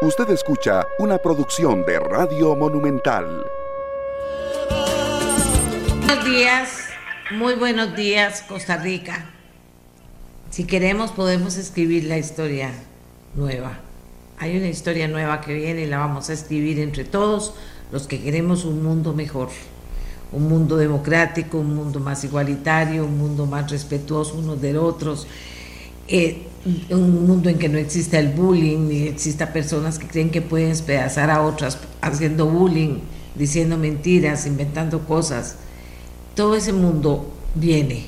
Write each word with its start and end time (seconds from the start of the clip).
Usted 0.00 0.30
escucha 0.30 0.86
una 1.00 1.18
producción 1.18 1.84
de 1.84 1.98
Radio 1.98 2.54
Monumental. 2.54 3.44
Buenos 6.06 6.24
días, 6.24 6.84
muy 7.32 7.54
buenos 7.54 7.96
días 7.96 8.44
Costa 8.46 8.76
Rica. 8.76 9.28
Si 10.50 10.68
queremos 10.68 11.10
podemos 11.10 11.56
escribir 11.56 12.04
la 12.04 12.16
historia 12.16 12.70
nueva. 13.34 13.80
Hay 14.38 14.56
una 14.56 14.68
historia 14.68 15.08
nueva 15.08 15.40
que 15.40 15.52
viene 15.52 15.82
y 15.82 15.86
la 15.86 15.98
vamos 15.98 16.30
a 16.30 16.34
escribir 16.34 16.78
entre 16.78 17.02
todos 17.02 17.54
los 17.90 18.06
que 18.06 18.22
queremos 18.22 18.64
un 18.64 18.84
mundo 18.84 19.14
mejor, 19.14 19.48
un 20.30 20.48
mundo 20.48 20.76
democrático, 20.76 21.58
un 21.58 21.74
mundo 21.74 21.98
más 21.98 22.22
igualitario, 22.22 23.04
un 23.04 23.18
mundo 23.18 23.46
más 23.46 23.68
respetuoso 23.68 24.36
unos 24.36 24.60
de 24.60 24.78
otros. 24.78 25.26
Eh, 26.06 26.47
un 26.90 27.26
mundo 27.26 27.48
en 27.48 27.58
que 27.58 27.68
no 27.68 27.78
exista 27.78 28.18
el 28.18 28.28
bullying, 28.28 28.88
ni 28.88 29.02
exista 29.08 29.52
personas 29.52 29.98
que 29.98 30.06
creen 30.06 30.30
que 30.30 30.42
pueden 30.42 30.70
despedazar 30.70 31.30
a 31.30 31.42
otras 31.42 31.78
haciendo 32.00 32.46
bullying, 32.46 33.00
diciendo 33.34 33.76
mentiras, 33.76 34.46
inventando 34.46 35.00
cosas. 35.06 35.56
Todo 36.34 36.56
ese 36.56 36.72
mundo 36.72 37.32
viene, 37.54 38.06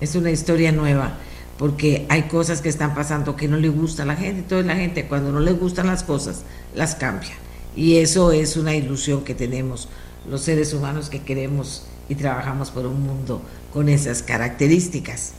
es 0.00 0.14
una 0.14 0.30
historia 0.30 0.72
nueva, 0.72 1.18
porque 1.58 2.06
hay 2.08 2.22
cosas 2.22 2.60
que 2.60 2.68
están 2.68 2.94
pasando 2.94 3.36
que 3.36 3.48
no 3.48 3.56
le 3.56 3.68
gusta 3.68 4.04
a 4.04 4.06
la 4.06 4.16
gente, 4.16 4.42
toda 4.42 4.62
la 4.62 4.76
gente 4.76 5.06
cuando 5.06 5.32
no 5.32 5.40
le 5.40 5.52
gustan 5.52 5.86
las 5.86 6.02
cosas, 6.04 6.42
las 6.74 6.94
cambia. 6.94 7.34
Y 7.76 7.96
eso 7.96 8.32
es 8.32 8.56
una 8.56 8.74
ilusión 8.74 9.24
que 9.24 9.34
tenemos 9.34 9.88
los 10.28 10.42
seres 10.42 10.72
humanos 10.72 11.10
que 11.10 11.22
queremos 11.22 11.84
y 12.08 12.14
trabajamos 12.14 12.70
por 12.70 12.86
un 12.86 13.02
mundo 13.02 13.42
con 13.72 13.88
esas 13.88 14.22
características. 14.22 15.32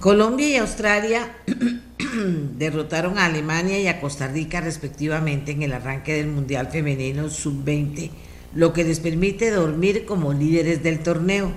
Colombia 0.00 0.48
y 0.48 0.56
Australia 0.56 1.30
derrotaron 2.56 3.18
a 3.18 3.26
Alemania 3.26 3.78
y 3.78 3.86
a 3.86 4.00
Costa 4.00 4.28
Rica 4.28 4.62
respectivamente 4.62 5.52
en 5.52 5.62
el 5.62 5.74
arranque 5.74 6.14
del 6.14 6.28
Mundial 6.28 6.68
Femenino 6.68 7.28
Sub-20, 7.28 8.08
lo 8.54 8.72
que 8.72 8.84
les 8.84 8.98
permite 8.98 9.50
dormir 9.50 10.06
como 10.06 10.32
líderes 10.32 10.82
del 10.82 11.00
torneo. 11.00 11.52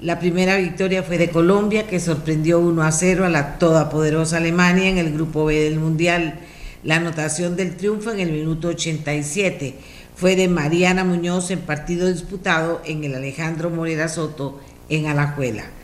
La 0.00 0.18
primera 0.18 0.56
victoria 0.56 1.04
fue 1.04 1.16
de 1.16 1.30
Colombia, 1.30 1.86
que 1.86 2.00
sorprendió 2.00 2.58
1 2.58 2.82
a 2.82 2.90
0 2.90 3.24
a 3.24 3.28
la 3.28 3.56
todopoderosa 3.56 4.38
Alemania 4.38 4.88
en 4.88 4.98
el 4.98 5.12
grupo 5.12 5.44
B 5.44 5.54
del 5.54 5.78
Mundial. 5.78 6.40
La 6.82 6.96
anotación 6.96 7.54
del 7.54 7.76
triunfo 7.76 8.10
en 8.10 8.18
el 8.18 8.32
minuto 8.32 8.66
87 8.66 9.76
fue 10.16 10.34
de 10.34 10.48
Mariana 10.48 11.04
Muñoz 11.04 11.52
en 11.52 11.60
partido 11.60 12.08
disputado 12.08 12.82
en 12.84 13.04
el 13.04 13.14
Alejandro 13.14 13.70
Morera 13.70 14.08
Soto 14.08 14.60
en 14.88 15.06
Alajuela 15.06 15.75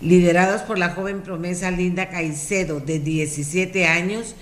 liderados 0.00 0.62
por 0.62 0.78
la 0.78 0.90
joven 0.90 1.22
promesa 1.22 1.70
Linda 1.70 2.08
Caicedo 2.08 2.80
de 2.80 2.98
17 2.98 3.86
años, 3.86 4.34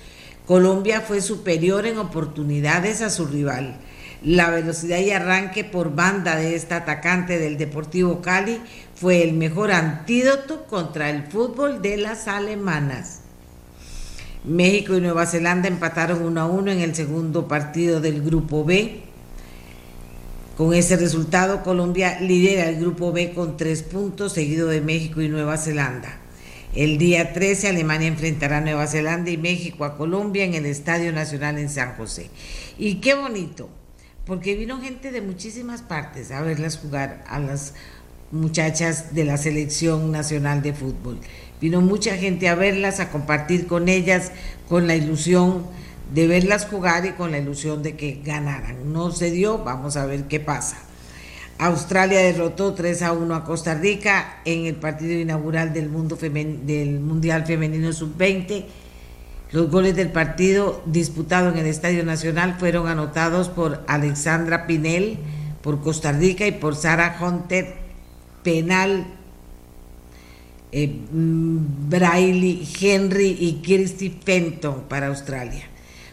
Colombia 0.46 1.00
fue 1.00 1.20
superior 1.20 1.86
en 1.86 1.98
oportunidades 1.98 3.02
a 3.02 3.10
su 3.10 3.26
rival. 3.26 3.76
La 4.22 4.50
velocidad 4.50 4.98
y 4.98 5.10
arranque 5.10 5.62
por 5.62 5.94
banda 5.94 6.36
de 6.36 6.56
esta 6.56 6.76
atacante 6.76 7.38
del 7.38 7.56
Deportivo 7.56 8.20
Cali 8.20 8.60
fue 8.94 9.22
el 9.22 9.34
mejor 9.34 9.70
antídoto 9.70 10.64
contra 10.66 11.10
el 11.10 11.24
fútbol 11.24 11.82
de 11.82 11.98
las 11.98 12.26
alemanas. 12.26 13.20
México 14.44 14.96
y 14.96 15.00
Nueva 15.00 15.26
Zelanda 15.26 15.68
empataron 15.68 16.22
1 16.22 16.40
a 16.40 16.46
1 16.46 16.70
en 16.70 16.80
el 16.80 16.94
segundo 16.94 17.46
partido 17.46 18.00
del 18.00 18.22
Grupo 18.22 18.64
B. 18.64 19.02
Con 20.58 20.74
ese 20.74 20.96
resultado, 20.96 21.62
Colombia 21.62 22.18
lidera 22.18 22.68
el 22.68 22.80
Grupo 22.80 23.12
B 23.12 23.32
con 23.32 23.56
tres 23.56 23.84
puntos, 23.84 24.32
seguido 24.32 24.66
de 24.66 24.80
México 24.80 25.22
y 25.22 25.28
Nueva 25.28 25.56
Zelanda. 25.56 26.18
El 26.74 26.98
día 26.98 27.32
13, 27.32 27.68
Alemania 27.68 28.08
enfrentará 28.08 28.58
a 28.58 28.60
Nueva 28.60 28.88
Zelanda 28.88 29.30
y 29.30 29.36
México 29.36 29.84
a 29.84 29.96
Colombia 29.96 30.42
en 30.42 30.54
el 30.54 30.66
Estadio 30.66 31.12
Nacional 31.12 31.58
en 31.58 31.70
San 31.70 31.94
José. 31.94 32.28
Y 32.76 32.96
qué 32.96 33.14
bonito, 33.14 33.68
porque 34.26 34.56
vino 34.56 34.80
gente 34.80 35.12
de 35.12 35.20
muchísimas 35.20 35.82
partes 35.82 36.32
a 36.32 36.42
verlas 36.42 36.76
jugar 36.76 37.22
a 37.28 37.38
las 37.38 37.74
muchachas 38.32 39.14
de 39.14 39.24
la 39.24 39.36
Selección 39.36 40.10
Nacional 40.10 40.60
de 40.60 40.72
Fútbol. 40.72 41.20
Vino 41.60 41.82
mucha 41.82 42.16
gente 42.16 42.48
a 42.48 42.56
verlas, 42.56 42.98
a 42.98 43.12
compartir 43.12 43.68
con 43.68 43.88
ellas, 43.88 44.32
con 44.68 44.88
la 44.88 44.96
ilusión 44.96 45.66
de 46.12 46.26
verlas 46.26 46.66
jugar 46.66 47.04
y 47.06 47.12
con 47.12 47.30
la 47.30 47.38
ilusión 47.38 47.82
de 47.82 47.96
que 47.96 48.20
ganaran. 48.24 48.92
No 48.92 49.10
se 49.10 49.30
dio, 49.30 49.58
vamos 49.58 49.96
a 49.96 50.06
ver 50.06 50.24
qué 50.24 50.40
pasa. 50.40 50.78
Australia 51.58 52.20
derrotó 52.20 52.74
3 52.74 53.02
a 53.02 53.12
1 53.12 53.34
a 53.34 53.44
Costa 53.44 53.74
Rica 53.74 54.40
en 54.44 54.66
el 54.66 54.76
partido 54.76 55.18
inaugural 55.18 55.72
del, 55.72 55.88
mundo 55.88 56.16
del 56.16 57.00
Mundial 57.00 57.46
Femenino 57.46 57.92
Sub-20. 57.92 58.64
Los 59.50 59.70
goles 59.70 59.96
del 59.96 60.10
partido 60.10 60.82
disputado 60.86 61.50
en 61.50 61.58
el 61.58 61.66
Estadio 61.66 62.04
Nacional 62.04 62.56
fueron 62.58 62.86
anotados 62.86 63.48
por 63.48 63.82
Alexandra 63.88 64.66
Pinel 64.66 65.18
por 65.62 65.80
Costa 65.80 66.12
Rica 66.12 66.46
y 66.46 66.52
por 66.52 66.76
Sara 66.76 67.18
Hunter 67.20 67.74
Penal, 68.42 69.06
eh, 70.70 70.86
mm, 71.10 71.92
Henry 72.80 73.36
y 73.40 73.60
Kirsty 73.62 74.10
Fenton 74.24 74.84
para 74.88 75.08
Australia. 75.08 75.64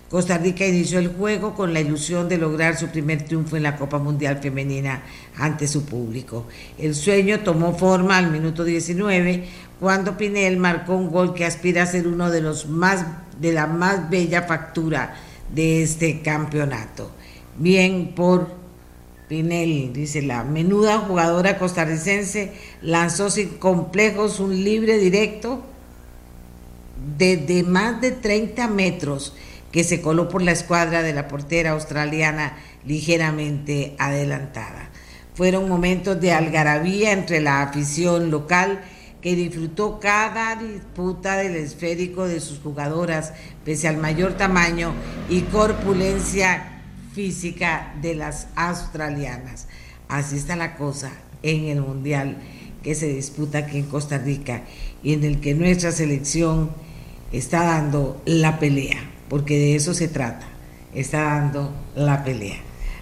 Costa 0.10 0.38
Rica 0.38 0.68
inició 0.68 1.00
el 1.00 1.08
juego 1.08 1.56
con 1.56 1.74
la 1.74 1.82
ilusión 1.82 2.30
de 2.30 2.38
lograr 2.38 2.78
su 2.78 2.88
primer 2.88 3.24
triunfo 3.24 3.58
en 3.58 3.64
la 3.64 3.76
Copa 3.76 3.98
Mundial 3.98 4.38
Femenina 4.38 5.02
ante 5.36 5.68
su 5.68 5.84
público. 5.84 6.46
El 6.78 6.94
sueño 6.94 7.40
tomó 7.40 7.74
forma 7.74 8.18
al 8.18 8.30
minuto 8.30 8.64
19 8.64 9.46
cuando 9.80 10.16
Pinel 10.16 10.58
marcó 10.58 10.96
un 10.96 11.10
gol 11.10 11.34
que 11.34 11.44
aspira 11.44 11.84
a 11.84 11.88
ser 11.88 12.08
uno 12.08 12.30
de 12.30 12.42
los 12.42 12.68
más 12.68 13.04
de 13.40 13.52
la 13.52 13.66
más 13.66 14.10
bella 14.10 14.44
factura 14.44 15.16
de 15.54 15.82
este 15.82 16.22
campeonato. 16.22 17.10
Bien 17.58 18.14
por 18.16 18.50
Pinel, 19.28 19.92
dice 19.92 20.22
la 20.22 20.44
menuda 20.44 21.00
jugadora 21.00 21.58
costarricense, 21.58 22.54
lanzó 22.84 23.32
sin 23.32 23.58
complejos 23.58 24.40
un 24.40 24.64
libre 24.64 25.00
directo 25.00 25.64
de 27.18 27.66
más 27.68 28.00
de 28.02 28.12
30 28.12 28.68
metros 28.68 29.34
que 29.76 29.84
se 29.84 30.00
coló 30.00 30.30
por 30.30 30.42
la 30.42 30.54
escuadra 30.54 31.02
de 31.02 31.12
la 31.12 31.28
portera 31.28 31.72
australiana 31.72 32.56
ligeramente 32.86 33.94
adelantada. 34.00 34.90
Fueron 35.34 35.68
momentos 35.68 36.22
de 36.22 36.32
algarabía 36.32 37.12
entre 37.12 37.42
la 37.42 37.62
afición 37.62 38.32
local 38.32 38.80
que 39.20 39.36
disfrutó 39.36 40.00
cada 40.00 40.56
disputa 40.56 41.36
del 41.36 41.58
esférico 41.58 42.26
de 42.26 42.40
sus 42.40 42.60
jugadoras, 42.60 43.34
pese 43.66 43.90
al 43.90 43.98
mayor 43.98 44.38
tamaño 44.38 44.94
y 45.28 45.42
corpulencia 45.42 46.82
física 47.14 47.96
de 48.02 48.16
las 48.16 48.48
australianas. 48.56 49.68
Así 50.08 50.38
está 50.38 50.56
la 50.56 50.78
cosa 50.78 51.12
en 51.44 51.66
el 51.66 51.82
Mundial 51.82 52.38
que 52.82 52.96
se 52.96 53.08
disputa 53.08 53.58
aquí 53.58 53.80
en 53.80 53.88
Costa 53.88 54.20
Rica 54.20 54.62
y 55.04 55.12
en 55.12 55.26
el 55.26 55.42
que 55.42 55.54
nuestra 55.54 55.92
selección 55.92 56.72
está 57.34 57.66
dando 57.66 58.22
la 58.24 58.58
pelea 58.58 59.15
porque 59.30 59.58
de 59.58 59.76
eso 59.76 59.94
se 59.94 60.08
trata, 60.08 60.46
está 60.94 61.24
dando 61.24 61.74
la 61.96 62.24
pelea. 62.24 62.58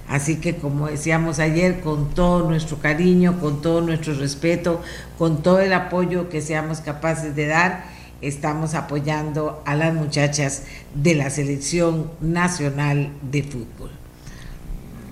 Así 0.08 0.38
que 0.38 0.56
como 0.56 0.88
decíamos 0.88 1.40
ayer, 1.40 1.80
con 1.80 2.14
todo 2.14 2.48
nuestro 2.48 2.78
cariño, 2.78 3.40
con 3.40 3.62
todo 3.62 3.82
nuestro 3.82 4.14
respeto, 4.14 4.82
con 5.18 5.42
todo 5.42 5.60
el 5.60 5.74
apoyo 5.74 6.30
que 6.30 6.42
seamos 6.42 6.82
capaces 6.82 7.36
de 7.36 7.48
dar, 7.48 7.86
estamos 8.22 8.74
apoyando 8.74 9.62
a 9.66 9.76
las 9.76 9.94
muchachas 9.94 10.64
de 10.94 11.16
la 11.16 11.30
selección 11.30 12.12
nacional 12.22 13.12
de 13.22 13.44
fútbol. 13.44 13.92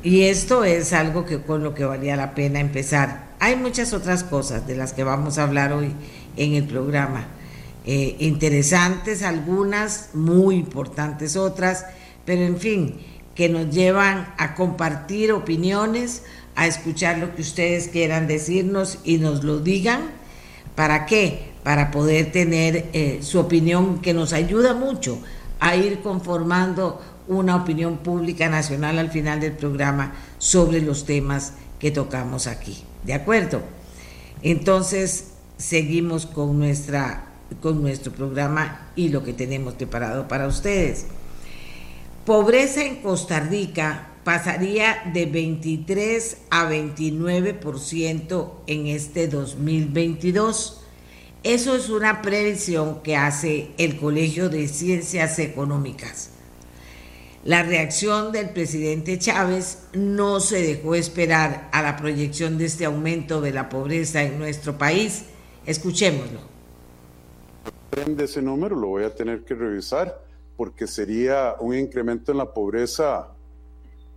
Y 0.04 0.24
esto 0.24 0.64
es 0.64 0.94
algo 0.94 1.26
con 1.46 1.64
lo 1.64 1.74
que 1.74 1.86
valía 1.86 2.16
la 2.16 2.34
pena 2.34 2.60
empezar. 2.60 3.32
Hay 3.40 3.56
muchas 3.56 3.94
otras 3.94 4.24
cosas 4.24 4.68
de 4.68 4.76
las 4.76 4.94
que 4.94 5.04
vamos 5.04 5.38
a 5.38 5.44
hablar 5.44 5.74
hoy 5.74 5.94
en 6.38 6.54
el 6.54 6.64
programa 6.66 7.28
eh, 7.86 8.16
interesantes 8.20 9.24
algunas, 9.24 10.10
muy 10.14 10.56
importantes 10.56 11.36
otras, 11.36 11.86
pero 12.26 12.44
en 12.44 12.58
fin, 12.58 13.00
que 13.36 13.50
nos 13.50 13.74
llevan 13.74 14.34
a 14.38 14.56
compartir 14.56 15.32
opiniones, 15.32 16.24
a 16.56 16.68
escuchar 16.68 17.18
lo 17.18 17.34
que 17.36 17.42
ustedes 17.42 17.88
quieran 17.88 18.28
decirnos 18.28 19.00
y 19.04 19.18
nos 19.18 19.44
lo 19.44 19.60
digan. 19.60 20.12
¿Para 20.76 21.06
qué? 21.06 21.52
Para 21.64 21.92
poder 21.92 22.32
tener 22.32 22.90
eh, 22.94 23.20
su 23.22 23.40
opinión 23.40 24.00
que 24.00 24.14
nos 24.14 24.34
ayuda 24.34 24.74
mucho 24.74 25.20
a 25.60 25.76
ir 25.76 26.02
conformando 26.02 27.02
una 27.28 27.56
opinión 27.56 27.98
pública 27.98 28.50
nacional 28.50 29.00
al 29.00 29.10
final 29.10 29.40
del 29.40 29.54
programa 29.54 30.14
sobre 30.38 30.82
los 30.82 31.06
temas 31.06 31.54
que 31.80 31.92
tocamos 31.92 32.48
aquí. 32.48 32.84
¿De 33.04 33.14
acuerdo? 33.14 33.62
Entonces, 34.44 35.32
seguimos 35.58 36.26
con 36.26 36.60
nuestra 36.60 37.31
con 37.60 37.82
nuestro 37.82 38.12
programa 38.12 38.92
y 38.96 39.10
lo 39.10 39.24
que 39.24 39.34
tenemos 39.34 39.74
preparado 39.74 40.28
para 40.28 40.48
ustedes. 40.48 41.06
Pobreza 42.26 42.84
en 42.84 42.98
Costa 42.98 43.40
Rica 43.40 44.10
pasaría 44.24 45.12
de 45.14 45.26
23 45.26 46.38
a 46.50 46.70
29% 46.70 48.52
en 48.68 48.88
este 48.88 49.28
2022. 49.28 50.82
Eso 51.44 51.76
es 51.76 51.90
una 51.90 52.22
previsión 52.22 53.02
que 53.02 53.16
hace 53.16 53.72
el 53.80 53.98
Colegio 53.98 54.50
de 54.50 54.68
Ciencias 54.68 55.40
Económicas. 55.40 56.30
La 57.44 57.64
reacción 57.64 58.32
del 58.32 58.52
presidente 58.52 59.18
Chávez 59.18 59.80
no 59.94 60.40
se 60.40 60.62
dejó 60.62 60.94
esperar 60.94 61.70
a 61.72 61.82
la 61.82 61.98
proyección 61.98 62.60
de 62.60 62.66
este 62.66 62.86
aumento 62.86 63.42
de 63.42 63.52
la 63.52 63.68
pobreza 63.68 64.22
en 64.22 64.38
nuestro 64.38 64.78
país. 64.78 65.24
Escuchémoslo. 65.66 66.51
De 67.92 68.24
ese 68.24 68.42
número 68.42 68.76
lo 68.78 68.88
voy 68.88 69.04
a 69.04 69.14
tener 69.14 69.44
que 69.44 69.54
revisar 69.54 70.24
porque 70.56 70.88
sería 70.88 71.56
un 71.60 71.76
incremento 71.76 72.32
en 72.32 72.38
la 72.38 72.54
pobreza 72.54 73.34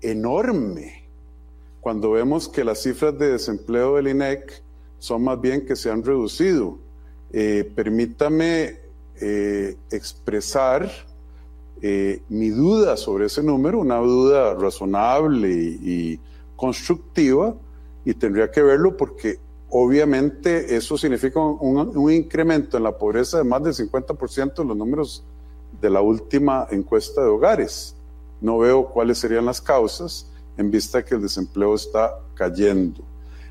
enorme. 0.01 1.09
Cuando 1.81 2.13
vemos 2.13 2.49
que 2.49 2.63
las 2.63 2.83
cifras 2.83 3.19
de 3.19 3.33
desempleo 3.33 3.97
del 3.97 4.09
INEC 4.09 4.63
son 4.99 5.25
más 5.25 5.41
bien 5.41 5.67
que 5.67 5.75
se 5.75 5.91
han 5.91 6.05
reducido. 6.05 6.79
Eh, 7.33 7.69
permítame 7.75 8.79
eh, 9.21 9.77
expresar 9.91 10.89
eh, 11.83 12.23
mi 12.29 12.51
duda 12.51 12.97
sobre 12.97 13.27
ese 13.27 13.43
número, 13.43 13.81
una 13.81 13.97
duda 13.97 14.55
razonable 14.55 15.51
y, 15.51 16.21
constructiva, 16.55 17.57
y 18.05 18.15
tendría 18.15 18.51
que 18.51 18.63
verlo 18.63 18.97
porque 18.97 19.41
obviamente 19.77 20.77
eso 20.77 20.97
significa 20.97 21.41
un, 21.41 22.13
incremento 22.13 22.77
en 22.77 22.85
la 22.85 22.97
pobreza 22.97 23.39
de 23.39 23.45
más 23.45 23.61
del 23.65 23.75
50% 23.75 24.63
en 24.63 24.69
los 24.69 24.77
números 24.77 25.25
de 25.81 25.91
la 25.91 26.01
última 26.01 26.69
encuesta 26.71 27.23
de 27.23 27.27
hogares. 27.27 27.97
No 28.41 28.59
veo 28.59 28.87
cuáles 28.87 29.19
serían 29.19 29.45
las 29.45 29.61
causas 29.61 30.31
en 30.57 30.71
vista 30.71 30.99
de 30.99 31.05
que 31.05 31.17
el 31.17 31.23
desempleo 31.23 31.75
está 31.75 32.21
cayendo. 32.35 33.03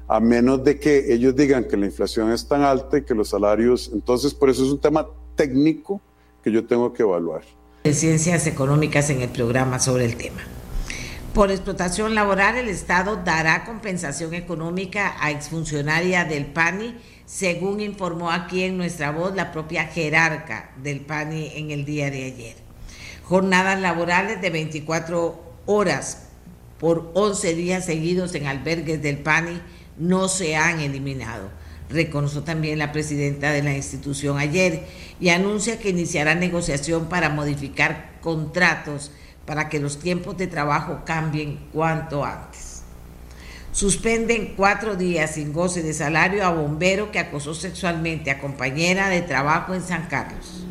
A 0.07 0.21
menos 0.21 0.63
de 0.63 0.79
que 0.79 1.13
ellos 1.13 1.35
digan 1.35 1.65
que 1.65 1.75
la 1.75 1.87
inflación 1.87 2.31
es 2.31 2.47
tan 2.47 2.61
alta 2.61 2.99
y 2.99 3.01
que 3.01 3.13
los 3.13 3.27
salarios, 3.27 3.91
entonces 3.93 4.33
por 4.33 4.49
eso 4.49 4.63
es 4.63 4.71
un 4.71 4.79
tema 4.79 5.05
técnico 5.35 5.99
que 6.41 6.53
yo 6.53 6.65
tengo 6.65 6.93
que 6.93 7.03
evaluar 7.03 7.43
Ciencias 7.91 8.47
Económicas 8.47 9.09
en 9.09 9.21
el 9.21 9.29
programa 9.29 9.77
sobre 9.77 10.05
el 10.05 10.15
tema. 10.15 10.39
Por 11.33 11.49
explotación 11.49 12.13
laboral, 12.13 12.57
el 12.57 12.69
Estado 12.69 13.15
dará 13.25 13.65
compensación 13.65 14.35
económica 14.35 15.15
a 15.19 15.31
exfuncionaria 15.31 16.25
del 16.25 16.45
PANI, 16.45 16.95
según 17.25 17.79
informó 17.81 18.29
aquí 18.29 18.61
en 18.61 18.77
nuestra 18.77 19.09
voz 19.09 19.33
la 19.33 19.51
propia 19.51 19.85
jerarca 19.85 20.69
del 20.77 21.01
PANI 21.01 21.53
en 21.55 21.71
el 21.71 21.85
día 21.85 22.11
de 22.11 22.25
ayer. 22.25 22.55
Jornadas 23.23 23.81
laborales 23.81 24.41
de 24.41 24.51
24 24.51 25.41
horas 25.65 26.27
por 26.79 27.09
11 27.15 27.55
días 27.55 27.85
seguidos 27.85 28.35
en 28.35 28.45
albergues 28.45 29.01
del 29.01 29.17
PANI 29.17 29.59
no 29.97 30.27
se 30.27 30.55
han 30.55 30.81
eliminado 30.81 31.49
reconoció 31.89 32.41
también 32.41 32.79
la 32.79 32.91
presidenta 32.91 33.51
de 33.51 33.61
la 33.61 33.75
institución 33.75 34.37
ayer 34.39 34.83
y 35.19 35.29
anuncia 35.29 35.79
que 35.79 35.89
iniciará 35.89 36.33
negociación 36.33 37.07
para 37.07 37.29
modificar 37.29 38.19
contratos 38.21 39.11
para 39.45 39.69
que 39.69 39.79
los 39.79 39.99
tiempos 39.99 40.37
de 40.37 40.47
trabajo 40.47 41.01
cambien 41.05 41.59
cuanto 41.73 42.23
antes. 42.23 42.83
Suspenden 43.71 44.53
cuatro 44.55 44.95
días 44.95 45.35
sin 45.35 45.51
goce 45.51 45.81
de 45.81 45.93
salario 45.93 46.45
a 46.45 46.51
bombero 46.51 47.11
que 47.11 47.19
acosó 47.19 47.53
sexualmente 47.53 48.29
a 48.29 48.39
compañera 48.39 49.09
de 49.09 49.21
trabajo 49.21 49.73
en 49.73 49.81
San 49.81 50.07
Carlos. 50.07 50.63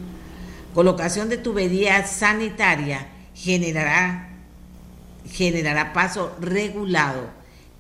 Colocación 0.73 1.29
de 1.29 1.37
tubería 1.37 2.07
sanitaria 2.07 3.09
generará, 3.35 4.29
generará 5.27 5.93
paso 5.93 6.37
regulado 6.41 7.31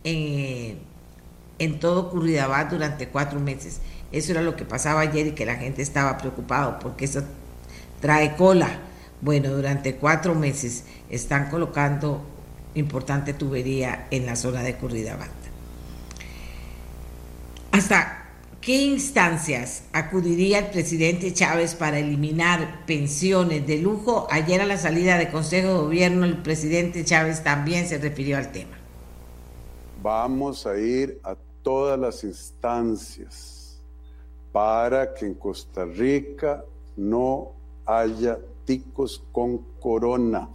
en 0.05 0.93
en 1.62 1.79
todo 1.79 2.11
Curridabat 2.11 2.71
durante 2.71 3.09
cuatro 3.09 3.38
meses. 3.38 3.81
Eso 4.11 4.33
era 4.33 4.43
lo 4.43 4.56
que 4.56 4.65
pasaba 4.65 5.00
ayer 5.00 5.29
y 5.29 5.33
que 5.33 5.47
la 5.47 5.55
gente 5.55 5.81
estaba 5.81 6.19
preocupado 6.19 6.79
porque 6.81 7.05
eso 7.05 7.23
trae 8.00 8.35
cola. 8.37 8.69
Bueno, 9.23 9.51
durante 9.51 9.95
cuatro 9.95 10.35
meses 10.35 10.85
están 11.09 11.49
colocando 11.49 12.21
importante 12.75 13.33
tubería 13.33 14.09
en 14.11 14.27
la 14.27 14.35
zona 14.35 14.63
de 14.63 14.75
Curridabat. 14.77 15.31
¿Hasta 17.71 18.31
qué 18.61 18.83
instancias 18.83 19.85
acudiría 19.93 20.59
el 20.59 20.67
presidente 20.67 21.33
Chávez 21.33 21.77
para 21.77 22.01
eliminar 22.01 22.85
pensiones 22.85 23.65
de 23.65 23.79
lujo? 23.79 24.27
Ayer 24.29 24.61
a 24.61 24.67
la 24.67 24.77
salida 24.77 25.17
de 25.17 25.31
Consejo 25.31 25.69
de 25.69 25.75
Gobierno 25.75 26.27
el 26.27 26.39
presidente 26.43 27.05
Chávez 27.05 27.45
también 27.45 27.87
se 27.87 27.99
refirió 27.99 28.39
al 28.39 28.51
tema. 28.51 28.77
Vamos 30.03 30.67
a 30.67 30.77
ir 30.77 31.21
a 31.23 31.37
todas 31.63 31.97
las 31.97 32.25
instancias 32.25 33.81
para 34.51 35.15
que 35.15 35.27
en 35.27 35.35
Costa 35.35 35.85
Rica 35.85 36.65
no 36.97 37.53
haya 37.87 38.39
con 39.33 39.59
corona, 39.81 40.49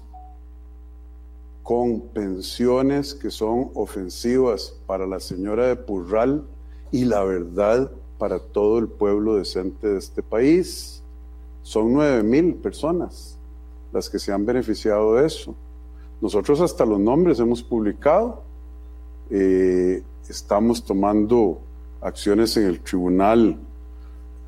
con 1.64 2.02
pensiones 2.14 3.14
que 3.14 3.30
son 3.30 3.72
ofensivas 3.74 4.76
para 4.86 5.06
la 5.06 5.20
señora 5.20 5.68
de 5.68 5.76
Purral 5.76 6.46
y 6.92 7.06
la 7.06 7.24
verdad 7.24 7.92
para 8.18 8.40
todo 8.40 8.80
el 8.80 8.88
pueblo 8.88 9.36
decente 9.36 9.88
de 9.88 9.98
este 9.98 10.24
país. 10.24 11.04
Son 11.62 11.94
nueve 11.94 12.24
mil 12.24 12.56
personas 12.56 13.38
las 13.92 14.10
que 14.10 14.20
se 14.20 14.32
han 14.32 14.46
beneficiado 14.46 15.16
de 15.16 15.28
eso. 15.28 15.56
Nosotros 16.22 16.62
hasta 16.62 16.86
los 16.86 17.00
nombres 17.00 17.40
hemos 17.40 17.62
publicado. 17.62 18.44
Eh, 19.30 20.04
estamos 20.30 20.84
tomando 20.84 21.60
acciones 22.02 22.56
en 22.58 22.68
el 22.68 22.80
tribunal 22.80 23.60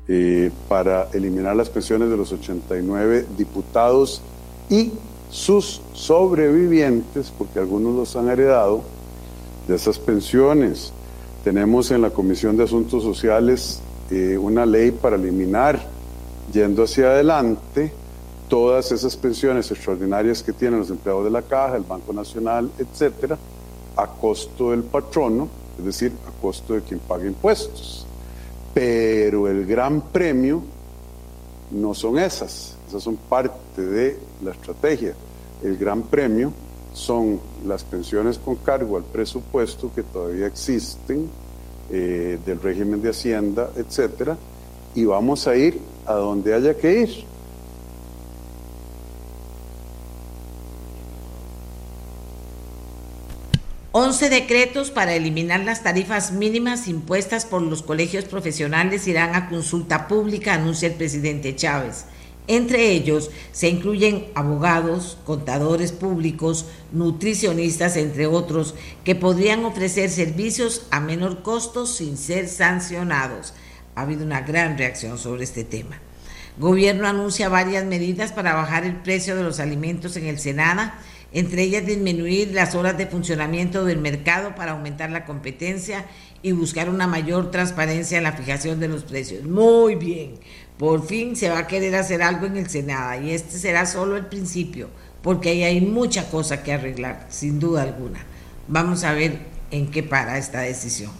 eh, 0.08 0.50
para 0.68 1.08
eliminar 1.12 1.54
las 1.56 1.70
pensiones 1.70 2.10
de 2.10 2.16
los 2.16 2.32
89 2.32 3.26
diputados 3.36 4.22
y 4.68 4.92
sus 5.30 5.80
sobrevivientes, 5.92 7.32
porque 7.36 7.58
algunos 7.58 7.94
los 7.94 8.16
han 8.16 8.28
heredado, 8.28 8.82
de 9.68 9.76
esas 9.76 9.98
pensiones. 9.98 10.92
Tenemos 11.44 11.90
en 11.90 12.02
la 12.02 12.10
Comisión 12.10 12.56
de 12.56 12.64
Asuntos 12.64 13.02
Sociales 13.02 13.80
eh, 14.10 14.36
una 14.36 14.66
ley 14.66 14.90
para 14.90 15.16
eliminar, 15.16 15.80
yendo 16.52 16.82
hacia 16.82 17.06
adelante, 17.06 17.92
todas 18.48 18.90
esas 18.90 19.16
pensiones 19.16 19.70
extraordinarias 19.70 20.42
que 20.42 20.52
tienen 20.52 20.80
los 20.80 20.90
empleados 20.90 21.24
de 21.24 21.30
la 21.30 21.42
Caja, 21.42 21.76
el 21.76 21.84
Banco 21.84 22.12
Nacional, 22.12 22.68
etcétera, 22.78 23.38
a 23.96 24.06
costo 24.06 24.72
del 24.72 24.82
patrono 24.82 25.60
es 25.80 25.86
decir, 25.86 26.12
a 26.28 26.42
costo 26.42 26.74
de 26.74 26.82
quien 26.82 27.00
paga 27.00 27.26
impuestos. 27.26 28.06
Pero 28.74 29.48
el 29.48 29.66
gran 29.66 30.00
premio 30.00 30.62
no 31.70 31.94
son 31.94 32.18
esas, 32.18 32.76
esas 32.88 33.02
son 33.02 33.16
parte 33.16 33.82
de 33.82 34.18
la 34.42 34.52
estrategia. 34.52 35.14
El 35.62 35.76
gran 35.76 36.02
premio 36.02 36.52
son 36.92 37.40
las 37.66 37.84
pensiones 37.84 38.38
con 38.38 38.56
cargo 38.56 38.96
al 38.96 39.04
presupuesto 39.04 39.90
que 39.94 40.02
todavía 40.02 40.46
existen, 40.46 41.28
eh, 41.90 42.38
del 42.46 42.60
régimen 42.60 43.02
de 43.02 43.10
Hacienda, 43.10 43.70
etcétera, 43.76 44.36
y 44.94 45.04
vamos 45.04 45.46
a 45.46 45.56
ir 45.56 45.80
a 46.06 46.14
donde 46.14 46.54
haya 46.54 46.76
que 46.76 47.02
ir. 47.02 47.29
11 53.92 54.30
decretos 54.30 54.92
para 54.92 55.14
eliminar 55.14 55.64
las 55.64 55.82
tarifas 55.82 56.30
mínimas 56.30 56.86
impuestas 56.86 57.44
por 57.44 57.60
los 57.60 57.82
colegios 57.82 58.24
profesionales 58.24 59.08
irán 59.08 59.34
a 59.34 59.48
consulta 59.48 60.06
pública, 60.06 60.54
anuncia 60.54 60.86
el 60.86 60.94
presidente 60.94 61.56
Chávez. 61.56 62.04
Entre 62.46 62.92
ellos 62.92 63.32
se 63.50 63.68
incluyen 63.68 64.26
abogados, 64.36 65.18
contadores 65.26 65.90
públicos, 65.90 66.66
nutricionistas, 66.92 67.96
entre 67.96 68.28
otros, 68.28 68.76
que 69.02 69.16
podrían 69.16 69.64
ofrecer 69.64 70.08
servicios 70.08 70.86
a 70.92 71.00
menor 71.00 71.42
costo 71.42 71.84
sin 71.84 72.16
ser 72.16 72.46
sancionados. 72.46 73.54
Ha 73.96 74.02
habido 74.02 74.24
una 74.24 74.42
gran 74.42 74.78
reacción 74.78 75.18
sobre 75.18 75.42
este 75.42 75.64
tema. 75.64 75.98
Gobierno 76.58 77.08
anuncia 77.08 77.48
varias 77.48 77.84
medidas 77.84 78.30
para 78.30 78.54
bajar 78.54 78.84
el 78.84 78.94
precio 78.94 79.34
de 79.34 79.42
los 79.42 79.58
alimentos 79.58 80.16
en 80.16 80.26
el 80.26 80.38
Senado 80.38 80.92
entre 81.32 81.62
ellas 81.62 81.86
disminuir 81.86 82.52
las 82.52 82.74
horas 82.74 82.98
de 82.98 83.06
funcionamiento 83.06 83.84
del 83.84 83.98
mercado 83.98 84.54
para 84.54 84.72
aumentar 84.72 85.10
la 85.10 85.24
competencia 85.24 86.06
y 86.42 86.52
buscar 86.52 86.88
una 86.88 87.06
mayor 87.06 87.50
transparencia 87.50 88.18
en 88.18 88.24
la 88.24 88.32
fijación 88.32 88.80
de 88.80 88.88
los 88.88 89.04
precios. 89.04 89.44
Muy 89.44 89.94
bien, 89.94 90.34
por 90.78 91.06
fin 91.06 91.36
se 91.36 91.50
va 91.50 91.58
a 91.58 91.66
querer 91.66 91.94
hacer 91.94 92.22
algo 92.22 92.46
en 92.46 92.56
el 92.56 92.68
Senado 92.68 93.22
y 93.22 93.30
este 93.30 93.58
será 93.58 93.86
solo 93.86 94.16
el 94.16 94.26
principio, 94.26 94.88
porque 95.22 95.50
ahí 95.50 95.62
hay 95.62 95.80
mucha 95.80 96.30
cosa 96.30 96.62
que 96.62 96.72
arreglar, 96.72 97.26
sin 97.28 97.60
duda 97.60 97.82
alguna. 97.82 98.24
Vamos 98.66 99.04
a 99.04 99.12
ver 99.12 99.38
en 99.70 99.90
qué 99.90 100.02
para 100.02 100.38
esta 100.38 100.60
decisión. 100.60 101.10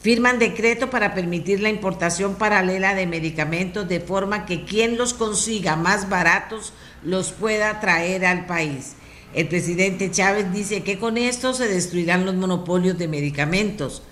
Firman 0.00 0.40
decreto 0.40 0.90
para 0.90 1.14
permitir 1.14 1.60
la 1.60 1.68
importación 1.68 2.34
paralela 2.34 2.94
de 2.94 3.06
medicamentos 3.06 3.88
de 3.88 4.00
forma 4.00 4.46
que 4.46 4.64
quien 4.64 4.98
los 4.98 5.14
consiga 5.14 5.76
más 5.76 6.08
baratos 6.08 6.72
los 7.04 7.30
pueda 7.30 7.78
traer 7.78 8.24
al 8.26 8.46
país. 8.46 8.96
El 9.34 9.48
presidente 9.48 10.10
Chávez 10.10 10.52
dice 10.52 10.82
que 10.82 10.98
con 10.98 11.16
esto 11.16 11.54
se 11.54 11.66
destruirán 11.66 12.26
los 12.26 12.34
monopolios 12.34 12.98
de 12.98 13.08
medicamentos. 13.08 14.02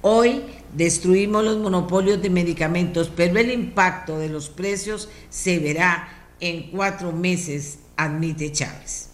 Hoy 0.00 0.42
destruimos 0.74 1.44
los 1.44 1.58
monopolios 1.58 2.22
de 2.22 2.30
medicamentos, 2.30 3.12
pero 3.14 3.38
el 3.38 3.50
impacto 3.50 4.18
de 4.18 4.30
los 4.30 4.48
precios 4.48 5.10
se 5.28 5.58
verá 5.58 6.08
en 6.40 6.70
cuatro 6.70 7.12
meses, 7.12 7.80
admite 7.96 8.52
Chávez. 8.52 9.10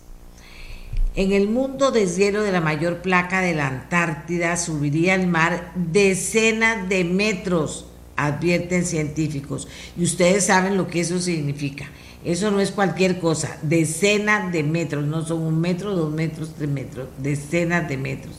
En 1.17 1.33
el 1.33 1.49
mundo 1.49 1.91
deshielo 1.91 2.43
de 2.43 2.53
la 2.53 2.61
mayor 2.61 3.03
placa 3.03 3.41
de 3.41 3.55
la 3.55 3.67
Antártida 3.67 4.57
subiría 4.57 5.15
el 5.15 5.27
mar 5.27 5.73
decenas 5.75 6.89
de 6.89 7.03
metros, 7.03 7.87
advierten 8.17 8.85
científicos. 8.85 9.67
Y 9.97 10.05
ustedes 10.05 10.47
saben 10.47 10.77
lo 10.77 10.87
que 10.87 11.01
eso 11.01 11.19
significa. 11.19 11.91
Eso 12.27 12.51
no 12.51 12.59
es 12.59 12.73
cualquier 12.73 13.21
cosa, 13.21 13.57
decenas 13.63 14.51
de 14.51 14.65
metros, 14.65 15.05
no 15.05 15.25
son 15.25 15.43
un 15.43 15.61
metro, 15.61 15.95
dos 15.95 16.13
metros, 16.13 16.55
tres 16.59 16.69
metros, 16.69 17.09
decenas 17.19 17.89
de 17.89 17.97
metros. 17.97 18.35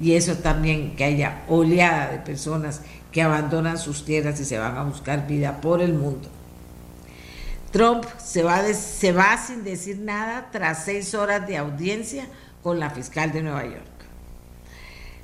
Y 0.00 0.12
eso 0.12 0.36
también 0.36 0.94
que 0.94 1.02
haya 1.02 1.42
oleada 1.48 2.12
de 2.12 2.18
personas 2.18 2.82
que 3.10 3.20
abandonan 3.20 3.78
sus 3.78 4.04
tierras 4.04 4.38
y 4.38 4.44
se 4.44 4.58
van 4.58 4.76
a 4.76 4.84
buscar 4.84 5.26
vida 5.26 5.60
por 5.60 5.82
el 5.82 5.92
mundo. 5.92 6.28
Trump 7.72 8.04
se 8.24 8.44
va, 8.44 8.62
se 8.74 9.10
va 9.10 9.36
sin 9.44 9.64
decir 9.64 9.98
nada 9.98 10.50
tras 10.52 10.84
seis 10.84 11.12
horas 11.12 11.44
de 11.44 11.56
audiencia 11.56 12.28
con 12.62 12.78
la 12.78 12.90
fiscal 12.90 13.32
de 13.32 13.42
Nueva 13.42 13.64
York. 13.64 13.82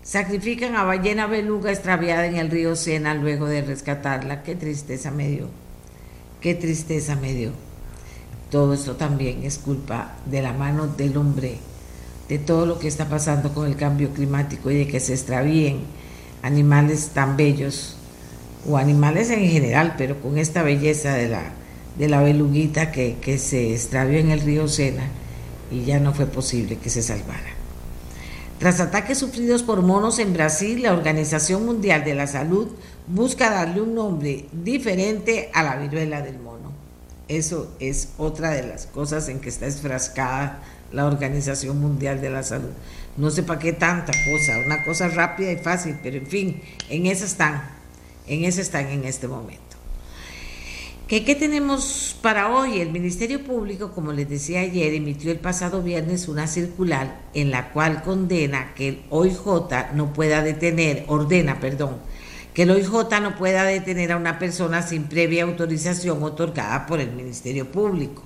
Sacrifican 0.02 0.74
a 0.74 0.82
ballena 0.82 1.28
beluga 1.28 1.70
extraviada 1.70 2.26
en 2.26 2.34
el 2.34 2.50
río 2.50 2.74
Sena 2.74 3.14
luego 3.14 3.46
de 3.46 3.62
rescatarla. 3.62 4.42
Qué 4.42 4.56
tristeza 4.56 5.12
me 5.12 5.28
dio. 5.28 5.48
Qué 6.40 6.56
tristeza 6.56 7.14
me 7.14 7.32
dio. 7.32 7.67
Todo 8.50 8.74
esto 8.74 8.96
también 8.96 9.44
es 9.44 9.58
culpa 9.58 10.16
de 10.26 10.42
la 10.42 10.52
mano 10.52 10.86
del 10.86 11.16
hombre, 11.16 11.58
de 12.28 12.38
todo 12.38 12.66
lo 12.66 12.78
que 12.78 12.88
está 12.88 13.08
pasando 13.08 13.52
con 13.52 13.66
el 13.66 13.76
cambio 13.76 14.10
climático 14.10 14.70
y 14.70 14.78
de 14.78 14.86
que 14.86 15.00
se 15.00 15.14
extravíen 15.14 15.80
animales 16.42 17.10
tan 17.14 17.36
bellos, 17.36 17.96
o 18.68 18.76
animales 18.76 19.30
en 19.30 19.48
general, 19.48 19.94
pero 19.96 20.20
con 20.20 20.36
esta 20.36 20.62
belleza 20.62 21.14
de 21.14 21.28
la 21.28 21.52
de 21.98 22.08
la 22.08 22.22
beluguita 22.22 22.92
que, 22.92 23.16
que 23.20 23.38
se 23.38 23.72
extravió 23.72 24.18
en 24.18 24.30
el 24.30 24.40
río 24.40 24.68
Sena 24.68 25.08
y 25.70 25.84
ya 25.84 25.98
no 25.98 26.14
fue 26.14 26.26
posible 26.26 26.78
que 26.78 26.90
se 26.90 27.02
salvara. 27.02 27.58
Tras 28.58 28.80
ataques 28.80 29.18
sufridos 29.18 29.62
por 29.62 29.82
monos 29.82 30.18
en 30.18 30.32
Brasil, 30.32 30.82
la 30.82 30.92
Organización 30.92 31.66
Mundial 31.66 32.04
de 32.04 32.14
la 32.14 32.26
Salud 32.26 32.68
busca 33.06 33.50
darle 33.50 33.80
un 33.80 33.94
nombre 33.94 34.46
diferente 34.52 35.50
a 35.52 35.62
la 35.62 35.76
viruela 35.76 36.22
del 36.22 36.38
mono. 36.38 36.47
Eso 37.28 37.70
es 37.78 38.10
otra 38.16 38.50
de 38.50 38.66
las 38.66 38.86
cosas 38.86 39.28
en 39.28 39.40
que 39.40 39.50
está 39.50 39.66
esfrascada 39.66 40.62
la 40.92 41.06
Organización 41.06 41.78
Mundial 41.80 42.20
de 42.20 42.30
la 42.30 42.42
Salud. 42.42 42.70
No 43.16 43.30
sé 43.30 43.42
para 43.42 43.58
qué 43.58 43.72
tanta 43.72 44.12
cosa, 44.12 44.58
una 44.64 44.82
cosa 44.84 45.08
rápida 45.08 45.52
y 45.52 45.56
fácil, 45.56 45.98
pero 46.02 46.16
en 46.16 46.26
fin, 46.26 46.62
en 46.88 47.06
eso 47.06 47.26
están, 47.26 47.62
en 48.26 48.44
eso 48.44 48.60
están 48.60 48.86
en 48.88 49.04
este 49.04 49.28
momento. 49.28 49.68
¿Qué, 51.08 51.20
tenemos 51.34 52.18
para 52.20 52.54
hoy? 52.54 52.80
El 52.80 52.92
Ministerio 52.92 53.42
Público, 53.42 53.92
como 53.92 54.12
les 54.12 54.28
decía 54.28 54.60
ayer, 54.60 54.92
emitió 54.92 55.32
el 55.32 55.38
pasado 55.38 55.82
viernes 55.82 56.28
una 56.28 56.46
circular 56.46 57.22
en 57.32 57.50
la 57.50 57.70
cual 57.72 58.02
condena 58.02 58.74
que 58.74 58.88
el 58.88 59.02
OIJ 59.08 59.94
no 59.94 60.12
pueda 60.12 60.42
detener, 60.42 61.04
ordena, 61.08 61.60
perdón, 61.60 61.96
que 62.58 62.64
el 62.64 62.72
OIJ 62.72 63.20
no 63.22 63.36
pueda 63.36 63.62
detener 63.62 64.10
a 64.10 64.16
una 64.16 64.40
persona 64.40 64.82
sin 64.82 65.04
previa 65.04 65.44
autorización 65.44 66.20
otorgada 66.24 66.86
por 66.86 66.98
el 66.98 67.12
Ministerio 67.12 67.70
Público. 67.70 68.24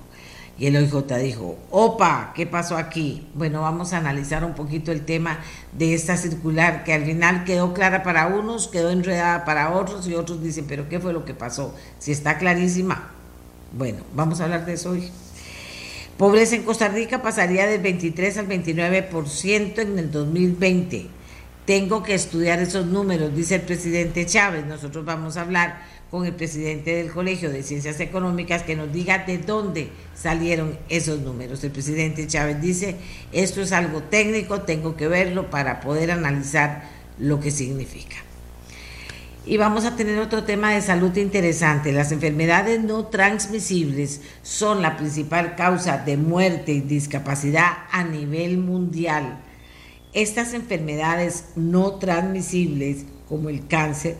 Y 0.57 0.65
el 0.65 0.75
OIJ 0.75 1.03
dijo, 1.21 1.59
opa, 1.69 2.33
¿qué 2.35 2.47
pasó 2.47 2.75
aquí? 2.75 3.27
Bueno, 3.35 3.61
vamos 3.61 3.93
a 3.93 3.97
analizar 3.97 4.43
un 4.43 4.55
poquito 4.55 4.91
el 4.91 5.05
tema 5.05 5.37
de 5.71 5.93
esta 5.93 6.17
circular 6.17 6.83
que 6.83 6.93
al 6.93 7.05
final 7.05 7.43
quedó 7.43 7.75
clara 7.75 8.01
para 8.01 8.25
unos, 8.25 8.67
quedó 8.67 8.89
enredada 8.89 9.45
para 9.45 9.71
otros 9.71 10.07
y 10.07 10.15
otros 10.15 10.41
dicen, 10.41 10.65
pero 10.67 10.89
¿qué 10.89 10.99
fue 10.99 11.13
lo 11.13 11.25
que 11.25 11.35
pasó? 11.35 11.75
Si 11.99 12.11
está 12.11 12.39
clarísima. 12.39 13.11
Bueno, 13.71 13.99
vamos 14.15 14.41
a 14.41 14.45
hablar 14.45 14.65
de 14.65 14.73
eso 14.73 14.89
hoy. 14.89 15.11
Pobreza 16.17 16.55
en 16.55 16.63
Costa 16.63 16.87
Rica 16.87 17.21
pasaría 17.21 17.67
del 17.67 17.81
23 17.81 18.39
al 18.39 18.47
29% 18.47 19.77
en 19.77 19.99
el 19.99 20.11
2020. 20.11 21.22
Tengo 21.65 22.03
que 22.03 22.13
estudiar 22.13 22.59
esos 22.59 22.85
números, 22.87 23.33
dice 23.33 23.55
el 23.55 23.61
presidente 23.61 24.25
Chávez. 24.25 24.65
Nosotros 24.65 25.05
vamos 25.05 25.37
a 25.37 25.41
hablar 25.41 25.81
con 26.11 26.25
el 26.25 26.33
presidente 26.33 26.93
del 26.93 27.09
Colegio 27.09 27.49
de 27.49 27.63
Ciencias 27.63 28.01
Económicas 28.01 28.63
que 28.63 28.75
nos 28.75 28.91
diga 28.91 29.19
de 29.19 29.37
dónde 29.37 29.89
salieron 30.13 30.77
esos 30.89 31.21
números. 31.21 31.63
El 31.63 31.71
presidente 31.71 32.27
Chávez 32.27 32.61
dice, 32.61 32.97
esto 33.31 33.61
es 33.61 33.71
algo 33.71 34.03
técnico, 34.03 34.61
tengo 34.61 34.97
que 34.97 35.07
verlo 35.07 35.49
para 35.49 35.79
poder 35.79 36.11
analizar 36.11 36.83
lo 37.17 37.39
que 37.39 37.49
significa. 37.49 38.17
Y 39.45 39.57
vamos 39.57 39.85
a 39.85 39.95
tener 39.95 40.19
otro 40.19 40.43
tema 40.43 40.73
de 40.73 40.81
salud 40.81 41.15
interesante. 41.15 41.93
Las 41.93 42.11
enfermedades 42.11 42.81
no 42.81 43.05
transmisibles 43.07 44.21
son 44.41 44.81
la 44.81 44.97
principal 44.97 45.55
causa 45.55 45.97
de 45.97 46.17
muerte 46.17 46.73
y 46.73 46.81
discapacidad 46.81 47.71
a 47.91 48.03
nivel 48.03 48.57
mundial. 48.57 49.39
Estas 50.13 50.53
enfermedades 50.53 51.45
no 51.55 51.93
transmisibles, 51.93 53.05
como 53.27 53.49
el 53.49 53.65
cáncer, 53.65 54.15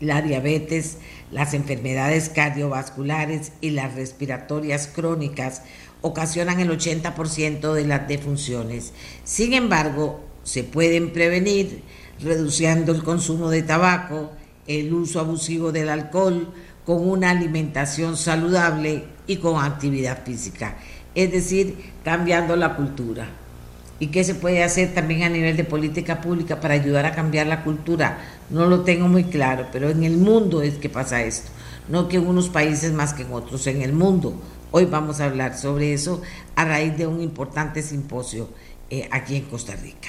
la 0.00 0.22
diabetes, 0.22 0.98
las 1.30 1.54
enfermedades 1.54 2.28
cardiovasculares 2.28 3.52
y 3.60 3.70
las 3.70 3.94
respiratorias 3.94 4.88
crónicas 4.88 5.62
ocasionan 6.00 6.58
el 6.58 6.70
80% 6.70 7.74
de 7.74 7.84
las 7.84 8.08
defunciones. 8.08 8.92
Sin 9.22 9.52
embargo, 9.52 10.18
se 10.42 10.64
pueden 10.64 11.12
prevenir 11.12 11.84
reduciendo 12.18 12.90
el 12.90 13.04
consumo 13.04 13.50
de 13.50 13.62
tabaco, 13.62 14.32
el 14.66 14.92
uso 14.92 15.20
abusivo 15.20 15.70
del 15.70 15.90
alcohol, 15.90 16.52
con 16.84 17.08
una 17.08 17.30
alimentación 17.30 18.16
saludable 18.16 19.04
y 19.28 19.36
con 19.36 19.62
actividad 19.62 20.24
física, 20.24 20.76
es 21.14 21.30
decir, 21.30 21.92
cambiando 22.02 22.56
la 22.56 22.74
cultura 22.74 23.41
y 24.02 24.08
qué 24.08 24.24
se 24.24 24.34
puede 24.34 24.64
hacer 24.64 24.94
también 24.94 25.22
a 25.22 25.28
nivel 25.28 25.56
de 25.56 25.62
política 25.62 26.20
pública 26.20 26.58
para 26.58 26.74
ayudar 26.74 27.06
a 27.06 27.14
cambiar 27.14 27.46
la 27.46 27.62
cultura. 27.62 28.18
No 28.50 28.66
lo 28.66 28.80
tengo 28.80 29.06
muy 29.06 29.22
claro, 29.22 29.68
pero 29.70 29.90
en 29.90 30.02
el 30.02 30.16
mundo 30.16 30.60
es 30.60 30.74
que 30.74 30.88
pasa 30.88 31.22
esto, 31.22 31.52
no 31.86 32.08
que 32.08 32.16
en 32.16 32.26
unos 32.26 32.48
países 32.48 32.92
más 32.92 33.14
que 33.14 33.22
en 33.22 33.32
otros, 33.32 33.64
en 33.68 33.80
el 33.80 33.92
mundo. 33.92 34.34
Hoy 34.72 34.86
vamos 34.86 35.20
a 35.20 35.26
hablar 35.26 35.56
sobre 35.56 35.92
eso 35.92 36.20
a 36.56 36.64
raíz 36.64 36.96
de 36.96 37.06
un 37.06 37.20
importante 37.22 37.80
simposio 37.80 38.48
eh, 38.90 39.08
aquí 39.12 39.36
en 39.36 39.44
Costa 39.44 39.76
Rica. 39.76 40.08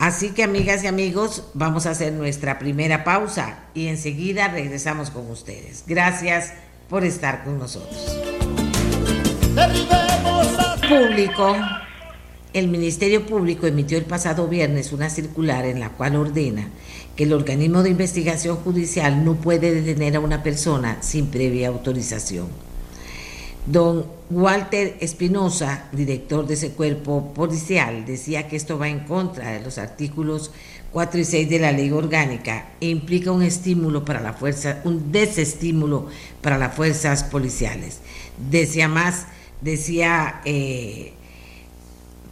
Así 0.00 0.30
que 0.30 0.42
amigas 0.42 0.82
y 0.82 0.88
amigos, 0.88 1.44
vamos 1.54 1.86
a 1.86 1.90
hacer 1.90 2.12
nuestra 2.12 2.58
primera 2.58 3.04
pausa 3.04 3.66
y 3.74 3.86
enseguida 3.86 4.48
regresamos 4.48 5.10
con 5.10 5.30
ustedes. 5.30 5.84
Gracias 5.86 6.54
por 6.88 7.04
estar 7.04 7.44
con 7.44 7.56
nosotros. 7.56 8.20
Público 10.88 11.56
el 12.54 12.68
Ministerio 12.68 13.26
Público 13.26 13.66
emitió 13.66 13.98
el 13.98 14.04
pasado 14.04 14.46
viernes 14.46 14.92
una 14.92 15.10
circular 15.10 15.66
en 15.66 15.80
la 15.80 15.90
cual 15.90 16.14
ordena 16.14 16.68
que 17.16 17.24
el 17.24 17.32
organismo 17.32 17.82
de 17.82 17.90
investigación 17.90 18.56
judicial 18.56 19.24
no 19.24 19.34
puede 19.34 19.74
detener 19.74 20.16
a 20.16 20.20
una 20.20 20.44
persona 20.44 20.98
sin 21.02 21.26
previa 21.26 21.68
autorización. 21.68 22.46
Don 23.66 24.06
Walter 24.30 24.96
Espinosa, 25.00 25.88
director 25.92 26.46
de 26.46 26.54
ese 26.54 26.70
cuerpo 26.70 27.32
policial, 27.34 28.04
decía 28.06 28.46
que 28.46 28.56
esto 28.56 28.78
va 28.78 28.88
en 28.88 29.00
contra 29.00 29.50
de 29.52 29.60
los 29.60 29.78
artículos 29.78 30.52
4 30.92 31.20
y 31.20 31.24
6 31.24 31.50
de 31.50 31.58
la 31.58 31.72
ley 31.72 31.90
orgánica 31.90 32.68
e 32.80 32.88
implica 32.88 33.32
un 33.32 33.42
estímulo 33.42 34.04
para 34.04 34.20
la 34.20 34.32
fuerza, 34.32 34.80
un 34.84 35.10
desestímulo 35.10 36.06
para 36.40 36.56
las 36.56 36.74
fuerzas 36.74 37.24
policiales. 37.24 37.98
Decía 38.50 38.86
más, 38.86 39.26
decía 39.60 40.40
eh, 40.44 41.14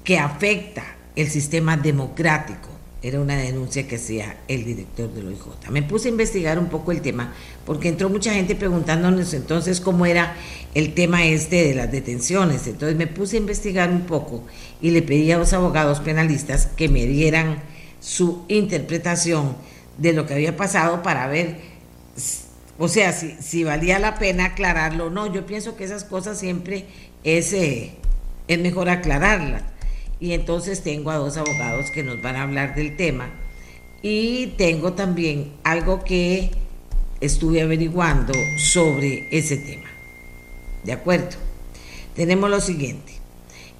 que 0.04 0.18
afecta 0.18 0.84
el 1.16 1.28
sistema 1.28 1.76
democrático. 1.76 2.68
Era 3.04 3.20
una 3.20 3.36
denuncia 3.36 3.88
que 3.88 3.96
hacía 3.96 4.36
el 4.46 4.64
director 4.64 5.12
del 5.12 5.26
OIJ. 5.26 5.70
Me 5.70 5.82
puse 5.82 6.06
a 6.06 6.12
investigar 6.12 6.56
un 6.56 6.68
poco 6.68 6.92
el 6.92 7.00
tema 7.00 7.32
porque 7.66 7.88
entró 7.88 8.08
mucha 8.08 8.32
gente 8.32 8.54
preguntándonos 8.54 9.34
entonces 9.34 9.80
cómo 9.80 10.06
era 10.06 10.36
el 10.74 10.94
tema 10.94 11.24
este 11.24 11.66
de 11.66 11.74
las 11.74 11.90
detenciones. 11.90 12.68
Entonces 12.68 12.96
me 12.96 13.08
puse 13.08 13.36
a 13.36 13.40
investigar 13.40 13.90
un 13.90 14.02
poco 14.02 14.44
y 14.80 14.92
le 14.92 15.02
pedí 15.02 15.32
a 15.32 15.38
los 15.38 15.52
abogados 15.52 15.98
penalistas 15.98 16.66
que 16.66 16.88
me 16.88 17.04
dieran 17.06 17.60
su 17.98 18.44
interpretación 18.46 19.56
de 19.98 20.12
lo 20.12 20.24
que 20.24 20.34
había 20.34 20.56
pasado 20.56 21.02
para 21.02 21.26
ver, 21.26 21.56
o 22.78 22.88
sea, 22.88 23.12
si, 23.12 23.34
si 23.40 23.64
valía 23.64 23.98
la 23.98 24.14
pena 24.14 24.46
aclararlo 24.46 25.06
o 25.06 25.10
no. 25.10 25.32
Yo 25.32 25.44
pienso 25.44 25.76
que 25.76 25.82
esas 25.82 26.04
cosas 26.04 26.38
siempre 26.38 26.86
es, 27.24 27.52
eh, 27.52 27.96
es 28.46 28.58
mejor 28.60 28.88
aclararlas 28.88 29.71
y 30.22 30.34
entonces 30.34 30.84
tengo 30.84 31.10
a 31.10 31.16
dos 31.16 31.36
abogados 31.36 31.90
que 31.90 32.04
nos 32.04 32.22
van 32.22 32.36
a 32.36 32.44
hablar 32.44 32.76
del 32.76 32.96
tema 32.96 33.28
y 34.02 34.46
tengo 34.56 34.92
también 34.92 35.50
algo 35.64 36.04
que 36.04 36.52
estuve 37.20 37.60
averiguando 37.60 38.32
sobre 38.56 39.26
ese 39.32 39.56
tema. 39.56 39.90
¿De 40.84 40.92
acuerdo? 40.92 41.36
Tenemos 42.14 42.48
lo 42.48 42.60
siguiente. 42.60 43.14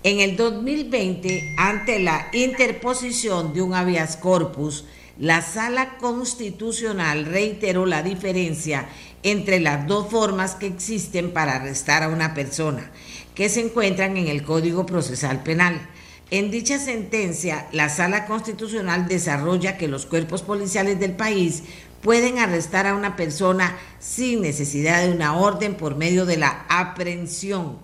En 0.02 0.18
el 0.18 0.36
2020, 0.36 1.54
ante 1.58 2.00
la 2.00 2.26
interposición 2.32 3.54
de 3.54 3.62
un 3.62 3.74
habeas 3.74 4.16
corpus, 4.16 4.84
la 5.20 5.42
sala 5.42 5.96
constitucional 5.98 7.24
reiteró 7.24 7.86
la 7.86 8.02
diferencia 8.02 8.88
entre 9.22 9.60
las 9.60 9.86
dos 9.86 10.10
formas 10.10 10.56
que 10.56 10.66
existen 10.66 11.30
para 11.30 11.54
arrestar 11.54 12.02
a 12.02 12.08
una 12.08 12.34
persona, 12.34 12.90
que 13.36 13.48
se 13.48 13.60
encuentran 13.60 14.16
en 14.16 14.26
el 14.26 14.42
Código 14.42 14.86
Procesal 14.86 15.44
Penal. 15.44 15.88
En 16.32 16.50
dicha 16.50 16.78
sentencia, 16.78 17.68
la 17.72 17.90
Sala 17.90 18.24
Constitucional 18.24 19.06
desarrolla 19.06 19.76
que 19.76 19.86
los 19.86 20.06
cuerpos 20.06 20.40
policiales 20.40 20.98
del 20.98 21.12
país 21.12 21.62
pueden 22.00 22.38
arrestar 22.38 22.86
a 22.86 22.94
una 22.94 23.16
persona 23.16 23.76
sin 23.98 24.40
necesidad 24.40 25.02
de 25.02 25.12
una 25.12 25.36
orden 25.36 25.74
por 25.74 25.94
medio 25.94 26.24
de 26.24 26.38
la 26.38 26.64
aprehensión, 26.70 27.76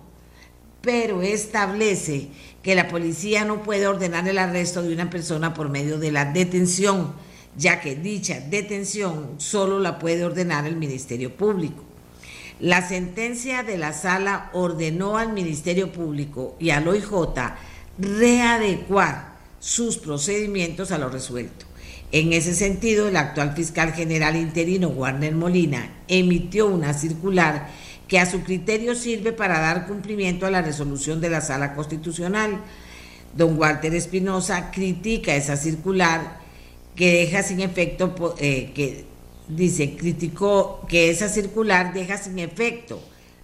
pero 0.81 1.21
establece 1.21 2.29
que 2.63 2.73
la 2.73 2.87
policía 2.87 3.45
no 3.45 3.61
puede 3.61 3.85
ordenar 3.85 4.27
el 4.27 4.39
arresto 4.39 4.81
de 4.81 4.95
una 4.95 5.11
persona 5.11 5.53
por 5.53 5.69
medio 5.69 5.99
de 5.99 6.11
la 6.11 6.25
detención, 6.25 7.13
ya 7.55 7.81
que 7.81 7.95
dicha 7.95 8.39
detención 8.39 9.35
solo 9.37 9.77
la 9.77 9.99
puede 9.99 10.25
ordenar 10.25 10.65
el 10.65 10.75
Ministerio 10.75 11.35
Público. 11.35 11.83
La 12.59 12.85
sentencia 12.89 13.61
de 13.61 13.77
la 13.77 13.93
sala 13.93 14.49
ordenó 14.53 15.19
al 15.19 15.33
Ministerio 15.33 15.91
Público 15.91 16.55
y 16.59 16.71
al 16.71 16.87
OIJ 16.87 17.11
readecuar 17.99 19.37
sus 19.59 19.97
procedimientos 19.97 20.91
a 20.91 20.97
lo 20.97 21.09
resuelto. 21.09 21.65
En 22.11 22.33
ese 22.33 22.55
sentido, 22.55 23.07
el 23.07 23.17
actual 23.17 23.53
fiscal 23.53 23.93
general 23.93 24.35
interino, 24.35 24.87
Warner 24.87 25.35
Molina, 25.35 25.91
emitió 26.07 26.67
una 26.67 26.93
circular 26.93 27.69
que 28.07 28.19
a 28.19 28.25
su 28.25 28.41
criterio 28.41 28.95
sirve 28.95 29.31
para 29.31 29.59
dar 29.59 29.85
cumplimiento 29.85 30.47
a 30.47 30.51
la 30.51 30.63
resolución 30.63 31.21
de 31.21 31.29
la 31.29 31.41
Sala 31.41 31.75
Constitucional. 31.75 32.59
Don 33.37 33.59
Walter 33.59 33.93
Espinosa 33.93 34.71
critica 34.71 35.35
esa 35.35 35.55
circular 35.55 36.39
que 36.95 37.13
deja 37.13 37.43
sin 37.43 37.59
efecto, 37.59 38.35
eh, 38.39 38.71
que 38.73 39.05
dice, 39.47 39.95
criticó 39.95 40.85
que 40.89 41.11
esa 41.11 41.29
circular 41.29 41.93
deja 41.93 42.17
sin 42.17 42.39
efecto 42.39 42.99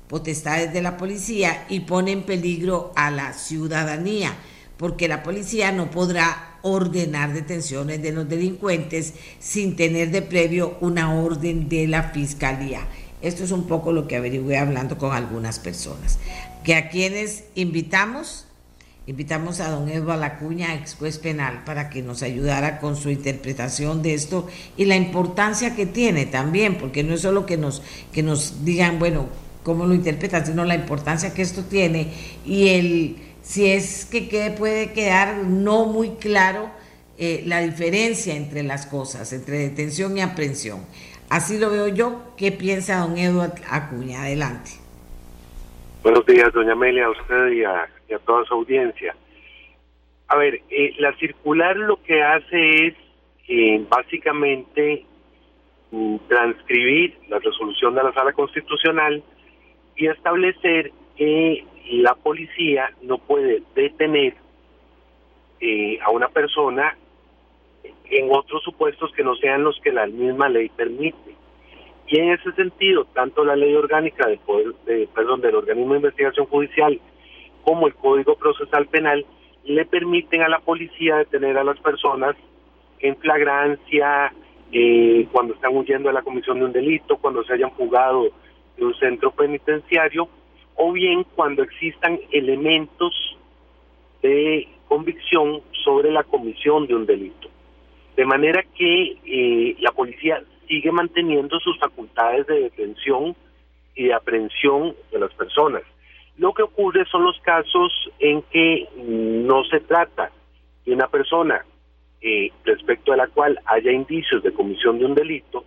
potestades 0.07 0.71
de 0.73 0.81
la 0.81 0.97
policía 0.97 1.65
y 1.69 1.81
pone 1.81 2.11
en 2.11 2.23
peligro 2.23 2.91
a 2.95 3.11
la 3.11 3.33
ciudadanía, 3.33 4.35
porque 4.77 5.07
la 5.07 5.23
policía 5.23 5.71
no 5.71 5.89
podrá 5.89 6.57
ordenar 6.61 7.33
detenciones 7.33 8.01
de 8.01 8.11
los 8.11 8.27
delincuentes 8.27 9.13
sin 9.39 9.75
tener 9.75 10.11
de 10.11 10.21
previo 10.21 10.77
una 10.81 11.13
orden 11.13 11.69
de 11.69 11.87
la 11.87 12.09
fiscalía. 12.09 12.81
Esto 13.21 13.43
es 13.43 13.51
un 13.51 13.67
poco 13.67 13.91
lo 13.91 14.07
que 14.07 14.15
averigüé 14.15 14.57
hablando 14.57 14.97
con 14.97 15.13
algunas 15.13 15.59
personas. 15.59 16.19
Que 16.63 16.75
a 16.75 16.89
quienes 16.89 17.45
invitamos, 17.55 18.47
invitamos 19.07 19.59
a 19.59 19.69
don 19.69 19.89
Eduardo 19.89 20.21
Lacuña, 20.21 20.75
ex 20.75 20.95
juez 20.95 21.19
penal, 21.19 21.63
para 21.65 21.89
que 21.89 22.01
nos 22.01 22.23
ayudara 22.23 22.79
con 22.79 22.95
su 22.95 23.09
interpretación 23.09 24.01
de 24.01 24.13
esto 24.13 24.47
y 24.75 24.85
la 24.85 24.95
importancia 24.95 25.75
que 25.75 25.85
tiene 25.85 26.25
también, 26.25 26.77
porque 26.77 27.03
no 27.03 27.13
es 27.13 27.21
solo 27.21 27.45
que 27.45 27.57
nos, 27.57 27.81
que 28.11 28.23
nos 28.23 28.65
digan, 28.65 28.99
bueno, 28.99 29.27
cómo 29.65 29.87
lo 29.87 29.95
interpretan, 29.95 30.45
sino 30.45 30.63
la 30.63 30.75
importancia 30.75 31.33
que 31.33 31.41
esto 31.41 31.63
tiene 31.65 32.13
y 32.45 32.69
el 32.69 33.15
si 33.41 33.69
es 33.71 34.05
que 34.05 34.53
puede 34.57 34.93
quedar 34.93 35.37
no 35.43 35.85
muy 35.85 36.11
claro 36.15 36.69
eh, 37.17 37.43
la 37.45 37.61
diferencia 37.61 38.35
entre 38.35 38.63
las 38.63 38.85
cosas, 38.85 39.33
entre 39.33 39.57
detención 39.57 40.17
y 40.17 40.21
aprehensión. 40.21 40.85
Así 41.29 41.59
lo 41.59 41.69
veo 41.69 41.87
yo. 41.87 42.33
¿Qué 42.37 42.51
piensa 42.51 42.99
don 42.99 43.17
Eduardo 43.17 43.55
Acuña? 43.69 44.21
Adelante. 44.21 44.71
Buenos 46.03 46.25
días, 46.25 46.53
doña 46.53 46.73
Amelia, 46.73 47.05
a 47.05 47.09
usted 47.09 47.51
y 47.51 47.63
a, 47.63 47.87
toda 48.25 48.45
su 48.45 48.53
audiencia. 48.53 49.15
A 50.27 50.37
ver, 50.37 50.61
eh, 50.69 50.93
la 50.99 51.15
circular 51.17 51.75
lo 51.75 52.01
que 52.03 52.21
hace 52.21 52.87
es 52.87 52.93
eh, 53.47 53.83
básicamente 53.89 55.05
mm, 55.91 56.17
transcribir 56.27 57.17
la 57.29 57.39
resolución 57.39 57.95
de 57.95 58.03
la 58.03 58.13
Sala 58.13 58.33
Constitucional 58.33 59.23
y 59.95 60.07
establecer 60.07 60.91
que 61.15 61.65
la 61.91 62.15
policía 62.15 62.91
no 63.01 63.17
puede 63.17 63.63
detener 63.75 64.35
eh, 65.61 65.99
a 66.01 66.11
una 66.11 66.27
persona 66.29 66.97
en 68.09 68.29
otros 68.31 68.63
supuestos 68.63 69.11
que 69.13 69.23
no 69.23 69.35
sean 69.35 69.63
los 69.63 69.79
que 69.81 69.91
la 69.91 70.05
misma 70.07 70.49
ley 70.49 70.69
permite. 70.69 71.35
Y 72.07 72.19
en 72.19 72.31
ese 72.31 72.51
sentido, 72.53 73.05
tanto 73.13 73.43
la 73.43 73.55
ley 73.55 73.73
orgánica 73.75 74.27
del 74.27 74.37
poder, 74.39 74.73
perdón, 75.13 75.41
del 75.41 75.55
organismo 75.55 75.93
de 75.93 75.99
investigación 75.99 76.45
judicial 76.47 76.99
como 77.63 77.87
el 77.87 77.95
Código 77.95 78.35
Procesal 78.35 78.87
Penal 78.87 79.25
le 79.63 79.85
permiten 79.85 80.43
a 80.43 80.49
la 80.49 80.59
policía 80.59 81.15
detener 81.15 81.57
a 81.57 81.63
las 81.63 81.79
personas 81.79 82.35
en 82.99 83.15
flagrancia, 83.17 84.31
eh, 84.71 85.27
cuando 85.31 85.55
están 85.55 85.75
huyendo 85.75 86.09
de 86.09 86.13
la 86.13 86.21
comisión 86.21 86.59
de 86.59 86.65
un 86.65 86.73
delito, 86.73 87.17
cuando 87.17 87.43
se 87.43 87.53
hayan 87.53 87.71
fugado 87.71 88.29
de 88.77 88.85
un 88.85 88.93
centro 88.95 89.31
penitenciario 89.31 90.27
o 90.75 90.91
bien 90.91 91.25
cuando 91.35 91.63
existan 91.63 92.19
elementos 92.31 93.37
de 94.21 94.67
convicción 94.87 95.61
sobre 95.83 96.11
la 96.11 96.23
comisión 96.23 96.87
de 96.87 96.95
un 96.95 97.05
delito. 97.05 97.49
De 98.15 98.25
manera 98.25 98.63
que 98.75 99.17
eh, 99.25 99.75
la 99.79 99.91
policía 99.91 100.41
sigue 100.67 100.91
manteniendo 100.91 101.59
sus 101.59 101.77
facultades 101.79 102.47
de 102.47 102.61
detención 102.61 103.35
y 103.95 104.05
de 104.05 104.13
aprehensión 104.13 104.95
de 105.11 105.19
las 105.19 105.33
personas. 105.33 105.83
Lo 106.37 106.53
que 106.53 106.63
ocurre 106.63 107.05
son 107.05 107.23
los 107.23 107.39
casos 107.41 107.91
en 108.19 108.41
que 108.43 108.87
no 108.97 109.63
se 109.65 109.79
trata 109.81 110.31
de 110.85 110.93
una 110.93 111.07
persona 111.07 111.65
eh, 112.21 112.51
respecto 112.63 113.13
a 113.13 113.17
la 113.17 113.27
cual 113.27 113.59
haya 113.65 113.91
indicios 113.91 114.43
de 114.43 114.53
comisión 114.53 114.99
de 114.99 115.05
un 115.05 115.15
delito, 115.15 115.63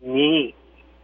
ni 0.00 0.54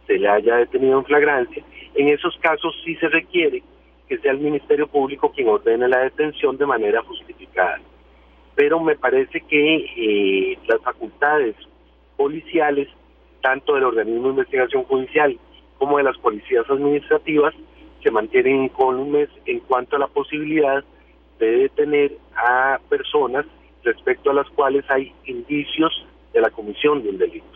se 0.07 0.17
le 0.17 0.27
haya 0.27 0.57
detenido 0.57 0.99
en 0.99 1.05
flagrancia, 1.05 1.63
en 1.95 2.09
esos 2.09 2.37
casos 2.39 2.75
sí 2.83 2.95
se 2.95 3.07
requiere 3.07 3.63
que 4.07 4.17
sea 4.17 4.31
el 4.31 4.39
Ministerio 4.39 4.87
Público 4.87 5.31
quien 5.31 5.47
ordene 5.47 5.87
la 5.87 5.99
detención 5.99 6.57
de 6.57 6.65
manera 6.65 7.01
justificada. 7.03 7.79
Pero 8.55 8.79
me 8.79 8.95
parece 8.95 9.41
que 9.41 9.85
eh, 9.97 10.59
las 10.67 10.81
facultades 10.81 11.55
policiales, 12.17 12.87
tanto 13.41 13.75
del 13.75 13.85
organismo 13.85 14.23
de 14.23 14.29
investigación 14.29 14.83
judicial 14.83 15.37
como 15.77 15.97
de 15.97 16.03
las 16.03 16.17
policías 16.17 16.69
administrativas, 16.69 17.53
se 18.03 18.11
mantienen 18.11 18.65
incólumes 18.65 19.29
en 19.45 19.59
cuanto 19.61 19.95
a 19.95 19.99
la 19.99 20.07
posibilidad 20.07 20.83
de 21.39 21.51
detener 21.51 22.17
a 22.35 22.79
personas 22.89 23.45
respecto 23.83 24.31
a 24.31 24.33
las 24.33 24.49
cuales 24.49 24.85
hay 24.89 25.11
indicios 25.25 26.05
de 26.33 26.41
la 26.41 26.49
comisión 26.49 27.01
de 27.01 27.09
un 27.09 27.17
delito. 27.17 27.52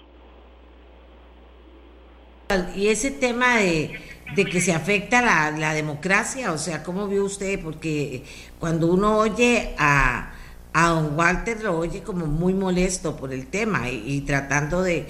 Y 2.75 2.87
ese 2.87 3.11
tema 3.11 3.57
de, 3.57 3.99
que 4.35 4.61
se 4.61 4.73
afecta 4.73 5.21
la, 5.21 5.51
la, 5.51 5.73
democracia, 5.73 6.53
o 6.53 6.57
sea, 6.57 6.83
¿cómo 6.83 7.07
vio 7.07 7.25
usted? 7.25 7.59
Porque 7.61 8.23
cuando 8.59 8.87
uno 8.87 9.17
oye 9.17 9.75
a, 9.77 10.31
a 10.73 10.89
don 10.89 11.17
Walter, 11.17 11.61
lo 11.61 11.77
oye 11.77 12.03
como 12.03 12.25
muy 12.25 12.53
molesto 12.53 13.17
por 13.17 13.33
el 13.33 13.47
tema 13.47 13.89
y, 13.89 14.21
tratando 14.21 14.81
de, 14.81 15.07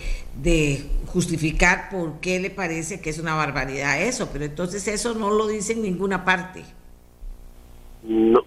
justificar 1.06 1.90
por 1.92 2.20
qué 2.20 2.40
le 2.40 2.50
parece 2.50 3.02
que 3.02 3.10
es 3.10 3.20
una 3.20 3.36
barbaridad 3.36 4.02
eso, 4.02 4.30
pero 4.32 4.46
entonces 4.46 4.88
eso 4.88 5.14
no 5.14 5.30
lo 5.30 5.48
dice 5.48 5.74
en 5.74 5.84
ninguna 5.84 6.26
parte. 6.26 6.64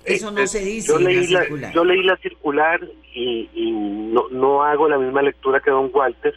eso 0.05 0.31
no 0.33 0.46
se 0.46 0.61
dice. 0.61 0.88
Yo 0.88 0.98
leí, 0.98 1.26
la, 1.29 1.72
yo 1.72 1.85
leí 1.85 2.03
la 2.03 2.16
circular 2.16 2.81
y, 3.14 3.48
y 3.55 3.70
no, 3.70 4.29
no 4.31 4.64
hago 4.64 4.88
la 4.88 4.98
misma 4.98 5.22
lectura 5.22 5.61
que 5.61 5.70
don 5.70 5.90
Walter 5.92 6.35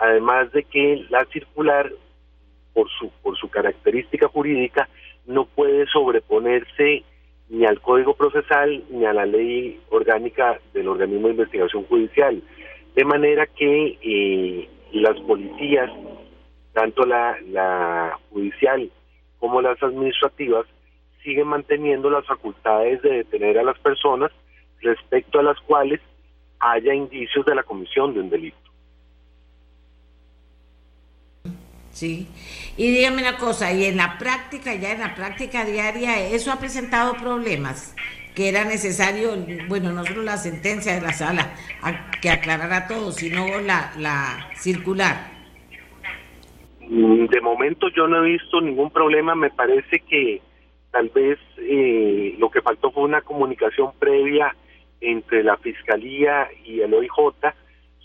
además 0.00 0.50
de 0.52 0.64
que 0.64 1.04
la 1.10 1.24
circular, 1.26 1.92
por 2.72 2.88
su, 2.98 3.10
por 3.22 3.36
su 3.36 3.48
característica 3.50 4.28
jurídica, 4.28 4.88
no 5.26 5.44
puede 5.44 5.86
sobreponerse 5.86 7.04
ni 7.50 7.66
al 7.66 7.80
Código 7.80 8.14
Procesal 8.14 8.82
ni 8.90 9.04
a 9.04 9.12
la 9.12 9.26
ley 9.26 9.80
orgánica 9.90 10.58
del 10.72 10.88
organismo 10.88 11.28
de 11.28 11.34
investigación 11.34 11.84
judicial. 11.84 12.42
De 12.94 13.04
manera 13.04 13.46
que 13.46 13.98
eh, 14.00 14.68
las 14.92 15.18
policías, 15.20 15.90
tanto 16.72 17.04
la, 17.04 17.36
la 17.48 18.18
judicial 18.30 18.90
como 19.38 19.60
las 19.60 19.82
administrativas, 19.82 20.66
siguen 21.22 21.48
manteniendo 21.48 22.08
las 22.08 22.24
facultades 22.26 23.02
de 23.02 23.18
detener 23.18 23.58
a 23.58 23.64
las 23.64 23.78
personas 23.80 24.30
respecto 24.80 25.38
a 25.38 25.42
las 25.42 25.60
cuales 25.60 26.00
haya 26.58 26.94
indicios 26.94 27.44
de 27.44 27.54
la 27.54 27.62
comisión 27.62 28.14
de 28.14 28.20
un 28.20 28.30
delito. 28.30 28.69
Sí. 32.00 32.26
Y 32.78 32.92
dígame 32.92 33.20
una 33.20 33.36
cosa, 33.36 33.74
y 33.74 33.84
en 33.84 33.98
la 33.98 34.16
práctica, 34.16 34.74
ya 34.74 34.92
en 34.92 35.00
la 35.00 35.14
práctica 35.14 35.66
diaria, 35.66 36.18
eso 36.18 36.50
ha 36.50 36.58
presentado 36.58 37.12
problemas 37.12 37.94
que 38.34 38.48
era 38.48 38.64
necesario, 38.64 39.36
bueno, 39.68 39.92
no 39.92 40.02
solo 40.06 40.22
la 40.22 40.38
sentencia 40.38 40.94
de 40.94 41.02
la 41.02 41.12
sala 41.12 41.52
que 42.22 42.30
aclarara 42.30 42.86
todo, 42.88 43.12
sino 43.12 43.60
la, 43.60 43.92
la 43.98 44.48
circular. 44.56 45.30
Mm, 46.88 47.26
de 47.26 47.40
momento 47.42 47.90
yo 47.94 48.08
no 48.08 48.24
he 48.24 48.30
visto 48.30 48.62
ningún 48.62 48.90
problema, 48.90 49.34
me 49.34 49.50
parece 49.50 50.00
que 50.00 50.40
tal 50.92 51.10
vez 51.10 51.38
eh, 51.58 52.34
lo 52.38 52.50
que 52.50 52.62
faltó 52.62 52.90
fue 52.92 53.02
una 53.02 53.20
comunicación 53.20 53.92
previa 53.98 54.56
entre 55.02 55.44
la 55.44 55.58
Fiscalía 55.58 56.48
y 56.64 56.80
el 56.80 56.94
OIJ 56.94 57.12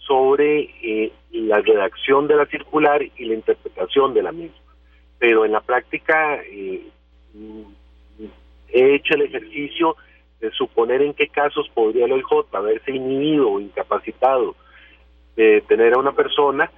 sobre 0.05 0.69
eh, 0.81 1.11
la 1.31 1.61
redacción 1.61 2.27
de 2.27 2.35
la 2.35 2.45
circular 2.45 3.01
y 3.03 3.25
la 3.25 3.33
interpretación 3.33 4.13
de 4.13 4.23
la 4.23 4.31
misma. 4.31 4.57
Pero 5.19 5.45
en 5.45 5.51
la 5.51 5.61
práctica 5.61 6.41
eh, 6.43 6.87
he 8.69 8.95
hecho 8.95 9.15
el 9.15 9.23
ejercicio 9.23 9.95
de 10.39 10.51
suponer 10.51 11.01
en 11.01 11.13
qué 11.13 11.27
casos 11.27 11.69
podría 11.73 12.05
el 12.05 12.11
OIJ 12.13 12.53
haberse 12.53 12.91
inhibido 12.91 13.49
o 13.49 13.59
incapacitado 13.59 14.55
de 15.35 15.61
tener 15.61 15.93
a 15.93 15.99
una 15.99 16.11
persona 16.11 16.69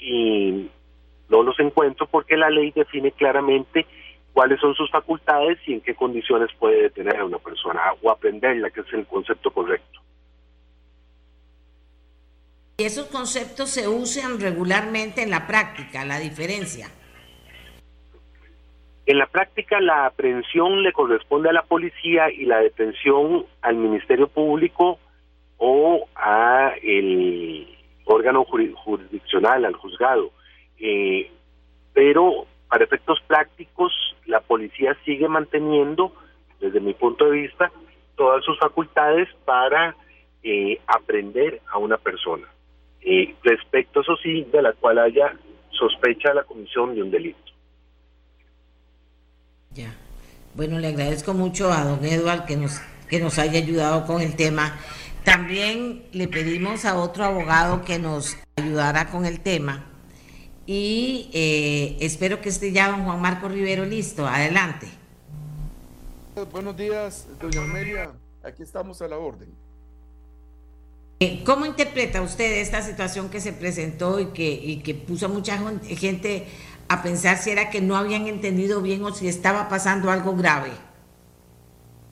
y 0.00 0.68
no 1.28 1.42
los 1.42 1.58
encuentro 1.60 2.06
porque 2.06 2.36
la 2.36 2.50
ley 2.50 2.72
define 2.74 3.10
claramente 3.12 3.86
cuáles 4.32 4.60
son 4.60 4.74
sus 4.74 4.90
facultades 4.90 5.58
y 5.66 5.74
en 5.74 5.80
qué 5.80 5.94
condiciones 5.94 6.50
puede 6.58 6.82
detener 6.82 7.16
a 7.16 7.24
una 7.24 7.38
persona 7.38 7.80
o 8.02 8.10
aprenderla, 8.10 8.70
que 8.70 8.80
es 8.80 8.92
el 8.92 9.06
concepto 9.06 9.50
correcto. 9.50 10.00
Y 12.78 12.84
esos 12.84 13.06
conceptos 13.06 13.70
se 13.70 13.88
usan 13.88 14.38
regularmente 14.38 15.22
en 15.22 15.30
la 15.30 15.46
práctica, 15.46 16.04
la 16.04 16.18
diferencia. 16.18 16.88
En 19.06 19.16
la 19.16 19.26
práctica 19.28 19.80
la 19.80 20.04
aprehensión 20.04 20.82
le 20.82 20.92
corresponde 20.92 21.48
a 21.48 21.54
la 21.54 21.62
policía 21.62 22.30
y 22.30 22.44
la 22.44 22.58
detención 22.58 23.46
al 23.62 23.76
Ministerio 23.76 24.28
Público 24.28 24.98
o 25.56 26.06
a 26.16 26.74
el 26.82 27.66
órgano 28.04 28.44
jurisdiccional, 28.44 29.64
al 29.64 29.74
juzgado. 29.76 30.32
Eh, 30.78 31.30
pero 31.94 32.44
para 32.68 32.84
efectos 32.84 33.22
prácticos, 33.26 33.90
la 34.26 34.40
policía 34.40 34.94
sigue 35.06 35.28
manteniendo, 35.28 36.12
desde 36.60 36.80
mi 36.80 36.92
punto 36.92 37.24
de 37.24 37.40
vista, 37.40 37.72
todas 38.16 38.44
sus 38.44 38.58
facultades 38.58 39.30
para 39.46 39.96
eh, 40.42 40.78
aprender 40.86 41.62
a 41.72 41.78
una 41.78 41.96
persona. 41.96 42.46
Eh, 43.02 43.34
respecto, 43.42 44.00
eso 44.00 44.16
sí, 44.22 44.46
de 44.52 44.62
la 44.62 44.72
cual 44.72 44.98
haya 44.98 45.36
sospecha 45.70 46.30
de 46.30 46.36
la 46.36 46.44
comisión 46.44 46.94
de 46.94 47.02
un 47.02 47.10
delito. 47.10 47.38
Ya. 49.72 49.94
Bueno, 50.54 50.78
le 50.78 50.88
agradezco 50.88 51.34
mucho 51.34 51.70
a 51.70 51.84
don 51.84 52.04
Eduard 52.04 52.46
que 52.46 52.56
nos, 52.56 52.80
que 53.08 53.20
nos 53.20 53.38
haya 53.38 53.58
ayudado 53.58 54.06
con 54.06 54.22
el 54.22 54.34
tema. 54.36 54.78
También 55.24 56.04
le 56.12 56.28
pedimos 56.28 56.84
a 56.84 56.98
otro 56.98 57.24
abogado 57.24 57.84
que 57.84 57.98
nos 57.98 58.36
ayudara 58.56 59.10
con 59.10 59.26
el 59.26 59.40
tema 59.40 59.84
y 60.66 61.30
eh, 61.32 61.96
espero 62.00 62.40
que 62.40 62.48
esté 62.48 62.72
ya 62.72 62.90
don 62.90 63.04
Juan 63.04 63.20
Marco 63.20 63.48
Rivero 63.48 63.84
listo. 63.84 64.26
Adelante. 64.26 64.88
Buenos 66.50 66.76
días, 66.76 67.28
doña 67.40 67.62
Amelia. 67.62 68.12
Aquí 68.42 68.62
estamos 68.62 69.00
a 69.00 69.08
la 69.08 69.16
orden. 69.16 69.48
Eh, 71.18 71.42
¿Cómo 71.46 71.64
interpreta 71.64 72.20
usted 72.20 72.60
esta 72.60 72.82
situación 72.82 73.30
que 73.30 73.40
se 73.40 73.54
presentó 73.54 74.20
y 74.20 74.26
que, 74.26 75.04
puso 75.06 75.24
a 75.24 75.28
mucha 75.30 75.56
gente 75.86 76.46
a 76.88 77.02
pensar 77.02 77.38
si 77.38 77.50
era 77.50 77.70
que 77.70 77.80
no 77.80 77.96
habían 77.96 78.26
entendido 78.26 78.82
bien 78.82 79.02
o 79.02 79.14
si 79.14 79.26
estaba 79.26 79.70
pasando 79.70 80.10
algo 80.10 80.36
grave? 80.36 80.72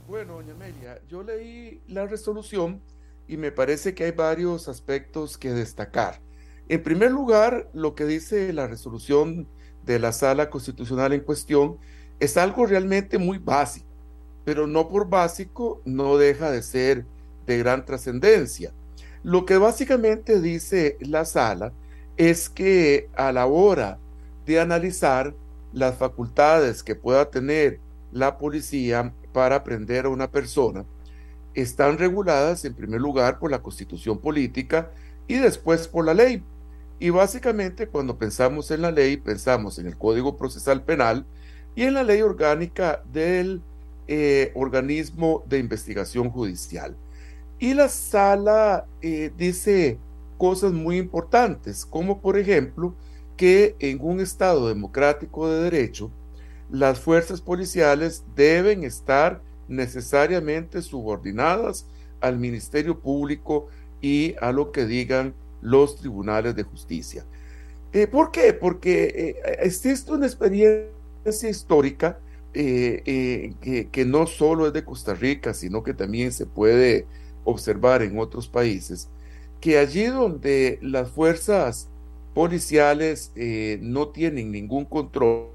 Bueno, 0.09 0.37
doña 0.37 0.55
Amelia, 0.55 1.03
yo 1.07 1.23
leí 1.23 1.83
la 1.87 2.07
resolución 2.07 2.81
y 3.29 3.37
me 3.37 3.53
parece 3.53 3.95
que 3.95 4.05
hay 4.05 4.13
varios 4.13 4.69
aspectos 4.69 5.37
que 5.37 5.51
destacar. 5.51 6.23
En 6.71 6.83
primer 6.83 7.11
lugar, 7.11 7.69
lo 7.75 7.95
que 7.95 8.07
dice 8.07 8.55
la 8.55 8.67
resolución 8.67 9.47
de 9.85 9.99
la 9.99 10.13
sala 10.13 10.49
constitucional 10.49 11.13
en 11.13 11.21
cuestión 11.21 11.77
es 12.21 12.39
algo 12.39 12.65
realmente 12.65 13.19
muy 13.19 13.37
básico, 13.37 13.87
pero 14.47 14.67
no 14.67 14.89
por 14.89 15.11
básico 15.11 15.83
no 15.85 16.17
deja 16.17 16.51
de 16.51 16.63
ser 16.63 17.05
de 17.45 17.59
gran 17.59 17.85
trascendencia. 17.85 18.73
Lo 19.25 19.47
que 19.47 19.57
básicamente 19.57 20.39
dice 20.39 20.99
la 21.01 21.25
sala 21.25 21.73
es 22.19 22.51
que 22.51 23.09
a 23.17 23.33
la 23.33 23.47
hora 23.47 23.99
de 24.45 24.61
analizar 24.61 25.35
las 25.73 25.97
facultades 25.97 26.83
que 26.83 26.95
pueda 26.95 27.31
tener 27.31 27.81
la 28.13 28.37
policía 28.37 29.15
para 29.33 29.57
aprender 29.57 30.05
a 30.05 30.11
una 30.11 30.31
persona, 30.31 30.85
están 31.55 31.97
reguladas 31.97 32.67
en 32.67 32.75
primer 32.75 33.01
lugar 33.01 33.39
por 33.39 33.51
la 33.51 33.63
constitución 33.63 34.19
política 34.19 34.91
y 35.27 35.37
después 35.37 35.89
por 35.89 36.05
la 36.05 36.13
ley. 36.13 36.43
Y 36.99 37.09
básicamente 37.09 37.89
cuando 37.89 38.19
pensamos 38.19 38.71
en 38.71 38.83
la 38.83 38.91
ley, 38.91 39.17
pensamos 39.17 39.79
en 39.79 39.87
el 39.87 39.97
Código 39.97 40.37
Procesal 40.37 40.83
Penal 40.83 41.25
y 41.75 41.85
en 41.85 41.95
la 41.95 42.05
ley 42.05 42.21
orgánica 42.21 43.03
del 43.11 43.63
eh, 44.07 44.53
organismo 44.55 45.43
de 45.49 45.59
investigación 45.61 46.29
judicial. 46.29 46.95
Y 47.59 47.75
la 47.75 47.89
sala 47.89 48.87
eh, 49.01 49.31
dice 49.37 49.99
cosas 50.39 50.73
muy 50.73 50.99
importantes, 50.99 51.87
como 51.87 52.21
por 52.21 52.37
ejemplo 52.37 52.95
que 53.37 53.77
en 53.79 53.99
un 54.01 54.21
Estado 54.21 54.69
democrático 54.69 55.49
de 55.49 55.63
derecho, 55.63 56.11
las 56.71 57.01
fuerzas 57.01 57.41
policiales 57.41 58.25
deben 58.35 58.85
estar 58.85 59.41
necesariamente 59.69 60.83
subordinadas 60.83 61.87
al 62.21 62.39
Ministerio 62.39 62.99
Público 62.99 63.69
y 64.01 64.35
a 64.41 64.53
lo 64.53 64.73
que 64.73 64.87
digan 64.87 65.35
los 65.63 65.97
tribunales 65.97 66.55
de 66.55 66.63
justicia. 66.65 67.25
Eh, 67.93 68.07
¿Por 68.07 68.31
qué? 68.31 68.53
Porque 68.53 69.05
eh, 69.05 69.57
existe 69.61 70.13
una 70.13 70.27
experiencia 70.27 71.49
histórica 71.49 72.19
que, 72.53 74.05
no 74.07 74.27
solo 74.27 74.67
es 74.67 74.73
de 74.73 74.85
Costa 74.85 75.15
Rica, 75.15 75.55
sino 75.55 75.83
que 75.83 75.95
también 75.95 76.33
se 76.33 76.47
puede 76.47 77.07
observar 77.45 78.03
en 78.03 78.19
otros 78.19 78.49
países, 78.49 79.09
que 79.61 79.79
allí 79.79 80.07
donde 80.07 80.79
las 80.83 81.11
fuerzas 81.11 81.89
policiales 82.35 83.33
no 83.81 84.09
tienen 84.09 84.51
ningún 84.51 84.85
control, 84.85 85.49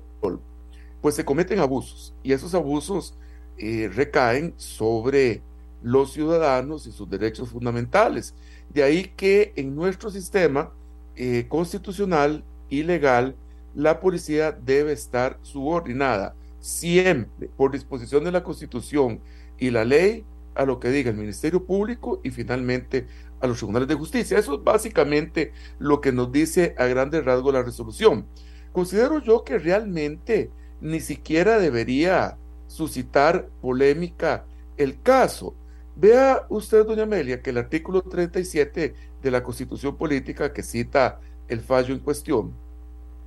pues 1.02 1.16
se 1.16 1.26
cometen 1.26 1.60
abusos 1.60 2.14
y 2.24 2.32
esos 2.32 2.56
abusos 2.56 3.16
recaen 3.58 4.54
sobre 4.58 5.42
los 5.82 6.14
ciudadanos 6.14 6.88
y 6.88 6.92
sus 6.92 7.10
derechos 7.10 7.50
fundamentales. 7.50 8.34
De 8.74 8.84
ahí 8.84 9.12
que 9.16 9.54
en 9.56 9.76
nuestro 9.76 10.12
sistema 10.12 10.72
eh, 11.16 11.46
constitucional 11.48 12.44
y 12.70 12.84
legal, 12.84 13.36
la 13.76 14.00
policía 14.00 14.52
debe 14.52 14.92
estar 14.92 15.38
subordinada 15.42 16.36
siempre 16.60 17.50
por 17.56 17.72
disposición 17.72 18.24
de 18.24 18.32
la 18.32 18.44
Constitución 18.44 19.22
y 19.58 19.70
la 19.70 19.86
ley 19.86 20.24
a 20.60 20.66
lo 20.66 20.80
que 20.80 20.90
diga 20.90 21.10
el 21.10 21.18
Ministerio 21.18 21.66
Público 21.66 22.20
y 22.24 22.32
finalmente 22.32 23.08
a 23.40 23.48
los 23.48 23.58
tribunales 23.58 23.88
de 23.88 23.96
justicia. 23.96 24.38
Eso 24.38 24.56
es 24.56 24.64
básicamente 24.64 25.54
lo 25.80 26.02
que 26.02 26.12
nos 26.12 26.32
dice 26.32 26.76
a 26.78 26.86
grandes 26.86 27.24
rasgos 27.26 27.54
la 27.54 27.64
resolución. 27.64 28.28
Considero 28.72 29.20
yo 29.20 29.44
que 29.44 29.58
realmente 29.58 30.52
ni 30.82 31.00
siquiera 31.00 31.60
debería 31.60 32.38
suscitar 32.68 33.48
polémica 33.62 34.46
el 34.78 35.02
caso. 35.02 35.56
Vea 35.96 36.46
usted, 36.50 36.86
doña 36.86 37.04
Amelia, 37.04 37.42
que 37.42 37.50
el 37.50 37.58
artículo 37.58 38.02
37 38.02 38.94
de 39.22 39.32
la 39.32 39.44
Constitución 39.44 39.98
Política 39.98 40.54
que 40.54 40.64
cita 40.64 41.20
el 41.48 41.62
fallo 41.62 41.94
en 41.94 42.00
cuestión 42.00 42.54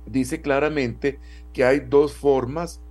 dice 0.05 0.41
claramente 0.41 1.19
que 1.51 1.63
hay 1.63 1.79
dos 1.79 2.13
formas 2.13 2.81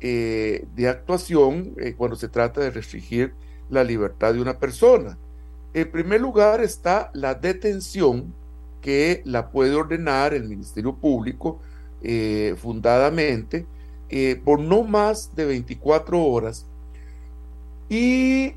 eh, 0.00 0.66
de 0.74 0.88
actuación 0.88 1.74
eh, 1.78 1.94
cuando 1.96 2.16
se 2.16 2.28
trata 2.28 2.60
de 2.60 2.70
restringir 2.70 3.34
la 3.68 3.84
libertad 3.84 4.34
de 4.34 4.40
una 4.40 4.58
persona. 4.58 5.18
En 5.74 5.90
primer 5.90 6.20
lugar 6.20 6.62
está 6.62 7.10
la 7.12 7.34
detención 7.34 8.34
que 8.80 9.22
la 9.24 9.50
puede 9.50 9.74
ordenar 9.74 10.34
el 10.34 10.48
Ministerio 10.48 10.96
Público 10.96 11.60
eh, 12.02 12.54
fundadamente 12.56 13.66
por 14.44 14.58
no 14.58 14.82
más 14.82 15.36
de 15.36 15.44
24 15.44 16.20
horas 16.20 16.66
y 17.88 18.54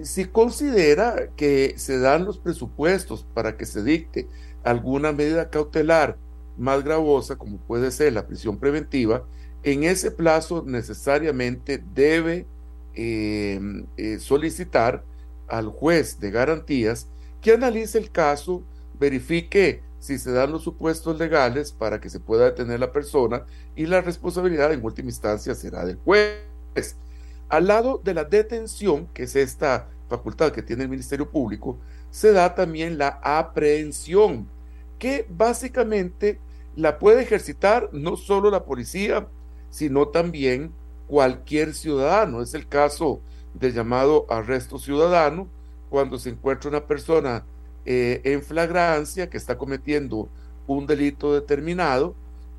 si 0.00 0.24
considera 0.24 1.28
que 1.36 1.74
se 1.76 1.98
dan 1.98 2.24
los 2.24 2.38
presupuestos 2.38 3.26
para 3.34 3.58
que 3.58 3.66
se 3.66 3.82
dicte 3.82 4.26
alguna 4.64 5.12
medida 5.12 5.50
cautelar 5.50 6.16
más 6.56 6.82
gravosa, 6.82 7.36
como 7.36 7.58
puede 7.58 7.90
ser 7.90 8.14
la 8.14 8.26
prisión 8.26 8.56
preventiva, 8.56 9.24
en 9.62 9.84
ese 9.84 10.10
plazo 10.10 10.64
necesariamente 10.66 11.82
debe 11.94 12.46
eh, 12.94 13.60
eh, 13.96 14.18
solicitar 14.18 15.04
al 15.48 15.68
juez 15.68 16.20
de 16.20 16.30
garantías 16.30 17.08
que 17.40 17.52
analice 17.52 17.98
el 17.98 18.10
caso, 18.10 18.62
verifique 18.98 19.82
si 19.98 20.18
se 20.18 20.32
dan 20.32 20.52
los 20.52 20.62
supuestos 20.62 21.18
legales 21.18 21.72
para 21.72 22.00
que 22.00 22.10
se 22.10 22.20
pueda 22.20 22.46
detener 22.46 22.80
la 22.80 22.92
persona 22.92 23.44
y 23.74 23.86
la 23.86 24.00
responsabilidad 24.00 24.72
en 24.72 24.84
última 24.84 25.08
instancia 25.08 25.54
será 25.54 25.84
del 25.84 25.96
juez. 25.96 26.96
Al 27.48 27.66
lado 27.66 28.00
de 28.04 28.14
la 28.14 28.24
detención, 28.24 29.08
que 29.14 29.24
es 29.24 29.34
esta 29.34 29.88
facultad 30.08 30.52
que 30.52 30.62
tiene 30.62 30.84
el 30.84 30.88
Ministerio 30.88 31.30
Público, 31.30 31.78
se 32.10 32.32
da 32.32 32.54
también 32.54 32.98
la 32.98 33.20
aprehensión, 33.22 34.48
que 34.98 35.26
básicamente 35.28 36.38
la 36.76 36.98
puede 36.98 37.22
ejercitar 37.22 37.90
no 37.92 38.16
solo 38.16 38.50
la 38.50 38.64
policía, 38.64 39.26
sino 39.70 40.08
también 40.08 40.72
cualquier 41.06 41.74
ciudadano. 41.74 42.42
Es 42.42 42.54
el 42.54 42.66
caso 42.68 43.20
del 43.54 43.74
llamado 43.74 44.26
arresto 44.28 44.78
ciudadano, 44.78 45.48
cuando 45.90 46.18
se 46.18 46.30
encuentra 46.30 46.70
una 46.70 46.86
persona 46.86 47.44
eh, 47.84 48.20
en 48.24 48.42
flagrancia, 48.42 49.30
que 49.30 49.36
está 49.36 49.56
cometiendo 49.56 50.28
un 50.66 50.86
delito 50.86 51.32
determinado, 51.32 52.14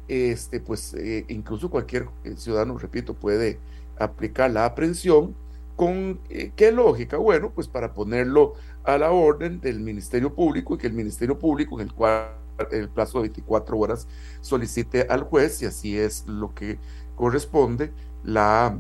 este, 0.07 0.59
pues 0.59 0.95
eh, 0.95 1.25
incluso 1.27 1.69
cualquier 1.69 2.07
ciudadano, 2.35 2.77
repito, 2.77 3.13
puede 3.13 3.59
aplicar 3.99 4.49
la 4.51 4.65
aprehensión. 4.65 5.35
¿Con 5.75 6.19
qué 6.57 6.73
lógica? 6.73 7.15
Bueno, 7.15 7.51
pues 7.55 7.69
para 7.69 7.93
ponerlo 7.93 8.55
a 8.83 8.97
la 8.97 9.11
orden 9.11 9.61
del 9.61 9.79
Ministerio 9.79 10.33
Público 10.33 10.75
y 10.75 10.77
que 10.77 10.87
el 10.87 10.93
Ministerio 10.93 11.39
Público, 11.39 11.79
en 11.79 11.87
el 11.87 11.93
cual 11.93 12.33
el 12.71 12.89
plazo 12.89 13.19
de 13.19 13.29
24 13.29 13.77
horas, 13.77 14.07
solicite 14.41 15.03
al 15.09 15.23
juez, 15.23 15.61
y 15.61 15.65
así 15.65 15.97
es 15.97 16.25
lo 16.27 16.53
que 16.53 16.77
corresponde, 17.19 17.91
la 18.23 18.77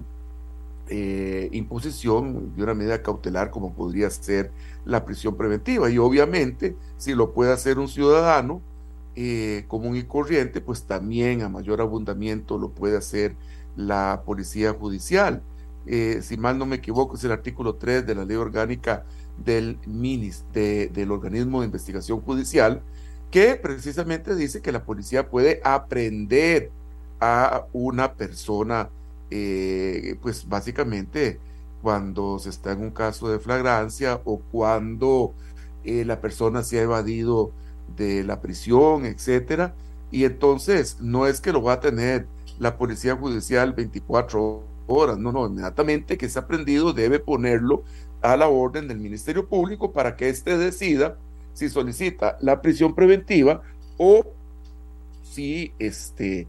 eh, 0.87 1.49
imposición 1.51 2.55
de 2.55 2.63
una 2.63 2.73
medida 2.73 3.03
cautelar 3.03 3.51
como 3.51 3.73
podría 3.73 4.09
ser 4.09 4.49
la 4.85 5.03
prisión 5.03 5.35
preventiva. 5.35 5.89
Y 5.89 5.97
obviamente, 5.97 6.77
si 6.97 7.13
lo 7.15 7.33
puede 7.33 7.51
hacer 7.51 7.79
un 7.79 7.89
ciudadano 7.89 8.61
eh, 9.17 9.65
común 9.67 9.97
y 9.97 10.03
corriente, 10.03 10.61
pues 10.61 10.83
también 10.83 11.41
a 11.41 11.49
mayor 11.49 11.81
abundamiento 11.81 12.57
lo 12.57 12.69
puede 12.69 12.95
hacer 12.95 13.35
la 13.75 14.23
policía 14.25 14.71
judicial. 14.71 15.41
Eh, 15.85 16.21
si 16.23 16.37
mal 16.37 16.57
no 16.57 16.65
me 16.65 16.77
equivoco, 16.77 17.17
es 17.17 17.23
el 17.25 17.33
artículo 17.33 17.75
3 17.75 18.07
de 18.07 18.15
la 18.15 18.23
ley 18.23 18.37
orgánica 18.37 19.03
del 19.43 19.77
MINIS, 19.85 20.45
del 20.53 21.11
organismo 21.11 21.59
de 21.59 21.65
investigación 21.65 22.21
judicial, 22.21 22.81
que 23.31 23.57
precisamente 23.57 24.33
dice 24.33 24.61
que 24.61 24.71
la 24.71 24.85
policía 24.85 25.29
puede 25.29 25.59
aprender 25.65 26.71
a 27.19 27.65
una 27.73 28.13
persona, 28.13 28.89
eh, 29.31 30.17
pues 30.21 30.47
básicamente 30.47 31.39
cuando 31.81 32.39
se 32.39 32.49
está 32.49 32.73
en 32.73 32.81
un 32.81 32.91
caso 32.91 33.29
de 33.29 33.39
flagrancia 33.39 34.21
o 34.25 34.39
cuando 34.51 35.33
eh, 35.83 36.03
la 36.05 36.19
persona 36.21 36.63
se 36.63 36.79
ha 36.79 36.83
evadido 36.83 37.51
de 37.95 38.23
la 38.23 38.41
prisión, 38.41 39.05
etcétera. 39.05 39.73
Y 40.11 40.25
entonces 40.25 40.97
no 40.99 41.27
es 41.27 41.41
que 41.41 41.53
lo 41.53 41.61
va 41.61 41.73
a 41.73 41.79
tener 41.79 42.27
la 42.57 42.77
policía 42.77 43.15
judicial 43.15 43.73
24 43.73 44.63
horas, 44.87 45.17
no, 45.17 45.31
no, 45.31 45.47
inmediatamente 45.47 46.17
que 46.17 46.29
se 46.29 46.39
ha 46.39 46.41
aprendido 46.41 46.93
debe 46.93 47.19
ponerlo 47.19 47.83
a 48.21 48.35
la 48.35 48.49
orden 48.49 48.87
del 48.87 48.99
Ministerio 48.99 49.47
Público 49.47 49.91
para 49.91 50.15
que 50.15 50.29
éste 50.29 50.57
decida 50.57 51.17
si 51.53 51.69
solicita 51.69 52.37
la 52.41 52.61
prisión 52.61 52.95
preventiva 52.95 53.61
o 53.97 54.25
si 55.23 55.73
este, 55.79 56.47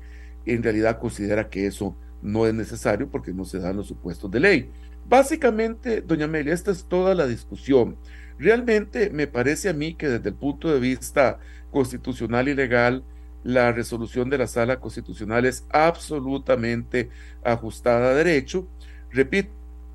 en 0.52 0.62
realidad 0.62 0.98
considera 0.98 1.48
que 1.48 1.66
eso 1.66 1.96
no 2.22 2.46
es 2.46 2.54
necesario 2.54 3.08
porque 3.08 3.32
no 3.32 3.44
se 3.44 3.58
dan 3.58 3.76
los 3.76 3.86
supuestos 3.86 4.30
de 4.30 4.40
ley. 4.40 4.70
Básicamente, 5.08 6.02
doña 6.02 6.26
Amelia, 6.26 6.54
esta 6.54 6.70
es 6.70 6.84
toda 6.84 7.14
la 7.14 7.26
discusión. 7.26 7.96
Realmente 8.38 9.10
me 9.10 9.26
parece 9.26 9.68
a 9.68 9.72
mí 9.72 9.94
que 9.94 10.08
desde 10.08 10.30
el 10.30 10.34
punto 10.34 10.72
de 10.72 10.80
vista 10.80 11.38
constitucional 11.70 12.48
y 12.48 12.54
legal, 12.54 13.04
la 13.42 13.72
resolución 13.72 14.28
de 14.30 14.38
la 14.38 14.46
sala 14.46 14.80
constitucional 14.80 15.46
es 15.46 15.66
absolutamente 15.70 17.08
ajustada 17.42 18.10
a 18.10 18.14
derecho. 18.14 18.68
Repito, 19.10 19.50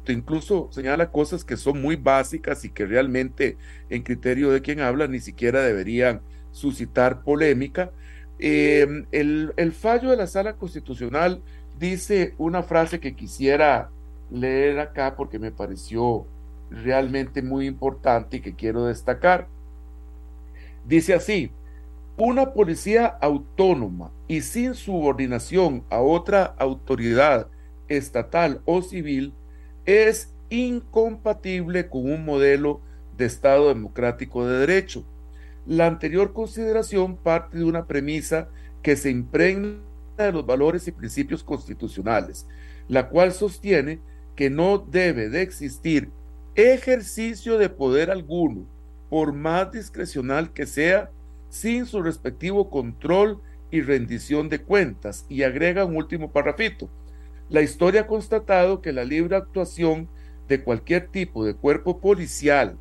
incluso 0.07 0.69
señala 0.71 1.11
cosas 1.11 1.43
que 1.43 1.57
son 1.57 1.81
muy 1.81 1.95
básicas 1.95 2.65
y 2.65 2.69
que 2.69 2.85
realmente 2.85 3.57
en 3.89 4.03
criterio 4.03 4.51
de 4.51 4.61
quien 4.61 4.79
habla 4.79 5.07
ni 5.07 5.19
siquiera 5.19 5.61
deberían 5.61 6.21
suscitar 6.51 7.23
polémica. 7.23 7.91
Em, 8.39 9.05
el, 9.11 9.53
el, 9.55 9.71
fallo 9.71 10.09
de 10.09 10.17
la 10.17 10.27
sala 10.27 10.53
constitucional 10.53 11.41
dice 11.79 12.33
una 12.37 12.63
frase 12.63 12.99
que 12.99 13.15
quisiera 13.15 13.89
leer 14.29 14.79
acá 14.79 15.15
porque 15.15 15.39
me 15.39 15.51
pareció 15.51 16.25
realmente 16.69 17.41
muy 17.41 17.67
importante 17.67 18.37
y 18.37 18.41
que 18.41 18.55
quiero 18.55 18.85
destacar. 18.85 19.47
Dice 20.85 21.13
así, 21.13 21.51
una 22.17 22.53
policía 22.53 23.07
autónoma 23.21 24.11
y 24.27 24.41
sin 24.41 24.73
subordinación 24.73 25.83
a 25.89 26.01
otra 26.01 26.55
autoridad 26.57 27.47
estatal 27.87 28.61
o 28.65 28.81
civil 28.81 29.33
es 29.85 30.33
incompatible 30.49 31.89
con 31.89 32.11
un 32.11 32.25
modelo 32.25 32.81
de 33.17 33.25
Estado 33.25 33.69
democrático 33.69 34.45
de 34.45 34.59
derecho. 34.59 35.03
La 35.65 35.88
anterior 35.88 36.34
consideración 36.34 37.17
parte 37.17 37.58
de 37.58 37.63
una 37.63 37.86
premisa 37.86 38.49
que 38.82 38.95
se 38.95 39.10
impregna 39.10 39.80
de 40.17 40.32
los 40.32 40.45
valores 40.45 40.88
y 40.88 40.91
principios 40.91 41.43
constitucionales, 41.43 42.47
la 42.88 43.10
cual 43.10 43.34
sostiene 43.34 43.99
que 44.36 44.49
no 44.49 44.78
debe 44.78 45.30
de 45.30 45.41
existir 45.41 46.10
ejercicio 46.56 47.58
de 47.58 47.69
poder 47.69 48.12
alguno, 48.12 48.65
por 49.10 49.34
más 49.34 49.71
discrecional 49.71 50.54
que 50.54 50.65
sea, 50.65 51.10
sin 51.49 51.86
su 51.86 52.01
respectivo 52.01 52.69
control 52.69 53.41
y 53.71 53.82
rendición 53.82 54.49
de 54.49 54.62
cuentas. 54.62 55.25
Y 55.30 55.43
agrega 55.43 55.86
un 55.86 55.97
último 55.97 56.32
parrafito 56.32 56.89
la 57.49 57.62
historia 57.62 58.01
ha 58.01 58.08
constatado 58.08 58.82
que 58.82 58.91
la 58.91 59.04
libre 59.04 59.36
actuación 59.36 60.10
de 60.47 60.63
cualquier 60.63 61.10
tipo 61.10 61.45
de 61.45 61.54
cuerpo 61.54 61.99
policial, 61.99 62.75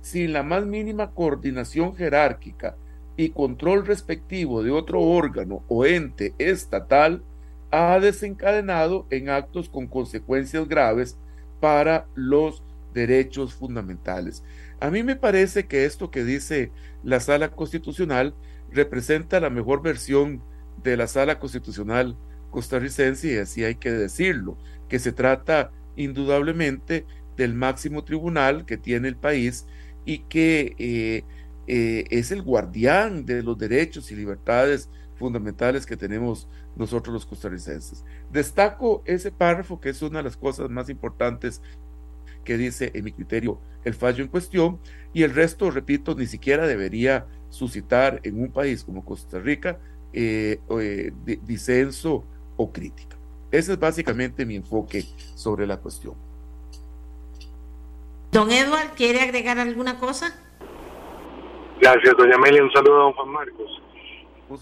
sin 0.00 0.32
la 0.32 0.42
más 0.42 0.64
mínima 0.66 1.10
coordinación 1.12 1.94
jerárquica 1.96 2.76
y 3.16 3.30
control 3.30 3.86
respectivo 3.86 4.62
de 4.62 4.70
otro 4.70 5.00
órgano 5.00 5.62
o 5.68 5.84
ente 5.84 6.34
estatal, 6.38 7.22
ha 7.70 7.98
desencadenado 8.00 9.06
en 9.10 9.28
actos 9.28 9.68
con 9.68 9.86
consecuencias 9.86 10.68
graves 10.68 11.18
para 11.60 12.06
los 12.14 12.62
derechos 12.94 13.54
fundamentales. 13.54 14.42
A 14.80 14.90
mí 14.90 15.02
me 15.02 15.16
parece 15.16 15.66
que 15.66 15.84
esto 15.84 16.10
que 16.10 16.24
dice 16.24 16.70
la 17.02 17.20
sala 17.20 17.50
constitucional 17.50 18.34
representa 18.70 19.40
la 19.40 19.50
mejor 19.50 19.82
versión 19.82 20.42
de 20.82 20.96
la 20.96 21.06
sala 21.08 21.38
constitucional 21.38 22.16
costarricense, 22.50 23.34
y 23.34 23.36
así 23.36 23.64
hay 23.64 23.74
que 23.74 23.90
decirlo, 23.90 24.56
que 24.88 24.98
se 24.98 25.12
trata 25.12 25.70
indudablemente 25.96 27.04
del 27.36 27.54
máximo 27.54 28.04
tribunal 28.04 28.64
que 28.64 28.76
tiene 28.76 29.08
el 29.08 29.16
país 29.16 29.66
y 30.08 30.20
que 30.20 30.74
eh, 30.78 31.22
eh, 31.66 32.04
es 32.08 32.32
el 32.32 32.40
guardián 32.40 33.26
de 33.26 33.42
los 33.42 33.58
derechos 33.58 34.10
y 34.10 34.16
libertades 34.16 34.88
fundamentales 35.16 35.84
que 35.84 35.98
tenemos 35.98 36.48
nosotros 36.76 37.12
los 37.12 37.26
costarricenses. 37.26 38.06
Destaco 38.32 39.02
ese 39.04 39.30
párrafo 39.30 39.78
que 39.78 39.90
es 39.90 40.00
una 40.00 40.20
de 40.20 40.22
las 40.22 40.38
cosas 40.38 40.70
más 40.70 40.88
importantes 40.88 41.60
que 42.42 42.56
dice 42.56 42.90
en 42.94 43.04
mi 43.04 43.12
criterio 43.12 43.60
el 43.84 43.92
fallo 43.92 44.24
en 44.24 44.30
cuestión 44.30 44.78
y 45.12 45.24
el 45.24 45.34
resto, 45.34 45.70
repito, 45.70 46.14
ni 46.14 46.26
siquiera 46.26 46.66
debería 46.66 47.26
suscitar 47.50 48.18
en 48.22 48.40
un 48.40 48.50
país 48.50 48.84
como 48.84 49.04
Costa 49.04 49.38
Rica 49.38 49.78
eh, 50.14 50.58
disenso 51.44 52.24
o 52.56 52.72
crítica. 52.72 53.18
Ese 53.50 53.74
es 53.74 53.78
básicamente 53.78 54.46
mi 54.46 54.56
enfoque 54.56 55.04
sobre 55.34 55.66
la 55.66 55.76
cuestión. 55.76 56.27
Don 58.32 58.50
Edward, 58.50 58.94
¿quiere 58.96 59.20
agregar 59.20 59.58
alguna 59.58 59.98
cosa? 59.98 60.38
Gracias, 61.80 62.16
doña 62.16 62.36
Amelia. 62.36 62.62
Un 62.62 62.72
saludo 62.72 62.96
a 62.96 63.02
don 63.04 63.12
Juan 63.14 63.28
Marcos. 63.28 63.82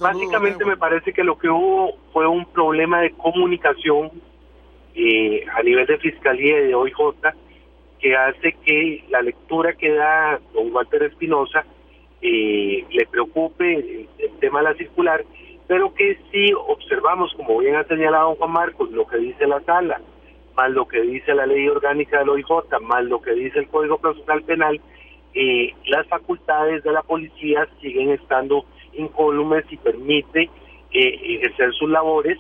Básicamente 0.00 0.64
me 0.64 0.76
parece 0.76 1.12
que 1.12 1.24
lo 1.24 1.38
que 1.38 1.48
hubo 1.48 1.96
fue 2.12 2.26
un 2.26 2.44
problema 2.46 3.00
de 3.00 3.10
comunicación 3.12 4.10
eh, 4.94 5.44
a 5.54 5.62
nivel 5.62 5.86
de 5.86 5.98
Fiscalía 5.98 6.60
y 6.60 6.68
de 6.68 6.74
OIJ 6.74 6.96
que 8.00 8.16
hace 8.16 8.52
que 8.64 9.04
la 9.08 9.22
lectura 9.22 9.74
que 9.74 9.92
da 9.92 10.40
don 10.52 10.72
Walter 10.74 11.04
Espinosa 11.04 11.64
eh, 12.20 12.84
le 12.90 13.06
preocupe 13.06 13.74
el, 13.74 14.08
el, 14.18 14.30
tema 14.38 14.60
de 14.60 14.64
la 14.64 14.74
circular 14.74 15.24
pero 15.66 15.92
que 15.94 16.18
si 16.30 16.52
observamos, 16.52 17.32
como 17.34 17.58
bien 17.58 17.76
ha 17.76 17.84
señalado 17.84 18.36
Juan 18.36 18.52
Marcos, 18.52 18.90
lo 18.92 19.06
que 19.06 19.18
dice 19.18 19.46
la 19.46 19.60
sala, 19.62 20.00
más 20.56 20.70
lo 20.70 20.88
que 20.88 21.00
dice 21.02 21.34
la 21.34 21.46
ley 21.46 21.68
orgánica 21.68 22.18
del 22.18 22.30
OIJ, 22.30 22.46
más 22.82 23.04
lo 23.04 23.20
que 23.20 23.32
dice 23.32 23.58
el 23.58 23.68
Código 23.68 23.98
Procesal 23.98 24.42
Penal, 24.42 24.80
eh, 25.34 25.74
las 25.86 26.06
facultades 26.08 26.82
de 26.82 26.92
la 26.92 27.02
policía 27.02 27.68
siguen 27.80 28.10
estando 28.10 28.64
incólumes 28.94 29.64
y 29.70 29.76
permite 29.76 30.50
eh, 30.92 31.36
ejercer 31.36 31.72
sus 31.74 31.90
labores 31.90 32.38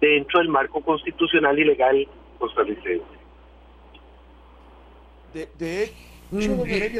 dentro 0.00 0.40
del 0.40 0.48
marco 0.48 0.80
constitucional 0.80 1.58
y 1.58 1.64
legal 1.64 2.08
costarricense. 2.38 3.04
De, 5.34 5.48
de 5.58 5.84
hecho, 5.84 5.94
mm, 6.30 6.40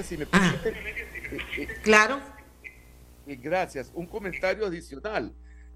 si 0.03 0.17
me 0.19 0.27
ah. 0.33 0.55
permite, 0.63 1.83
claro. 1.83 2.19
Gracias. 3.27 3.93
Un 3.95 4.07
comentario 4.07 4.67
adicional 4.67 5.33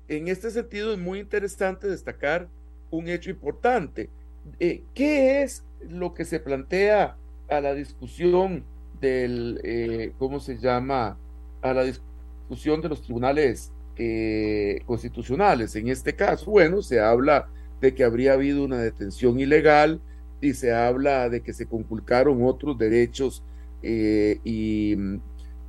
en 0.08 0.28
este 0.28 0.50
sentido 0.50 0.92
es 0.92 0.98
muy 0.98 1.20
interesante 1.20 1.86
destacar 1.86 2.48
un 2.90 3.08
hecho 3.08 3.30
importante. 3.30 4.10
Eh, 4.58 4.84
¿Qué 4.94 5.42
es 5.42 5.64
lo 5.88 6.14
que 6.14 6.24
se 6.24 6.40
plantea 6.40 7.16
a 7.48 7.60
la 7.60 7.74
discusión 7.74 8.64
del, 9.00 9.60
eh, 9.64 10.12
¿cómo 10.18 10.40
se 10.40 10.58
llama? 10.58 11.18
A 11.60 11.74
la 11.74 11.84
discusión 11.84 12.80
de 12.80 12.88
los 12.88 13.02
tribunales 13.02 13.72
eh, 13.96 14.80
constitucionales. 14.86 15.76
En 15.76 15.88
este 15.88 16.14
caso, 16.14 16.50
bueno, 16.50 16.82
se 16.82 17.00
habla 17.00 17.48
de 17.80 17.94
que 17.94 18.04
habría 18.04 18.34
habido 18.34 18.64
una 18.64 18.78
detención 18.78 19.40
ilegal 19.40 20.00
y 20.40 20.54
se 20.54 20.72
habla 20.72 21.28
de 21.28 21.40
que 21.40 21.52
se 21.52 21.66
conculcaron 21.66 22.44
otros 22.44 22.78
derechos 22.78 23.42
y 23.82 24.96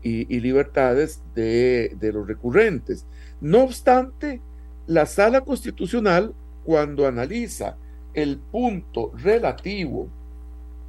libertades 0.03 1.21
de, 1.33 1.95
de 1.99 2.13
los 2.13 2.27
recurrentes. 2.27 3.07
No 3.41 3.63
obstante, 3.63 4.41
la 4.85 5.05
sala 5.05 5.41
constitucional, 5.41 6.33
cuando 6.63 7.07
analiza 7.07 7.77
el 8.13 8.37
punto 8.37 9.11
relativo 9.15 10.07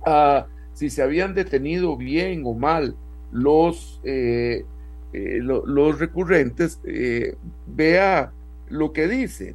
a 0.04 0.46
si 0.74 0.90
se 0.90 1.02
habían 1.02 1.34
detenido 1.34 1.96
bien 1.96 2.42
o 2.44 2.54
mal 2.54 2.96
los, 3.32 4.00
eh, 4.04 4.64
eh, 5.12 5.38
los 5.40 5.98
recurrentes, 5.98 6.80
eh, 6.84 7.36
vea 7.66 8.32
lo 8.68 8.92
que 8.92 9.08
dice. 9.08 9.54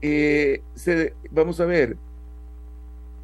Se, 0.00 1.14
vamos 1.30 1.60
a 1.60 1.66
ver, 1.66 1.96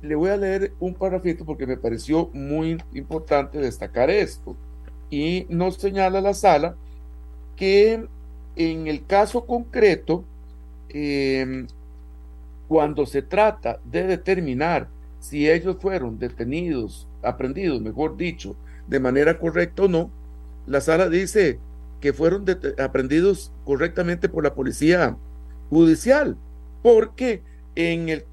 le 0.02 0.14
voy 0.14 0.30
a 0.30 0.36
leer 0.36 0.72
un 0.80 0.94
parrafito 0.94 1.44
porque 1.44 1.66
me 1.66 1.76
pareció 1.76 2.30
muy 2.32 2.82
importante 2.92 3.58
destacar 3.58 4.10
esto. 4.10 4.56
Y 5.10 5.46
nos 5.48 5.76
señala 5.76 6.20
la 6.20 6.34
sala 6.34 6.76
que 7.56 8.06
en 8.56 8.86
el 8.86 9.06
caso 9.06 9.46
concreto, 9.46 10.24
cuando 12.68 13.06
se 13.06 13.22
trata 13.22 13.80
de 13.84 14.06
determinar 14.06 14.88
si 15.20 15.48
ellos 15.48 15.76
fueron 15.80 16.18
detenidos, 16.18 17.08
aprendidos, 17.22 17.80
mejor 17.80 18.16
dicho, 18.16 18.56
de 18.86 19.00
manera 19.00 19.38
correcta 19.38 19.84
o 19.84 19.88
no, 19.88 20.10
la 20.66 20.80
sala 20.80 21.08
dice 21.08 21.58
que 22.00 22.12
fueron 22.12 22.44
aprendidos 22.78 23.52
correctamente 23.64 24.28
por 24.28 24.44
la 24.44 24.54
policía 24.54 25.16
judicial, 25.70 26.36
porque 26.82 27.42
en 27.74 28.10
el 28.10 28.24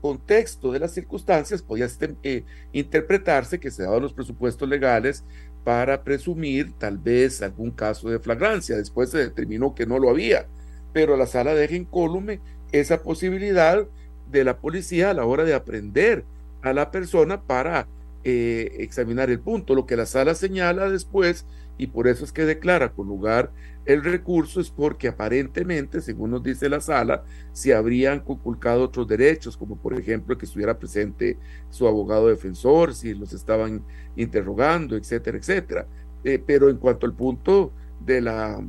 contexto 0.00 0.72
de 0.72 0.78
las 0.78 0.92
circunstancias 0.92 1.62
podía 1.62 1.84
este, 1.84 2.14
eh, 2.22 2.44
interpretarse 2.72 3.60
que 3.60 3.70
se 3.70 3.82
daban 3.82 4.02
los 4.02 4.12
presupuestos 4.12 4.68
legales 4.68 5.24
para 5.64 6.02
presumir 6.02 6.72
tal 6.78 6.98
vez 6.98 7.42
algún 7.42 7.70
caso 7.70 8.08
de 8.08 8.18
flagrancia. 8.18 8.76
Después 8.76 9.10
se 9.10 9.18
determinó 9.18 9.74
que 9.74 9.86
no 9.86 9.98
lo 9.98 10.08
había, 10.08 10.46
pero 10.92 11.16
la 11.16 11.26
sala 11.26 11.54
deja 11.54 11.74
incólume 11.74 12.40
esa 12.72 13.02
posibilidad 13.02 13.86
de 14.30 14.44
la 14.44 14.58
policía 14.58 15.10
a 15.10 15.14
la 15.14 15.24
hora 15.24 15.44
de 15.44 15.54
aprender 15.54 16.24
a 16.62 16.72
la 16.72 16.90
persona 16.90 17.40
para 17.40 17.86
eh, 18.24 18.76
examinar 18.80 19.30
el 19.30 19.40
punto. 19.40 19.74
Lo 19.74 19.86
que 19.86 19.96
la 19.96 20.06
sala 20.06 20.34
señala 20.34 20.90
después, 20.90 21.46
y 21.78 21.86
por 21.86 22.08
eso 22.08 22.24
es 22.24 22.32
que 22.32 22.44
declara 22.44 22.92
con 22.92 23.06
lugar 23.06 23.50
el 23.86 24.04
recurso, 24.04 24.60
es 24.60 24.70
porque 24.70 25.08
aparentemente, 25.08 26.00
según 26.00 26.32
nos 26.32 26.42
dice 26.42 26.68
la 26.68 26.80
sala, 26.80 27.22
se 27.52 27.74
habrían 27.74 28.20
conculcado 28.20 28.82
otros 28.82 29.08
derechos, 29.08 29.56
como 29.56 29.76
por 29.76 29.98
ejemplo 29.98 30.36
que 30.36 30.44
estuviera 30.44 30.78
presente 30.78 31.38
su 31.70 31.86
abogado 31.86 32.28
defensor, 32.28 32.94
si 32.94 33.14
los 33.14 33.32
estaban 33.32 33.82
interrogando, 34.16 34.96
etcétera, 34.96 35.38
etcétera. 35.38 35.86
Eh, 36.24 36.42
pero 36.44 36.68
en 36.68 36.76
cuanto 36.76 37.06
al 37.06 37.14
punto 37.14 37.72
de 38.04 38.20
la, 38.20 38.60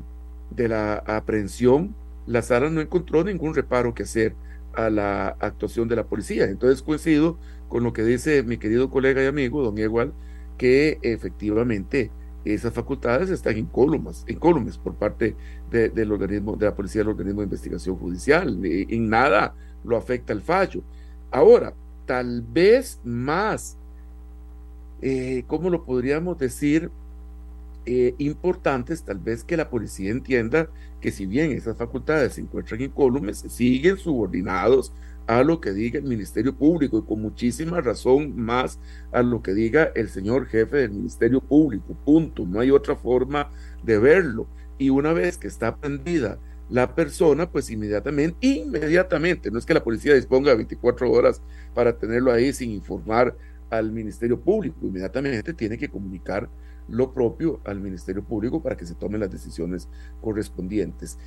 de 0.52 0.68
la 0.70 0.98
aprehensión, 1.00 1.96
la 2.30 2.44
sala 2.44 2.70
no 2.70 2.80
encontró 2.80 3.24
ningún 3.24 3.56
reparo 3.56 3.96
que 3.96 4.04
hacer 4.04 4.36
a 4.76 4.92
la 4.92 5.30
actuación 5.40 5.88
de 5.88 5.96
la 5.96 6.06
policía. 6.06 6.46
Entonces 6.46 6.84
coincido 6.84 7.40
con 7.68 7.84
lo 7.84 7.92
que 7.92 8.04
dice 8.04 8.44
mi 8.44 8.58
querido 8.58 8.92
colega 8.92 9.24
y 9.24 9.26
amigo, 9.26 9.64
don 9.64 9.78
Igual, 9.80 10.14
que 10.58 11.00
efectivamente 11.02 12.12
esas 12.46 12.72
facultades 12.72 13.32
están 13.32 13.58
incólumes, 13.58 14.26
incólumes 14.28 14.78
por 14.78 14.94
parte 14.94 15.36
del 15.72 16.12
organismo, 16.12 16.56
de 16.56 16.68
la 16.68 16.76
policía 16.76 17.02
del 17.02 17.10
organismo 17.10 17.42
de 17.42 17.46
investigación 17.46 17.96
judicial. 17.96 18.60
En 18.64 19.10
nada 19.10 19.56
lo 19.84 19.98
afecta 19.98 20.32
el 20.32 20.44
fallo. 20.44 20.84
Ahora, 21.32 21.74
tal 22.06 22.44
vez 22.44 23.00
más, 23.04 23.76
eh, 25.02 25.44
¿cómo 25.48 25.72
lo 25.72 25.84
podríamos 25.84 26.38
decir? 26.38 26.92
Eh, 27.86 28.14
importantes, 28.20 29.02
tal 29.02 29.18
vez 29.18 29.44
que 29.44 29.58
la 29.58 29.72
policía 29.72 30.12
entienda 30.12 30.70
que 31.00 31.12
si 31.12 31.26
bien 31.26 31.52
esas 31.52 31.78
facultades 31.78 32.34
se 32.34 32.42
encuentran 32.42 32.82
incólumes, 32.82 33.46
siguen 33.48 33.98
subordinados 33.98 34.92
a 35.28 35.44
lo 35.44 35.62
que 35.62 35.72
diga 35.72 36.00
el 36.00 36.06
Ministerio 36.06 36.56
Público 36.56 36.98
y 36.98 37.08
con 37.08 37.22
muchísima 37.22 37.82
razón 37.82 38.36
más 38.36 38.80
a 39.12 39.22
lo 39.22 39.44
que 39.44 39.54
diga 39.54 39.92
el 39.96 40.10
señor 40.10 40.48
jefe 40.48 40.78
del 40.78 40.92
Ministerio 40.92 41.40
Público, 41.40 41.96
punto, 42.04 42.48
no 42.48 42.60
hay 42.60 42.72
otra 42.72 42.96
forma 42.96 43.52
de 43.84 44.00
verlo. 44.00 44.48
Y 44.80 44.90
una 44.90 45.14
vez 45.14 45.38
que 45.38 45.48
está 45.48 45.76
prendida 45.76 46.40
la 46.70 46.96
persona, 46.96 47.50
pues 47.52 47.70
inmediatamente, 47.70 48.38
inmediatamente, 48.42 49.52
no 49.52 49.60
es 49.60 49.66
que 49.66 49.74
la 49.74 49.84
policía 49.84 50.16
disponga 50.16 50.52
de 50.52 50.58
24 50.58 51.12
horas 51.12 51.42
para 51.76 51.98
tenerlo 51.98 52.32
ahí 52.32 52.52
sin 52.52 52.72
informar 52.72 53.36
al 53.70 53.92
Ministerio 53.92 54.40
Público, 54.40 54.78
inmediatamente 54.82 55.54
tiene 55.54 55.78
que 55.78 55.90
comunicar 55.90 56.50
lo 56.90 57.14
propio 57.14 57.60
al 57.66 57.80
Ministerio 57.80 58.24
Público 58.24 58.62
para 58.62 58.78
que 58.78 58.86
se 58.86 58.96
tomen 58.96 59.20
las 59.22 59.32
decisiones 59.32 59.88
correspondientes. 60.22 61.18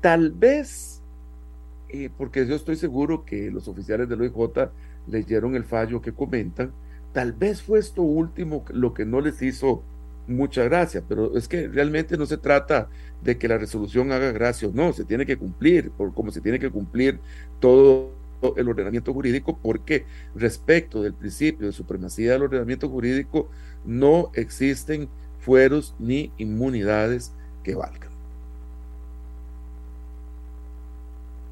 Tal 0.00 0.32
vez, 0.32 1.02
eh, 1.88 2.10
porque 2.16 2.46
yo 2.46 2.54
estoy 2.54 2.76
seguro 2.76 3.24
que 3.24 3.50
los 3.50 3.68
oficiales 3.68 4.08
del 4.08 4.22
OIJ 4.22 4.70
leyeron 5.06 5.54
el 5.56 5.64
fallo 5.64 6.00
que 6.00 6.12
comentan, 6.12 6.72
tal 7.12 7.32
vez 7.32 7.62
fue 7.62 7.78
esto 7.78 8.02
último 8.02 8.64
lo 8.72 8.94
que 8.94 9.04
no 9.04 9.20
les 9.20 9.42
hizo 9.42 9.82
mucha 10.26 10.62
gracia, 10.64 11.02
pero 11.06 11.36
es 11.36 11.48
que 11.48 11.68
realmente 11.68 12.16
no 12.16 12.26
se 12.26 12.36
trata 12.36 12.88
de 13.22 13.36
que 13.36 13.48
la 13.48 13.58
resolución 13.58 14.12
haga 14.12 14.32
gracia 14.32 14.68
o 14.68 14.72
no, 14.72 14.92
se 14.92 15.04
tiene 15.04 15.26
que 15.26 15.36
cumplir, 15.36 15.90
por 15.90 16.14
como 16.14 16.30
se 16.30 16.40
tiene 16.40 16.58
que 16.58 16.70
cumplir 16.70 17.18
todo 17.58 18.12
el 18.56 18.68
ordenamiento 18.68 19.12
jurídico, 19.12 19.58
porque 19.60 20.06
respecto 20.34 21.02
del 21.02 21.14
principio 21.14 21.66
de 21.66 21.72
supremacía 21.72 22.32
del 22.32 22.42
ordenamiento 22.42 22.88
jurídico, 22.88 23.50
no 23.84 24.30
existen 24.34 25.08
fueros 25.40 25.94
ni 25.98 26.30
inmunidades 26.38 27.32
que 27.62 27.74
valgan. 27.74 28.10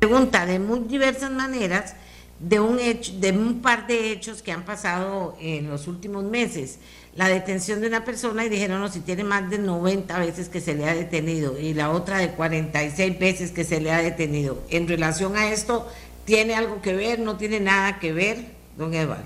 Pregunta 0.01 0.47
de 0.47 0.59
muy 0.59 0.81
diversas 0.81 1.31
maneras 1.31 1.97
de 2.39 2.61
un 2.61 2.79
hecho, 2.79 3.13
de 3.19 3.33
un 3.33 3.61
par 3.61 3.87
de 3.87 4.13
hechos 4.13 4.43
que 4.43 4.53
han 4.53 4.63
pasado 4.63 5.37
en 5.41 5.69
los 5.69 5.89
últimos 5.89 6.25
meses. 6.25 6.79
La 7.17 7.29
detención 7.29 7.81
de 7.81 7.89
una 7.89 8.05
persona 8.05 8.45
y 8.45 8.49
dijeron, 8.49 8.81
no, 8.81 8.89
si 8.89 9.01
tiene 9.01 9.25
más 9.25 9.51
de 9.51 9.59
90 9.59 10.17
veces 10.21 10.49
que 10.49 10.61
se 10.61 10.75
le 10.75 10.89
ha 10.89 10.95
detenido 10.95 11.59
y 11.59 11.75
la 11.75 11.91
otra 11.91 12.19
de 12.19 12.31
46 12.31 13.19
veces 13.19 13.51
que 13.51 13.65
se 13.65 13.81
le 13.81 13.91
ha 13.91 13.99
detenido. 13.99 14.63
En 14.71 14.87
relación 14.87 15.37
a 15.37 15.51
esto, 15.51 15.89
¿tiene 16.25 16.55
algo 16.55 16.81
que 16.81 16.95
ver? 16.95 17.19
¿No 17.19 17.37
tiene 17.37 17.59
nada 17.59 17.99
que 17.99 18.13
ver, 18.13 18.39
don 18.77 18.95
Eduardo? 18.95 19.25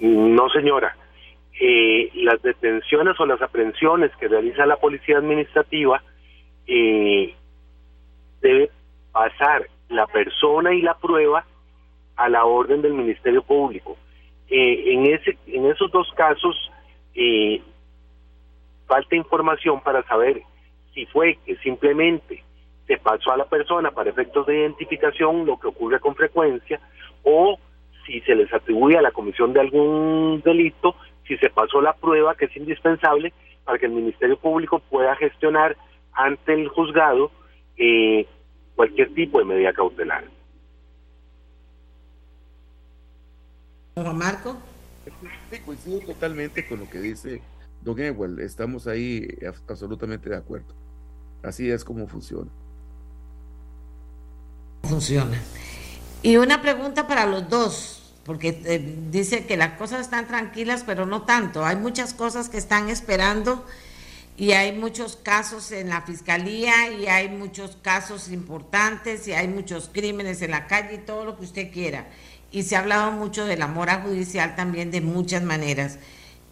No, 0.00 0.48
señora. 0.48 0.96
Eh, 1.64 2.10
las 2.14 2.42
detenciones 2.42 3.20
o 3.20 3.24
las 3.24 3.40
aprehensiones 3.40 4.10
que 4.16 4.26
realiza 4.26 4.66
la 4.66 4.80
policía 4.80 5.18
administrativa 5.18 6.02
eh, 6.66 7.36
debe 8.40 8.68
pasar 9.12 9.68
la 9.88 10.08
persona 10.08 10.74
y 10.74 10.82
la 10.82 10.94
prueba 10.94 11.44
a 12.16 12.28
la 12.28 12.46
orden 12.46 12.82
del 12.82 12.94
Ministerio 12.94 13.44
Público. 13.44 13.96
Eh, 14.48 14.92
en 14.92 15.06
ese 15.06 15.38
en 15.46 15.66
esos 15.66 15.88
dos 15.92 16.10
casos 16.16 16.56
falta 18.88 19.14
información 19.14 19.80
para 19.82 20.02
saber 20.08 20.42
si 20.92 21.06
fue 21.06 21.38
que 21.46 21.54
simplemente 21.58 22.42
se 22.88 22.98
pasó 22.98 23.30
a 23.30 23.36
la 23.36 23.44
persona 23.44 23.92
para 23.92 24.10
efectos 24.10 24.46
de 24.46 24.58
identificación, 24.58 25.46
lo 25.46 25.60
que 25.60 25.68
ocurre 25.68 26.00
con 26.00 26.16
frecuencia, 26.16 26.80
o 27.22 27.56
si 28.04 28.20
se 28.22 28.34
les 28.34 28.52
atribuye 28.52 28.98
a 28.98 29.02
la 29.02 29.12
comisión 29.12 29.52
de 29.52 29.60
algún 29.60 30.42
delito 30.44 30.96
si 31.26 31.36
se 31.38 31.50
pasó 31.50 31.80
la 31.80 31.94
prueba 31.94 32.34
que 32.34 32.46
es 32.46 32.56
indispensable 32.56 33.32
para 33.64 33.78
que 33.78 33.86
el 33.86 33.92
Ministerio 33.92 34.38
Público 34.38 34.80
pueda 34.90 35.14
gestionar 35.16 35.76
ante 36.12 36.54
el 36.54 36.68
juzgado 36.68 37.30
eh, 37.76 38.26
cualquier 38.74 39.14
tipo 39.14 39.38
de 39.38 39.44
medida 39.44 39.72
cautelar. 39.72 40.24
Juan 43.94 44.18
Marco. 44.18 44.56
Sí, 45.50 45.58
coincido 45.60 46.00
totalmente 46.00 46.66
con 46.66 46.80
lo 46.80 46.88
que 46.88 46.98
dice 47.00 47.42
Don 47.82 47.98
Ewell. 47.98 48.38
Estamos 48.40 48.86
ahí 48.86 49.26
absolutamente 49.68 50.30
de 50.30 50.36
acuerdo. 50.36 50.74
Así 51.42 51.70
es 51.70 51.84
como 51.84 52.06
funciona. 52.06 52.50
Funciona. 54.84 55.40
Y 56.22 56.36
una 56.36 56.62
pregunta 56.62 57.06
para 57.06 57.26
los 57.26 57.48
dos 57.48 58.01
porque 58.24 58.60
eh, 58.64 58.96
dice 59.10 59.46
que 59.46 59.56
las 59.56 59.72
cosas 59.74 60.00
están 60.00 60.28
tranquilas, 60.28 60.84
pero 60.86 61.06
no 61.06 61.22
tanto. 61.22 61.64
Hay 61.64 61.76
muchas 61.76 62.14
cosas 62.14 62.48
que 62.48 62.58
están 62.58 62.88
esperando 62.88 63.64
y 64.36 64.52
hay 64.52 64.72
muchos 64.72 65.16
casos 65.16 65.72
en 65.72 65.88
la 65.88 66.02
fiscalía 66.02 66.90
y 66.90 67.06
hay 67.06 67.28
muchos 67.28 67.76
casos 67.82 68.30
importantes 68.30 69.26
y 69.28 69.32
hay 69.32 69.48
muchos 69.48 69.90
crímenes 69.92 70.40
en 70.42 70.52
la 70.52 70.66
calle 70.66 70.94
y 70.94 70.98
todo 70.98 71.24
lo 71.24 71.36
que 71.36 71.44
usted 71.44 71.72
quiera. 71.72 72.06
Y 72.50 72.62
se 72.62 72.76
ha 72.76 72.80
hablado 72.80 73.12
mucho 73.12 73.44
de 73.44 73.56
la 73.56 73.66
mora 73.66 74.00
judicial 74.02 74.54
también 74.56 74.90
de 74.90 75.00
muchas 75.00 75.42
maneras. 75.42 75.98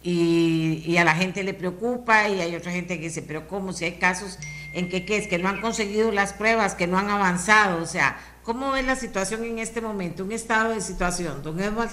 Y, 0.03 0.83
y, 0.85 0.97
a 0.97 1.03
la 1.03 1.13
gente 1.13 1.43
le 1.43 1.53
preocupa 1.53 2.27
y 2.27 2.41
hay 2.41 2.55
otra 2.55 2.71
gente 2.71 2.97
que 2.97 3.03
dice, 3.03 3.21
pero 3.21 3.47
¿cómo? 3.47 3.71
Si 3.71 3.85
hay 3.85 3.93
casos 3.93 4.39
en 4.73 4.89
que, 4.89 5.05
¿qué 5.05 5.17
es? 5.17 5.27
Que 5.27 5.37
no 5.37 5.47
han 5.47 5.61
conseguido 5.61 6.11
las 6.11 6.33
pruebas, 6.33 6.73
que 6.73 6.87
no 6.87 6.97
han 6.97 7.11
avanzado. 7.11 7.83
O 7.83 7.85
sea, 7.85 8.17
¿Cómo 8.43 8.75
es 8.75 8.85
la 8.85 8.95
situación 8.95 9.43
en 9.43 9.59
este 9.59 9.81
momento? 9.81 10.23
Un 10.23 10.31
estado 10.31 10.73
de 10.73 10.81
situación, 10.81 11.43
don 11.43 11.59
Edward. 11.59 11.91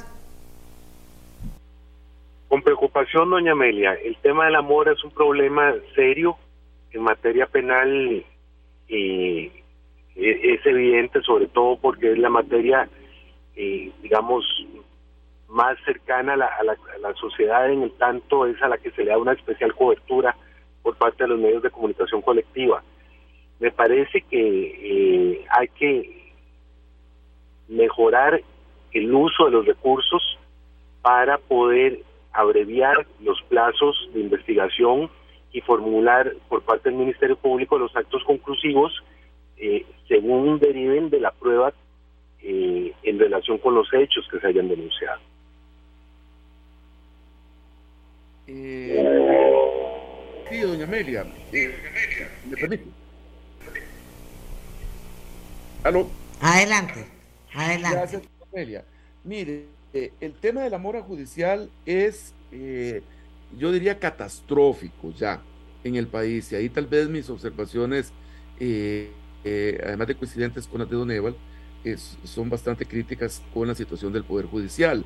Con 2.48 2.62
preocupación, 2.62 3.28
doña 3.28 3.52
Amelia. 3.52 3.92
El 3.92 4.16
tema 4.16 4.46
de 4.46 4.52
la 4.52 4.62
mora 4.62 4.92
es 4.92 5.04
un 5.04 5.10
problema 5.10 5.74
serio 5.94 6.38
en 6.92 7.02
materia 7.02 7.46
penal. 7.46 8.24
Eh, 8.88 9.62
e-, 10.16 10.54
es 10.54 10.64
evidente, 10.64 11.20
sobre 11.20 11.48
todo 11.48 11.78
porque 11.78 12.12
es 12.12 12.18
la 12.18 12.30
materia, 12.30 12.88
eh, 13.54 13.92
digamos, 14.02 14.46
más 15.48 15.76
cercana 15.84 16.32
a 16.32 16.36
la, 16.36 16.46
a, 16.46 16.98
la, 16.98 17.14
sociedad, 17.14 17.70
en 17.70 17.82
el 17.82 17.92
tanto 17.92 18.46
es 18.46 18.60
a 18.62 18.68
la 18.68 18.78
que 18.78 18.90
se 18.92 19.04
le 19.04 19.10
da 19.10 19.18
una 19.18 19.32
especial 19.32 19.74
cobertura 19.74 20.34
por 20.82 20.96
parte 20.96 21.24
de 21.24 21.28
los 21.28 21.38
medios 21.38 21.62
de 21.62 21.70
comunicación 21.70 22.22
colectiva. 22.22 22.82
Me 23.60 23.70
parece 23.70 24.22
que 24.22 25.32
eh, 25.34 25.46
hay 25.50 25.68
que 25.68 26.18
mejorar 27.68 28.42
el 28.92 29.14
uso 29.14 29.44
de 29.46 29.50
los 29.50 29.66
recursos 29.66 30.38
para 31.02 31.38
poder 31.38 32.00
abreviar 32.32 33.06
los 33.20 33.40
plazos 33.42 34.08
de 34.14 34.20
investigación 34.20 35.10
y 35.52 35.60
formular 35.60 36.34
por 36.48 36.62
parte 36.62 36.90
del 36.90 36.98
Ministerio 36.98 37.36
Público 37.36 37.78
los 37.78 37.94
actos 37.96 38.22
conclusivos 38.24 38.92
eh, 39.56 39.84
según 40.06 40.58
deriven 40.58 41.10
de 41.10 41.20
la 41.20 41.32
prueba 41.32 41.72
eh, 42.42 42.92
en 43.02 43.18
relación 43.18 43.58
con 43.58 43.74
los 43.74 43.92
hechos 43.92 44.26
que 44.30 44.38
se 44.38 44.46
hayan 44.46 44.68
denunciado. 44.68 45.20
Eh, 48.46 49.04
sí, 50.48 50.60
doña 50.60 50.84
Amelia. 50.84 51.26
¿Me 51.52 52.56
permite? 52.56 52.84
¿Aló? 55.84 56.08
Adelante, 56.40 57.06
adelante. 57.54 57.96
Gracias, 57.96 58.22
Amelia. 58.52 58.84
Mire, 59.24 59.66
eh, 59.94 60.12
el 60.20 60.34
tema 60.34 60.62
de 60.62 60.70
la 60.70 60.78
mora 60.78 61.02
judicial 61.02 61.70
es, 61.86 62.34
eh, 62.52 63.02
yo 63.58 63.72
diría, 63.72 63.98
catastrófico 63.98 65.12
ya 65.12 65.42
en 65.84 65.96
el 65.96 66.06
país. 66.06 66.52
Y 66.52 66.56
ahí 66.56 66.68
tal 66.68 66.86
vez 66.86 67.08
mis 67.08 67.30
observaciones, 67.30 68.12
eh, 68.60 69.10
además 69.84 70.08
de 70.08 70.16
coincidentes 70.16 70.66
con 70.66 70.80
las 70.80 70.90
de 70.90 70.96
Don 70.96 71.10
Eval, 71.10 71.36
son 72.24 72.50
bastante 72.50 72.84
críticas 72.84 73.42
con 73.54 73.66
la 73.68 73.74
situación 73.74 74.12
del 74.12 74.24
Poder 74.24 74.46
Judicial. 74.46 75.04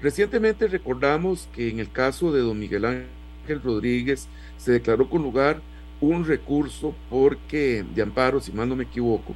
Recientemente 0.00 0.66
recordamos 0.66 1.48
que 1.54 1.68
en 1.68 1.78
el 1.78 1.92
caso 1.92 2.32
de 2.32 2.40
don 2.40 2.58
Miguel 2.58 2.84
Ángel 2.84 3.62
Rodríguez 3.62 4.28
se 4.56 4.72
declaró 4.72 5.08
con 5.08 5.22
lugar 5.22 5.62
un 6.00 6.24
recurso 6.24 6.94
porque, 7.08 7.84
de 7.94 8.02
amparo, 8.02 8.40
si 8.40 8.52
mal 8.52 8.68
no 8.68 8.74
me 8.74 8.84
equivoco, 8.84 9.34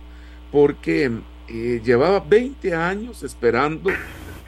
porque 0.50 1.10
eh, 1.48 1.80
llevaba 1.84 2.20
20 2.20 2.74
años 2.74 3.22
esperando 3.22 3.90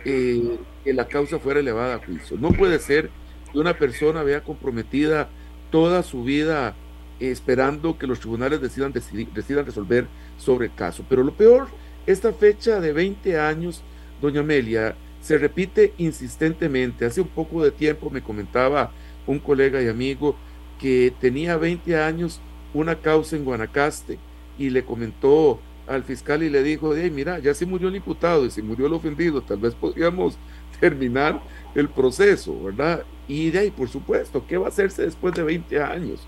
eh, 0.05 0.59
que 0.85 0.93
la 0.93 1.09
causa 1.09 1.39
fuera 1.39 1.61
elevada 1.61 1.97
a 1.97 2.05
juicio. 2.05 2.37
No 2.39 2.51
puede 2.51 2.79
ser 2.79 3.11
que 3.51 3.59
una 3.59 3.79
persona 3.79 4.23
vea 4.23 4.43
comprometida 4.43 5.29
toda 5.71 6.03
su 6.03 6.25
vida 6.25 6.75
esperando 7.21 7.99
que 7.99 8.07
los 8.07 8.21
tribunales 8.21 8.61
decidan, 8.61 8.93
decidan 8.93 9.67
resolver 9.67 10.07
sobre 10.37 10.67
el 10.67 10.75
caso. 10.75 11.05
Pero 11.09 11.23
lo 11.23 11.35
peor, 11.35 11.69
esta 12.07 12.33
fecha 12.33 12.81
de 12.81 12.93
20 12.93 13.39
años, 13.39 13.83
doña 14.21 14.41
Amelia, 14.41 14.97
se 15.21 15.39
repite 15.39 15.93
insistentemente. 15.99 17.05
Hace 17.05 17.21
un 17.21 17.29
poco 17.29 17.63
de 17.63 17.71
tiempo 17.71 18.11
me 18.11 18.23
comentaba 18.23 18.93
un 19.27 19.39
colega 19.39 19.83
y 19.83 19.89
amigo 19.89 20.37
que 20.79 21.13
tenía 21.21 21.57
20 21.57 22.01
años 22.01 22.41
una 22.73 22.97
causa 22.97 23.37
en 23.37 23.45
Guanacaste 23.45 24.19
y 24.59 24.71
le 24.71 24.85
comentó 24.85 25.61
al 25.87 26.05
fiscal 26.05 26.43
y 26.43 26.51
le 26.51 26.63
dijo, 26.63 26.95
hey, 26.95 27.11
mira, 27.11 27.39
ya 27.39 27.55
se 27.55 27.67
murió 27.67 27.89
el 27.89 27.97
imputado 27.97 28.47
y 28.47 28.51
se 28.51 28.63
murió 28.63 28.87
el 28.87 28.93
ofendido, 28.95 29.43
tal 29.43 29.59
vez 29.59 29.75
podríamos 29.75 30.39
terminar 30.81 31.43
el 31.75 31.89
proceso, 31.89 32.63
¿verdad? 32.63 33.05
Y 33.29 33.51
de 33.51 33.59
ahí, 33.61 33.71
por 33.71 33.89
supuesto, 33.89 34.45
¿qué 34.47 34.57
va 34.57 34.67
a 34.67 34.69
hacerse 34.71 35.03
después 35.03 35.35
de 35.35 35.43
20 35.43 35.83
años? 35.83 36.27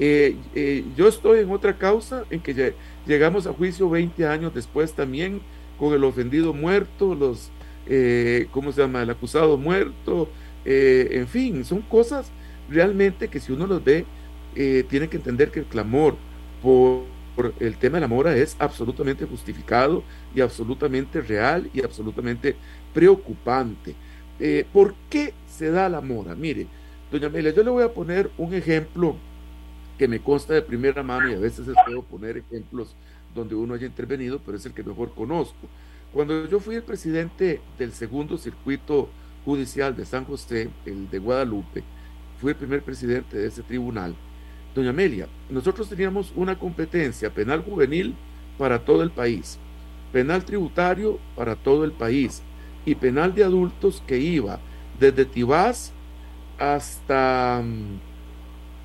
Eh, 0.00 0.36
eh, 0.54 0.84
yo 0.96 1.08
estoy 1.08 1.40
en 1.40 1.50
otra 1.50 1.76
causa 1.76 2.24
en 2.30 2.40
que 2.40 2.74
llegamos 3.06 3.46
a 3.46 3.52
juicio 3.52 3.90
20 3.90 4.26
años 4.26 4.54
después 4.54 4.92
también 4.92 5.40
con 5.76 5.92
el 5.92 6.04
ofendido 6.04 6.52
muerto, 6.52 7.14
los 7.14 7.50
eh, 7.86 8.46
¿cómo 8.52 8.70
se 8.70 8.82
llama? 8.82 9.02
El 9.02 9.10
acusado 9.10 9.56
muerto, 9.56 10.28
en 10.64 11.26
fin, 11.28 11.64
son 11.64 11.80
cosas 11.80 12.30
realmente 12.68 13.28
que 13.28 13.40
si 13.40 13.52
uno 13.52 13.66
los 13.66 13.82
ve, 13.82 14.04
tiene 14.54 15.08
que 15.08 15.16
entender 15.16 15.50
que 15.50 15.60
el 15.60 15.66
clamor 15.66 16.16
por, 16.62 17.04
el 17.60 17.76
tema 17.78 17.96
de 17.96 18.02
la 18.02 18.08
mora 18.08 18.36
es 18.36 18.56
absolutamente 18.58 19.24
justificado 19.24 20.02
y 20.34 20.40
absolutamente 20.40 21.20
real 21.20 21.70
y 21.72 21.82
absolutamente 21.82 22.56
preocupante. 22.92 23.94
¿Por 24.72 24.94
qué 25.08 25.34
se 25.46 25.70
da 25.70 25.88
la 25.88 26.00
mora? 26.00 26.34
Mire, 26.34 26.66
doña 27.10 27.26
Amelia, 27.26 27.52
yo 27.52 27.62
le 27.62 27.70
voy 27.70 27.84
a 27.84 27.92
poner 27.92 28.30
un 28.38 28.54
ejemplo 28.54 29.16
que 29.98 30.06
me 30.08 30.20
consta 30.20 30.54
de 30.54 30.62
primera 30.62 31.02
mano 31.02 31.28
y 31.30 31.34
a 31.34 31.38
veces 31.38 31.66
puedo 31.84 32.02
poner 32.02 32.36
ejemplos 32.38 32.94
donde 33.34 33.54
uno 33.54 33.74
haya 33.74 33.86
intervenido, 33.86 34.40
pero 34.44 34.56
es 34.56 34.66
el 34.66 34.72
que 34.72 34.82
mejor 34.82 35.14
conozco. 35.14 35.68
Cuando 36.12 36.48
yo 36.48 36.60
fui 36.60 36.76
el 36.76 36.82
presidente 36.82 37.60
del 37.78 37.92
segundo 37.92 38.38
circuito 38.38 39.10
judicial 39.44 39.94
de 39.96 40.04
San 40.06 40.24
José, 40.24 40.70
el 40.86 41.10
de 41.10 41.18
Guadalupe, 41.18 41.82
fui 42.40 42.50
el 42.50 42.56
primer 42.56 42.82
presidente 42.82 43.36
de 43.36 43.46
ese 43.48 43.62
tribunal. 43.62 44.14
Doña 44.78 44.90
Amelia, 44.90 45.26
nosotros 45.50 45.88
teníamos 45.88 46.32
una 46.36 46.56
competencia 46.56 47.30
penal 47.30 47.64
juvenil 47.64 48.14
para 48.56 48.78
todo 48.78 49.02
el 49.02 49.10
país, 49.10 49.58
penal 50.12 50.44
tributario 50.44 51.18
para 51.34 51.56
todo 51.56 51.82
el 51.84 51.90
país 51.90 52.42
y 52.86 52.94
penal 52.94 53.34
de 53.34 53.42
adultos 53.42 54.04
que 54.06 54.18
iba 54.20 54.60
desde 55.00 55.24
Tibás 55.24 55.92
hasta, 56.60 57.60
mm, 57.60 57.98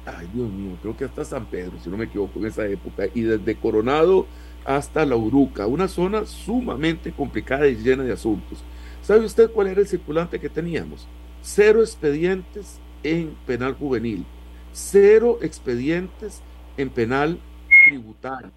ay 0.07 0.29
Dios 0.33 0.49
mío, 0.51 0.77
creo 0.81 0.97
que 0.97 1.05
hasta 1.05 1.23
San 1.25 1.45
Pedro, 1.45 1.73
si 1.83 1.91
no 1.91 1.97
me 1.97 2.05
equivoco, 2.05 2.39
en 2.39 2.47
esa 2.47 2.65
época, 2.65 3.03
y 3.13 3.21
desde 3.21 3.53
Coronado 3.53 4.25
hasta 4.65 5.05
La 5.05 5.15
Uruca, 5.15 5.67
una 5.67 5.87
zona 5.87 6.25
sumamente 6.25 7.11
complicada 7.11 7.67
y 7.67 7.75
llena 7.75 8.01
de 8.01 8.13
asuntos. 8.13 8.63
¿Sabe 9.03 9.25
usted 9.25 9.51
cuál 9.51 9.67
era 9.67 9.81
el 9.81 9.87
circulante 9.87 10.39
que 10.39 10.49
teníamos? 10.49 11.07
Cero 11.43 11.81
expedientes 11.81 12.79
en 13.03 13.35
penal 13.45 13.75
juvenil, 13.75 14.25
cero 14.73 15.39
expedientes 15.41 16.41
en 16.75 16.89
penal 16.89 17.39
tributario. 17.87 18.51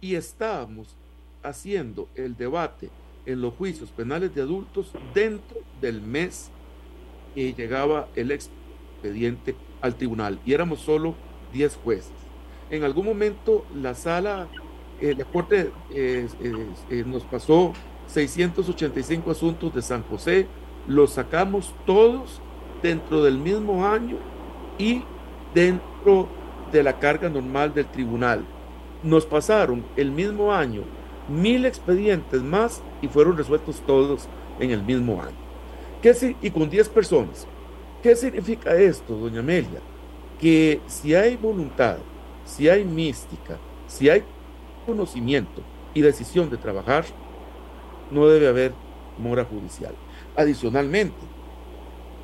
Y 0.00 0.14
estábamos 0.14 0.96
haciendo 1.42 2.08
el 2.14 2.36
debate 2.36 2.90
en 3.26 3.40
los 3.40 3.54
juicios 3.54 3.90
penales 3.90 4.34
de 4.34 4.42
adultos 4.42 4.90
dentro 5.14 5.58
del 5.80 6.00
mes 6.00 6.50
que 7.34 7.52
llegaba 7.52 8.08
el 8.16 8.32
expediente 8.32 9.54
al 9.80 9.94
tribunal. 9.94 10.40
Y 10.44 10.52
éramos 10.52 10.80
solo 10.80 11.14
10 11.52 11.76
jueces. 11.76 12.12
En 12.70 12.82
algún 12.82 13.06
momento 13.06 13.66
la 13.74 13.94
sala 13.94 14.48
eh, 15.00 15.14
la 15.16 15.24
Corte 15.24 15.70
eh, 15.94 16.28
eh, 16.90 17.04
nos 17.06 17.22
pasó 17.24 17.72
685 18.06 19.30
asuntos 19.30 19.74
de 19.74 19.80
San 19.80 20.02
José, 20.02 20.46
los 20.86 21.12
sacamos 21.12 21.74
todos 21.86 22.40
dentro 22.82 23.22
del 23.22 23.38
mismo 23.38 23.86
año 23.86 24.18
y 24.78 25.02
dentro 25.54 26.28
de 26.72 26.82
la 26.82 26.98
carga 26.98 27.28
normal 27.28 27.74
del 27.74 27.86
tribunal. 27.86 28.44
Nos 29.02 29.26
pasaron 29.26 29.84
el 29.96 30.10
mismo 30.10 30.52
año 30.52 30.82
mil 31.30 31.64
expedientes 31.64 32.42
más 32.42 32.82
y 33.00 33.08
fueron 33.08 33.36
resueltos 33.36 33.80
todos 33.86 34.28
en 34.58 34.70
el 34.70 34.82
mismo 34.82 35.22
año. 35.22 35.36
¿Qué, 36.02 36.36
y 36.42 36.50
con 36.50 36.68
10 36.68 36.88
personas. 36.88 37.46
¿Qué 38.02 38.16
significa 38.16 38.74
esto, 38.74 39.14
doña 39.14 39.40
Amelia? 39.40 39.80
Que 40.40 40.80
si 40.86 41.14
hay 41.14 41.36
voluntad, 41.36 41.98
si 42.44 42.68
hay 42.68 42.84
mística, 42.84 43.58
si 43.86 44.08
hay 44.08 44.24
conocimiento 44.86 45.62
y 45.94 46.00
decisión 46.00 46.50
de 46.50 46.56
trabajar, 46.56 47.04
no 48.10 48.26
debe 48.26 48.48
haber 48.48 48.72
mora 49.18 49.44
judicial. 49.44 49.94
Adicionalmente, 50.36 51.18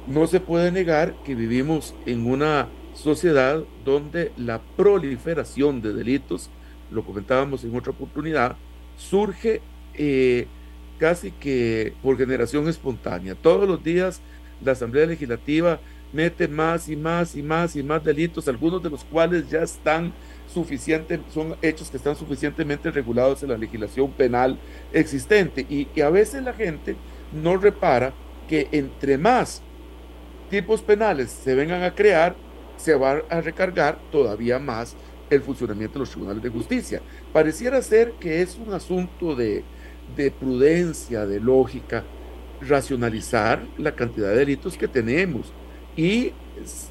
no 0.06 0.26
se 0.26 0.40
puede 0.40 0.72
negar 0.72 1.14
que 1.24 1.34
vivimos 1.34 1.94
en 2.06 2.30
una 2.30 2.68
sociedad 2.96 3.62
donde 3.84 4.32
la 4.36 4.60
proliferación 4.76 5.82
de 5.82 5.92
delitos, 5.92 6.50
lo 6.90 7.04
comentábamos 7.04 7.62
en 7.64 7.76
otra 7.76 7.92
oportunidad, 7.92 8.56
surge 8.96 9.60
eh, 9.94 10.46
casi 10.98 11.30
que 11.30 11.92
por 12.02 12.16
generación 12.16 12.68
espontánea. 12.68 13.34
Todos 13.34 13.68
los 13.68 13.82
días 13.84 14.20
la 14.64 14.72
Asamblea 14.72 15.06
Legislativa 15.06 15.78
mete 16.12 16.48
más 16.48 16.88
y 16.88 16.96
más 16.96 17.36
y 17.36 17.42
más 17.42 17.76
y 17.76 17.82
más 17.82 18.02
delitos, 18.02 18.48
algunos 18.48 18.82
de 18.82 18.90
los 18.90 19.04
cuales 19.04 19.50
ya 19.50 19.62
están 19.62 20.12
suficiente, 20.52 21.20
son 21.32 21.56
hechos 21.60 21.90
que 21.90 21.96
están 21.98 22.16
suficientemente 22.16 22.90
regulados 22.90 23.42
en 23.42 23.50
la 23.50 23.58
legislación 23.58 24.10
penal 24.12 24.58
existente 24.92 25.66
y 25.68 25.86
que 25.86 26.02
a 26.02 26.10
veces 26.10 26.42
la 26.42 26.54
gente 26.54 26.96
no 27.32 27.56
repara 27.56 28.14
que 28.48 28.68
entre 28.72 29.18
más 29.18 29.60
tipos 30.48 30.80
penales 30.80 31.30
se 31.30 31.54
vengan 31.54 31.82
a 31.82 31.94
crear, 31.94 32.36
se 32.86 32.94
va 32.94 33.20
a 33.28 33.40
recargar 33.40 33.98
todavía 34.12 34.60
más 34.60 34.96
el 35.28 35.42
funcionamiento 35.42 35.94
de 35.94 36.00
los 36.04 36.10
tribunales 36.10 36.40
de 36.40 36.50
justicia. 36.50 37.02
Pareciera 37.32 37.82
ser 37.82 38.12
que 38.20 38.42
es 38.42 38.56
un 38.64 38.72
asunto 38.72 39.34
de, 39.34 39.64
de 40.16 40.30
prudencia, 40.30 41.26
de 41.26 41.40
lógica, 41.40 42.04
racionalizar 42.60 43.66
la 43.76 43.92
cantidad 43.96 44.28
de 44.28 44.36
delitos 44.36 44.78
que 44.78 44.88
tenemos 44.88 45.52
Y, 45.96 46.32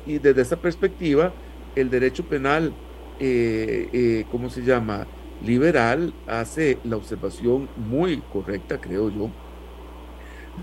y 0.05 0.19
desde 0.19 0.41
esa 0.41 0.57
perspectiva, 0.57 1.33
el 1.75 1.89
derecho 1.89 2.27
penal, 2.27 2.73
eh, 3.19 3.87
eh, 3.93 4.25
¿cómo 4.29 4.49
se 4.49 4.63
llama? 4.63 5.07
Liberal 5.39 6.13
hace 6.27 6.77
la 6.83 6.97
observación 6.97 7.69
muy 7.77 8.21
correcta, 8.33 8.81
creo 8.81 9.09
yo, 9.09 9.29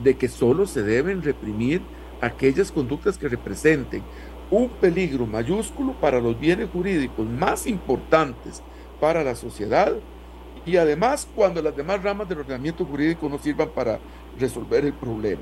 de 0.05 0.14
que 0.18 0.28
solo 0.28 0.66
se 0.66 0.83
deben 0.83 1.22
reprimir 1.22 1.80
aquellas 2.20 2.70
conductas 2.70 3.18
que 3.18 3.28
representen 3.28 4.03
un 4.53 4.69
peligro 4.69 5.27
mayúsculo 5.27 5.95
para 5.95 6.21
los 6.21 6.39
bienes 6.39 6.69
jurídicos 6.71 7.27
más 7.27 7.67
importantes 7.67 8.63
para 9.01 9.25
la 9.25 9.35
sociedad 9.35 9.95
y 10.67 10.77
además 10.77 11.27
cuando 11.35 11.63
las 11.63 11.75
demás 11.75 12.03
ramas 12.03 12.29
del 12.29 12.41
ordenamiento 12.41 12.85
jurídico 12.85 13.31
no 13.31 13.39
sirvan 13.39 13.71
para 13.71 13.99
resolver 14.39 14.85
el 14.85 14.93
problema. 14.93 15.41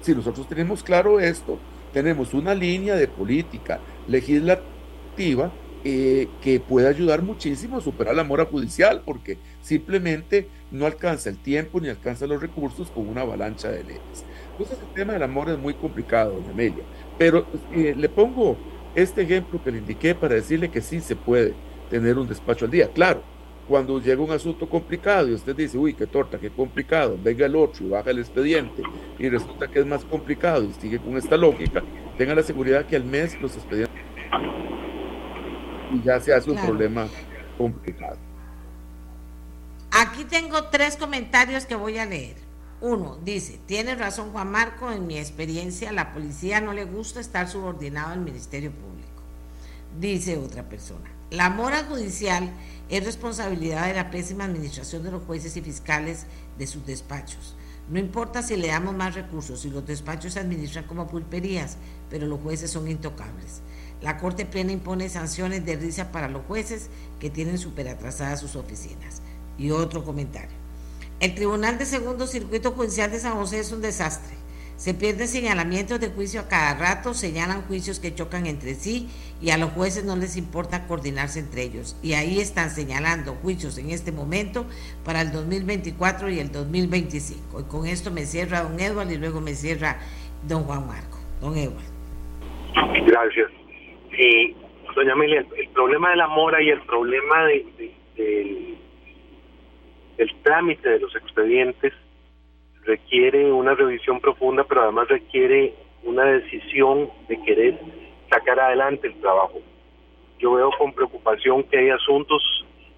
Si 0.00 0.12
nosotros 0.16 0.48
tenemos 0.48 0.82
claro 0.82 1.20
esto, 1.20 1.58
tenemos 1.92 2.34
una 2.34 2.52
línea 2.52 2.96
de 2.96 3.06
política 3.06 3.78
legislativa 4.08 5.52
eh, 5.82 6.28
que 6.42 6.60
puede 6.60 6.88
ayudar 6.88 7.22
muchísimo 7.22 7.78
a 7.78 7.80
superar 7.80 8.14
la 8.14 8.22
mora 8.22 8.44
judicial, 8.44 9.00
porque 9.02 9.38
simplemente 9.62 10.46
no 10.70 10.84
alcanza 10.84 11.30
el 11.30 11.38
tiempo 11.38 11.80
ni 11.80 11.88
alcanza 11.88 12.26
los 12.26 12.42
recursos 12.42 12.90
con 12.90 13.08
una 13.08 13.22
avalancha 13.22 13.70
de 13.70 13.84
leyes. 13.84 14.24
Entonces 14.52 14.78
el 14.86 14.92
tema 14.92 15.14
del 15.14 15.22
amor 15.22 15.48
es 15.48 15.58
muy 15.58 15.72
complicado, 15.72 16.32
doña 16.32 16.50
Amelia, 16.50 16.84
pero 17.20 17.44
eh, 17.74 17.94
le 17.94 18.08
pongo 18.08 18.56
este 18.94 19.20
ejemplo 19.20 19.62
que 19.62 19.70
le 19.70 19.76
indiqué 19.76 20.14
para 20.14 20.36
decirle 20.36 20.70
que 20.70 20.80
sí 20.80 21.00
se 21.00 21.14
puede 21.14 21.52
tener 21.90 22.18
un 22.18 22.26
despacho 22.26 22.64
al 22.64 22.70
día. 22.70 22.88
Claro, 22.94 23.22
cuando 23.68 24.00
llega 24.00 24.22
un 24.22 24.30
asunto 24.30 24.66
complicado 24.66 25.28
y 25.28 25.34
usted 25.34 25.54
dice, 25.54 25.76
uy, 25.76 25.92
qué 25.92 26.06
torta, 26.06 26.38
qué 26.38 26.48
complicado, 26.48 27.18
venga 27.22 27.44
el 27.44 27.56
otro 27.56 27.84
y 27.84 27.90
baja 27.90 28.08
el 28.10 28.20
expediente 28.20 28.82
y 29.18 29.28
resulta 29.28 29.68
que 29.68 29.80
es 29.80 29.86
más 29.86 30.02
complicado 30.06 30.64
y 30.64 30.72
sigue 30.80 30.98
con 30.98 31.18
esta 31.18 31.36
lógica, 31.36 31.82
tenga 32.16 32.34
la 32.34 32.42
seguridad 32.42 32.86
que 32.86 32.96
al 32.96 33.04
mes 33.04 33.38
los 33.38 33.54
expedientes 33.54 34.02
y 35.92 36.02
ya 36.02 36.18
se 36.20 36.32
hace 36.32 36.50
un 36.50 36.56
problema 36.56 37.06
complicado. 37.58 38.16
Aquí 39.90 40.24
tengo 40.24 40.70
tres 40.70 40.96
comentarios 40.96 41.66
que 41.66 41.74
voy 41.74 41.98
a 41.98 42.06
leer. 42.06 42.49
Uno, 42.80 43.18
dice, 43.22 43.60
tiene 43.66 43.94
razón 43.94 44.32
Juan 44.32 44.50
Marco, 44.50 44.90
en 44.90 45.06
mi 45.06 45.18
experiencia 45.18 45.92
la 45.92 46.14
policía 46.14 46.62
no 46.62 46.72
le 46.72 46.84
gusta 46.84 47.20
estar 47.20 47.46
subordinado 47.46 48.12
al 48.12 48.20
Ministerio 48.20 48.70
Público. 48.70 49.08
Dice 50.00 50.38
otra 50.38 50.68
persona, 50.68 51.10
la 51.30 51.50
mora 51.50 51.84
judicial 51.84 52.50
es 52.88 53.04
responsabilidad 53.04 53.86
de 53.86 53.94
la 53.94 54.10
pésima 54.10 54.44
administración 54.44 55.02
de 55.02 55.10
los 55.10 55.24
jueces 55.24 55.56
y 55.58 55.60
fiscales 55.60 56.24
de 56.58 56.66
sus 56.66 56.86
despachos. 56.86 57.54
No 57.90 57.98
importa 57.98 58.42
si 58.42 58.56
le 58.56 58.68
damos 58.68 58.94
más 58.94 59.14
recursos, 59.14 59.60
si 59.60 59.68
los 59.68 59.86
despachos 59.86 60.34
se 60.34 60.40
administran 60.40 60.86
como 60.86 61.06
pulperías, 61.06 61.76
pero 62.08 62.26
los 62.26 62.40
jueces 62.40 62.70
son 62.70 62.88
intocables. 62.88 63.60
La 64.00 64.16
Corte 64.16 64.46
Plena 64.46 64.72
impone 64.72 65.10
sanciones 65.10 65.66
de 65.66 65.76
risa 65.76 66.12
para 66.12 66.28
los 66.28 66.46
jueces 66.46 66.88
que 67.18 67.28
tienen 67.28 67.58
súper 67.58 67.88
atrasadas 67.88 68.40
sus 68.40 68.56
oficinas. 68.56 69.20
Y 69.58 69.72
otro 69.72 70.04
comentario. 70.04 70.59
El 71.20 71.34
Tribunal 71.34 71.76
de 71.76 71.84
Segundo 71.84 72.26
Circuito 72.26 72.70
Judicial 72.70 73.10
de 73.10 73.18
San 73.18 73.34
José 73.34 73.60
es 73.60 73.72
un 73.72 73.82
desastre. 73.82 74.34
Se 74.76 74.94
pierden 74.94 75.28
señalamientos 75.28 76.00
de 76.00 76.08
juicio 76.08 76.40
a 76.40 76.48
cada 76.48 76.74
rato, 76.74 77.12
señalan 77.12 77.60
juicios 77.64 78.00
que 78.00 78.14
chocan 78.14 78.46
entre 78.46 78.72
sí 78.72 79.10
y 79.42 79.50
a 79.50 79.58
los 79.58 79.68
jueces 79.72 80.04
no 80.04 80.16
les 80.16 80.38
importa 80.38 80.86
coordinarse 80.86 81.40
entre 81.40 81.64
ellos. 81.64 81.94
Y 82.02 82.14
ahí 82.14 82.40
están 82.40 82.70
señalando 82.70 83.34
juicios 83.34 83.76
en 83.76 83.90
este 83.90 84.12
momento 84.12 84.64
para 85.04 85.20
el 85.20 85.30
2024 85.30 86.30
y 86.30 86.38
el 86.38 86.50
2025. 86.50 87.60
Y 87.60 87.64
con 87.64 87.86
esto 87.86 88.10
me 88.10 88.24
cierra 88.24 88.62
don 88.62 88.80
Edward 88.80 89.10
y 89.10 89.18
luego 89.18 89.42
me 89.42 89.52
cierra 89.52 89.98
don 90.48 90.62
Juan 90.62 90.86
Marco. 90.86 91.18
Don 91.42 91.54
Edward. 91.54 91.84
Gracias. 93.06 93.50
Eh, 94.12 94.54
doña 94.96 95.12
Amelia, 95.12 95.44
el, 95.58 95.68
problema 95.68 96.12
de 96.12 96.16
la 96.16 96.28
mora 96.28 96.62
y 96.62 96.70
el 96.70 96.80
problema 96.86 97.44
de, 97.44 97.92
del 98.16 98.78
trámite 100.42 100.88
de 100.88 101.00
los 101.00 101.14
expedientes 101.16 101.92
requiere 102.84 103.52
una 103.52 103.74
revisión 103.74 104.20
profunda, 104.20 104.64
pero 104.64 104.82
además 104.82 105.08
requiere 105.08 105.74
una 106.02 106.24
decisión 106.24 107.10
de 107.28 107.40
querer 107.42 107.78
sacar 108.30 108.58
adelante 108.58 109.08
el 109.08 109.20
trabajo. 109.20 109.60
Yo 110.38 110.54
veo 110.54 110.70
con 110.78 110.92
preocupación 110.92 111.64
que 111.64 111.78
hay 111.78 111.90
asuntos 111.90 112.42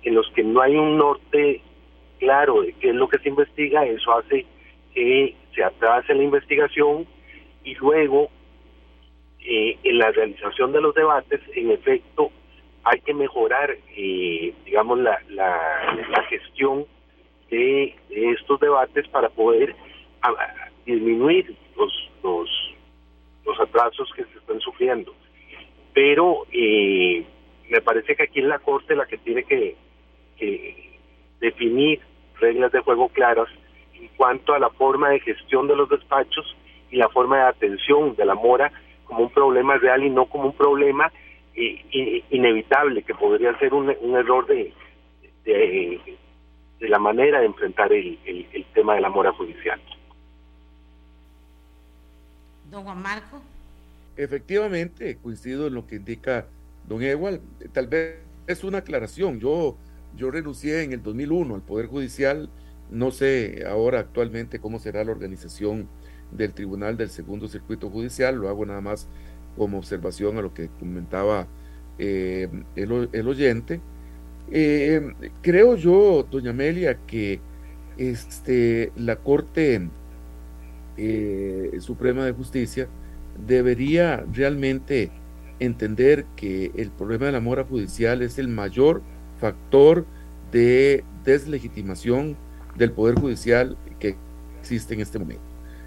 en 0.03 0.15
los 0.15 0.31
que 0.33 0.43
no 0.43 0.61
hay 0.61 0.77
un 0.77 0.97
norte 0.97 1.61
claro 2.19 2.63
de 2.63 2.73
qué 2.75 2.91
es 2.91 2.95
lo 2.95 3.09
que 3.09 3.19
se 3.19 3.29
investiga, 3.29 3.85
eso 3.85 4.17
hace 4.17 4.47
que 4.95 5.35
se 5.55 5.65
atrase 5.65 6.15
la 6.15 6.23
investigación 6.23 7.07
y 7.65 7.75
luego 7.77 8.31
eh, 9.41 9.77
en 9.83 9.99
la 9.99 10.11
realización 10.13 10.73
de 10.73 10.81
los 10.81 10.95
debates, 10.95 11.41
en 11.55 11.73
efecto, 11.73 12.31
hay 12.85 13.01
que 13.01 13.15
mejorar, 13.15 13.77
eh, 13.97 14.55
digamos, 14.65 14.99
la, 15.01 15.19
la, 15.31 16.23
gestión 16.29 16.87
de, 17.53 17.95
estos 18.11 18.59
debates 18.61 19.07
para 19.09 19.29
poder 19.29 19.75
disminuir 20.87 21.55
los, 21.77 22.11
los, 22.23 22.49
los 23.45 23.61
atrasos 23.61 24.11
que 24.17 24.25
se 24.25 24.39
están 24.39 24.61
sufriendo. 24.61 25.15
Pero 25.93 26.47
eh, 26.51 27.25
me 27.69 27.81
parece 27.83 28.17
que 28.17 28.25
aquí 28.25 28.41
es 28.41 28.47
la 28.47 28.59
Corte 28.59 28.97
la 28.97 29.07
que 29.07 29.19
tiene 29.19 29.45
que, 29.45 29.77
que 30.39 30.99
definir 31.41 32.01
reglas 32.41 32.73
de 32.73 32.81
juego 32.81 33.09
claras 33.09 33.49
en 33.95 34.09
cuanto 34.17 34.55
a 34.55 34.59
la 34.59 34.71
forma 34.71 35.11
de 35.11 35.21
gestión 35.21 35.69
de 35.69 35.77
los 35.77 35.89
despachos 35.89 36.57
y 36.91 36.97
la 36.97 37.09
forma 37.11 37.37
de 37.37 37.43
atención 37.45 38.17
de 38.17 38.25
la 38.25 38.35
mora 38.35 38.73
como 39.05 39.25
un 39.25 39.31
problema 39.31 39.77
real 39.77 40.03
y 40.05 40.11
no 40.11 40.27
como 40.27 40.47
un 40.47 40.57
problema 40.57 41.13
eh, 41.55 42.25
inevitable, 42.31 43.03
que 43.03 43.15
podría 43.15 43.57
ser 43.59 43.75
un, 43.75 43.91
error 43.91 44.47
de, 44.47 44.73
de, 45.45 46.01
la 46.89 46.99
manera 46.99 47.41
de 47.41 47.47
enfrentar 47.47 47.93
el, 47.93 48.19
el, 48.25 48.65
tema 48.75 48.95
de 48.95 49.01
la 49.01 49.09
mora 49.09 49.33
judicial. 49.33 49.81
Don 52.71 52.85
Juan 52.85 53.03
Marco. 53.03 53.41
Efectivamente, 54.17 55.19
coincido 55.23 55.67
en 55.67 55.75
lo 55.75 55.87
que 55.87 55.97
indica 55.97 56.47
don 56.89 57.03
Ewald. 57.03 57.41
Tal 57.73 57.87
vez 57.87 58.19
es 58.47 58.65
una 58.65 58.79
aclaración. 58.79 59.41
Yo, 59.41 59.77
yo 60.17 60.31
renuncié 60.31 60.83
en 60.83 60.93
el 60.93 61.03
2001 61.03 61.55
al 61.55 61.63
Poder 61.63 61.87
Judicial. 61.87 62.49
No 62.91 63.11
sé 63.11 63.65
ahora 63.69 64.01
actualmente 64.01 64.59
cómo 64.59 64.79
será 64.79 65.05
la 65.05 65.13
organización 65.13 65.89
del 66.33 66.55
Tribunal 66.55 66.97
del 66.97 67.11
Segundo 67.11 67.49
Circuito 67.49 67.91
Judicial, 67.91 68.37
lo 68.37 68.49
hago 68.49 68.65
nada 68.67 68.81
más 68.81 69.09
como 69.57 69.79
observación 69.79 70.39
a 70.39 70.43
lo 70.43 70.55
que 70.55 70.69
comentaba 70.81 71.47
eh, 71.99 72.49
el, 72.75 73.29
oyente. 73.29 73.81
Eh, 74.55 75.01
creo 75.41 75.77
yo, 75.77 76.27
doña 76.31 76.51
Amelia, 76.51 76.99
que 77.07 77.41
este, 77.97 78.93
la 78.97 79.17
Corte 79.17 79.89
eh, 80.99 81.79
Suprema 81.81 82.27
de 82.27 82.33
Justicia 82.33 82.87
debería 83.47 84.27
realmente 84.31 85.11
entender 85.59 86.27
que 86.37 86.71
el 86.77 86.91
problema 86.91 87.27
de 87.27 87.33
la 87.33 87.41
mora 87.41 87.65
judicial 87.65 88.21
es 88.21 88.39
el 88.39 88.49
mayor 88.49 89.01
factor 89.41 90.05
de 90.51 91.03
deslegitimación 91.25 92.37
del 92.77 92.93
Poder 92.93 93.19
Judicial 93.19 93.79
que 93.99 94.17
existe 94.61 94.93
en 94.93 95.01
este 95.01 95.19
momento. 95.19 95.43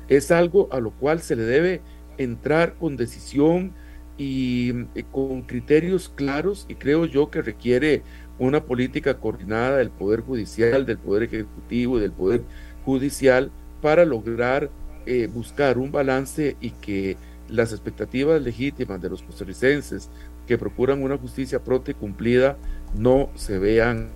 Es 0.08 0.32
algo 0.32 0.70
a 0.72 0.80
lo 0.80 0.90
cual 0.90 1.20
se 1.22 1.36
le 1.36 1.44
debe 1.44 1.82
entrar 2.18 2.74
con 2.80 2.98
decisión 2.98 3.74
y 4.18 4.86
eh, 4.96 5.04
con 5.12 5.42
criterios 5.44 6.10
claros 6.10 6.66
y 6.70 6.76
creo 6.76 7.06
yo 7.06 7.30
que 7.30 7.42
requiere 7.42 8.04
una 8.40 8.64
política 8.64 9.18
coordinada 9.18 9.78
del 9.78 9.90
Poder 9.90 10.22
Judicial, 10.22 10.86
del 10.86 10.98
Poder 10.98 11.24
Ejecutivo 11.24 11.98
y 11.98 12.02
del 12.02 12.12
Poder 12.12 12.44
Judicial 12.84 13.52
para 13.82 14.06
lograr 14.06 14.70
eh, 15.06 15.28
buscar 15.32 15.78
un 15.78 15.92
balance 15.92 16.58
y 16.60 16.72
que 16.72 17.18
las 17.48 17.72
expectativas 17.72 18.42
legítimas 18.42 19.02
de 19.02 19.10
los 19.10 19.22
costarricenses 19.22 20.10
que 20.48 20.58
procuran 20.58 21.04
una 21.04 21.18
justicia 21.18 21.64
pronta 21.64 21.92
y 21.92 21.94
cumplida 21.94 22.58
no 22.98 23.30
se 23.36 23.60
vean 23.60 24.10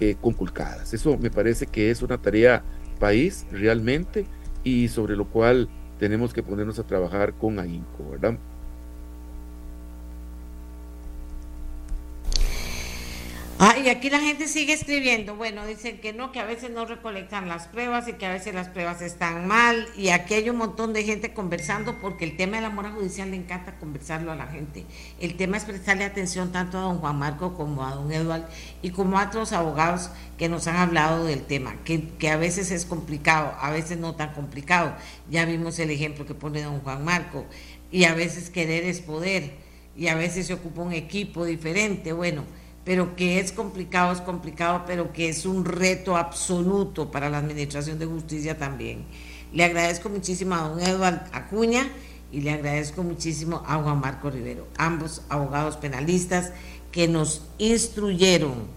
eh, 0.00 0.16
conculcadas. 0.20 0.92
Eso 0.92 1.16
me 1.18 1.30
parece 1.30 1.66
que 1.66 1.90
es 1.90 2.02
una 2.02 2.18
tarea 2.18 2.62
país 2.98 3.46
realmente 3.50 4.26
y 4.64 4.88
sobre 4.88 5.16
lo 5.16 5.26
cual 5.26 5.68
tenemos 5.98 6.34
que 6.34 6.42
ponernos 6.42 6.78
a 6.78 6.86
trabajar 6.86 7.34
con 7.34 7.58
ahínco, 7.58 8.10
¿verdad? 8.10 8.38
Ah, 13.58 13.78
y 13.82 13.88
aquí 13.88 14.10
la 14.10 14.20
gente 14.20 14.48
sigue 14.48 14.74
escribiendo. 14.74 15.34
Bueno, 15.34 15.66
dicen 15.66 15.98
que 15.98 16.12
no, 16.12 16.30
que 16.30 16.40
a 16.40 16.44
veces 16.44 16.70
no 16.70 16.84
recolectan 16.84 17.48
las 17.48 17.68
pruebas 17.68 18.06
y 18.06 18.12
que 18.12 18.26
a 18.26 18.32
veces 18.32 18.54
las 18.54 18.68
pruebas 18.68 19.00
están 19.00 19.46
mal. 19.46 19.88
Y 19.96 20.10
aquí 20.10 20.34
hay 20.34 20.50
un 20.50 20.58
montón 20.58 20.92
de 20.92 21.04
gente 21.04 21.32
conversando 21.32 21.98
porque 21.98 22.26
el 22.26 22.36
tema 22.36 22.56
de 22.56 22.64
la 22.64 22.68
mora 22.68 22.90
judicial 22.90 23.30
le 23.30 23.38
encanta 23.38 23.78
conversarlo 23.78 24.30
a 24.30 24.36
la 24.36 24.46
gente. 24.48 24.84
El 25.20 25.38
tema 25.38 25.56
es 25.56 25.64
prestarle 25.64 26.04
atención 26.04 26.52
tanto 26.52 26.76
a 26.76 26.82
don 26.82 26.98
Juan 26.98 27.18
Marco 27.18 27.54
como 27.54 27.82
a 27.86 27.94
don 27.94 28.12
Eduardo 28.12 28.46
y 28.82 28.90
como 28.90 29.18
a 29.18 29.24
otros 29.24 29.52
abogados 29.52 30.10
que 30.36 30.50
nos 30.50 30.66
han 30.66 30.76
hablado 30.76 31.24
del 31.24 31.40
tema, 31.40 31.76
que, 31.82 32.10
que 32.18 32.28
a 32.28 32.36
veces 32.36 32.70
es 32.70 32.84
complicado, 32.84 33.54
a 33.58 33.70
veces 33.70 33.96
no 33.96 34.14
tan 34.16 34.34
complicado. 34.34 34.94
Ya 35.30 35.46
vimos 35.46 35.78
el 35.78 35.90
ejemplo 35.90 36.26
que 36.26 36.34
pone 36.34 36.60
don 36.60 36.80
Juan 36.80 37.06
Marco 37.06 37.46
y 37.90 38.04
a 38.04 38.12
veces 38.12 38.50
querer 38.50 38.84
es 38.84 39.00
poder 39.00 39.52
y 39.96 40.08
a 40.08 40.14
veces 40.14 40.46
se 40.46 40.52
ocupa 40.52 40.82
un 40.82 40.92
equipo 40.92 41.46
diferente, 41.46 42.12
bueno, 42.12 42.44
pero 42.86 43.16
que 43.16 43.40
es 43.40 43.50
complicado, 43.50 44.12
es 44.12 44.20
complicado, 44.20 44.84
pero 44.86 45.12
que 45.12 45.28
es 45.28 45.44
un 45.44 45.64
reto 45.64 46.16
absoluto 46.16 47.10
para 47.10 47.28
la 47.28 47.38
Administración 47.38 47.98
de 47.98 48.06
Justicia 48.06 48.58
también. 48.58 49.04
Le 49.52 49.64
agradezco 49.64 50.08
muchísimo 50.08 50.54
a 50.54 50.68
don 50.68 50.78
Eduardo 50.78 51.24
Acuña 51.32 51.88
y 52.30 52.42
le 52.42 52.52
agradezco 52.52 53.02
muchísimo 53.02 53.64
a 53.66 53.82
Juan 53.82 53.98
Marco 53.98 54.30
Rivero, 54.30 54.68
ambos 54.78 55.22
abogados 55.28 55.76
penalistas 55.76 56.52
que 56.92 57.08
nos 57.08 57.42
instruyeron, 57.58 58.68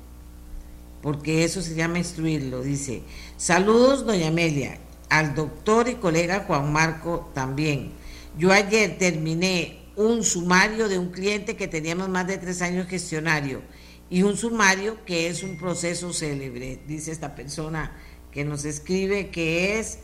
porque 1.03 1.43
eso 1.43 1.61
se 1.61 1.75
llama 1.75 1.99
instruirlo, 1.99 2.63
dice, 2.63 3.03
saludos 3.37 4.07
doña 4.07 4.29
Amelia, 4.29 4.79
al 5.09 5.35
doctor 5.35 5.87
y 5.87 5.95
colega 5.95 6.45
Juan 6.47 6.73
Marco 6.73 7.29
también. 7.35 7.91
Yo 8.39 8.51
ayer 8.51 8.97
terminé 8.97 9.77
un 9.95 10.23
sumario 10.23 10.89
de 10.89 10.97
un 10.97 11.11
cliente 11.11 11.55
que 11.55 11.67
teníamos 11.67 12.09
más 12.09 12.25
de 12.25 12.39
tres 12.39 12.63
años 12.63 12.87
gestionario 12.87 13.61
y 14.09 14.23
un 14.23 14.37
sumario 14.37 15.03
que 15.05 15.27
es 15.27 15.43
un 15.43 15.57
proceso 15.57 16.13
célebre, 16.13 16.79
dice 16.87 17.11
esta 17.11 17.35
persona 17.35 17.91
que 18.31 18.43
nos 18.43 18.65
escribe, 18.65 19.29
que 19.29 19.79
es 19.79 19.99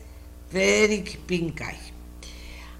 Frederick 0.50 1.18
Pincay. 1.20 1.76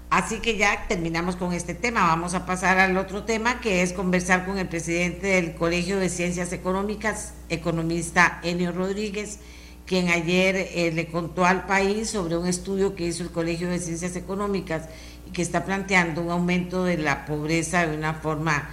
Así 0.09 0.39
que 0.39 0.55
ya 0.55 0.87
terminamos 0.87 1.35
con 1.35 1.51
este 1.51 1.73
tema. 1.73 2.07
Vamos 2.07 2.33
a 2.33 2.45
pasar 2.45 2.79
al 2.79 2.95
otro 2.95 3.23
tema, 3.23 3.59
que 3.59 3.81
es 3.81 3.91
conversar 3.91 4.45
con 4.45 4.57
el 4.57 4.67
presidente 4.67 5.27
del 5.27 5.53
Colegio 5.55 5.99
de 5.99 6.07
Ciencias 6.07 6.53
Económicas, 6.53 7.33
economista 7.49 8.39
Enio 8.41 8.71
Rodríguez, 8.71 9.39
quien 9.85 10.07
ayer 10.09 10.55
eh, 10.55 10.91
le 10.93 11.07
contó 11.07 11.45
al 11.45 11.65
país 11.65 12.09
sobre 12.09 12.37
un 12.37 12.47
estudio 12.47 12.95
que 12.95 13.05
hizo 13.05 13.23
el 13.23 13.31
Colegio 13.31 13.69
de 13.69 13.79
Ciencias 13.79 14.15
Económicas 14.15 14.87
y 15.27 15.31
que 15.31 15.41
está 15.41 15.65
planteando 15.65 16.21
un 16.21 16.31
aumento 16.31 16.85
de 16.85 16.97
la 16.97 17.25
pobreza 17.25 17.85
de 17.85 17.97
una 17.97 18.13
forma 18.13 18.69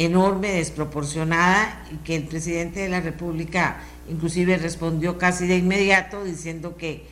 enorme, 0.00 0.50
desproporcionada, 0.52 1.84
y 1.92 1.96
que 1.96 2.16
el 2.16 2.24
presidente 2.24 2.80
de 2.80 2.88
la 2.88 3.00
República 3.00 3.80
inclusive 4.08 4.56
respondió 4.56 5.18
casi 5.18 5.46
de 5.46 5.58
inmediato 5.58 6.24
diciendo 6.24 6.76
que 6.76 7.04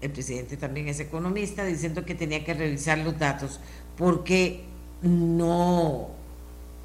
el 0.00 0.10
presidente 0.10 0.56
también 0.56 0.88
es 0.88 1.00
economista, 1.00 1.64
diciendo 1.66 2.04
que 2.06 2.14
tenía 2.14 2.44
que 2.44 2.54
revisar 2.54 2.96
los 2.98 3.18
datos 3.18 3.60
porque 3.96 4.64
no, 5.02 6.08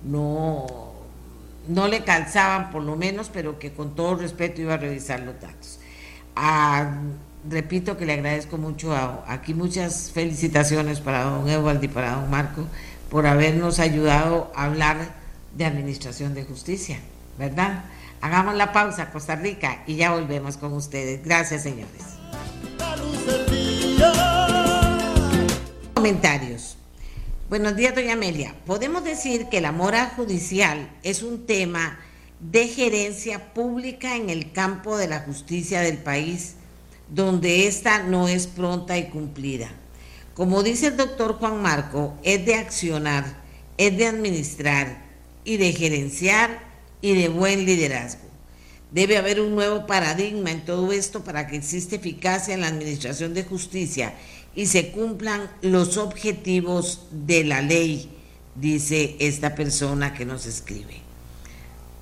no, 0.03 0.68
no 1.70 1.88
le 1.88 2.03
calzaban 2.03 2.70
por 2.70 2.84
lo 2.84 2.97
menos, 2.97 3.30
pero 3.34 3.58
que 3.58 3.72
con 3.72 3.95
todo 3.95 4.16
respeto 4.16 4.62
iba 4.62 4.74
a 4.74 4.78
revisar 4.78 5.22
los 5.22 5.39
datos. 5.39 5.80
Ah, 6.36 6.97
repito 7.49 7.95
que 7.95 8.05
le 8.05 8.14
agradezco 8.14 8.58
mucho 8.58 8.93
aquí 9.26 9.53
muchas 9.53 10.12
felicitaciones 10.12 10.99
para 10.99 11.24
don 11.24 11.47
Eduardo 11.47 11.86
y 11.86 11.88
para 11.88 12.12
don 12.12 12.30
Marco 12.30 12.66
por 13.10 13.28
habernos 13.28 13.80
ayudado 13.80 14.51
a 14.55 14.66
hablar 14.66 15.16
de 15.55 15.66
administración 15.66 16.34
de 16.34 16.43
justicia, 16.43 16.99
¿verdad? 17.38 17.86
Hagamos 18.22 18.55
la 18.55 18.74
pausa, 18.74 19.12
Costa 19.12 19.36
Rica, 19.36 19.84
y 19.88 19.95
ya 19.95 20.12
volvemos 20.12 20.58
con 20.58 20.74
ustedes. 20.74 21.24
Gracias, 21.24 21.64
señores. 21.64 22.03
Comentarios. 25.93 26.78
Buenos 27.49 27.76
días, 27.76 27.95
doña 27.95 28.14
Amelia. 28.14 28.55
Podemos 28.66 29.03
decir 29.03 29.47
que 29.49 29.62
la 29.62 29.72
mora 29.72 30.12
judicial 30.16 30.89
es 31.03 31.24
un 31.24 31.45
tema 31.45 31.97
de 32.39 32.68
gerencia 32.68 33.53
pública 33.53 34.16
en 34.16 34.30
el 34.30 34.51
campo 34.51 34.97
de 34.97 35.08
la 35.08 35.22
justicia 35.22 35.82
del 35.82 35.97
país, 35.97 36.55
donde 37.10 37.68
ésta 37.68 38.03
no 38.03 38.28
es 38.28 38.47
pronta 38.47 38.97
y 38.97 39.05
cumplida. 39.05 39.70
Como 40.38 40.61
dice 40.61 40.89
el 40.89 40.97
doctor 40.97 41.39
Juan 41.39 41.63
Marco, 41.63 42.13
es 42.21 42.45
de 42.45 42.53
accionar, 42.53 43.41
es 43.75 43.97
de 43.97 44.05
administrar 44.05 45.03
y 45.43 45.57
de 45.57 45.73
gerenciar 45.73 46.59
y 47.01 47.15
de 47.15 47.27
buen 47.27 47.65
liderazgo. 47.65 48.21
Debe 48.91 49.17
haber 49.17 49.41
un 49.41 49.55
nuevo 49.55 49.88
paradigma 49.88 50.51
en 50.51 50.63
todo 50.63 50.91
esto 50.91 51.23
para 51.23 51.47
que 51.47 51.55
exista 51.55 51.95
eficacia 51.95 52.53
en 52.53 52.61
la 52.61 52.67
administración 52.67 53.33
de 53.33 53.45
justicia 53.45 54.13
y 54.53 54.67
se 54.67 54.91
cumplan 54.91 55.49
los 55.63 55.97
objetivos 55.97 57.07
de 57.09 57.43
la 57.43 57.63
ley, 57.63 58.07
dice 58.53 59.15
esta 59.17 59.55
persona 59.55 60.13
que 60.13 60.25
nos 60.25 60.45
escribe. 60.45 61.01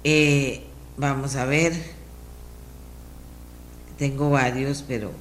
Eh, 0.04 0.62
vamos 0.98 1.38
a 1.38 1.46
ver, 1.46 1.72
tengo 3.98 4.30
varios, 4.30 4.84
pero 4.86 5.14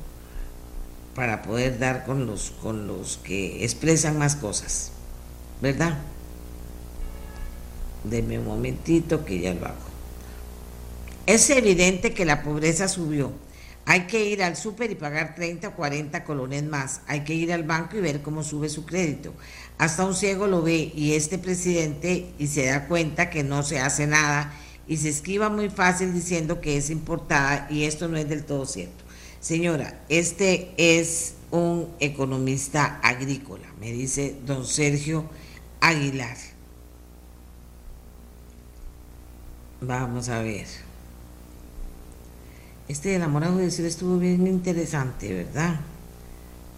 para 1.15 1.43
poder 1.43 1.79
dar 1.79 2.05
con 2.05 2.27
los, 2.27 2.53
con 2.63 2.87
los 2.87 3.19
que 3.19 3.65
expresan 3.65 4.19
más 4.19 4.37
cosas, 4.37 4.91
¿verdad? 5.61 5.99
Deme 8.05 8.39
un 8.39 8.47
momentito 8.47 9.25
que 9.25 9.41
ya 9.41 9.55
lo 9.55 9.67
hago. 9.67 9.95
Es 11.27 11.49
evidente 11.51 12.13
que 12.13 12.25
la 12.25 12.43
pobreza 12.43 12.89
subió. 12.89 13.33
Hay 13.87 14.07
que 14.07 14.25
ir 14.25 14.43
al 14.43 14.57
súper 14.57 14.91
y 14.91 14.95
pagar 14.95 15.35
30 15.35 15.69
o 15.69 15.75
40 15.75 16.25
colones 16.25 16.65
más. 16.65 17.01
Hay 17.07 17.25
que 17.25 17.35
ir 17.35 17.53
al 17.53 17.65
banco 17.65 17.97
y 17.97 18.01
ver 18.01 18.23
cómo 18.23 18.43
sube 18.43 18.69
su 18.69 18.85
crédito. 18.87 19.33
Hasta 19.79 20.05
un 20.05 20.15
ciego 20.15 20.47
lo 20.47 20.63
ve 20.63 20.93
y 20.95 21.13
este 21.13 21.39
presidente 21.39 22.27
y 22.39 22.47
se 22.47 22.67
da 22.67 22.87
cuenta 22.87 23.31
que 23.31 23.43
no 23.43 23.63
se 23.63 23.81
hace 23.81 24.07
nada 24.07 24.55
y 24.87 24.97
se 24.99 25.11
esquiva 25.11 25.49
muy 25.49 25.69
fácil 25.71 26.13
diciendo 26.13 26.61
que 26.61 26.77
es 26.77 26.91
importada 26.91 27.67
y 27.71 27.85
esto 27.85 28.09
no 28.09 28.17
es 28.17 28.29
del 28.29 28.45
todo 28.45 28.67
cierto. 28.67 29.04
Señora, 29.45 30.01
este 30.09 30.73
es 30.79 31.35
un 31.51 31.91
economista 32.01 32.99
agrícola, 33.03 33.67
me 33.79 33.93
dice 33.93 34.37
don 34.47 34.65
Sergio 34.65 35.27
Aguilar. 35.83 36.39
Vamos 39.83 40.31
a 40.31 40.41
ver. 40.41 40.65
Este 42.89 43.11
de 43.11 43.19
la 43.19 43.29
mora 43.29 43.51
judicial 43.51 43.87
estuvo 43.87 44.17
bien 44.17 44.47
interesante, 44.47 45.35
¿verdad? 45.35 45.79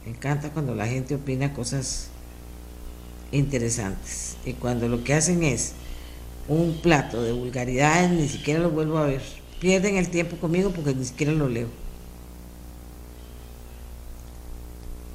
Me 0.05 0.11
encanta 0.11 0.51
cuando 0.51 0.75
la 0.75 0.89
gente 0.89 1.15
opina 1.15 1.53
cosas 1.53 2.09
interesantes. 3.31 4.39
Y 4.45 4.55
cuando 4.55 4.89
lo 4.89 5.05
que 5.05 5.15
hacen 5.15 5.45
es 5.45 5.75
un 6.49 6.81
plato 6.83 7.23
de 7.23 7.31
vulgaridades, 7.31 8.11
ni 8.11 8.29
siquiera 8.29 8.59
lo 8.59 8.71
vuelvo 8.71 8.99
a 8.99 9.07
ver. 9.07 9.23
Pierden 9.61 9.99
el 9.99 10.09
tiempo 10.09 10.37
conmigo 10.39 10.73
porque 10.73 10.97
ni 10.97 11.05
siquiera 11.05 11.31
lo 11.31 11.49
leo. 11.49 11.86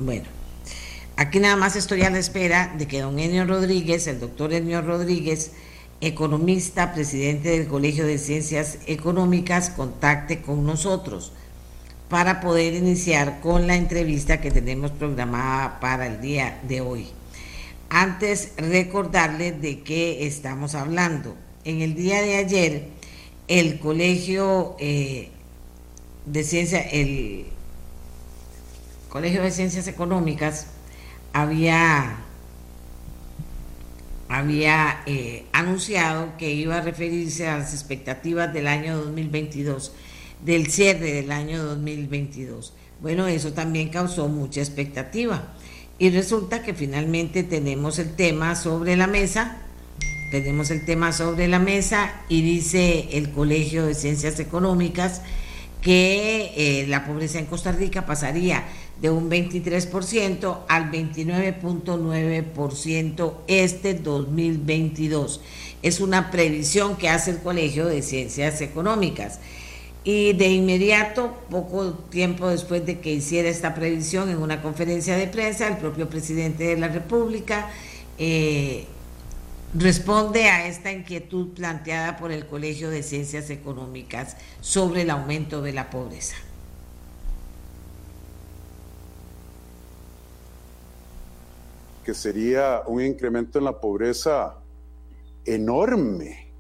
Bueno, 0.04 0.26
aquí 1.16 1.40
nada 1.40 1.56
más 1.56 1.76
estoy 1.76 2.02
a 2.02 2.10
la 2.10 2.18
espera 2.18 2.74
de 2.76 2.88
que 2.88 3.02
don 3.02 3.20
Enio 3.20 3.46
Rodríguez, 3.46 4.08
el 4.08 4.20
doctor 4.20 4.52
Enio 4.52 4.82
Rodríguez, 4.82 5.52
economista, 6.02 6.92
presidente 6.92 7.50
del 7.50 7.68
Colegio 7.68 8.08
de 8.08 8.18
Ciencias 8.18 8.80
Económicas, 8.88 9.70
contacte 9.70 10.42
con 10.42 10.66
nosotros 10.66 11.34
para 12.10 12.42
poder 12.42 12.74
iniciar 12.74 13.42
con 13.42 13.68
la 13.68 13.76
entrevista 13.76 14.42
que 14.42 14.50
tenemos 14.50 14.90
programada 14.90 15.80
para 15.80 16.08
el 16.08 16.20
día 16.20 16.60
de 16.68 16.82
hoy. 16.82 17.06
Antes, 17.92 18.54
recordarles 18.58 19.62
de 19.62 19.82
qué 19.82 20.26
estamos 20.26 20.74
hablando. 20.74 21.36
En 21.64 21.82
el 21.82 21.94
día 21.94 22.24
de 22.24 22.38
ayer, 22.38 22.88
el 23.48 23.78
Colegio 23.78 24.76
eh, 24.80 25.30
de 26.26 26.44
Ciencias, 26.44 26.88
el 26.92 27.46
Colegio 29.12 29.44
de 29.44 29.52
Ciencias 29.52 29.90
Económicas 29.90 30.68
había, 31.34 32.16
había 34.30 35.04
eh, 35.06 35.44
anunciado 35.52 36.38
que 36.38 36.54
iba 36.54 36.78
a 36.78 36.82
referirse 36.82 37.46
a 37.50 37.58
las 37.58 37.74
expectativas 37.74 38.54
del 38.54 38.68
año 38.68 38.96
2022, 38.96 39.92
del 40.46 40.68
cierre 40.68 41.12
del 41.12 41.34
año 41.34 41.62
2022. 41.62 42.74
Bueno, 43.02 43.28
eso 43.28 43.52
también 43.52 43.90
causó 43.90 44.30
mucha 44.30 44.62
expectativa. 44.62 45.56
Y 46.00 46.10
resulta 46.12 46.64
que 46.64 46.74
finalmente 46.74 47.44
tenemos 47.44 48.00
el 48.00 48.16
tema 48.16 48.56
sobre 48.56 48.96
la 48.96 49.08
mesa, 49.08 49.58
tenemos 50.32 50.72
el 50.72 50.86
tema 50.86 51.12
sobre 51.12 51.50
la 51.50 51.60
mesa 51.60 52.14
y 52.30 52.44
dice 52.44 53.10
el 53.12 53.32
Colegio 53.32 53.86
de 53.86 53.94
Ciencias 53.94 54.40
Económicas 54.40 55.22
que 55.82 56.54
eh, 56.56 56.88
la 56.88 57.06
pobreza 57.06 57.40
en 57.40 57.48
Costa 57.48 57.72
Rica 57.72 58.06
pasaría 58.06 58.64
de 59.02 59.10
un 59.10 59.30
23% 59.30 60.60
al 60.68 60.92
29.9% 60.92 63.34
este 63.48 63.94
2022. 63.96 65.42
Es 65.82 66.00
una 66.00 66.30
previsión 66.30 66.96
que 66.96 67.10
hace 67.10 67.32
el 67.32 67.40
Colegio 67.40 67.88
de 67.88 68.04
Ciencias 68.04 68.62
Económicas. 68.62 69.40
Y 70.04 70.34
de 70.34 70.50
inmediato, 70.50 71.36
poco 71.50 71.94
tiempo 72.10 72.50
después 72.50 72.86
de 72.86 73.00
que 73.00 73.14
hiciera 73.14 73.50
esta 73.50 73.74
previsión 73.76 74.30
en 74.30 74.38
una 74.38 74.62
conferencia 74.62 75.16
de 75.16 75.28
prensa, 75.28 75.68
el 75.68 75.78
propio 75.78 76.10
presidente 76.10 76.64
de 76.64 76.78
la 76.78 76.88
República 76.88 77.70
eh, 78.18 78.86
responde 79.76 80.50
a 80.50 80.68
esta 80.68 80.92
inquietud 80.92 81.50
planteada 81.50 82.18
por 82.18 82.32
el 82.32 82.48
Colegio 82.48 82.90
de 82.90 83.04
Ciencias 83.04 83.52
Económicas 83.52 84.38
sobre 84.60 85.04
el 85.04 85.12
aumento 85.12 85.62
de 85.62 85.74
la 85.74 85.90
pobreza. 85.90 86.36
Que 92.12 92.16
sería 92.16 92.84
un 92.88 93.02
incremento 93.02 93.58
en 93.58 93.64
la 93.64 93.80
pobreza 93.80 94.58
enorme, 95.46 96.52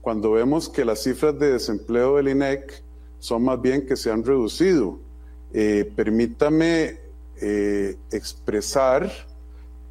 cuando 0.00 0.32
vemos 0.32 0.70
que 0.70 0.82
las 0.82 1.02
cifras 1.02 1.38
de 1.38 1.52
desempleo 1.52 2.16
del 2.16 2.28
INEC 2.28 2.82
son 3.18 3.44
más 3.44 3.60
bien 3.60 3.84
que 3.84 3.96
se 3.96 4.10
han 4.10 4.24
reducido. 4.24 4.98
Eh, 5.52 5.92
permítame 5.94 7.00
eh, 7.38 7.98
expresar 8.10 9.12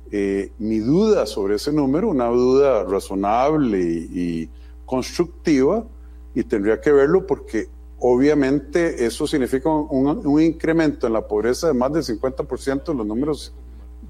eh, 0.09 0.51
mi 0.57 0.79
duda 0.79 1.27
sobre 1.27 1.57
ese 1.57 1.71
número, 1.71 2.09
una 2.09 2.25
duda 2.29 2.83
razonable 2.83 3.79
y, 3.79 4.49
constructiva, 4.83 5.85
y 6.33 6.43
tendría 6.43 6.81
que 6.81 6.91
verlo 6.91 7.27
porque 7.27 7.67
obviamente 7.99 9.05
eso 9.05 9.27
significa 9.27 9.69
un, 9.69 10.41
incremento 10.41 11.05
en 11.05 11.13
la 11.13 11.27
pobreza 11.27 11.67
de 11.67 11.75
más 11.75 11.93
del 11.93 12.01
50% 12.01 12.91
en 12.91 12.97
los 12.97 13.05
números 13.05 13.53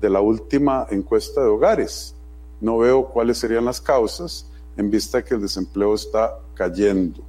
de 0.01 0.09
la 0.09 0.21
última 0.21 0.87
encuesta 0.89 1.41
de 1.41 1.47
hogares. 1.47 2.15
No 2.61 2.77
veo 2.77 3.05
cuáles 3.09 3.37
serían 3.37 3.65
las 3.65 3.81
causas 3.81 4.47
en 4.77 4.89
vista 4.89 5.23
que 5.23 5.35
el 5.35 5.41
desempleo 5.41 5.95
está 5.95 6.39
cayendo. 6.53 7.21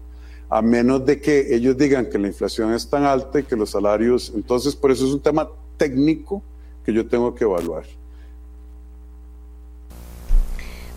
A 0.51 0.63
menos 0.63 1.05
de 1.05 1.21
que 1.21 1.55
ellos 1.55 1.77
digan 1.77 2.09
que 2.09 2.19
la 2.19 2.29
inflación 2.29 2.73
es 2.73 2.89
tan 2.89 3.05
alta 3.05 3.41
y 3.41 3.43
que 3.43 3.57
los 3.57 3.71
salarios, 3.71 4.33
entonces 4.35 4.75
por 4.75 4.91
eso 4.91 5.07
es 5.07 5.13
un 5.13 5.21
tema 5.21 5.49
técnico 5.77 6.43
que 6.85 6.93
yo 6.93 7.07
tengo 7.07 7.35
que 7.35 7.45
evaluar. 7.45 7.85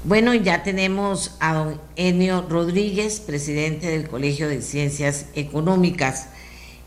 Bueno, 0.03 0.34
ya 0.34 0.63
tenemos 0.63 1.36
a 1.39 1.53
don 1.53 1.82
Enio 1.95 2.45
Rodríguez, 2.49 3.19
presidente 3.19 3.88
del 3.88 4.07
Colegio 4.07 4.47
de 4.47 4.61
Ciencias 4.61 5.28
Económicas. 5.36 6.30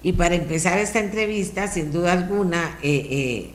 Y 0.02 0.14
para 0.14 0.34
empezar 0.34 0.78
esta 0.78 0.98
entrevista, 0.98 1.68
sin 1.68 1.92
duda 1.92 2.12
alguna, 2.12 2.78
eh, 2.82 3.06
eh, 3.10 3.54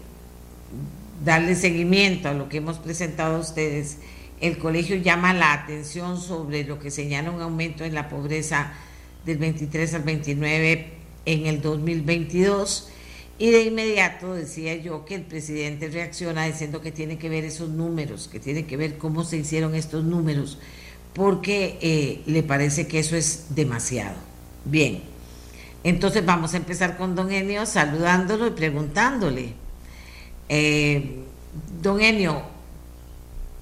darle 1.23 1.55
seguimiento 1.55 2.29
a 2.29 2.33
lo 2.33 2.49
que 2.49 2.57
hemos 2.57 2.79
presentado 2.79 3.37
a 3.37 3.39
ustedes, 3.39 3.97
el 4.41 4.57
colegio 4.57 4.95
llama 4.95 5.33
la 5.33 5.53
atención 5.53 6.19
sobre 6.19 6.63
lo 6.63 6.79
que 6.79 6.91
señala 6.91 7.31
un 7.31 7.41
aumento 7.41 7.83
en 7.83 7.93
la 7.93 8.07
pobreza 8.09 8.71
del 9.25 9.37
23 9.37 9.93
al 9.95 10.03
29 10.03 10.87
en 11.25 11.45
el 11.45 11.61
2022 11.61 12.89
y 13.37 13.51
de 13.51 13.63
inmediato 13.63 14.33
decía 14.33 14.75
yo 14.75 15.05
que 15.05 15.15
el 15.15 15.21
presidente 15.21 15.87
reacciona 15.87 16.45
diciendo 16.45 16.81
que 16.81 16.91
tiene 16.91 17.17
que 17.17 17.29
ver 17.29 17.45
esos 17.45 17.69
números, 17.69 18.27
que 18.29 18.39
tiene 18.39 18.65
que 18.65 18.75
ver 18.75 18.97
cómo 18.97 19.23
se 19.23 19.37
hicieron 19.37 19.75
estos 19.75 20.03
números, 20.03 20.59
porque 21.13 21.77
eh, 21.81 22.21
le 22.25 22.43
parece 22.43 22.87
que 22.87 22.99
eso 22.99 23.15
es 23.15 23.55
demasiado. 23.55 24.17
Bien, 24.65 25.01
entonces 25.85 26.25
vamos 26.25 26.53
a 26.53 26.57
empezar 26.57 26.97
con 26.97 27.15
don 27.15 27.31
Enio 27.31 27.65
saludándolo 27.65 28.47
y 28.47 28.51
preguntándole. 28.51 29.53
Eh, 30.49 31.23
don 31.79 32.01
Enio, 32.01 32.41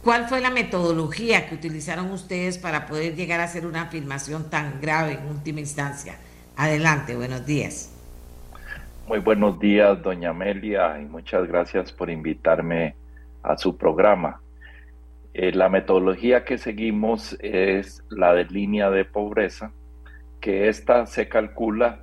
¿cuál 0.04 0.28
fue 0.30 0.40
la 0.40 0.50
metodología 0.50 1.50
que 1.50 1.56
utilizaron 1.56 2.10
ustedes 2.12 2.58
para 2.58 2.88
poder 2.88 3.16
llegar 3.16 3.42
a 3.42 3.44
hacer 3.44 3.66
una 3.66 3.84
afirmación 3.84 4.50
tan 4.50 4.80
grave 4.80 5.20
en 5.22 5.28
última 5.28 5.60
instancia? 5.60 6.18
Adelante, 6.56 7.16
buenos 7.16 7.46
días. 7.46 7.94
Muy 9.06 9.20
buenos 9.20 9.60
días, 9.60 10.02
doña 10.02 10.30
Amelia, 10.30 11.00
y 11.00 11.06
muchas 11.06 11.46
gracias 11.48 11.92
por 11.92 12.10
invitarme 12.10 12.96
a 13.44 13.58
su 13.58 13.78
programa. 13.78 14.42
Eh, 15.34 15.52
la 15.52 15.70
metodología 15.70 16.46
que 16.46 16.58
seguimos 16.58 17.38
es 17.42 18.04
la 18.10 18.34
de 18.34 18.46
línea 18.46 18.90
de 18.90 19.06
pobreza, 19.06 19.72
que 20.40 20.68
esta 20.68 21.06
se 21.06 21.28
calcula 21.28 22.00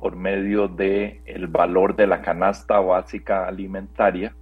por 0.00 0.16
medio 0.16 0.66
de 0.66 1.20
el 1.26 1.46
valor 1.46 1.94
de 1.94 2.06
la 2.06 2.22
canasta 2.22 2.80
básica 2.80 3.46
alimentaria, 3.46 4.34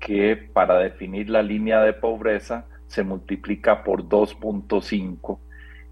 que 0.00 0.36
para 0.36 0.78
definir 0.78 1.30
la 1.30 1.42
línea 1.42 1.80
de 1.80 1.92
pobreza 1.92 2.66
se 2.88 3.04
multiplica 3.04 3.84
por 3.84 4.02
2.5 4.08 5.38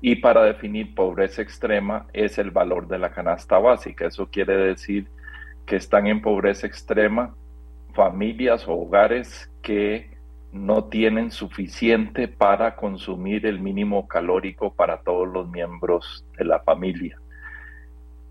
y 0.03 0.17
para 0.17 0.43
definir 0.43 0.95
pobreza 0.95 1.43
extrema 1.43 2.07
es 2.13 2.39
el 2.39 2.51
valor 2.51 2.89
de 2.89 2.99
la 2.99 3.13
canasta 3.13 3.59
básica. 3.59 4.07
Eso 4.07 4.29
quiere 4.29 4.57
decir 4.57 5.07
que 5.67 5.77
están 5.77 6.07
en 6.09 6.21
pobreza 6.21 6.67
extrema 6.67 7.35
familias 7.95 8.67
o 8.67 8.73
hogares 8.73 9.51
que 9.63 10.11
no 10.53 10.85
tienen 10.85 11.31
suficiente 11.31 12.27
para 12.29 12.75
consumir 12.75 13.47
el 13.47 13.61
mínimo 13.61 14.09
calórico 14.09 14.73
para 14.75 15.01
todos 15.03 15.29
los 15.29 15.49
miembros 15.49 16.25
de 16.37 16.45
la 16.45 16.61
familia. 16.61 17.21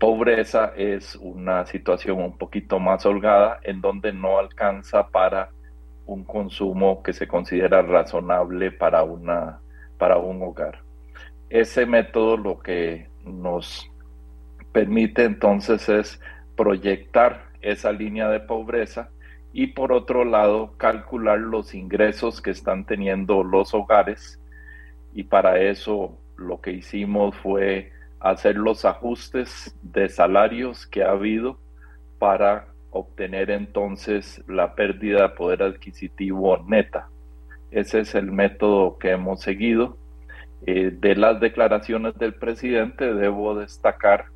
Pobreza 0.00 0.72
es 0.78 1.14
una 1.16 1.66
situación 1.66 2.22
un 2.22 2.38
poquito 2.38 2.80
más 2.80 3.04
holgada 3.04 3.60
en 3.62 3.82
donde 3.82 4.14
no 4.14 4.38
alcanza 4.38 5.08
para 5.08 5.50
un 6.06 6.24
consumo 6.24 7.02
que 7.02 7.12
se 7.12 7.28
considera 7.28 7.82
razonable 7.82 8.72
para, 8.72 9.02
una, 9.02 9.60
para 9.98 10.16
un 10.16 10.40
hogar. 10.40 10.80
Ese 11.50 11.84
método 11.84 12.38
lo 12.38 12.60
que 12.60 13.10
nos 13.24 13.90
permite 14.72 15.24
entonces 15.24 15.86
es 15.90 16.18
proyectar 16.56 17.50
esa 17.60 17.92
línea 17.92 18.30
de 18.30 18.40
pobreza 18.40 19.10
y 19.52 19.66
por 19.66 19.92
otro 19.92 20.24
lado 20.24 20.78
calcular 20.78 21.38
los 21.38 21.74
ingresos 21.74 22.40
que 22.40 22.52
están 22.52 22.86
teniendo 22.86 23.44
los 23.44 23.74
hogares 23.74 24.40
y 25.12 25.24
para 25.24 25.60
eso 25.60 26.18
lo 26.38 26.62
que 26.62 26.72
hicimos 26.72 27.36
fue 27.36 27.92
hacer 28.20 28.56
los 28.56 28.84
ajustes 28.84 29.76
de 29.82 30.08
salarios 30.08 30.86
que 30.86 31.02
ha 31.02 31.10
habido 31.10 31.58
para 32.18 32.66
obtener 32.90 33.50
entonces 33.50 34.44
la 34.46 34.74
pérdida 34.74 35.22
de 35.22 35.28
poder 35.30 35.62
adquisitivo 35.62 36.58
neta. 36.66 37.08
Ese 37.70 38.00
es 38.00 38.14
el 38.14 38.30
método 38.30 38.98
que 38.98 39.10
hemos 39.10 39.40
seguido 39.40 39.96
eh, 40.66 40.90
de 40.92 41.16
las 41.16 41.40
declaraciones 41.40 42.18
del 42.18 42.34
presidente 42.34 43.14
debo 43.14 43.54
destacar 43.54 44.26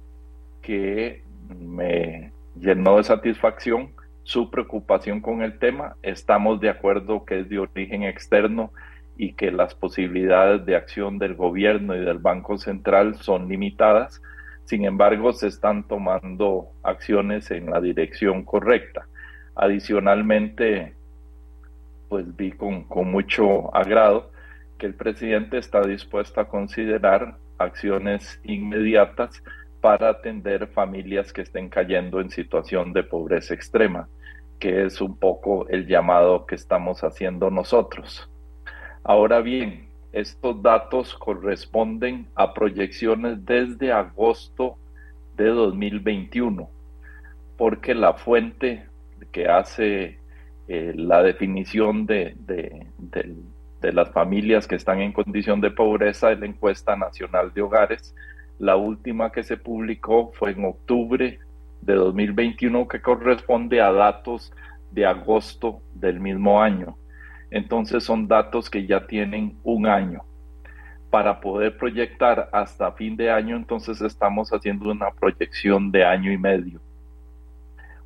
que 0.63 1.23
me 1.59 2.33
llenó 2.59 2.97
de 2.97 3.05
satisfacción 3.05 3.93
su 4.23 4.51
preocupación 4.51 5.21
con 5.21 5.43
el 5.43 5.59
tema. 5.59 5.97
Estamos 6.03 6.61
de 6.61 6.71
acuerdo 6.71 7.27
que 7.27 7.41
es 7.41 7.49
de 7.51 7.59
origen 7.59 8.05
externo 8.05 8.73
y 9.17 9.35
que 9.35 9.51
las 9.51 9.75
posibilidades 9.75 10.65
de 10.67 10.77
acción 10.77 11.19
del 11.19 11.35
gobierno 11.35 11.95
y 11.95 12.01
del 12.01 12.19
Banco 12.19 12.59
Central 12.59 13.17
son 13.17 13.49
limitadas. 13.49 14.21
Sin 14.65 14.85
embargo, 14.85 15.33
se 15.33 15.49
están 15.49 15.87
tomando 15.87 16.69
acciones 16.83 17.51
en 17.51 17.71
la 17.71 17.81
dirección 17.81 18.45
correcta. 18.45 19.07
Adicionalmente, 19.55 20.95
pues 22.09 22.35
vi 22.37 22.53
con, 22.53 22.85
con 22.85 23.11
mucho 23.11 23.75
agrado 23.75 24.33
que 24.79 24.87
el 24.87 24.95
presidente 24.95 25.59
está 25.59 25.83
dispuesto 25.83 26.41
a 26.41 26.49
considerar 26.49 27.37
acciones 27.59 28.41
inmediatas 28.43 29.43
para 29.81 30.09
atender 30.09 30.67
familias 30.69 31.33
que 31.33 31.43
estén 31.43 31.69
cayendo 31.69 32.21
en 32.21 32.31
situación 32.31 32.93
de 32.93 33.05
pobreza 33.05 33.55
extrema, 33.55 34.09
que 34.59 34.85
es 34.87 35.01
un 35.01 35.19
poco 35.19 35.69
el 35.69 35.87
llamado 35.87 36.47
que 36.47 36.55
estamos 36.55 37.05
haciendo 37.05 37.51
nosotros. 37.51 38.31
Ahora 39.05 39.41
bien, 39.41 39.89
estos 40.13 40.63
datos 40.63 41.15
corresponden 41.15 42.27
a 42.35 42.55
proyecciones 42.55 43.45
desde 43.45 43.93
agosto 43.93 44.77
de 45.37 45.49
2021, 45.49 46.69
porque 47.57 47.95
la 47.95 48.15
fuente 48.15 48.87
que 49.31 49.47
hace 49.47 50.19
eh, 50.69 50.93
la 50.97 51.23
definición 51.23 52.07
de, 52.07 52.35
del 52.39 53.37
de 53.85 53.93
las 53.93 54.11
familias 54.13 54.67
que 54.67 54.77
están 54.77 55.03
en 55.03 55.13
condición 55.13 55.61
de 55.61 55.71
pobreza 55.71 56.33
es 56.33 56.41
la 56.41 56.47
encuesta 56.47 56.97
nacional 56.97 57.53
de 57.53 57.61
hogares. 57.61 58.15
La 58.59 58.77
última 58.77 59.31
que 59.31 59.43
se 59.43 59.59
publicó 59.59 60.33
fue 60.33 60.53
en 60.53 60.65
octubre 60.65 61.39
de 61.83 61.95
2021 61.95 62.89
que 62.89 63.03
corresponde 63.03 63.83
a 63.83 63.93
datos 63.93 64.55
de 64.91 65.05
agosto 65.05 65.83
del 65.93 66.19
mismo 66.19 66.63
año. 66.63 66.97
Entonces 67.55 68.03
son 68.03 68.27
datos 68.27 68.69
que 68.69 68.85
ya 68.85 69.07
tienen 69.07 69.57
un 69.63 69.87
año. 69.87 70.25
Para 71.09 71.39
poder 71.41 71.77
proyectar 71.77 72.51
hasta 72.53 72.91
fin 72.91 73.17
de 73.17 73.31
año, 73.31 73.55
entonces 73.55 74.01
estamos 74.01 74.51
haciendo 74.51 74.91
una 74.91 75.13
proyección 75.13 75.93
de 75.93 76.05
año 76.05 76.33
y 76.33 76.37
medio. 76.37 76.81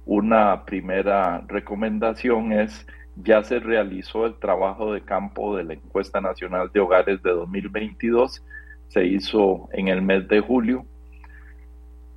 Una 0.05 0.67
primera 0.67 1.43
recomendación 1.49 2.53
es 2.53 2.87
ya 3.17 3.43
se 3.43 3.59
realizó 3.59 4.27
el 4.27 4.35
trabajo 4.35 4.93
de 4.93 5.01
campo 5.01 5.57
de 5.57 5.65
la 5.65 5.73
encuesta 5.73 6.21
nacional 6.21 6.71
de 6.71 6.81
hogares 6.81 7.23
de 7.23 7.31
2022, 7.31 8.45
se 8.89 9.07
hizo 9.07 9.71
en 9.73 9.89
el 9.89 10.03
mes 10.03 10.29
de 10.29 10.41
julio 10.41 10.85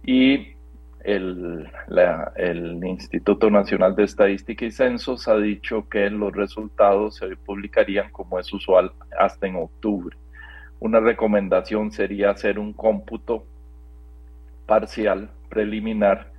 y 0.03 0.49
el, 1.03 1.69
el, 2.35 2.85
Instituto 2.85 3.49
Nacional 3.49 3.95
de 3.95 4.03
Estadística 4.03 4.65
y 4.65 4.71
Censos 4.71 5.27
ha 5.27 5.37
dicho 5.37 5.87
que 5.89 6.09
los 6.09 6.33
resultados 6.33 7.17
se 7.17 7.35
publicarían 7.35 8.11
como 8.11 8.39
es 8.39 8.51
usual 8.53 8.91
hasta 9.19 9.47
en 9.47 9.55
octubre. 9.55 10.15
Una 10.79 10.99
recomendación 10.99 11.91
sería 11.91 12.31
hacer 12.31 12.59
un 12.59 12.73
cómputo 12.73 13.45
parcial, 14.65 15.29
preliminar, 15.49 16.31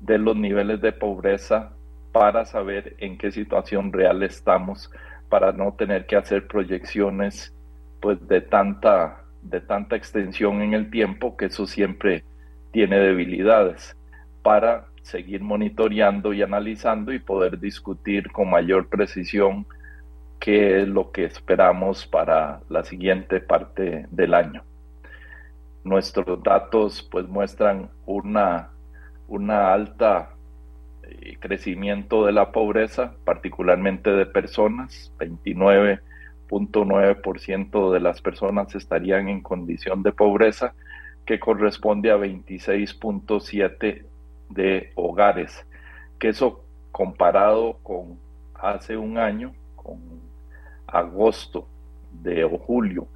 de 0.00 0.18
los 0.18 0.36
niveles 0.36 0.80
de 0.80 0.92
pobreza 0.92 1.72
para 2.12 2.44
saber 2.44 2.96
en 2.98 3.18
qué 3.18 3.30
situación 3.30 3.92
real 3.92 4.22
estamos, 4.22 4.90
para 5.28 5.52
no 5.52 5.74
tener 5.74 6.06
que 6.06 6.16
hacer 6.16 6.46
proyecciones 6.46 7.54
pues 8.00 8.26
de 8.26 8.40
tanta, 8.40 9.24
de 9.42 9.60
tanta 9.60 9.96
extensión 9.96 10.62
en 10.62 10.74
el 10.74 10.90
tiempo, 10.90 11.36
que 11.36 11.46
eso 11.46 11.66
siempre 11.66 12.24
tiene 12.72 12.98
debilidades, 12.98 13.96
para 14.42 14.86
seguir 15.02 15.42
monitoreando 15.42 16.32
y 16.32 16.42
analizando 16.42 17.12
y 17.12 17.18
poder 17.18 17.58
discutir 17.58 18.30
con 18.30 18.48
mayor 18.50 18.88
precisión 18.88 19.66
qué 20.38 20.82
es 20.82 20.88
lo 20.88 21.10
que 21.12 21.24
esperamos 21.24 22.06
para 22.06 22.60
la 22.68 22.84
siguiente 22.84 23.40
parte 23.40 24.06
del 24.10 24.34
año. 24.34 24.62
Nuestros 25.84 26.42
datos 26.42 27.06
pues 27.10 27.26
muestran 27.28 27.88
una, 28.06 28.68
una 29.28 29.72
alta 29.72 30.30
eh, 31.02 31.36
crecimiento 31.38 32.26
de 32.26 32.32
la 32.32 32.50
pobreza, 32.52 33.14
particularmente 33.24 34.10
de 34.10 34.26
personas, 34.26 35.12
29.9% 35.18 37.92
de 37.92 38.00
las 38.00 38.20
personas 38.22 38.74
estarían 38.74 39.28
en 39.28 39.42
condición 39.42 40.02
de 40.02 40.12
pobreza, 40.12 40.74
que 41.26 41.38
corresponde 41.38 42.10
a 42.10 42.16
26.7 42.16 44.09
de 44.50 44.92
hogares, 44.94 45.66
que 46.18 46.28
eso 46.28 46.64
comparado 46.92 47.78
con 47.82 48.18
hace 48.54 48.96
un 48.96 49.16
año, 49.16 49.54
con 49.76 49.98
agosto 50.86 51.66
de 52.12 52.44
o 52.44 52.58
julio 52.58 53.08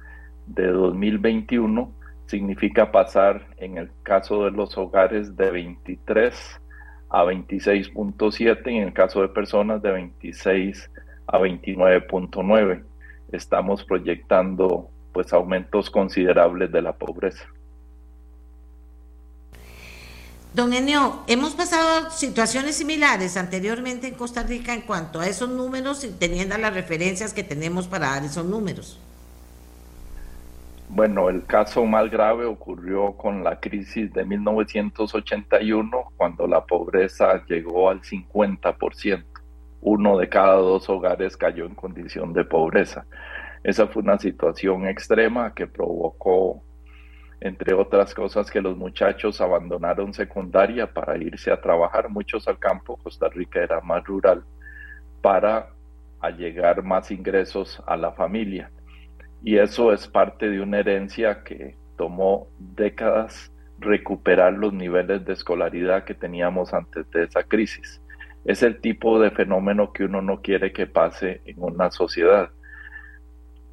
de 0.47 0.67
2021 0.67 1.91
significa 2.27 2.91
pasar 2.91 3.47
en 3.57 3.77
el 3.77 3.89
caso 4.03 4.45
de 4.45 4.51
los 4.51 4.77
hogares 4.77 5.35
de 5.35 5.51
23 5.51 6.61
a 7.09 7.23
26.7 7.23 8.71
y 8.71 8.77
en 8.77 8.87
el 8.87 8.93
caso 8.93 9.21
de 9.21 9.29
personas 9.29 9.81
de 9.81 9.91
26 9.91 10.91
a 11.27 11.39
29.9. 11.39 12.83
Estamos 13.31 13.83
proyectando 13.83 14.89
pues 15.13 15.31
aumentos 15.33 15.89
considerables 15.89 16.71
de 16.71 16.81
la 16.81 16.93
pobreza. 16.93 17.45
Don 20.55 20.71
Enio, 20.71 21.19
hemos 21.27 21.53
pasado 21.53 22.09
situaciones 22.11 22.77
similares 22.77 23.35
anteriormente 23.35 24.07
en 24.07 24.13
Costa 24.13 24.41
Rica 24.41 24.73
en 24.73 24.83
cuanto 24.83 25.19
a 25.19 25.27
esos 25.27 25.49
números 25.49 26.05
y 26.05 26.11
teniendo 26.11 26.57
las 26.57 26.73
referencias 26.73 27.33
que 27.33 27.43
tenemos 27.43 27.89
para 27.89 28.11
dar 28.11 28.23
esos 28.23 28.45
números. 28.45 28.97
Bueno, 30.87 31.27
el 31.27 31.43
caso 31.45 31.83
más 31.83 32.09
grave 32.09 32.45
ocurrió 32.45 33.17
con 33.17 33.43
la 33.43 33.59
crisis 33.59 34.13
de 34.13 34.23
1981, 34.23 36.13
cuando 36.15 36.47
la 36.47 36.63
pobreza 36.63 37.43
llegó 37.47 37.89
al 37.89 37.99
50%. 38.01 39.25
Uno 39.81 40.17
de 40.17 40.29
cada 40.29 40.55
dos 40.55 40.87
hogares 40.87 41.35
cayó 41.35 41.65
en 41.65 41.75
condición 41.75 42.31
de 42.31 42.45
pobreza. 42.45 43.05
Esa 43.61 43.87
fue 43.87 44.03
una 44.03 44.17
situación 44.17 44.87
extrema 44.87 45.53
que 45.53 45.67
provocó 45.67 46.63
entre 47.45 47.75
otras 47.75 48.15
cosas 48.15 48.49
que 48.49 48.59
los 48.59 48.75
muchachos 48.75 49.39
abandonaron 49.39 50.15
secundaria 50.15 50.91
para 50.91 51.15
irse 51.15 51.51
a 51.51 51.61
trabajar, 51.61 52.09
muchos 52.09 52.47
al 52.47 52.57
campo, 52.57 52.97
Costa 52.97 53.29
Rica 53.29 53.61
era 53.61 53.81
más 53.81 54.03
rural, 54.03 54.43
para 55.21 55.69
allegar 56.19 56.81
más 56.81 57.11
ingresos 57.11 57.83
a 57.85 57.97
la 57.97 58.13
familia. 58.13 58.71
Y 59.43 59.57
eso 59.57 59.93
es 59.93 60.07
parte 60.07 60.49
de 60.49 60.59
una 60.59 60.79
herencia 60.79 61.43
que 61.43 61.75
tomó 61.97 62.47
décadas 62.57 63.51
recuperar 63.77 64.53
los 64.53 64.73
niveles 64.73 65.23
de 65.23 65.33
escolaridad 65.33 66.03
que 66.03 66.15
teníamos 66.15 66.73
antes 66.73 67.07
de 67.11 67.25
esa 67.25 67.43
crisis. 67.43 68.01
Es 68.43 68.63
el 68.63 68.81
tipo 68.81 69.19
de 69.19 69.29
fenómeno 69.29 69.93
que 69.93 70.05
uno 70.05 70.23
no 70.23 70.41
quiere 70.41 70.73
que 70.73 70.87
pase 70.87 71.41
en 71.45 71.61
una 71.61 71.91
sociedad 71.91 72.49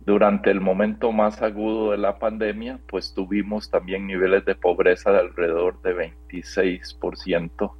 durante 0.05 0.51
el 0.51 0.61
momento 0.61 1.13
más 1.13 1.43
agudo 1.43 1.93
de 1.93 1.99
la 1.99 2.19
pandemia, 2.19 2.81
pues 2.89 3.15
tuvimos 3.15 3.71
también 3.71 4.07
niveles 4.07 4.45
de 4.45 4.55
pobreza 4.55 5.13
de 5.13 5.21
alrededor 5.21 5.81
de 5.83 6.15
26%. 6.29 7.73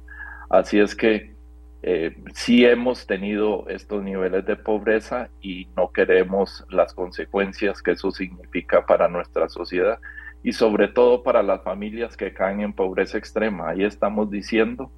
Así 0.49 0.79
es 0.79 0.95
que 0.95 1.35
eh, 1.81 2.15
sí 2.33 2.63
hemos 2.63 3.07
tenido 3.07 3.67
estos 3.67 4.03
niveles 4.03 4.45
de 4.45 4.55
pobreza 4.55 5.29
y 5.41 5.67
no 5.75 5.91
queremos 5.91 6.65
las 6.69 6.93
consecuencias 6.93 7.81
que 7.81 7.91
eso 7.91 8.09
significa 8.11 8.85
para 8.85 9.09
nuestra 9.09 9.49
sociedad 9.49 9.99
y 10.43 10.53
sobre 10.53 10.87
todo 10.87 11.23
para 11.23 11.43
las 11.43 11.61
familias 11.63 12.15
que 12.15 12.33
caen 12.33 12.61
en 12.61 12.71
pobreza 12.71 13.17
extrema. 13.17 13.69
Ahí 13.69 13.83
estamos 13.83 14.31
diciendo 14.31 14.91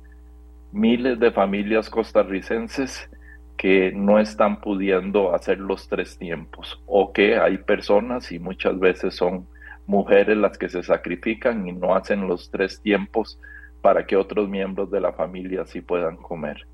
miles 0.71 1.19
de 1.19 1.31
familias 1.31 1.89
costarricenses 1.89 3.09
que 3.57 3.91
no 3.93 4.19
están 4.19 4.59
pudiendo 4.61 5.33
hacer 5.33 5.59
los 5.59 5.87
tres 5.87 6.17
tiempos 6.17 6.81
o 6.85 7.13
que 7.13 7.37
hay 7.37 7.57
personas 7.57 8.31
y 8.31 8.39
muchas 8.39 8.77
veces 8.79 9.15
son 9.15 9.47
mujeres 9.87 10.37
las 10.37 10.57
que 10.57 10.69
se 10.69 10.83
sacrifican 10.83 11.67
y 11.67 11.71
no 11.71 11.95
hacen 11.95 12.27
los 12.27 12.49
tres 12.51 12.81
tiempos 12.81 13.39
para 13.81 14.05
que 14.05 14.15
otros 14.15 14.49
miembros 14.49 14.89
de 14.91 14.99
la 14.99 15.13
familia 15.13 15.65
sí 15.65 15.81
puedan 15.81 16.17
comer. 16.17 16.67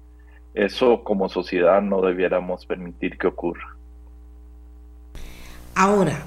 Eso 0.54 1.04
como 1.04 1.30
sociedad 1.30 1.82
no 1.82 2.02
debiéramos 2.02 2.66
permitir 2.66 3.18
que 3.18 3.28
ocurra. 3.28 3.76
Ahora, 5.76 6.24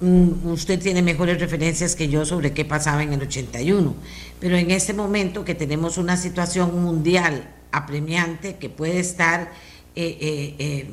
mm, 0.00 0.46
usted 0.50 0.80
tiene 0.80 1.02
mejores 1.02 1.40
referencias 1.40 1.94
que 1.94 2.08
yo 2.08 2.24
sobre 2.24 2.52
qué 2.52 2.64
pasaba 2.64 3.02
en 3.02 3.12
el 3.12 3.22
81, 3.22 3.94
pero 4.40 4.56
en 4.56 4.70
este 4.70 4.94
momento 4.94 5.44
que 5.44 5.54
tenemos 5.54 5.98
una 5.98 6.16
situación 6.16 6.82
mundial 6.82 7.48
apremiante 7.70 8.56
que 8.56 8.70
puede 8.70 9.00
estar 9.00 9.50
eh, 9.96 10.18
eh, 10.20 10.54
eh, 10.58 10.90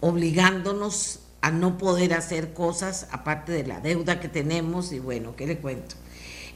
obligándonos 0.00 1.20
a 1.40 1.50
no 1.50 1.76
poder 1.76 2.14
hacer 2.14 2.54
cosas 2.54 3.08
aparte 3.12 3.52
de 3.52 3.66
la 3.66 3.80
deuda 3.80 4.20
que 4.20 4.28
tenemos 4.28 4.92
y 4.92 4.98
bueno, 4.98 5.36
¿qué 5.36 5.46
le 5.46 5.58
cuento? 5.58 5.96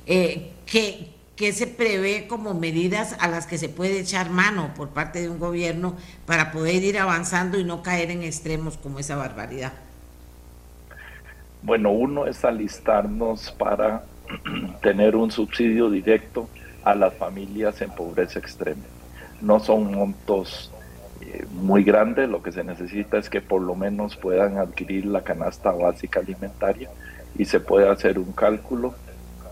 ¿qué, 0.06 1.10
¿Qué 1.36 1.52
se 1.52 1.66
prevé 1.66 2.26
como 2.26 2.54
medidas 2.54 3.14
a 3.20 3.28
las 3.28 3.46
que 3.46 3.58
se 3.58 3.68
puede 3.68 4.00
echar 4.00 4.30
mano 4.30 4.72
por 4.74 4.88
parte 4.88 5.20
de 5.20 5.28
un 5.28 5.38
gobierno 5.38 5.94
para 6.26 6.50
poder 6.50 6.82
ir 6.82 6.98
avanzando 6.98 7.58
y 7.58 7.64
no 7.64 7.82
caer 7.82 8.10
en 8.10 8.22
extremos 8.22 8.78
como 8.78 8.98
esa 8.98 9.16
barbaridad? 9.16 9.72
Bueno, 11.62 11.90
uno 11.90 12.26
es 12.26 12.44
alistarnos 12.44 13.50
para 13.52 14.04
tener 14.82 15.14
un 15.14 15.30
subsidio 15.30 15.90
directo 15.90 16.48
a 16.82 16.94
las 16.94 17.14
familias 17.14 17.80
en 17.82 17.90
pobreza 17.90 18.38
extrema. 18.38 18.84
No 19.40 19.60
son 19.60 19.94
montos 19.94 20.72
eh, 21.20 21.46
muy 21.52 21.82
grande, 21.82 22.26
lo 22.26 22.42
que 22.42 22.52
se 22.52 22.64
necesita 22.64 23.18
es 23.18 23.28
que 23.28 23.40
por 23.40 23.60
lo 23.62 23.74
menos 23.74 24.16
puedan 24.16 24.58
adquirir 24.58 25.06
la 25.06 25.22
canasta 25.22 25.72
básica 25.72 26.20
alimentaria 26.20 26.90
y 27.36 27.44
se 27.44 27.60
puede 27.60 27.88
hacer 27.88 28.18
un 28.18 28.32
cálculo. 28.32 28.94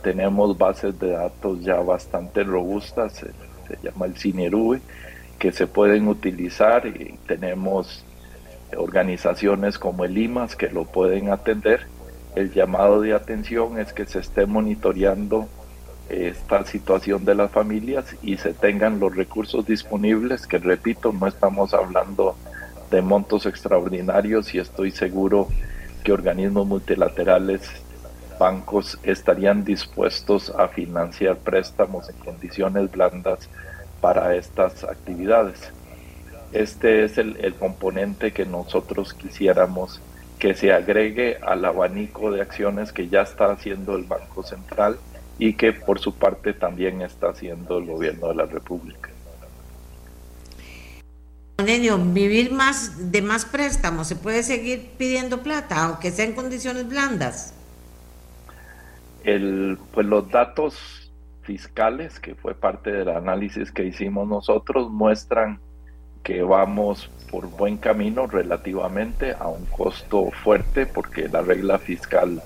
Tenemos 0.02 0.56
bases 0.56 0.98
de 0.98 1.10
datos 1.10 1.62
ya 1.62 1.80
bastante 1.80 2.44
robustas, 2.44 3.14
se, 3.14 3.32
llama 3.82 4.06
el 4.06 4.16
CINERUE, 4.16 4.80
que 5.38 5.52
se 5.52 5.66
pueden 5.66 6.06
utilizar 6.08 6.86
y 6.86 7.18
tenemos 7.26 8.04
organizaciones 8.76 9.78
como 9.78 10.04
el 10.04 10.16
IMAS 10.16 10.56
que 10.56 10.68
lo 10.68 10.84
pueden 10.84 11.30
atender. 11.30 11.86
El 12.36 12.52
llamado 12.52 13.00
de 13.00 13.14
atención 13.14 13.78
es 13.78 13.92
que 13.92 14.06
se 14.06 14.20
esté 14.20 14.46
monitoreando 14.46 15.48
esta 16.08 16.64
situación 16.64 17.24
de 17.24 17.34
las 17.34 17.50
familias 17.50 18.16
y 18.22 18.36
se 18.36 18.54
tengan 18.54 19.00
los 19.00 19.14
recursos 19.14 19.66
disponibles, 19.66 20.46
que 20.46 20.58
repito, 20.58 21.12
no 21.12 21.26
estamos 21.26 21.74
hablando 21.74 22.36
de 22.90 23.02
montos 23.02 23.46
extraordinarios 23.46 24.54
y 24.54 24.58
estoy 24.58 24.92
seguro 24.92 25.48
que 26.04 26.12
organismos 26.12 26.66
multilaterales, 26.66 27.68
bancos 28.38 28.98
estarían 29.02 29.64
dispuestos 29.64 30.50
a 30.50 30.68
financiar 30.68 31.36
préstamos 31.38 32.08
en 32.08 32.16
condiciones 32.16 32.90
blandas 32.90 33.48
para 34.00 34.36
estas 34.36 34.84
actividades. 34.84 35.72
Este 36.52 37.04
es 37.04 37.18
el, 37.18 37.36
el 37.40 37.54
componente 37.54 38.32
que 38.32 38.46
nosotros 38.46 39.14
quisiéramos 39.14 40.00
que 40.38 40.54
se 40.54 40.72
agregue 40.72 41.38
al 41.42 41.64
abanico 41.64 42.30
de 42.30 42.42
acciones 42.42 42.92
que 42.92 43.08
ya 43.08 43.22
está 43.22 43.50
haciendo 43.50 43.96
el 43.96 44.04
Banco 44.04 44.42
Central 44.42 44.98
y 45.38 45.54
que 45.54 45.72
por 45.72 45.98
su 45.98 46.14
parte 46.14 46.52
también 46.52 47.02
está 47.02 47.28
haciendo 47.30 47.78
el 47.78 47.86
gobierno 47.86 48.28
de 48.28 48.34
la 48.34 48.46
República. 48.46 49.10
Nenio, 51.64 51.98
vivir 51.98 52.52
más 52.52 53.10
de 53.10 53.22
más 53.22 53.46
préstamos, 53.46 54.06
¿se 54.06 54.16
puede 54.16 54.42
seguir 54.42 54.90
pidiendo 54.98 55.42
plata, 55.42 55.84
aunque 55.84 56.10
sea 56.10 56.26
en 56.26 56.34
condiciones 56.34 56.86
blandas? 56.86 57.54
El, 59.24 59.78
pues 59.92 60.06
los 60.06 60.30
datos 60.30 61.10
fiscales, 61.42 62.20
que 62.20 62.34
fue 62.34 62.54
parte 62.54 62.92
del 62.92 63.08
análisis 63.08 63.72
que 63.72 63.84
hicimos 63.84 64.28
nosotros, 64.28 64.90
muestran 64.90 65.58
que 66.22 66.42
vamos 66.42 67.08
por 67.30 67.48
buen 67.48 67.78
camino 67.78 68.26
relativamente 68.26 69.32
a 69.32 69.48
un 69.48 69.64
costo 69.66 70.30
fuerte, 70.30 70.84
porque 70.86 71.28
la 71.28 71.40
regla 71.40 71.78
fiscal 71.78 72.42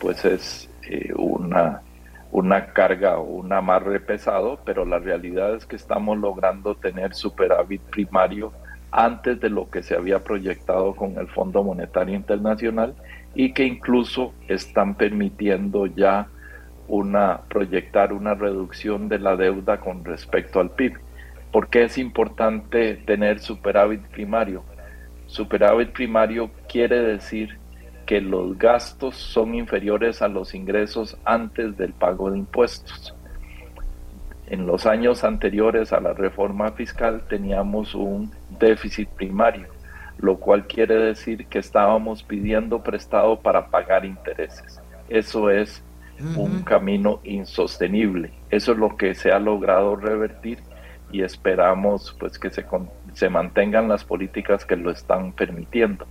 pues 0.00 0.24
es 0.24 0.70
eh, 0.88 1.12
una 1.16 1.82
una 2.30 2.66
carga 2.72 3.18
o 3.18 3.22
un 3.22 3.52
amarre 3.52 4.00
pesado, 4.00 4.60
pero 4.64 4.84
la 4.84 4.98
realidad 4.98 5.54
es 5.54 5.66
que 5.66 5.76
estamos 5.76 6.18
logrando 6.18 6.74
tener 6.74 7.14
superávit 7.14 7.80
primario 7.82 8.52
antes 8.90 9.40
de 9.40 9.50
lo 9.50 9.70
que 9.70 9.82
se 9.82 9.94
había 9.94 10.20
proyectado 10.20 10.94
con 10.94 11.18
el 11.18 11.28
Fondo 11.28 11.62
Monetario 11.62 12.14
Internacional 12.14 12.94
y 13.34 13.52
que 13.52 13.64
incluso 13.64 14.32
están 14.48 14.94
permitiendo 14.94 15.86
ya 15.86 16.28
una 16.86 17.42
proyectar 17.48 18.12
una 18.12 18.34
reducción 18.34 19.08
de 19.08 19.18
la 19.18 19.36
deuda 19.36 19.78
con 19.78 20.04
respecto 20.04 20.58
al 20.58 20.70
PIB. 20.70 20.94
¿Por 21.52 21.68
qué 21.68 21.84
es 21.84 21.98
importante 21.98 22.96
tener 22.96 23.40
superávit 23.40 24.02
primario? 24.08 24.64
Superávit 25.26 25.92
primario 25.92 26.50
quiere 26.68 27.00
decir 27.00 27.57
que 28.08 28.22
los 28.22 28.56
gastos 28.56 29.16
son 29.16 29.54
inferiores 29.54 30.22
a 30.22 30.28
los 30.28 30.54
ingresos 30.54 31.18
antes 31.26 31.76
del 31.76 31.92
pago 31.92 32.30
de 32.30 32.38
impuestos. 32.38 33.14
En 34.46 34.66
los 34.66 34.86
años 34.86 35.24
anteriores 35.24 35.92
a 35.92 36.00
la 36.00 36.14
reforma 36.14 36.72
fiscal 36.72 37.24
teníamos 37.28 37.94
un 37.94 38.32
déficit 38.58 39.10
primario, 39.10 39.66
lo 40.16 40.38
cual 40.38 40.66
quiere 40.66 40.94
decir 40.94 41.48
que 41.48 41.58
estábamos 41.58 42.22
pidiendo 42.22 42.82
prestado 42.82 43.40
para 43.40 43.66
pagar 43.66 44.06
intereses. 44.06 44.80
Eso 45.10 45.50
es 45.50 45.84
un 46.34 46.62
camino 46.62 47.20
insostenible. 47.24 48.32
Eso 48.48 48.72
es 48.72 48.78
lo 48.78 48.96
que 48.96 49.14
se 49.14 49.32
ha 49.32 49.38
logrado 49.38 49.96
revertir 49.96 50.60
y 51.12 51.20
esperamos 51.20 52.16
pues 52.18 52.38
que 52.38 52.48
se, 52.48 52.64
se 53.12 53.28
mantengan 53.28 53.86
las 53.86 54.02
políticas 54.02 54.64
que 54.64 54.76
lo 54.76 54.90
están 54.90 55.32
permitiendo. 55.32 56.06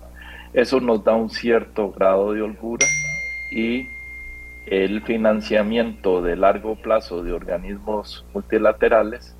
Eso 0.53 0.79
nos 0.79 1.03
da 1.03 1.13
un 1.13 1.29
cierto 1.29 1.91
grado 1.91 2.33
de 2.33 2.41
holgura 2.41 2.85
y 3.51 3.89
el 4.65 5.01
financiamiento 5.03 6.21
de 6.21 6.35
largo 6.35 6.75
plazo 6.75 7.23
de 7.23 7.31
organismos 7.31 8.25
multilaterales 8.33 9.37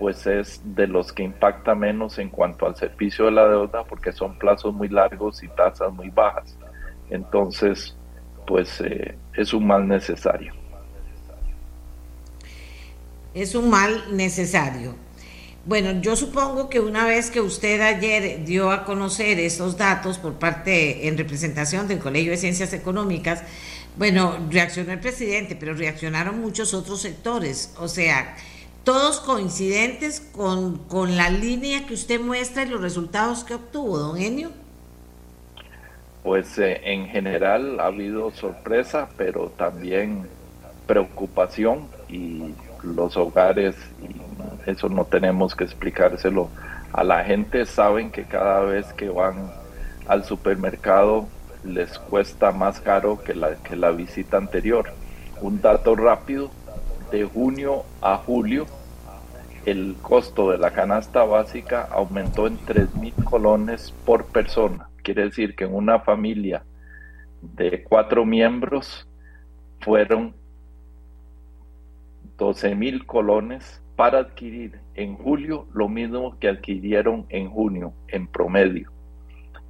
pues 0.00 0.26
es 0.26 0.62
de 0.64 0.86
los 0.86 1.12
que 1.12 1.22
impacta 1.22 1.74
menos 1.74 2.18
en 2.18 2.30
cuanto 2.30 2.66
al 2.66 2.74
servicio 2.74 3.26
de 3.26 3.32
la 3.32 3.46
deuda 3.46 3.84
porque 3.84 4.12
son 4.12 4.38
plazos 4.38 4.74
muy 4.74 4.88
largos 4.88 5.42
y 5.42 5.48
tasas 5.48 5.92
muy 5.92 6.08
bajas. 6.08 6.56
Entonces, 7.10 7.94
pues 8.46 8.80
eh, 8.80 9.18
es 9.34 9.52
un 9.52 9.66
mal 9.66 9.86
necesario. 9.86 10.54
Es 13.34 13.54
un 13.54 13.68
mal 13.68 14.16
necesario. 14.16 14.94
Bueno, 15.66 16.00
yo 16.00 16.16
supongo 16.16 16.70
que 16.70 16.80
una 16.80 17.04
vez 17.04 17.30
que 17.30 17.40
usted 17.42 17.80
ayer 17.82 18.44
dio 18.44 18.70
a 18.70 18.84
conocer 18.84 19.38
estos 19.38 19.76
datos 19.76 20.16
por 20.16 20.34
parte 20.34 21.06
en 21.06 21.18
representación 21.18 21.86
del 21.86 21.98
Colegio 21.98 22.30
de 22.30 22.38
Ciencias 22.38 22.72
Económicas, 22.72 23.42
bueno, 23.96 24.38
reaccionó 24.50 24.92
el 24.92 25.00
presidente, 25.00 25.56
pero 25.56 25.74
reaccionaron 25.74 26.40
muchos 26.40 26.72
otros 26.72 27.02
sectores, 27.02 27.74
o 27.78 27.88
sea, 27.88 28.36
todos 28.84 29.20
coincidentes 29.20 30.20
con, 30.20 30.78
con 30.88 31.16
la 31.16 31.28
línea 31.28 31.86
que 31.86 31.92
usted 31.92 32.18
muestra 32.18 32.62
y 32.62 32.68
los 32.68 32.80
resultados 32.80 33.44
que 33.44 33.54
obtuvo, 33.54 33.98
don 33.98 34.16
Enio. 34.16 34.52
Pues 36.22 36.58
eh, 36.58 36.80
en 36.84 37.06
general 37.08 37.80
ha 37.80 37.86
habido 37.86 38.30
sorpresa, 38.30 39.10
pero 39.18 39.50
también 39.50 40.26
preocupación 40.86 41.88
y 42.08 42.54
los 42.82 43.16
hogares 43.16 43.76
eso 44.66 44.88
no 44.88 45.04
tenemos 45.04 45.54
que 45.54 45.64
explicárselo 45.64 46.48
a 46.92 47.04
la 47.04 47.24
gente, 47.24 47.66
saben 47.66 48.10
que 48.10 48.24
cada 48.24 48.60
vez 48.60 48.92
que 48.92 49.08
van 49.08 49.50
al 50.06 50.24
supermercado 50.24 51.28
les 51.64 51.98
cuesta 51.98 52.52
más 52.52 52.80
caro 52.80 53.22
que 53.22 53.34
la, 53.34 53.56
que 53.56 53.76
la 53.76 53.90
visita 53.90 54.36
anterior. 54.36 54.92
Un 55.40 55.60
dato 55.60 55.94
rápido, 55.94 56.50
de 57.10 57.24
junio 57.24 57.84
a 58.00 58.16
julio 58.16 58.66
el 59.66 59.96
costo 60.00 60.50
de 60.50 60.58
la 60.58 60.70
canasta 60.70 61.24
básica 61.24 61.86
aumentó 61.90 62.46
en 62.46 62.56
3 62.64 62.94
mil 62.94 63.14
colones 63.24 63.92
por 64.04 64.26
persona. 64.26 64.88
Quiere 65.02 65.24
decir 65.24 65.54
que 65.54 65.64
en 65.64 65.74
una 65.74 66.00
familia 66.00 66.64
de 67.42 67.84
cuatro 67.84 68.24
miembros 68.24 69.06
fueron 69.80 70.34
12 72.40 72.74
mil 72.74 73.06
colones 73.06 73.82
para 73.96 74.18
adquirir 74.18 74.80
en 74.94 75.14
julio 75.14 75.66
lo 75.74 75.90
mismo 75.90 76.38
que 76.38 76.48
adquirieron 76.48 77.26
en 77.28 77.50
junio 77.50 77.92
en 78.08 78.26
promedio. 78.26 78.90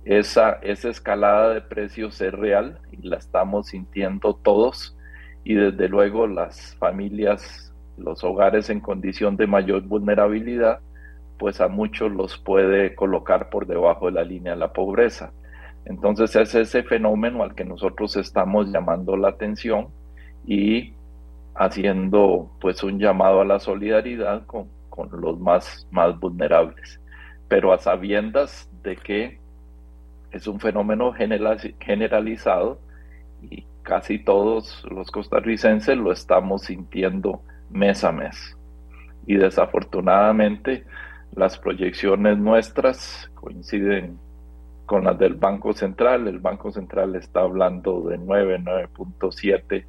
Esa, 0.05 0.53
esa 0.63 0.89
escalada 0.89 1.53
de 1.53 1.63
precios 1.63 2.21
es 2.21 2.33
real 2.33 2.79
y 2.93 3.07
la 3.09 3.17
estamos 3.17 3.67
sintiendo 3.67 4.35
todos 4.35 4.97
y 5.43 5.55
desde 5.55 5.89
luego 5.89 6.29
las 6.29 6.77
familias, 6.77 7.75
los 7.99 8.23
hogares 8.23 8.71
en 8.71 8.79
condición 8.79 9.37
de 9.37 9.49
mayor 9.49 9.83
vulnerabilidad, 9.83 10.79
pues 11.39 11.61
a 11.61 11.67
muchos 11.67 12.13
los 12.13 12.39
puede 12.39 12.95
colocar 12.95 13.51
por 13.51 13.67
debajo 13.67 14.07
de 14.07 14.13
la 14.13 14.23
línea 14.23 14.53
de 14.53 14.59
la 14.59 14.73
pobreza. 14.73 15.33
Entonces 15.87 16.37
es 16.37 16.55
ese 16.55 16.85
fenómeno 16.85 17.43
al 17.43 17.57
que 17.57 17.65
nosotros 17.65 18.17
estamos 18.17 18.71
llamando 18.71 19.17
la 19.17 19.31
atención 19.31 19.89
y 20.47 20.95
haciendo 21.61 22.51
pues 22.59 22.83
un 22.83 22.99
llamado 22.99 23.43
a 23.43 23.45
la 23.45 23.61
solidaridad 23.61 24.47
con, 24.47 24.71
los 25.13 25.39
más, 25.39 25.87
más 25.91 26.19
vulnerables, 26.19 27.01
pero 27.49 27.75
a 27.75 27.79
sabiendas 27.79 28.71
de 28.83 28.97
que 28.97 29.39
es 30.31 30.47
un 30.47 30.59
fenómeno 30.59 31.13
generalizado 31.13 32.81
y 33.43 33.65
casi 33.83 34.19
todos 34.19 34.87
los 34.91 35.11
costarricenses 35.11 35.99
lo 35.99 36.13
estamos 36.13 36.63
sintiendo 36.63 37.43
mes 37.71 38.05
a 38.05 38.13
mes. 38.13 38.57
Y 39.27 39.37
desafortunadamente 39.37 40.85
las 41.35 41.59
proyecciones 41.59 42.39
nuestras 42.39 43.31
coinciden 43.35 44.19
con 44.87 45.05
las 45.05 45.19
del 45.19 45.35
Banco 45.35 45.75
Central. 45.75 46.27
El 46.27 46.39
Banco 46.39 46.73
Central 46.73 47.17
está 47.17 47.41
hablando 47.41 48.01
de 48.03 48.17
9, 48.17 48.61
9.7 48.61 49.85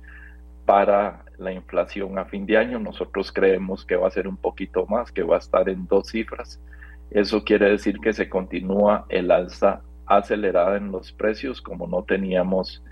para 0.65 1.25
la 1.41 1.51
inflación 1.51 2.17
a 2.17 2.25
fin 2.25 2.45
de 2.45 2.57
año. 2.57 2.79
Nosotros 2.79 3.31
creemos 3.31 3.85
que 3.85 3.95
va 3.95 4.07
a 4.07 4.11
ser 4.11 4.27
un 4.27 4.37
poquito 4.37 4.85
más, 4.85 5.11
que 5.11 5.23
va 5.23 5.35
a 5.35 5.39
estar 5.39 5.67
en 5.67 5.87
dos 5.87 6.09
cifras. 6.09 6.59
Eso 7.09 7.43
quiere 7.43 7.69
decir 7.69 7.99
que 7.99 8.13
se 8.13 8.29
continúa 8.29 9.05
el 9.09 9.31
alza 9.31 9.81
acelerada 10.05 10.77
en 10.77 10.91
los 10.91 11.11
precios 11.11 11.61
como 11.61 11.87
no 11.87 12.03
teníamos 12.03 12.83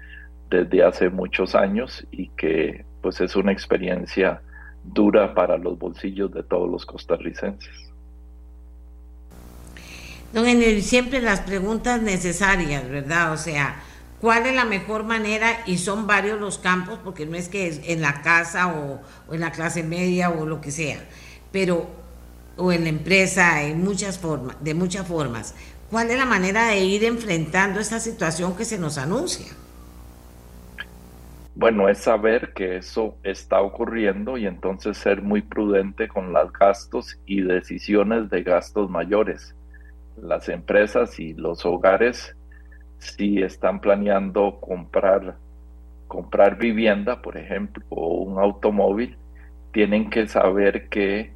desde 0.50 0.84
hace 0.84 1.10
muchos 1.10 1.56
años 1.56 2.06
y 2.12 2.30
que 2.30 2.86
pues 3.02 3.22
es 3.22 3.36
una 3.36 3.52
experiencia 3.52 4.41
dura 4.84 5.34
para 5.34 5.58
los 5.58 5.78
bolsillos 5.78 6.34
de 6.34 6.43
todos 6.43 6.70
los 6.70 6.86
costarricenses. 6.86 7.89
Don 10.34 10.45
Enel, 10.47 10.82
siempre 10.84 11.22
las 11.22 11.41
preguntas 11.41 12.02
necesarias, 12.02 12.88
¿verdad? 12.89 13.34
O 13.34 13.38
sea, 13.38 13.82
cuál 14.22 14.45
es 14.45 14.53
la 14.53 14.65
mejor 14.65 15.03
manera 15.03 15.59
y 15.65 15.78
son 15.78 16.07
varios 16.07 16.39
los 16.39 16.57
campos 16.57 16.99
porque 17.03 17.26
no 17.26 17.36
es 17.36 17.49
que 17.49 17.67
es 17.67 17.82
en 17.86 18.01
la 18.01 18.22
casa 18.22 18.67
o, 18.67 19.01
en 19.34 19.39
la 19.39 19.51
clase 19.51 19.84
media 19.84 20.30
o 20.30 20.45
lo 20.45 20.61
que 20.61 20.72
sea, 20.72 20.99
pero 21.51 21.88
o 22.57 22.72
en 22.72 22.84
la 22.84 22.89
empresa 22.89 23.63
en 23.63 23.84
muchas 23.84 24.20
formas, 24.20 24.57
de 24.61 24.74
muchas 24.74 25.07
formas. 25.07 25.55
¿Cuál 25.89 26.11
es 26.11 26.17
la 26.17 26.26
manera 26.26 26.67
de 26.67 26.82
ir 26.82 27.03
enfrentando 27.03 27.80
esta 27.80 27.99
situación 27.99 28.55
que 28.55 28.65
se 28.65 28.78
nos 28.78 28.97
anuncia? 28.97 29.47
Bueno, 31.55 31.89
es 31.89 31.97
saber 31.97 32.53
que 32.53 32.78
eso 32.78 33.17
está 33.24 33.61
ocurriendo 33.61 34.38
y 34.38 34.45
entonces 34.45 34.97
ser 34.97 35.22
muy 35.22 35.41
prudente 35.41 36.07
con 36.07 36.32
los 36.32 36.53
gastos 36.53 37.20
y 37.26 37.41
decisiones 37.41 38.30
de 38.30 38.43
gastos 38.43 38.89
mayores. 38.89 39.55
Las 40.22 40.47
empresas 40.47 41.20
y 41.20 41.34
los 41.34 41.65
hogares 41.65 42.36
si 43.00 43.41
están 43.41 43.82
planeando 43.82 44.60
comprar, 44.60 45.38
comprar 46.08 46.58
vivienda, 46.58 47.22
por 47.22 47.38
ejemplo, 47.38 47.84
o 47.89 48.18
un 48.20 48.39
automóvil, 48.39 49.18
tienen 49.72 50.10
que 50.10 50.28
saber 50.28 50.89
que 50.89 51.34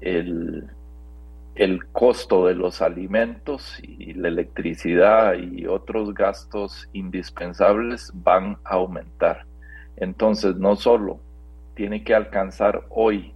el, 0.00 0.68
el 1.54 1.86
costo 1.86 2.46
de 2.46 2.54
los 2.54 2.82
alimentos 2.82 3.78
y 3.82 4.14
la 4.14 4.28
electricidad 4.28 5.34
y 5.34 5.66
otros 5.66 6.12
gastos 6.14 6.88
indispensables 6.92 8.10
van 8.14 8.58
a 8.64 8.74
aumentar. 8.74 9.46
Entonces, 9.96 10.56
no 10.56 10.76
solo 10.76 11.20
tiene 11.74 12.04
que 12.04 12.14
alcanzar 12.14 12.84
hoy 12.90 13.32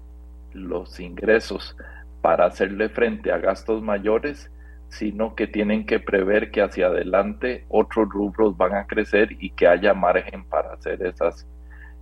los 0.53 0.99
ingresos 1.01 1.77
para 2.21 2.47
hacerle 2.47 2.89
frente 2.89 3.33
a 3.33 3.39
gastos 3.39 3.83
mayores, 3.83 4.51
sino 4.91 5.35
que 5.35 5.47
tienen 5.47 5.87
que 5.87 6.01
prever 6.01 6.51
que 6.51 6.63
hacia 6.63 6.89
adelante 6.89 7.65
otros 7.69 8.09
rubros 8.09 8.57
van 8.57 8.75
a 8.75 8.87
crecer 8.87 9.37
y 9.39 9.51
que 9.51 9.67
haya 9.69 9.95
margen 9.95 10.45
para 10.45 10.73
hacer 10.75 11.03
esas, 11.03 11.47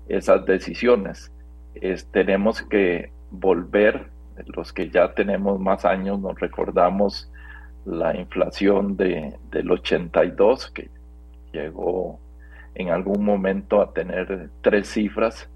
esas 0.08 0.44
decisiones. 0.46 1.30
tenemos 2.10 2.62
que 2.62 3.12
volver, 3.30 4.10
los 4.46 4.72
que 4.72 4.90
ya 4.90 5.14
tenemos 5.14 5.60
más 5.60 5.84
años, 5.84 6.18
nos 6.18 6.38
recordamos 6.40 7.30
la 7.84 8.16
inflación 8.16 8.96
de, 8.96 9.36
del 9.50 9.70
82, 9.70 10.70
que 10.70 10.90
llegó 11.52 12.18
en 12.74 12.90
algún 12.90 13.24
momento 13.24 13.80
a 13.82 13.92
tener 13.92 14.50
tres 14.62 14.88
cifras. 14.88 15.48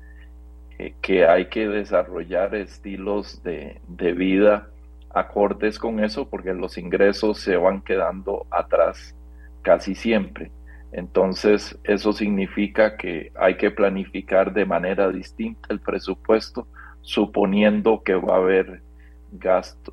eh, 0.78 0.94
que 1.02 1.26
hay 1.26 1.46
que 1.46 1.68
desarrollar 1.68 2.54
estilos 2.54 3.42
de, 3.42 3.80
de 3.88 4.12
vida 4.12 4.71
acordes 5.14 5.78
con 5.78 6.02
eso 6.02 6.28
porque 6.28 6.54
los 6.54 6.78
ingresos 6.78 7.38
se 7.38 7.56
van 7.56 7.82
quedando 7.82 8.46
atrás 8.50 9.14
casi 9.62 9.94
siempre. 9.94 10.50
Entonces, 10.92 11.78
eso 11.84 12.12
significa 12.12 12.96
que 12.96 13.32
hay 13.34 13.56
que 13.56 13.70
planificar 13.70 14.52
de 14.52 14.66
manera 14.66 15.10
distinta 15.10 15.68
el 15.70 15.80
presupuesto, 15.80 16.66
suponiendo 17.00 18.02
que 18.02 18.14
va 18.14 18.34
a 18.34 18.38
haber 18.38 18.82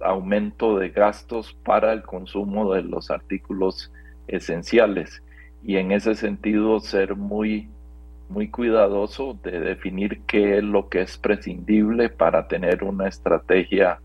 aumento 0.02 0.78
de 0.78 0.90
gastos 0.90 1.54
para 1.64 1.94
el 1.94 2.04
consumo 2.04 2.74
de 2.74 2.84
los 2.84 3.10
artículos 3.10 3.92
esenciales. 4.28 5.24
Y 5.64 5.78
en 5.78 5.94
ese 5.94 6.16
sentido, 6.16 6.82
ser 6.82 7.16
muy, 7.16 7.70
muy 8.28 8.50
cuidadoso 8.50 9.40
de 9.42 9.60
definir 9.60 10.22
qué 10.28 10.58
es 10.58 10.64
lo 10.64 10.90
que 10.90 11.02
es 11.02 11.18
prescindible 11.18 12.10
para 12.10 12.48
tener 12.48 12.84
una 12.84 13.08
estrategia 13.08 14.00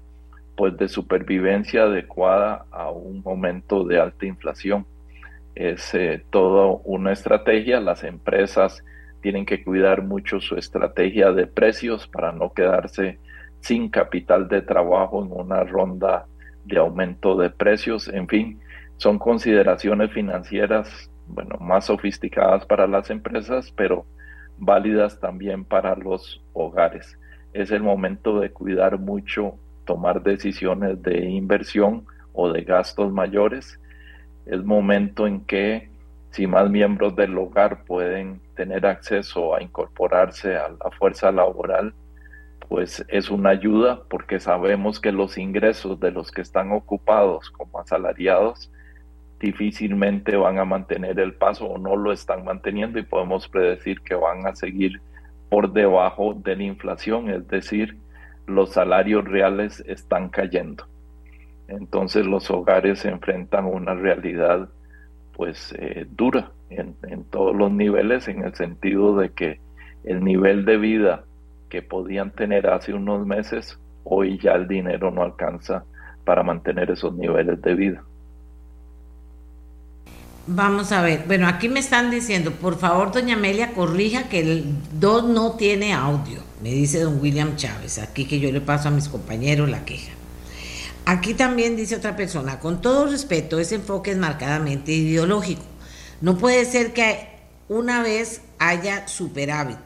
pues, 0.57 0.77
de 0.77 0.89
supervivencia 0.89 1.85
adecuada 1.85 2.67
a 2.71 2.91
un 2.91 3.23
momento 3.23 3.85
de 3.85 3.99
alta 4.01 4.27
inflación 4.27 4.87
es 5.55 5.95
eh, 5.95 6.25
toda 6.31 6.81
una 6.85 7.13
estrategia. 7.13 7.81
Las 7.81 8.05
empresas 8.05 8.85
tienen 9.21 9.47
que 9.47 9.63
cuidar 9.63 10.03
mucho 10.03 10.41
su 10.41 10.57
estrategia 10.57 11.33
de 11.33 11.47
precios 11.47 12.07
para 12.09 12.33
no 12.33 12.53
quedarse 12.53 13.19
sin 13.61 13.89
capital 13.89 14.49
de 14.49 14.63
trabajo 14.63 15.25
en 15.25 15.33
una 15.33 15.65
ronda 15.65 16.27
de 16.65 16.79
aumento 16.79 17.37
de 17.37 17.51
precios. 17.51 18.09
En 18.09 18.29
fin, 18.29 18.61
son 18.97 19.19
consideraciones 19.19 20.13
financieras, 20.13 21.11
bueno, 21.27 21.57
más 21.59 21.87
sofisticadas 21.87 22.67
para 22.67 22.87
las 22.87 23.11
empresas, 23.11 23.73
pero 23.73 24.07
válidas 24.59 25.19
también 25.21 25.65
para 25.65 25.97
los 25.97 26.45
hogares. 26.53 27.19
Es 27.53 27.71
el 27.71 27.83
momento 27.83 28.41
de 28.41 28.51
cuidar 28.51 28.99
mucho, 28.99 29.59
tomar 29.85 30.23
decisiones 30.23 31.03
de 31.03 31.29
inversión 31.29 32.07
o 32.33 32.53
de 32.53 32.63
gastos 32.63 33.13
mayores. 33.13 33.81
Es 34.47 34.63
momento 34.65 35.27
en 35.27 35.45
que 35.45 35.91
si 36.31 36.47
más 36.47 36.69
miembros 36.69 37.15
del 37.15 37.37
hogar 37.39 37.85
pueden 37.85 38.41
tener 38.57 38.87
acceso 38.87 39.55
a 39.55 39.63
incorporarse 39.63 40.57
a 40.57 40.69
la 40.69 40.91
fuerza 40.99 41.31
laboral, 41.31 41.95
pues 42.69 43.05
es 43.09 43.31
una 43.31 43.51
ayuda 43.51 44.03
porque 44.09 44.41
sabemos 44.41 44.99
que 45.01 45.13
los 45.13 45.39
ingresos 45.39 46.01
de 46.01 46.11
los 46.11 46.33
que 46.33 46.43
están 46.43 46.73
ocupados 46.73 47.51
como 47.51 47.79
asalariados 47.79 48.71
difícilmente 49.39 50.37
van 50.37 50.59
a 50.59 50.65
mantener 50.65 51.21
el 51.21 51.35
paso 51.35 51.67
o 51.67 51.79
no 51.79 51.97
lo 51.97 52.13
están 52.13 52.45
manteniendo 52.45 52.99
y 52.99 53.03
podemos 53.03 53.49
predecir 53.49 54.01
que 54.01 54.15
van 54.15 54.47
a 54.47 54.57
seguir 54.57 55.01
por 55.51 55.73
debajo 55.73 56.35
de 56.35 56.57
la 56.57 56.63
inflación, 56.65 57.31
es 57.31 57.47
decir, 57.47 57.97
los 58.47 58.71
salarios 58.73 59.25
reales 59.25 59.83
están 59.87 60.29
cayendo. 60.29 60.87
Entonces 61.69 62.27
los 62.27 62.51
hogares 62.51 63.01
se 63.01 63.09
enfrentan 63.09 63.65
a 63.65 63.69
una 63.69 63.95
realidad 63.95 64.69
pues 65.35 65.75
eh, 65.79 66.07
dura 66.11 66.53
en, 66.71 66.95
todos 67.31 67.55
los 67.55 67.73
niveles 67.73 68.29
en 68.29 68.45
el 68.45 68.55
sentido 68.55 69.17
de 69.17 69.31
que 69.31 69.61
el 70.05 70.23
nivel 70.23 70.65
de 70.65 70.77
vida 70.77 71.25
que 71.69 71.83
podían 71.83 72.31
tener 72.31 72.69
hace 72.69 72.93
unos 72.93 73.27
meses, 73.27 73.79
hoy 74.05 74.39
ya 74.39 74.53
el 74.53 74.69
dinero 74.69 75.11
no 75.11 75.23
alcanza 75.23 75.85
para 76.25 76.43
mantener 76.43 76.91
esos 76.91 77.15
niveles 77.15 77.61
de 77.63 77.75
vida. 77.75 78.05
Vamos 80.47 80.93
a 80.93 81.01
ver, 81.01 81.25
bueno, 81.27 81.49
aquí 81.49 81.71
me 81.71 81.81
están 81.81 82.11
diciendo, 82.11 82.53
por 82.53 82.79
favor, 82.79 83.13
doña 83.13 83.35
Amelia, 83.35 83.73
corrija 83.73 84.25
que 84.25 84.41
el 84.41 84.75
2 85.01 85.25
no 85.25 85.53
tiene 85.53 85.95
audio, 85.95 86.43
me 86.63 86.69
dice 86.69 87.01
don 87.01 87.19
William 87.19 87.57
Chávez, 87.57 87.97
aquí 87.97 88.27
que 88.27 88.39
yo 88.39 88.53
le 88.53 88.61
paso 88.61 88.89
a 88.89 88.91
mis 88.91 89.09
compañeros 89.09 89.71
la 89.71 89.87
queja. 89.87 90.13
Aquí 91.07 91.33
también 91.33 91.77
dice 91.77 91.97
otra 91.97 92.15
persona, 92.15 92.61
con 92.61 92.83
todo 92.83 93.07
respeto, 93.07 93.59
ese 93.59 93.77
enfoque 93.77 94.11
es 94.11 94.19
marcadamente 94.19 94.93
ideológico. 94.93 95.63
No 96.21 96.37
puede 96.37 96.67
ser 96.67 96.93
que 96.93 97.27
una 97.71 98.03
vez 98.03 98.43
haya 98.59 99.09
superávit, 99.09 99.79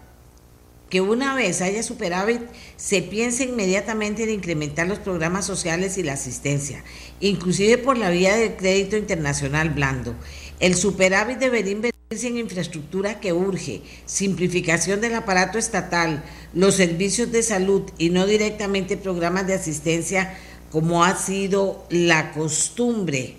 que 0.91 1.01
una 1.01 1.35
vez 1.35 1.61
haya 1.61 1.83
superávit 1.83 2.41
se 2.77 3.03
piense 3.03 3.45
inmediatamente 3.45 4.23
en 4.23 4.31
incrementar 4.31 4.87
los 4.87 4.99
programas 4.99 5.45
sociales 5.45 5.99
y 5.99 6.03
la 6.03 6.15
asistencia, 6.15 6.83
inclusive 7.21 7.79
por 7.79 7.99
la 7.99 8.11
vía 8.11 8.37
del 8.37 8.57
crédito 8.57 8.97
internacional 8.97 9.71
blando. 9.71 10.15
El 10.61 10.75
superávit 10.75 11.39
debería 11.39 11.73
invertirse 11.73 12.29
en 12.29 12.39
infraestructura 12.39 13.21
que 13.21 13.33
urge, 13.33 13.83
simplificación 14.07 15.01
del 15.01 15.15
aparato 15.15 15.59
estatal, 15.59 16.25
los 16.55 16.75
servicios 16.75 17.31
de 17.31 17.43
salud 17.43 17.83
y 17.99 18.09
no 18.11 18.27
directamente 18.27 18.97
programas 18.97 19.47
de 19.47 19.55
asistencia 19.55 20.37
como 20.71 21.05
ha 21.05 21.17
sido 21.17 21.87
la 21.91 22.33
costumbre. 22.33 23.37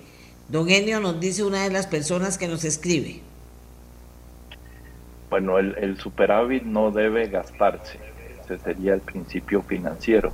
Don 0.49 0.69
Enio 0.69 0.99
nos 0.99 1.19
dice 1.19 1.43
una 1.43 1.63
de 1.63 1.71
las 1.71 1.87
personas 1.87 2.37
que 2.37 2.47
nos 2.47 2.63
escribe. 2.63 3.21
Bueno, 5.29 5.59
el, 5.59 5.97
superávit 5.97 6.63
no 6.63 6.89
debe 6.89 7.27
gastarse, 7.27 7.99
ese 8.43 8.57
sería 8.57 8.95
el 8.95 9.01
principio 9.01 9.61
financiero. 9.61 10.33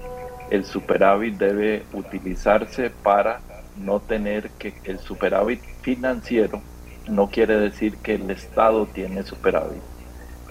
El 0.50 0.64
superávit 0.64 1.36
debe 1.38 1.84
utilizarse 1.91 2.89
para 2.89 3.41
no 3.78 4.00
tener 4.00 4.52
que 4.52 4.74
el 4.86 5.00
superávit 5.00 5.60
financiero 5.82 6.62
no 7.10 7.30
quiere 7.30 7.60
decir 7.60 7.98
que 7.98 8.16
el 8.16 8.32
Estado 8.32 8.86
tiene 8.88 9.24
superávit. 9.24 9.82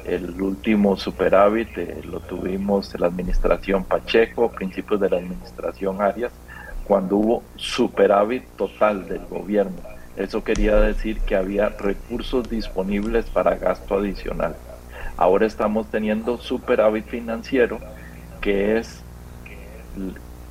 El 0.05 0.41
último 0.41 0.97
superávit 0.97 1.79
eh, 1.79 2.03
lo 2.05 2.21
tuvimos 2.21 2.95
en 2.95 3.01
la 3.01 3.07
administración 3.07 3.85
Pacheco, 3.85 4.51
principios 4.51 5.01
de 5.01 5.11
la 5.11 5.17
administración 5.17 6.03
Arias, 6.03 6.33
cuando 6.87 7.17
hubo 7.17 7.43
superávit 7.57 8.45
total 8.57 9.09
del 9.09 9.25
gobierno. 9.27 9.94
Eso 10.17 10.45
quería 10.45 10.77
decir 10.77 11.21
que 11.21 11.35
había 11.35 11.71
recursos 11.71 12.49
disponibles 12.49 13.27
para 13.27 13.57
gasto 13.57 13.97
adicional. 13.97 14.57
Ahora 15.17 15.47
estamos 15.47 15.91
teniendo 15.91 16.39
superávit 16.39 17.07
financiero, 17.07 17.79
que 18.41 18.79
es 18.79 19.03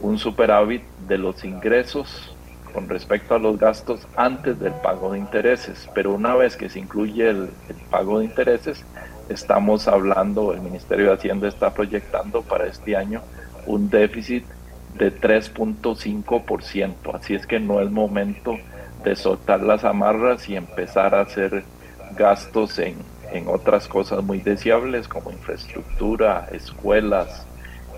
un 0.02 0.18
superávit 0.18 0.84
de 1.08 1.18
los 1.18 1.44
ingresos 1.46 2.36
con 2.74 2.90
respecto 2.90 3.36
a 3.36 3.40
los 3.40 3.58
gastos 3.60 4.08
antes 4.16 4.60
del 4.60 4.74
pago 4.74 5.14
de 5.14 5.20
intereses. 5.20 5.88
Pero 5.94 6.14
una 6.14 6.36
vez 6.36 6.58
que 6.58 6.70
se 6.70 6.80
incluye 6.80 7.30
el, 7.30 7.50
pago 7.90 8.20
de 8.20 8.26
intereses, 8.26 8.84
estamos 9.30 9.88
hablando, 9.88 10.54
el 10.54 10.62
Ministerio 10.62 11.08
de 11.08 11.14
Hacienda 11.14 11.48
está 11.48 11.74
proyectando 11.74 12.42
para 12.42 12.66
este 12.66 12.98
año 12.98 13.22
un 13.66 13.90
déficit 13.90 14.44
de 14.98 15.14
3.5%. 15.16 16.94
Así 17.14 17.36
es 17.36 17.46
que 17.48 17.60
no 17.60 17.80
es 17.80 17.90
momento 17.90 18.58
de 19.04 19.16
soltar 19.16 19.62
las 19.62 19.84
amarras 19.84 20.48
y 20.50 20.56
empezar 20.56 21.16
a 21.16 21.22
hacer 21.22 21.64
gastos 22.16 22.80
en, 22.80 22.96
en 23.32 23.48
otras 23.48 23.88
cosas 23.88 24.24
muy 24.24 24.40
deseables 24.40 25.08
como 25.08 25.32
infraestructura, 25.32 26.48
escuelas 26.52 27.46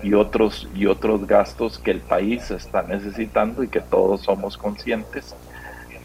y 0.02 0.14
otros, 0.14 0.68
y 0.74 0.86
otros 0.86 1.26
gastos 1.26 1.78
que 1.78 1.90
el 1.90 2.00
país 2.00 2.50
está 2.50 2.82
necesitando 2.82 3.62
y 3.62 3.68
que 3.68 3.80
todos 3.80 4.22
somos 4.22 4.56
conscientes 4.56 5.34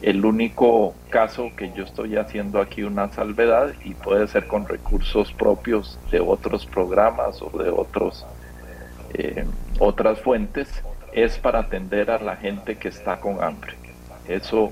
el 0.01 0.25
único 0.25 0.95
caso 1.09 1.51
que 1.55 1.71
yo 1.73 1.83
estoy 1.83 2.17
haciendo 2.17 2.59
aquí 2.59 2.81
una 2.81 3.11
salvedad 3.11 3.73
y 3.85 3.93
puede 3.93 4.27
ser 4.27 4.47
con 4.47 4.67
recursos 4.67 5.31
propios 5.31 5.99
de 6.09 6.19
otros 6.19 6.65
programas 6.65 7.39
o 7.41 7.55
de 7.61 7.69
otros 7.69 8.25
eh, 9.13 9.45
otras 9.79 10.19
fuentes 10.21 10.67
es 11.13 11.37
para 11.37 11.59
atender 11.59 12.09
a 12.09 12.19
la 12.19 12.35
gente 12.37 12.77
que 12.77 12.87
está 12.87 13.19
con 13.19 13.43
hambre. 13.43 13.75
Eso 14.27 14.69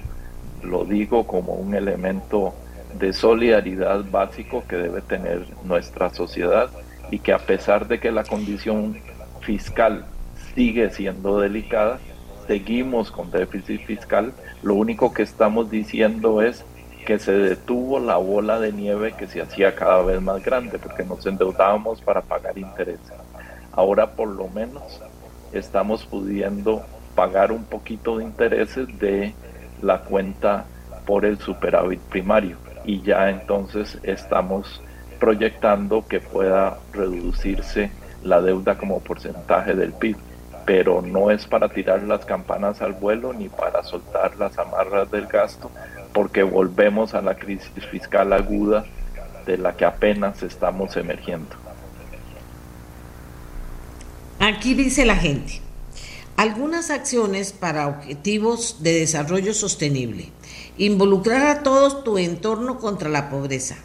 lo 0.64 0.86
digo 0.86 1.26
como 1.26 1.54
un 1.54 1.76
elemento 1.76 2.54
de 2.98 3.14
solidaridad 3.14 4.04
básico 4.10 4.64
que 4.68 4.78
debe 4.78 5.02
tener 5.02 5.46
nuestra 5.64 6.10
sociedad 6.14 6.70
y 7.12 7.20
que 7.20 7.34
a 7.34 7.40
pesar 7.40 7.88
de 7.88 8.00
que 8.00 8.12
la 8.12 8.24
condición 8.24 8.98
fiscal 9.42 10.06
sigue 10.56 10.90
siendo 10.90 11.40
delicada, 11.40 12.00
seguimos 12.48 13.12
con 13.12 13.32
déficit 13.32 13.86
fiscal, 13.86 14.34
lo 14.64 14.76
único 14.76 15.14
que 15.14 15.24
estamos 15.24 15.70
diciendo 15.70 16.42
es 16.42 16.66
que 17.06 17.20
se 17.20 17.32
detuvo 17.32 18.00
la 18.00 18.18
bola 18.18 18.60
de 18.60 18.72
nieve 18.72 19.14
que 19.14 19.28
se 19.28 19.42
hacía 19.42 19.76
cada 19.76 20.02
vez 20.02 20.22
más 20.22 20.44
grande 20.44 20.78
porque 20.78 21.04
nos 21.04 21.26
endeudábamos 21.26 22.02
para 22.02 22.22
pagar 22.22 22.58
intereses. 22.58 23.14
Ahora 23.72 24.12
por 24.12 24.28
lo 24.28 24.48
menos 24.50 25.02
estamos 25.54 26.06
pudiendo 26.06 26.84
pagar 27.16 27.52
un 27.52 27.64
poquito 27.64 28.18
de 28.18 28.26
intereses 28.26 28.88
de 29.00 29.34
la 29.82 30.02
cuenta 30.02 30.66
por 31.06 31.26
el 31.26 31.40
superávit 31.40 32.00
primario 32.02 32.58
y 32.86 33.02
ya 33.02 33.30
entonces 33.30 33.98
estamos 34.04 34.82
proyectando 35.20 36.06
que 36.08 36.20
pueda 36.20 36.78
reducirse 36.94 37.92
la 38.24 38.42
deuda 38.42 38.78
como 38.78 39.00
porcentaje 39.00 39.74
del 39.76 39.94
PIB 39.94 40.18
pero 40.70 41.02
no 41.02 41.32
es 41.32 41.48
para 41.48 41.68
tirar 41.70 42.04
las 42.04 42.26
campanas 42.26 42.80
al 42.84 42.94
vuelo 42.94 43.34
ni 43.34 43.50
para 43.50 43.82
soltar 43.84 44.38
las 44.38 44.56
amarras 44.60 45.10
del 45.10 45.26
gasto, 45.26 45.72
porque 46.14 46.44
volvemos 46.44 47.16
a 47.16 47.24
la 47.24 47.34
crisis 47.34 47.72
fiscal 47.90 48.32
aguda 48.34 48.86
de 49.48 49.58
la 49.58 49.76
que 49.76 49.86
apenas 49.86 50.44
estamos 50.44 50.96
emergiendo. 50.96 51.56
Aquí 54.40 54.76
dice 54.76 55.06
la 55.06 55.16
gente, 55.16 55.60
algunas 56.40 56.90
acciones 56.90 57.52
para 57.52 57.90
objetivos 57.90 58.78
de 58.80 58.94
desarrollo 58.94 59.54
sostenible, 59.54 60.30
involucrar 60.78 61.46
a 61.48 61.64
todo 61.64 61.98
tu 61.98 62.18
entorno 62.18 62.80
contra 62.80 63.10
la 63.10 63.30
pobreza, 63.30 63.76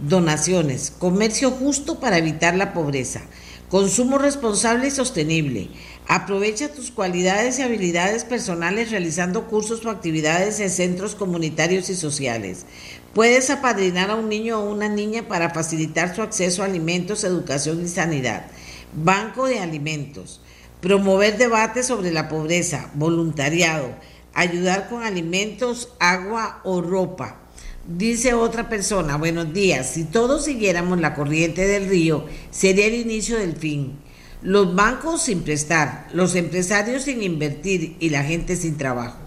donaciones, 0.00 0.92
comercio 1.00 1.50
justo 1.50 1.98
para 1.98 2.18
evitar 2.18 2.54
la 2.54 2.72
pobreza, 2.72 3.22
consumo 3.68 4.18
responsable 4.18 4.86
y 4.86 4.90
sostenible, 4.92 5.68
aprovecha 6.06 6.72
tus 6.72 6.92
cualidades 6.92 7.58
y 7.58 7.62
habilidades 7.62 8.22
personales 8.22 8.92
realizando 8.92 9.48
cursos 9.48 9.84
o 9.84 9.90
actividades 9.90 10.60
en 10.60 10.70
centros 10.70 11.16
comunitarios 11.16 11.90
y 11.90 11.96
sociales. 11.96 12.66
Puedes 13.14 13.50
apadrinar 13.50 14.12
a 14.12 14.14
un 14.14 14.28
niño 14.28 14.60
o 14.60 14.70
una 14.70 14.88
niña 14.88 15.26
para 15.26 15.50
facilitar 15.50 16.14
su 16.14 16.22
acceso 16.22 16.62
a 16.62 16.66
alimentos, 16.66 17.24
educación 17.24 17.84
y 17.84 17.88
sanidad. 17.88 18.46
Banco 18.94 19.46
de 19.46 19.58
alimentos. 19.58 20.40
Promover 20.80 21.38
debates 21.38 21.86
sobre 21.86 22.12
la 22.12 22.28
pobreza, 22.28 22.90
voluntariado, 22.94 23.94
ayudar 24.34 24.88
con 24.88 25.02
alimentos, 25.02 25.88
agua 25.98 26.60
o 26.64 26.82
ropa. 26.82 27.40
Dice 27.88 28.34
otra 28.34 28.68
persona, 28.68 29.16
buenos 29.16 29.54
días, 29.54 29.88
si 29.90 30.04
todos 30.04 30.44
siguiéramos 30.44 31.00
la 31.00 31.14
corriente 31.14 31.66
del 31.66 31.88
río, 31.88 32.26
sería 32.50 32.86
el 32.86 32.94
inicio 32.94 33.38
del 33.38 33.56
fin. 33.56 33.98
Los 34.42 34.74
bancos 34.74 35.22
sin 35.22 35.42
prestar, 35.42 36.08
los 36.12 36.34
empresarios 36.34 37.04
sin 37.04 37.22
invertir 37.22 37.96
y 37.98 38.10
la 38.10 38.22
gente 38.22 38.54
sin 38.56 38.76
trabajo. 38.76 39.18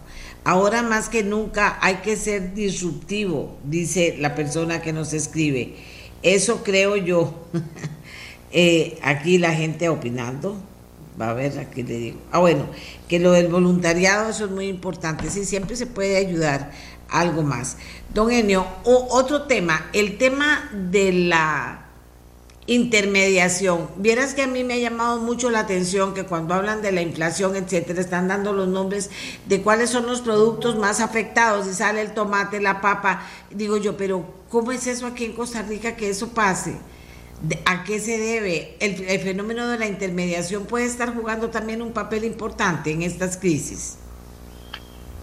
Ahora 0.43 0.83
más 0.83 1.09
que 1.09 1.23
nunca 1.23 1.77
hay 1.81 1.95
que 1.95 2.15
ser 2.15 2.53
disruptivo, 2.53 3.57
dice 3.63 4.17
la 4.19 4.35
persona 4.35 4.81
que 4.81 4.93
nos 4.93 5.13
escribe. 5.13 5.75
Eso 6.21 6.63
creo 6.63 6.95
yo. 6.95 7.33
Eh, 8.51 8.97
aquí 9.03 9.37
la 9.37 9.53
gente 9.53 9.89
opinando. 9.89 10.59
Va 11.19 11.31
a 11.31 11.33
ver, 11.33 11.59
aquí 11.59 11.83
le 11.83 11.95
digo. 11.95 12.19
Ah, 12.31 12.39
bueno, 12.39 12.65
que 13.07 13.19
lo 13.19 13.31
del 13.31 13.47
voluntariado, 13.49 14.29
eso 14.29 14.45
es 14.45 14.51
muy 14.51 14.67
importante. 14.67 15.29
Sí, 15.29 15.43
siempre 15.43 15.75
se 15.75 15.85
puede 15.85 16.15
ayudar 16.17 16.71
algo 17.09 17.43
más. 17.43 17.77
Don 18.13 18.31
Enio, 18.31 18.65
otro 18.83 19.43
tema, 19.43 19.89
el 19.93 20.17
tema 20.17 20.69
de 20.71 21.11
la 21.11 21.85
intermediación. 22.67 23.89
Vieras 23.97 24.35
que 24.35 24.43
a 24.43 24.47
mí 24.47 24.63
me 24.63 24.75
ha 24.75 24.77
llamado 24.77 25.19
mucho 25.19 25.49
la 25.49 25.59
atención 25.59 26.13
que 26.13 26.25
cuando 26.25 26.53
hablan 26.53 26.83
de 26.83 26.91
la 26.91 27.01
inflación, 27.01 27.55
etcétera, 27.55 27.99
están 27.99 28.27
dando 28.27 28.53
los 28.53 28.67
nombres 28.67 29.09
de 29.47 29.61
cuáles 29.61 29.89
son 29.89 30.05
los 30.05 30.21
productos 30.21 30.77
más 30.77 31.01
afectados 31.01 31.67
y 31.67 31.73
sale 31.73 32.01
el 32.01 32.13
tomate, 32.13 32.61
la 32.61 32.79
papa. 32.79 33.23
Digo 33.49 33.77
yo, 33.77 33.97
pero 33.97 34.23
¿cómo 34.49 34.71
es 34.71 34.85
eso 34.85 35.07
aquí 35.07 35.25
en 35.25 35.33
Costa 35.33 35.63
Rica 35.63 35.95
que 35.95 36.11
eso 36.11 36.29
pase? 36.29 36.75
¿A 37.65 37.83
qué 37.85 37.99
se 37.99 38.17
debe? 38.17 38.75
El, 38.81 38.95
fenómeno 39.19 39.67
de 39.69 39.79
la 39.79 39.87
intermediación 39.87 40.65
puede 40.65 40.85
estar 40.85 41.13
jugando 41.13 41.49
también 41.49 41.81
un 41.81 41.93
papel 41.93 42.25
importante 42.25 42.91
en 42.91 43.01
estas 43.01 43.37
crisis. 43.37 43.97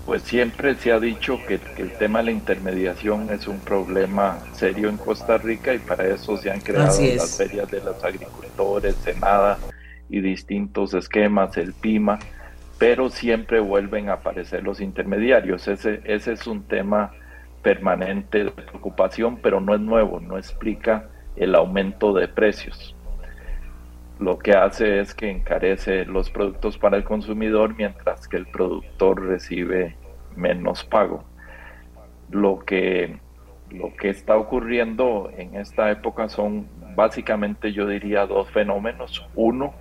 Pues 0.07 0.23
siempre 0.23 0.77
se 0.77 0.93
ha 0.93 1.01
dicho 1.01 1.39
que, 1.47 1.61
el 1.77 1.93
tema 1.99 2.21
de 2.21 2.27
la 2.27 2.31
intermediación 2.31 3.29
es 3.31 3.47
un 3.47 3.59
problema 3.59 4.39
serio 4.55 4.89
en 4.89 4.97
Costa 4.97 5.37
Rica 5.37 5.75
y 5.75 5.79
para 5.79 6.07
eso 6.07 6.39
se 6.39 6.51
han 6.51 6.61
creado 6.61 6.99
las 7.03 7.37
ferias 7.37 7.71
de 7.71 7.83
los 7.83 8.03
agricultores, 8.03 8.95
Senada 9.05 9.59
y 10.09 10.21
distintos 10.21 10.95
esquemas, 10.95 11.57
el 11.59 11.75
PIMA, 11.75 12.19
pero 12.79 13.11
siempre 13.11 13.61
vuelven 13.61 14.09
a 14.09 14.15
aparecer 14.15 14.63
los 14.63 14.81
intermediarios. 14.81 15.69
Ese, 15.69 16.01
ese 16.05 16.33
es 16.33 16.47
un 16.47 16.63
tema 16.63 17.11
permanente 17.63 18.45
de 18.45 18.51
preocupación, 18.53 19.39
pero 19.43 19.61
no 19.61 19.75
es 19.75 19.81
nuevo, 19.81 20.21
no 20.21 20.39
explica 20.39 21.11
el 21.37 21.55
aumento 21.55 22.13
de 22.13 22.29
precios. 22.29 22.95
Lo 24.19 24.39
que 24.39 24.53
hace 24.53 25.01
es 25.01 25.15
que 25.15 25.31
encarece 25.31 26.07
los 26.07 26.31
productos 26.31 26.79
para 26.79 26.97
el 26.97 27.05
consumidor 27.05 27.75
mientras 27.77 28.27
que 28.27 28.39
el 28.39 28.47
productor 28.47 29.27
recibe 29.27 29.97
menos 30.35 30.85
pago. 30.85 31.25
Lo 32.31 32.61
que, 32.61 33.19
lo 33.71 33.95
que 33.95 34.09
está 34.09 34.37
ocurriendo 34.37 35.31
en 35.37 35.55
esta 35.57 35.91
época 35.91 36.29
son 36.29 36.67
básicamente 36.97 37.73
yo 37.73 37.87
diría 37.87 38.27
dos 38.27 38.51
fenómenos. 38.51 39.29
Uno, 39.35 39.75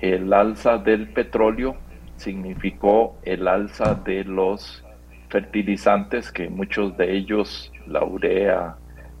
el 0.00 0.32
alza 0.32 0.78
del 0.78 1.08
petróleo 1.08 1.76
significó 2.16 3.16
el 3.22 3.48
alza 3.48 3.94
de 3.94 4.24
los 4.24 4.84
fertilizantes, 5.30 6.30
que 6.30 6.48
muchos 6.48 6.96
de 6.96 7.16
ellos, 7.16 7.72
la 7.86 8.04
urea, 8.04 8.76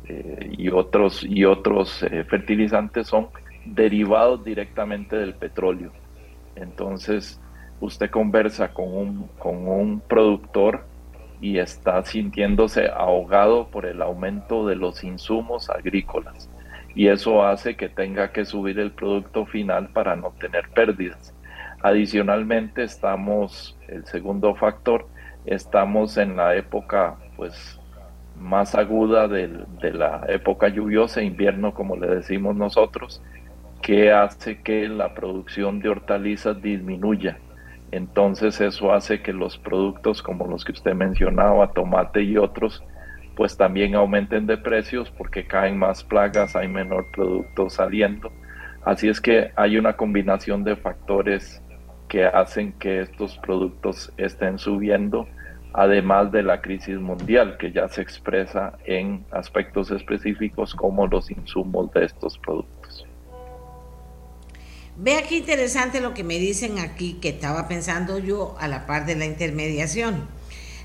eh, 0.08 0.54
y 0.56 0.70
otros, 0.70 1.22
y 1.22 1.44
otros 1.44 2.02
eh, 2.02 2.24
fertilizantes 2.24 3.06
son 3.06 3.28
derivados 3.64 4.42
directamente 4.44 5.16
del 5.16 5.34
petróleo. 5.34 5.92
Entonces, 6.56 7.40
usted 7.80 8.10
conversa 8.10 8.72
con 8.72 8.88
un, 8.96 9.28
con 9.38 9.68
un 9.68 10.00
productor 10.00 10.86
y 11.40 11.58
está 11.58 12.02
sintiéndose 12.04 12.88
ahogado 12.88 13.68
por 13.68 13.86
el 13.86 14.02
aumento 14.02 14.66
de 14.66 14.76
los 14.76 15.04
insumos 15.04 15.70
agrícolas. 15.70 16.50
Y 16.94 17.08
eso 17.08 17.44
hace 17.44 17.76
que 17.76 17.88
tenga 17.88 18.32
que 18.32 18.44
subir 18.44 18.80
el 18.80 18.90
producto 18.90 19.46
final 19.46 19.90
para 19.90 20.16
no 20.16 20.32
tener 20.40 20.68
pérdidas. 20.70 21.34
Adicionalmente, 21.82 22.82
estamos, 22.82 23.78
el 23.86 24.04
segundo 24.06 24.54
factor, 24.56 25.06
estamos 25.44 26.16
en 26.16 26.36
la 26.36 26.56
época 26.56 27.16
pues 27.36 27.77
más 28.40 28.74
aguda 28.74 29.28
de 29.28 29.92
la 29.92 30.24
época 30.28 30.68
lluviosa, 30.68 31.22
invierno 31.22 31.74
como 31.74 31.96
le 31.96 32.06
decimos 32.06 32.56
nosotros, 32.56 33.22
que 33.82 34.12
hace 34.12 34.62
que 34.62 34.88
la 34.88 35.14
producción 35.14 35.80
de 35.80 35.88
hortalizas 35.88 36.60
disminuya. 36.60 37.38
Entonces 37.90 38.60
eso 38.60 38.92
hace 38.92 39.22
que 39.22 39.32
los 39.32 39.56
productos 39.58 40.22
como 40.22 40.46
los 40.46 40.64
que 40.64 40.72
usted 40.72 40.94
mencionaba, 40.94 41.72
tomate 41.72 42.22
y 42.22 42.36
otros, 42.36 42.82
pues 43.34 43.56
también 43.56 43.94
aumenten 43.94 44.46
de 44.46 44.58
precios 44.58 45.10
porque 45.10 45.46
caen 45.46 45.78
más 45.78 46.04
plagas, 46.04 46.56
hay 46.56 46.68
menor 46.68 47.06
producto 47.12 47.70
saliendo. 47.70 48.30
Así 48.84 49.08
es 49.08 49.20
que 49.20 49.52
hay 49.56 49.78
una 49.78 49.94
combinación 49.94 50.64
de 50.64 50.76
factores 50.76 51.62
que 52.08 52.24
hacen 52.24 52.72
que 52.72 53.00
estos 53.00 53.38
productos 53.38 54.12
estén 54.16 54.58
subiendo 54.58 55.28
además 55.78 56.32
de 56.32 56.42
la 56.42 56.60
crisis 56.60 56.98
mundial 56.98 57.56
que 57.56 57.70
ya 57.70 57.88
se 57.88 58.02
expresa 58.02 58.76
en 58.84 59.24
aspectos 59.30 59.92
específicos 59.92 60.74
como 60.74 61.06
los 61.06 61.30
insumos 61.30 61.92
de 61.92 62.04
estos 62.04 62.36
productos. 62.38 63.06
Vea 64.96 65.22
qué 65.22 65.36
interesante 65.36 66.00
lo 66.00 66.14
que 66.14 66.24
me 66.24 66.40
dicen 66.40 66.80
aquí, 66.80 67.18
que 67.22 67.28
estaba 67.28 67.68
pensando 67.68 68.18
yo 68.18 68.56
a 68.58 68.66
la 68.66 68.88
par 68.88 69.06
de 69.06 69.14
la 69.14 69.26
intermediación. 69.26 70.26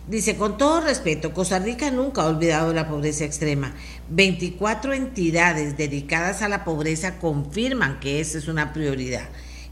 Dice, 0.08 0.36
con 0.36 0.60
todo 0.60 0.82
respeto, 0.82 1.34
Costa 1.34 1.58
Rica 1.58 1.90
nunca 1.90 2.22
ha 2.22 2.28
olvidado 2.28 2.72
la 2.72 2.88
pobreza 2.88 3.26
extrema. 3.26 3.74
24 4.10 4.94
entidades 4.94 5.76
dedicadas 5.76 6.44
a 6.44 6.50
la 6.50 6.64
pobreza 6.64 7.18
confirman 7.18 8.00
que 8.00 8.20
esa 8.20 8.38
es 8.38 8.48
una 8.48 8.74
prioridad. 8.74 9.28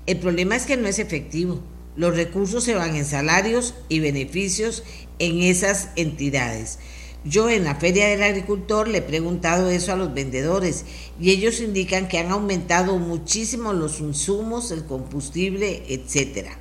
El 0.08 0.18
problema 0.18 0.56
es 0.56 0.66
que 0.66 0.78
no 0.78 0.88
es 0.88 0.98
efectivo. 0.98 1.62
Los 1.98 2.16
recursos 2.16 2.64
se 2.64 2.74
van 2.74 2.96
en 2.96 3.04
salarios 3.04 3.76
y 3.90 4.00
beneficios 4.00 4.84
en 5.22 5.44
esas 5.44 5.90
entidades. 5.96 6.80
Yo 7.24 7.48
en 7.50 7.64
la 7.64 7.76
Feria 7.76 8.08
del 8.08 8.24
Agricultor 8.24 8.88
le 8.88 8.98
he 8.98 9.02
preguntado 9.04 9.70
eso 9.70 9.94
a 9.94 9.96
los 9.96 10.12
vendedores 10.12 10.86
y 11.20 11.30
ellos 11.30 11.62
indican 11.62 12.08
que 12.08 12.18
han 12.18 12.32
aumentado 12.32 12.98
muchísimo 12.98 13.72
los 13.72 14.00
insumos, 14.00 14.72
el 14.72 14.86
combustible, 14.86 15.84
etcétera. 15.88 16.58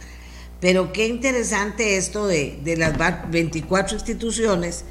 Pero 0.61 0.93
qué 0.93 1.07
interesante 1.07 1.97
esto 1.97 2.27
de, 2.27 2.61
las 2.77 3.31
24 3.31 3.97
instituciones 3.97 4.85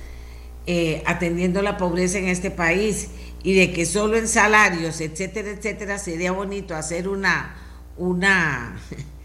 eh, 0.66 1.04
atendiendo 1.06 1.62
la 1.62 1.78
pobreza 1.78 2.18
en 2.18 2.28
este 2.28 2.50
país 2.50 3.10
y 3.44 3.54
de 3.54 3.72
que 3.72 3.86
solo 3.86 4.18
en 4.18 4.28
salarios, 4.28 5.00
etcétera, 5.00 5.52
etcétera, 5.52 6.00
sería 6.00 6.32
bonito 6.32 6.76
hacer 6.76 7.08
una, 7.08 7.56
una 7.98 8.82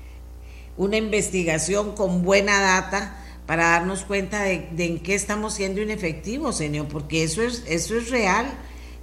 una 0.77 0.99
investigación 0.99 1.95
con 1.95 2.23
buena 2.23 2.61
data 2.61 3.24
para 3.47 3.71
darnos 3.71 4.05
cuenta 4.05 4.43
de, 4.43 4.69
en 4.79 5.03
qué 5.03 5.15
estamos 5.15 5.55
siendo 5.55 5.81
inefectivos, 5.81 6.57
señor, 6.57 6.89
porque 6.89 7.25
eso 7.25 7.43
es, 7.43 7.65
eso 7.69 7.97
es 7.97 8.11
real. 8.11 8.47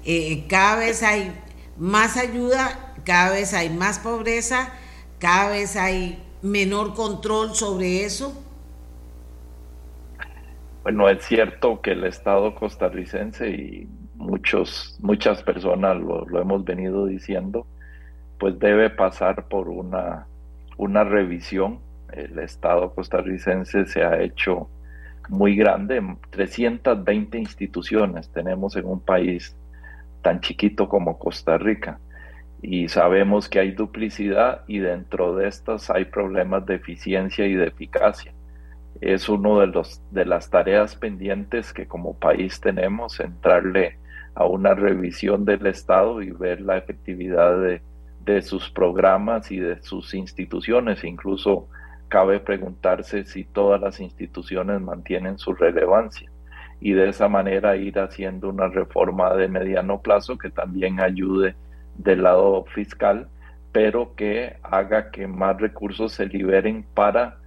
Eh, 0.06 0.46
cada 0.48 0.78
vez 0.78 1.04
hay 1.04 1.32
más 1.78 2.18
ayuda, 2.18 2.96
cada 3.06 3.32
vez 3.32 3.54
hay 3.54 3.70
más 3.70 4.00
pobreza, 4.00 4.74
cada 5.20 5.52
vez 5.52 5.76
hay 5.76 6.24
menor 6.42 6.94
control 6.94 7.56
sobre 7.56 8.04
eso. 8.04 8.34
Bueno, 10.84 11.08
es 11.10 11.24
cierto 11.24 11.82
que 11.82 11.92
el 11.92 12.04
Estado 12.04 12.56
costarricense 12.56 13.50
y 13.50 13.88
muchos, 14.16 14.98
muchas 15.00 15.44
personas 15.44 15.98
lo, 15.98 16.26
lo 16.28 16.42
hemos 16.42 16.66
venido 16.66 17.06
diciendo, 17.06 17.68
pues 18.40 18.58
debe 18.58 18.90
pasar 18.90 19.48
por 19.48 19.70
una 19.70 20.26
una 20.82 21.04
revisión. 21.04 21.80
El 22.14 22.40
Estado 22.40 22.94
costarricense 22.94 23.86
se 23.86 24.04
ha 24.04 24.22
hecho 24.22 24.70
muy 25.30 25.56
grande, 25.56 26.02
320 26.32 27.38
instituciones 27.38 28.30
tenemos 28.30 28.76
en 28.76 28.86
un 28.86 29.00
país 29.00 29.56
tan 30.22 30.42
chiquito 30.42 30.90
como 30.90 31.18
Costa 31.18 31.58
Rica. 31.58 32.00
y 32.64 32.90
sabemos 32.90 33.50
que 33.50 33.60
hay 33.60 33.72
duplicidad 33.72 34.64
y 34.68 34.78
dentro 34.80 35.36
de 35.36 35.48
estas 35.48 35.90
hay 35.90 36.06
problemas 36.06 36.64
de 36.68 36.76
eficiencia 36.76 37.48
y 37.48 37.56
de 37.56 37.68
eficacia. 37.68 38.34
Es 39.02 39.30
uno 39.30 39.60
de 39.60 39.68
los 39.68 40.02
de 40.12 40.26
las 40.26 40.52
tareas 40.52 40.96
pendientes 40.96 41.74
que 41.74 41.88
como 41.88 42.20
país 42.20 42.62
tenemos, 42.62 43.20
entrarle 43.20 43.98
a 44.36 44.46
una 44.46 44.76
revisión 44.76 45.44
del 45.46 45.66
Estado 45.66 46.22
y 46.22 46.32
ver 46.32 46.62
la 46.62 46.78
efectividad 46.78 47.60
de, 47.60 47.82
de 48.26 48.42
sus 48.44 48.70
programas 48.70 49.52
y 49.52 49.60
de 49.60 49.82
sus 49.82 50.14
instituciones. 50.14 51.04
Incluso 51.04 51.68
cabe 52.12 52.42
preguntarse 52.42 53.24
si 53.24 53.46
todas 53.46 53.80
las 53.80 54.02
instituciones 54.02 54.82
mantienen 54.82 55.38
su 55.38 55.54
relevancia 55.54 56.30
y 56.82 56.92
de 56.92 57.08
esa 57.08 57.30
manera 57.30 57.78
ir 57.78 57.98
haciendo 58.00 58.50
una 58.50 58.68
reforma 58.68 59.34
de 59.36 59.48
mediano 59.48 60.02
plazo 60.02 60.38
que 60.38 60.50
también 60.50 61.00
ayude 61.00 61.56
del 61.96 62.24
lado 62.24 62.66
fiscal, 62.66 63.30
pero 63.72 64.14
que 64.16 64.58
haga 64.62 65.10
que 65.10 65.26
más 65.26 65.62
recursos 65.62 66.12
se 66.12 66.26
liberen 66.26 66.86
para 66.94 67.38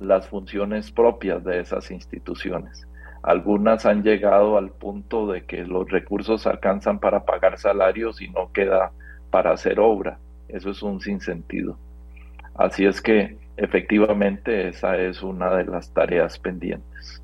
las 0.00 0.26
funciones 0.28 0.90
propias 0.90 1.44
de 1.44 1.60
esas 1.60 1.90
instituciones. 1.90 2.88
Algunas 3.22 3.84
han 3.84 4.02
llegado 4.02 4.56
al 4.56 4.70
punto 4.70 5.26
de 5.26 5.44
que 5.44 5.64
los 5.64 5.90
recursos 5.90 6.46
alcanzan 6.46 7.00
para 7.00 7.26
pagar 7.26 7.58
salarios 7.58 8.22
y 8.22 8.30
no 8.30 8.50
queda 8.50 8.92
para 9.30 9.52
hacer 9.52 9.78
obra. 9.78 10.18
Eso 10.48 10.70
es 10.70 10.82
un 10.82 11.02
sinsentido. 11.02 11.76
Así 12.54 12.86
es 12.86 13.02
que 13.02 13.45
efectivamente 13.56 14.68
esa 14.68 14.96
es 14.96 15.22
una 15.22 15.54
de 15.56 15.64
las 15.64 15.90
tareas 15.92 16.38
pendientes. 16.38 17.22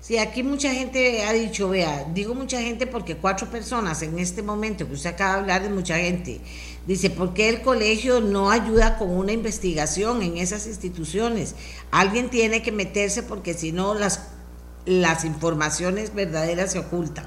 Sí, 0.00 0.16
aquí 0.16 0.42
mucha 0.42 0.72
gente 0.72 1.24
ha 1.24 1.32
dicho, 1.32 1.68
vea, 1.68 2.04
digo 2.14 2.34
mucha 2.34 2.62
gente 2.62 2.86
porque 2.86 3.16
cuatro 3.16 3.48
personas 3.48 4.00
en 4.02 4.18
este 4.18 4.42
momento 4.42 4.86
que 4.86 4.94
usted 4.94 5.10
acaba 5.10 5.34
de 5.34 5.40
hablar 5.40 5.62
de 5.64 5.70
mucha 5.70 5.98
gente, 5.98 6.40
dice, 6.86 7.10
¿por 7.10 7.34
qué 7.34 7.48
el 7.48 7.62
colegio 7.62 8.20
no 8.20 8.50
ayuda 8.50 8.96
con 8.96 9.10
una 9.10 9.32
investigación 9.32 10.22
en 10.22 10.36
esas 10.36 10.66
instituciones? 10.66 11.56
Alguien 11.90 12.30
tiene 12.30 12.62
que 12.62 12.72
meterse 12.72 13.22
porque 13.24 13.54
si 13.54 13.72
no 13.72 13.92
las, 13.94 14.34
las 14.86 15.24
informaciones 15.24 16.14
verdaderas 16.14 16.72
se 16.72 16.78
ocultan. 16.78 17.26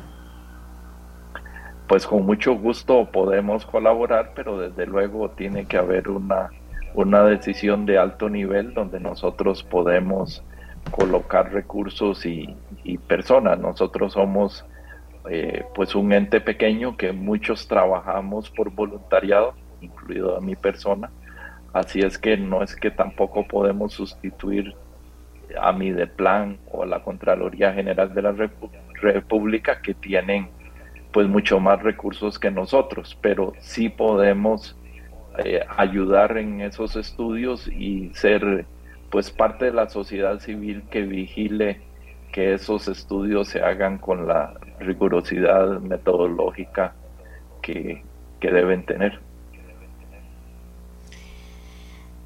Pues 1.87 2.07
con 2.07 2.25
mucho 2.25 2.55
gusto 2.55 3.11
podemos 3.11 3.65
colaborar, 3.65 4.31
pero 4.33 4.57
desde 4.57 4.85
luego 4.85 5.29
tiene 5.31 5.65
que 5.65 5.77
haber 5.77 6.07
una, 6.07 6.49
una 6.93 7.23
decisión 7.23 7.85
de 7.85 7.97
alto 7.97 8.29
nivel 8.29 8.73
donde 8.73 8.99
nosotros 8.99 9.63
podemos 9.63 10.43
colocar 10.89 11.51
recursos 11.53 12.25
y, 12.25 12.55
personas. 13.07 13.59
Nosotros 13.59 14.13
somos 14.13 14.65
eh, 15.29 15.63
pues 15.75 15.95
un 15.95 16.11
ente 16.11 16.41
pequeño 16.41 16.97
que 16.97 17.11
muchos 17.11 17.67
trabajamos 17.67 18.49
por 18.49 18.71
voluntariado, 18.71 19.53
incluido 19.81 20.37
a 20.37 20.41
mi 20.41 20.55
persona. 20.55 21.09
Así 21.73 21.99
es 21.99 22.17
que 22.17 22.35
no 22.37 22.63
es 22.63 22.75
que 22.75 22.91
tampoco 22.91 23.47
podemos 23.47 23.93
sustituir 23.93 24.75
a 25.59 25.71
mi 25.71 25.91
de 25.91 26.07
plan 26.07 26.57
o 26.69 26.83
a 26.83 26.85
la 26.85 27.03
Contraloría 27.03 27.73
General 27.73 28.13
de 28.13 28.21
la 28.21 28.35
República 28.93 29.81
que 29.81 29.93
tienen 29.93 30.49
pues 31.11 31.27
mucho 31.27 31.59
más 31.59 31.81
recursos 31.81 32.39
que 32.39 32.51
nosotros, 32.51 33.17
pero 33.21 33.53
sí 33.59 33.89
podemos 33.89 34.77
eh, 35.37 35.61
ayudar 35.77 36.37
en 36.37 36.61
esos 36.61 36.95
estudios 36.95 37.67
y 37.67 38.11
ser 38.13 38.65
pues 39.09 39.29
parte 39.31 39.65
de 39.65 39.73
la 39.73 39.89
sociedad 39.89 40.39
civil 40.39 40.83
que 40.89 41.01
vigile 41.01 41.81
que 42.31 42.53
esos 42.53 42.87
estudios 42.87 43.49
se 43.49 43.61
hagan 43.61 43.97
con 43.97 44.27
la 44.27 44.53
rigurosidad 44.79 45.79
metodológica 45.81 46.93
que, 47.61 48.03
deben 48.39 48.85
tener. 48.85 49.19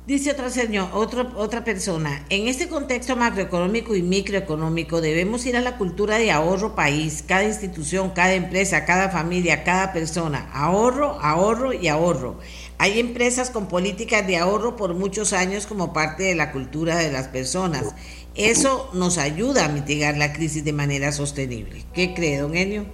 Dice 0.07 0.30
otra 0.30 0.52
señor, 0.52 0.90
otra 0.94 1.64
persona, 1.64 2.27
en 2.30 2.48
este 2.48 2.68
contexto 2.68 3.15
macroeconómico 3.15 3.95
y 3.95 4.03
microeconómico 4.03 5.02
debemos 5.02 5.44
ir 5.48 5.57
a 5.57 5.61
la 5.61 5.80
cultura 5.80 6.19
de 6.19 6.30
ahorro 6.30 6.76
país, 6.76 7.23
cada 7.27 7.44
institución, 7.44 8.11
cada 8.11 8.36
empresa, 8.36 8.86
cada 8.86 9.10
familia, 9.10 9.64
cada 9.64 9.94
persona, 9.94 10.48
ahorro, 10.53 11.18
ahorro 11.23 11.73
y 11.73 11.88
ahorro. 11.88 12.38
Hay 12.77 12.99
empresas 12.99 13.49
con 13.49 13.68
políticas 13.68 14.27
de 14.27 14.38
ahorro 14.38 14.76
por 14.76 14.94
muchos 14.94 15.34
años 15.34 15.65
como 15.65 15.91
parte 15.91 16.22
de 16.22 16.36
la 16.36 16.52
cultura 16.52 16.98
de 16.98 17.11
las 17.11 17.30
personas. 17.30 17.95
Eso 18.36 18.91
nos 18.94 19.18
ayuda 19.18 19.65
a 19.65 19.69
mitigar 19.69 20.18
la 20.18 20.34
crisis 20.34 20.64
de 20.64 20.73
manera 20.73 21.11
sostenible. 21.14 21.84
¿Qué 21.95 22.14
cree, 22.14 22.38
don 22.38 22.56
Enio? 22.56 22.86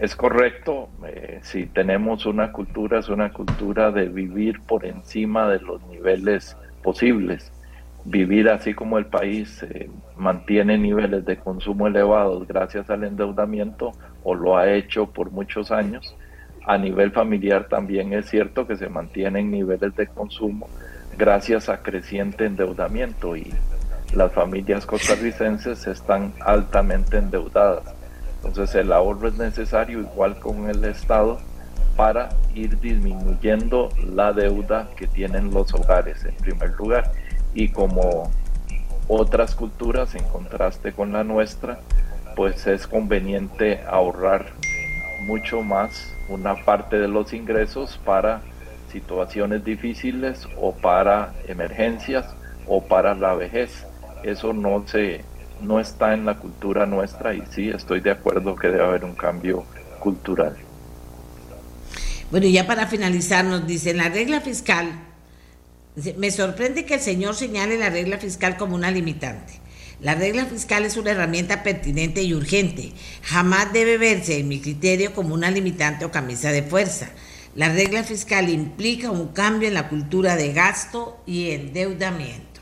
Es 0.00 0.14
correcto. 0.14 0.88
Eh, 1.06 1.40
si 1.42 1.66
tenemos 1.66 2.26
una 2.26 2.52
cultura, 2.52 2.98
es 2.98 3.08
una 3.08 3.32
cultura 3.32 3.90
de 3.90 4.08
vivir 4.08 4.60
por 4.60 4.84
encima 4.84 5.48
de 5.48 5.60
los 5.60 5.82
niveles 5.86 6.56
posibles. 6.82 7.52
Vivir 8.04 8.48
así 8.48 8.74
como 8.74 8.98
el 8.98 9.06
país 9.06 9.62
eh, 9.62 9.90
mantiene 10.16 10.78
niveles 10.78 11.24
de 11.24 11.38
consumo 11.38 11.86
elevados 11.86 12.46
gracias 12.46 12.88
al 12.90 13.04
endeudamiento 13.04 13.92
o 14.22 14.34
lo 14.34 14.56
ha 14.56 14.72
hecho 14.72 15.06
por 15.06 15.30
muchos 15.30 15.72
años 15.72 16.14
a 16.66 16.78
nivel 16.78 17.12
familiar 17.12 17.68
también 17.68 18.12
es 18.12 18.26
cierto 18.26 18.66
que 18.66 18.76
se 18.76 18.88
mantienen 18.88 19.52
niveles 19.52 19.94
de 19.94 20.08
consumo 20.08 20.68
gracias 21.16 21.68
a 21.68 21.80
creciente 21.82 22.44
endeudamiento 22.44 23.36
y 23.36 23.54
las 24.14 24.32
familias 24.32 24.84
costarricenses 24.84 25.86
están 25.86 26.32
altamente 26.40 27.18
endeudadas. 27.18 27.95
Entonces 28.36 28.74
el 28.74 28.92
ahorro 28.92 29.28
es 29.28 29.34
necesario 29.34 30.00
igual 30.00 30.38
con 30.38 30.68
el 30.68 30.84
Estado 30.84 31.38
para 31.96 32.28
ir 32.54 32.78
disminuyendo 32.80 33.88
la 34.14 34.32
deuda 34.32 34.88
que 34.96 35.06
tienen 35.06 35.52
los 35.52 35.72
hogares 35.74 36.24
en 36.24 36.34
primer 36.36 36.70
lugar. 36.72 37.12
Y 37.54 37.68
como 37.68 38.30
otras 39.08 39.54
culturas 39.54 40.14
en 40.14 40.24
contraste 40.24 40.92
con 40.92 41.12
la 41.12 41.24
nuestra, 41.24 41.80
pues 42.34 42.66
es 42.66 42.86
conveniente 42.86 43.80
ahorrar 43.88 44.52
mucho 45.22 45.62
más 45.62 46.14
una 46.28 46.54
parte 46.64 46.98
de 46.98 47.08
los 47.08 47.32
ingresos 47.32 47.98
para 48.04 48.42
situaciones 48.90 49.64
difíciles 49.64 50.46
o 50.60 50.72
para 50.72 51.32
emergencias 51.48 52.26
o 52.66 52.82
para 52.82 53.14
la 53.14 53.34
vejez. 53.34 53.86
Eso 54.22 54.52
no 54.52 54.86
se 54.86 55.24
no 55.60 55.80
está 55.80 56.14
en 56.14 56.26
la 56.26 56.38
cultura 56.38 56.86
nuestra 56.86 57.34
y 57.34 57.42
sí 57.50 57.68
estoy 57.68 58.00
de 58.00 58.10
acuerdo 58.10 58.56
que 58.56 58.68
debe 58.68 58.84
haber 58.84 59.04
un 59.04 59.14
cambio 59.14 59.64
cultural. 60.00 60.56
Bueno, 62.30 62.46
ya 62.46 62.66
para 62.66 62.86
finalizar 62.86 63.44
nos 63.44 63.66
dice 63.66 63.94
la 63.94 64.08
regla 64.08 64.40
fiscal 64.40 64.90
me 66.16 66.30
sorprende 66.30 66.84
que 66.84 66.94
el 66.94 67.00
señor 67.00 67.34
señale 67.34 67.78
la 67.78 67.88
regla 67.88 68.18
fiscal 68.18 68.58
como 68.58 68.74
una 68.74 68.90
limitante. 68.90 69.54
La 70.00 70.14
regla 70.14 70.44
fiscal 70.44 70.84
es 70.84 70.98
una 70.98 71.12
herramienta 71.12 71.62
pertinente 71.62 72.22
y 72.22 72.34
urgente. 72.34 72.92
Jamás 73.22 73.72
debe 73.72 73.96
verse, 73.96 74.38
en 74.38 74.48
mi 74.48 74.60
criterio, 74.60 75.14
como 75.14 75.32
una 75.34 75.50
limitante 75.50 76.04
o 76.04 76.10
camisa 76.10 76.52
de 76.52 76.62
fuerza. 76.62 77.08
La 77.54 77.70
regla 77.70 78.04
fiscal 78.04 78.50
implica 78.50 79.10
un 79.10 79.28
cambio 79.28 79.68
en 79.68 79.74
la 79.74 79.88
cultura 79.88 80.36
de 80.36 80.52
gasto 80.52 81.18
y 81.24 81.52
endeudamiento. 81.52 82.55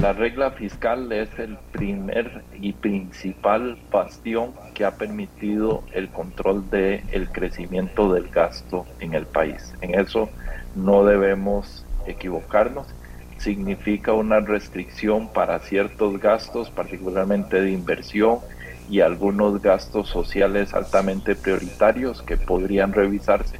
La 0.00 0.14
regla 0.14 0.52
fiscal 0.52 1.12
es 1.12 1.28
el 1.38 1.58
primer 1.72 2.42
y 2.58 2.72
principal 2.72 3.76
bastión 3.90 4.54
que 4.72 4.86
ha 4.86 4.92
permitido 4.92 5.84
el 5.92 6.08
control 6.08 6.70
del 6.70 7.02
el 7.12 7.30
crecimiento 7.30 8.12
del 8.12 8.28
gasto 8.28 8.86
en 9.00 9.12
el 9.12 9.26
país. 9.26 9.74
En 9.82 9.98
eso 9.98 10.30
no 10.74 11.04
debemos 11.04 11.84
equivocarnos 12.06 12.86
significa 13.40 14.12
una 14.12 14.40
restricción 14.40 15.32
para 15.32 15.58
ciertos 15.60 16.20
gastos, 16.20 16.70
particularmente 16.70 17.60
de 17.60 17.70
inversión 17.70 18.38
y 18.90 19.00
algunos 19.00 19.62
gastos 19.62 20.08
sociales 20.08 20.74
altamente 20.74 21.34
prioritarios 21.34 22.22
que 22.22 22.36
podrían 22.36 22.92
revisarse, 22.92 23.58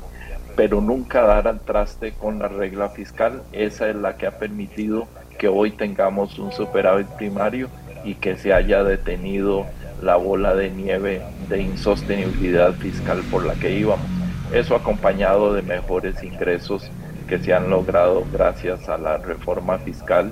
pero 0.55 0.81
nunca 0.83 1.23
dar 1.23 1.49
al 1.49 1.61
traste 1.61 2.13
con 2.13 2.39
la 2.39 2.49
regla 2.49 2.91
fiscal. 2.91 3.43
Esa 3.53 3.89
es 3.89 3.97
la 3.97 4.17
que 4.17 4.27
ha 4.27 4.39
permitido 4.39 5.09
que 5.41 5.49
hoy 5.49 5.71
tengamos 5.71 6.39
un 6.39 6.53
superávit 6.53 7.07
primario 7.17 7.71
y 8.05 8.15
que 8.15 8.37
se 8.37 8.53
haya 8.53 8.85
detenido 8.85 9.65
la 10.03 10.17
bola 10.17 10.55
de 10.55 10.71
nieve 10.71 11.23
de 11.49 11.63
insostenibilidad 11.63 12.75
fiscal 12.75 13.23
por 13.31 13.47
la 13.47 13.55
que 13.55 13.73
íbamos. 13.73 14.05
Eso 14.53 14.77
acompañado 14.77 15.55
de 15.55 15.63
mejores 15.63 16.23
ingresos 16.23 16.91
que 17.27 17.39
se 17.39 17.55
han 17.55 17.71
logrado 17.71 18.23
gracias 18.31 18.87
a 18.91 18.99
la 18.99 19.17
reforma 19.17 19.79
fiscal 19.79 20.31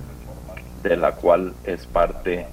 de 0.82 0.96
la 0.98 1.12
cual 1.12 1.54
es 1.64 1.86
parte 1.86 2.46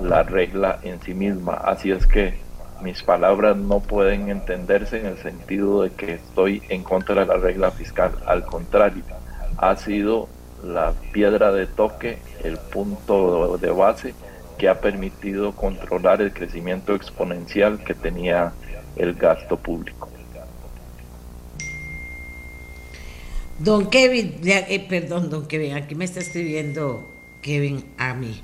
la 0.00 0.22
regla 0.22 0.78
en 0.82 1.02
sí 1.02 1.12
misma. 1.12 1.52
Así 1.52 1.90
es 1.90 2.06
que 2.06 2.40
mis 2.80 3.02
palabras 3.02 3.58
no 3.58 3.80
pueden 3.80 4.30
entenderse 4.30 5.00
en 5.00 5.06
el 5.06 5.18
sentido 5.18 5.82
de 5.82 5.90
que 5.90 6.14
estoy 6.14 6.62
en 6.70 6.82
contra 6.82 7.16
de 7.16 7.26
la 7.26 7.36
regla 7.36 7.70
fiscal. 7.70 8.12
Al 8.24 8.46
contrario, 8.46 9.02
ha 9.58 9.76
sido 9.76 10.28
la 10.62 10.94
piedra 11.12 11.52
de 11.52 11.66
toque, 11.66 12.18
el 12.44 12.58
punto 12.58 13.58
de 13.58 13.70
base 13.70 14.14
que 14.58 14.68
ha 14.68 14.80
permitido 14.80 15.52
controlar 15.52 16.20
el 16.20 16.32
crecimiento 16.32 16.94
exponencial 16.94 17.82
que 17.82 17.94
tenía 17.94 18.52
el 18.96 19.14
gasto 19.14 19.56
público. 19.56 20.08
Don 23.58 23.90
Kevin, 23.90 24.40
eh, 24.44 24.86
perdón, 24.88 25.28
don 25.28 25.46
Kevin, 25.46 25.74
aquí 25.74 25.94
me 25.94 26.06
está 26.06 26.20
escribiendo 26.20 27.10
Kevin 27.42 27.84
a 27.98 28.14
mí. 28.14 28.42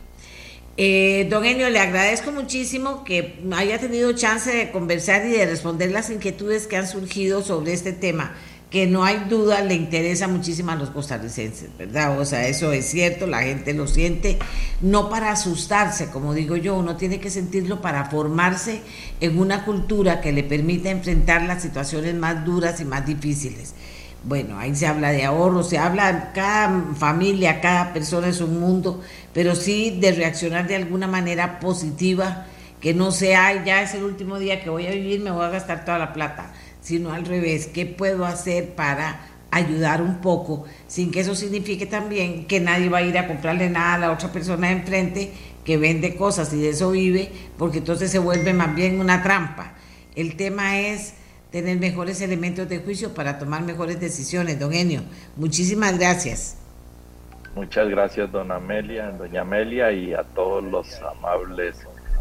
Eh, 0.78 1.26
don 1.30 1.43
Enio, 1.47 1.70
le 1.70 1.78
agradezco 1.78 2.32
muchísimo 2.32 3.02
que 3.02 3.38
haya 3.55 3.78
tenido 3.78 4.12
chance 4.12 4.55
de 4.55 4.70
conversar 4.70 5.24
y 5.24 5.30
de 5.30 5.47
responder 5.47 5.90
las 5.90 6.10
inquietudes 6.10 6.66
que 6.66 6.76
han 6.76 6.86
surgido 6.86 7.43
sobre 7.43 7.72
este 7.72 7.94
tema 7.94 8.34
que 8.70 8.86
no 8.86 9.05
hay 9.05 9.26
duda 9.28 9.60
le 9.62 9.74
interesa 9.74 10.26
muchísimo 10.26 10.72
a 10.72 10.76
los 10.76 10.90
costarricenses, 10.90 11.70
¿verdad? 11.78 12.18
O 12.18 12.24
sea, 12.24 12.48
eso 12.48 12.72
es 12.72 12.86
cierto, 12.86 13.26
la 13.26 13.43
gente 13.43 13.72
lo 13.74 13.86
siente, 13.86 14.38
no 14.80 15.09
para 15.09 15.30
asustarse, 15.30 16.10
como 16.10 16.34
digo 16.34 16.56
yo, 16.56 16.74
uno 16.74 16.97
tiene 16.97 17.20
que 17.20 17.30
sentirlo 17.30 17.80
para 17.80 18.06
formarse 18.10 18.82
en 19.20 19.38
una 19.38 19.64
cultura 19.64 20.20
que 20.20 20.32
le 20.32 20.43
permita 20.43 20.90
enfrentar 20.90 21.43
las 21.43 21.62
situaciones 21.62 22.14
más 22.14 22.44
duras 22.44 22.80
y 22.80 22.84
más 22.84 23.06
difíciles. 23.06 23.74
Bueno, 24.24 24.59
ahí 24.59 24.74
se 24.74 24.88
habla 24.88 25.12
de 25.12 25.24
ahorro, 25.24 25.62
se 25.62 25.78
habla, 25.78 26.32
cada 26.34 26.94
familia, 26.97 27.60
cada 27.60 27.93
persona 27.93 28.26
es 28.26 28.40
un 28.40 28.59
mundo, 28.59 29.01
pero 29.32 29.55
sí 29.55 29.98
de 30.01 30.10
reaccionar 30.10 30.66
de 30.66 30.74
alguna 30.74 31.06
manera 31.06 31.60
positiva, 31.60 32.47
que 32.80 32.93
no 32.93 33.12
sea, 33.12 33.64
ya 33.64 33.82
es 33.82 33.94
el 33.94 34.02
último 34.02 34.40
día 34.40 34.60
que 34.60 34.68
voy 34.68 34.88
a 34.88 34.90
vivir, 34.90 35.20
me 35.20 35.30
voy 35.30 35.44
a 35.44 35.51
gastar 35.51 35.84
toda 35.84 35.98
la 35.98 36.12
plata, 36.12 36.52
sino 36.86 37.12
al 37.12 37.24
revés, 37.24 37.66
¿qué 37.66 37.84
puedo 37.84 38.24
hacer 38.24 38.76
para 38.76 39.26
ayudar 39.50 40.00
un 40.00 40.20
poco, 40.20 40.66
sin 40.86 41.10
que 41.10 41.18
eso 41.18 41.34
signifique 41.34 41.84
también 41.84 42.46
que 42.46 42.60
nadie 42.60 42.88
va 42.88 42.98
a 42.98 43.02
ir 43.02 43.18
a 43.18 43.26
comprarle 43.26 43.68
nada 43.68 43.94
a 43.94 43.98
la 43.98 44.12
otra 44.12 44.30
persona 44.30 44.68
de 44.68 44.74
enfrente 44.74 45.32
que 45.64 45.78
vende 45.78 46.14
cosas 46.14 46.52
y 46.52 46.60
de 46.60 46.68
eso 46.68 46.92
vive, 46.92 47.32
porque 47.58 47.78
entonces 47.78 48.12
se 48.12 48.20
vuelve 48.20 48.52
más 48.52 48.72
bien 48.76 49.00
una 49.00 49.20
trampa. 49.24 49.72
El 50.14 50.36
tema 50.36 50.78
es 50.78 51.14
tener 51.50 51.76
mejores 51.80 52.20
elementos 52.20 52.68
de 52.68 52.78
juicio 52.78 53.14
para 53.14 53.36
tomar 53.40 53.62
mejores 53.62 53.98
decisiones, 53.98 54.60
don 54.60 54.72
Enio. 54.72 55.02
Muchísimas 55.34 55.98
gracias. 55.98 56.56
Muchas 57.56 57.88
gracias, 57.88 58.30
don 58.30 58.52
Amelia, 58.52 59.10
doña 59.10 59.40
Amelia, 59.40 59.90
y 59.90 60.14
a 60.14 60.22
todos 60.22 60.62
los 60.62 61.02
amables 61.02 61.78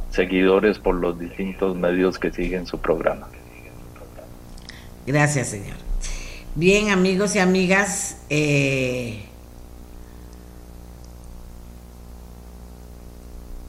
seguidores 0.10 0.80
por 0.80 0.96
los 0.96 1.20
distintos 1.20 1.76
medios 1.76 2.18
que 2.18 2.32
siguen 2.32 2.66
su 2.66 2.80
programa. 2.80 3.28
Gracias, 5.06 5.50
señor. 5.50 5.78
Bien, 6.56 6.90
amigos 6.90 7.36
y 7.36 7.40
amigas, 7.40 8.18
eh, 8.30 9.26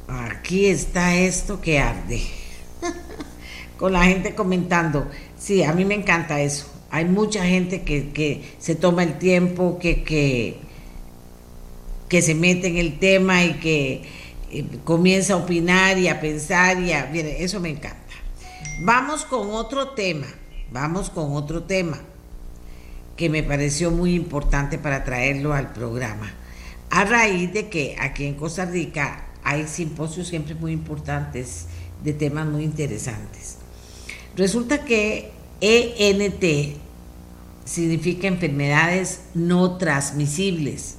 aquí 0.08 0.66
está 0.66 1.16
esto 1.16 1.60
que 1.60 1.78
arde. 1.78 2.22
Con 3.78 3.92
la 3.92 4.04
gente 4.04 4.34
comentando. 4.34 5.10
Sí, 5.38 5.62
a 5.62 5.72
mí 5.72 5.84
me 5.84 5.94
encanta 5.94 6.40
eso. 6.40 6.70
Hay 6.90 7.04
mucha 7.04 7.44
gente 7.44 7.82
que, 7.82 8.54
se 8.58 8.74
toma 8.74 9.02
el 9.02 9.18
tiempo, 9.18 9.78
que, 9.78 10.04
que, 10.04 10.56
que, 12.08 12.22
se 12.22 12.34
mete 12.34 12.68
en 12.68 12.78
el 12.78 12.98
tema 12.98 13.44
y 13.44 13.54
que 13.54 14.02
eh, 14.52 14.64
comienza 14.84 15.34
a 15.34 15.36
opinar 15.36 15.98
y 15.98 16.08
a 16.08 16.20
pensar 16.20 16.80
y 16.80 16.92
a... 16.92 17.10
eso 17.12 17.60
me 17.60 17.68
encanta. 17.68 17.98
Vamos 18.80 19.24
con 19.24 19.50
otro 19.50 19.88
tema, 19.90 20.26
vamos 20.70 21.10
con 21.10 21.32
otro 21.32 21.64
tema 21.64 22.00
que 23.16 23.30
me 23.30 23.42
pareció 23.42 23.90
muy 23.90 24.14
importante 24.14 24.78
para 24.78 25.04
traerlo 25.04 25.54
al 25.54 25.72
programa. 25.72 26.32
A 26.90 27.04
raíz 27.04 27.52
de 27.52 27.68
que 27.68 27.96
aquí 27.98 28.26
en 28.26 28.34
Costa 28.34 28.64
Rica 28.64 29.26
hay 29.42 29.66
simposios 29.66 30.28
siempre 30.28 30.54
muy 30.54 30.72
importantes 30.72 31.66
de 32.04 32.12
temas 32.12 32.46
muy 32.46 32.64
interesantes. 32.64 33.58
Resulta 34.36 34.84
que 34.84 35.32
ENT 35.60 36.76
significa 37.64 38.28
enfermedades 38.28 39.22
no 39.34 39.78
transmisibles 39.78 40.96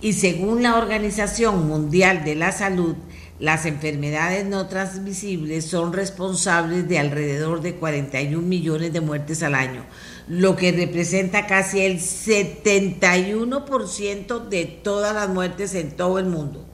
y 0.00 0.14
según 0.14 0.62
la 0.62 0.76
Organización 0.76 1.68
Mundial 1.68 2.24
de 2.24 2.34
la 2.34 2.50
Salud, 2.50 2.96
las 3.42 3.66
enfermedades 3.66 4.46
no 4.46 4.68
transmisibles 4.68 5.64
son 5.64 5.92
responsables 5.92 6.88
de 6.88 7.00
alrededor 7.00 7.60
de 7.60 7.74
41 7.74 8.40
millones 8.40 8.92
de 8.92 9.00
muertes 9.00 9.42
al 9.42 9.56
año, 9.56 9.84
lo 10.28 10.54
que 10.54 10.70
representa 10.70 11.48
casi 11.48 11.80
el 11.80 11.98
71% 11.98 14.48
de 14.48 14.66
todas 14.66 15.12
las 15.12 15.28
muertes 15.28 15.74
en 15.74 15.90
todo 15.90 16.20
el 16.20 16.26
mundo. 16.26 16.64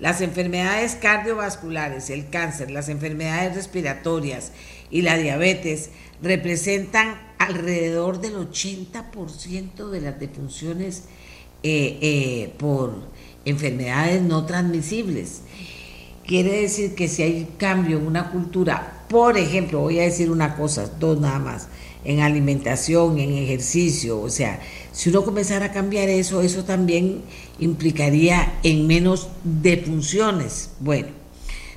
Las 0.00 0.20
enfermedades 0.20 0.96
cardiovasculares, 0.96 2.10
el 2.10 2.28
cáncer, 2.28 2.72
las 2.72 2.88
enfermedades 2.88 3.54
respiratorias 3.54 4.50
y 4.90 5.02
la 5.02 5.16
diabetes 5.16 5.90
representan 6.20 7.20
alrededor 7.38 8.20
del 8.20 8.34
80% 8.34 9.90
de 9.90 10.00
las 10.00 10.18
defunciones 10.18 11.04
eh, 11.62 11.98
eh, 12.02 12.52
por 12.58 12.96
enfermedades 13.44 14.22
no 14.22 14.44
transmisibles. 14.44 15.42
Quiere 16.26 16.62
decir 16.62 16.94
que 16.94 17.08
si 17.08 17.22
hay 17.22 17.48
cambio 17.58 17.98
en 17.98 18.06
una 18.06 18.30
cultura, 18.30 19.04
por 19.08 19.36
ejemplo, 19.36 19.80
voy 19.80 19.98
a 19.98 20.04
decir 20.04 20.30
una 20.30 20.56
cosa, 20.56 20.90
dos 20.98 21.18
nada 21.20 21.38
más, 21.38 21.68
en 22.04 22.20
alimentación, 22.20 23.18
en 23.18 23.32
ejercicio, 23.32 24.20
o 24.20 24.30
sea, 24.30 24.60
si 24.92 25.10
uno 25.10 25.24
comenzara 25.24 25.66
a 25.66 25.72
cambiar 25.72 26.08
eso, 26.08 26.40
eso 26.40 26.64
también 26.64 27.22
implicaría 27.58 28.58
en 28.62 28.86
menos 28.86 29.28
defunciones. 29.44 30.70
Bueno, 30.80 31.08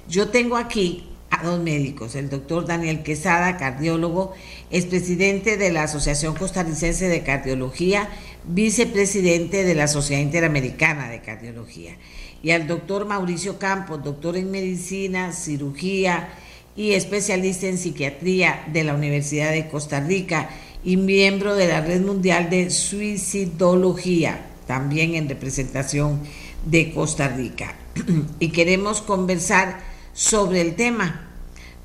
yo 0.07 0.29
tengo 0.29 0.57
aquí 0.57 1.09
a 1.29 1.43
dos 1.43 1.59
médicos, 1.59 2.15
el 2.15 2.29
doctor 2.29 2.65
Daniel 2.65 3.01
Quesada, 3.01 3.57
cardiólogo, 3.57 4.33
es 4.69 4.85
presidente 4.85 5.57
de 5.57 5.71
la 5.71 5.83
Asociación 5.83 6.35
Costarricense 6.35 7.07
de 7.07 7.23
Cardiología, 7.23 8.07
vicepresidente 8.45 9.63
de 9.63 9.73
la 9.73 9.87
Sociedad 9.87 10.21
Interamericana 10.21 11.09
de 11.09 11.21
Cardiología, 11.21 11.97
y 12.43 12.51
al 12.51 12.67
doctor 12.67 13.05
Mauricio 13.05 13.57
Campos, 13.57 14.03
doctor 14.03 14.35
en 14.35 14.51
medicina, 14.51 15.31
cirugía 15.31 16.29
y 16.75 16.91
especialista 16.91 17.67
en 17.67 17.77
psiquiatría 17.77 18.65
de 18.71 18.83
la 18.83 18.93
Universidad 18.93 19.51
de 19.51 19.69
Costa 19.69 20.01
Rica 20.01 20.49
y 20.83 20.97
miembro 20.97 21.55
de 21.55 21.69
la 21.69 21.79
Red 21.79 22.01
Mundial 22.01 22.49
de 22.49 22.69
Suicidología, 22.69 24.45
también 24.67 25.15
en 25.15 25.29
representación 25.29 26.19
de 26.65 26.91
Costa 26.91 27.29
Rica. 27.29 27.75
y 28.39 28.49
queremos 28.49 29.01
conversar 29.01 29.79
sobre 30.13 30.59
el 30.59 30.75
tema. 30.75 31.29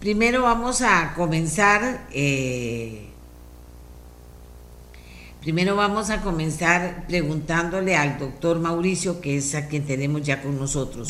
Primero 0.00 0.42
vamos 0.42 0.82
a 0.82 1.14
comenzar, 1.14 2.06
eh, 2.12 3.07
primero 5.40 5.76
vamos 5.76 6.10
a 6.10 6.22
comenzar 6.22 7.06
preguntándole 7.06 7.96
al 7.96 8.18
doctor 8.18 8.58
Mauricio, 8.58 9.20
que 9.20 9.36
es 9.36 9.54
a 9.54 9.68
quien 9.68 9.84
tenemos 9.84 10.22
ya 10.22 10.42
con 10.42 10.58
nosotros. 10.58 11.08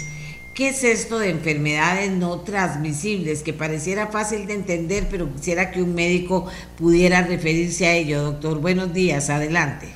¿Qué 0.54 0.70
es 0.70 0.82
esto 0.82 1.20
de 1.20 1.30
enfermedades 1.30 2.10
no 2.10 2.40
transmisibles? 2.40 3.44
Que 3.44 3.52
pareciera 3.52 4.08
fácil 4.08 4.46
de 4.46 4.54
entender, 4.54 5.06
pero 5.08 5.32
quisiera 5.32 5.70
que 5.70 5.80
un 5.80 5.94
médico 5.94 6.46
pudiera 6.76 7.22
referirse 7.22 7.86
a 7.86 7.94
ello. 7.94 8.22
Doctor, 8.22 8.60
buenos 8.60 8.92
días, 8.92 9.30
adelante. 9.30 9.86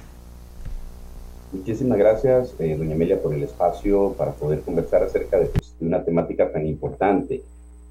Muchísimas 1.52 1.98
gracias, 1.98 2.54
eh, 2.60 2.76
doña 2.78 2.94
Amelia, 2.94 3.20
por 3.20 3.34
el 3.34 3.42
espacio 3.42 4.14
para 4.16 4.32
poder 4.32 4.60
conversar 4.60 5.02
acerca 5.02 5.38
de, 5.38 5.46
pues, 5.46 5.74
una 5.80 6.02
temática 6.04 6.50
tan 6.50 6.66
importante. 6.66 7.42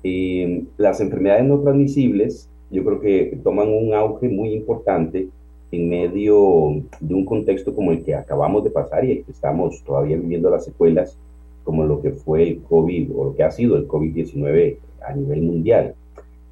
Eh, 0.04 0.64
las 0.78 1.00
enfermedades 1.02 1.44
no 1.44 1.60
transmisibles, 1.60 2.48
yo 2.72 2.84
creo 2.86 3.02
que 3.02 3.38
toman 3.44 3.68
un 3.68 3.94
auge 3.94 4.30
muy 4.30 4.54
importante 4.54 5.28
en 5.72 5.90
medio 5.90 6.84
de 7.00 7.14
un 7.14 7.26
contexto 7.26 7.74
como 7.74 7.92
el 7.92 8.04
que 8.04 8.16
acabamos 8.16 8.64
de 8.64 8.70
pasar 8.70 9.06
y 9.06 9.12
el 9.12 9.24
que 9.24 9.32
estamos 9.32 9.82
todavía 9.84 10.18
viviendo 10.18 10.50
las 10.50 10.66
secuelas 10.66 11.18
como 11.64 11.86
lo 11.86 12.02
que 12.02 12.12
fue 12.12 12.44
el 12.44 12.62
COVID 12.62 13.12
o 13.16 13.26
lo 13.26 13.36
que 13.36 13.44
ha 13.44 13.52
sido 13.52 13.78
el 13.78 13.88
COVID-19 13.88 14.78
a 15.08 15.14
nivel 15.14 15.42
mundial. 15.42 15.96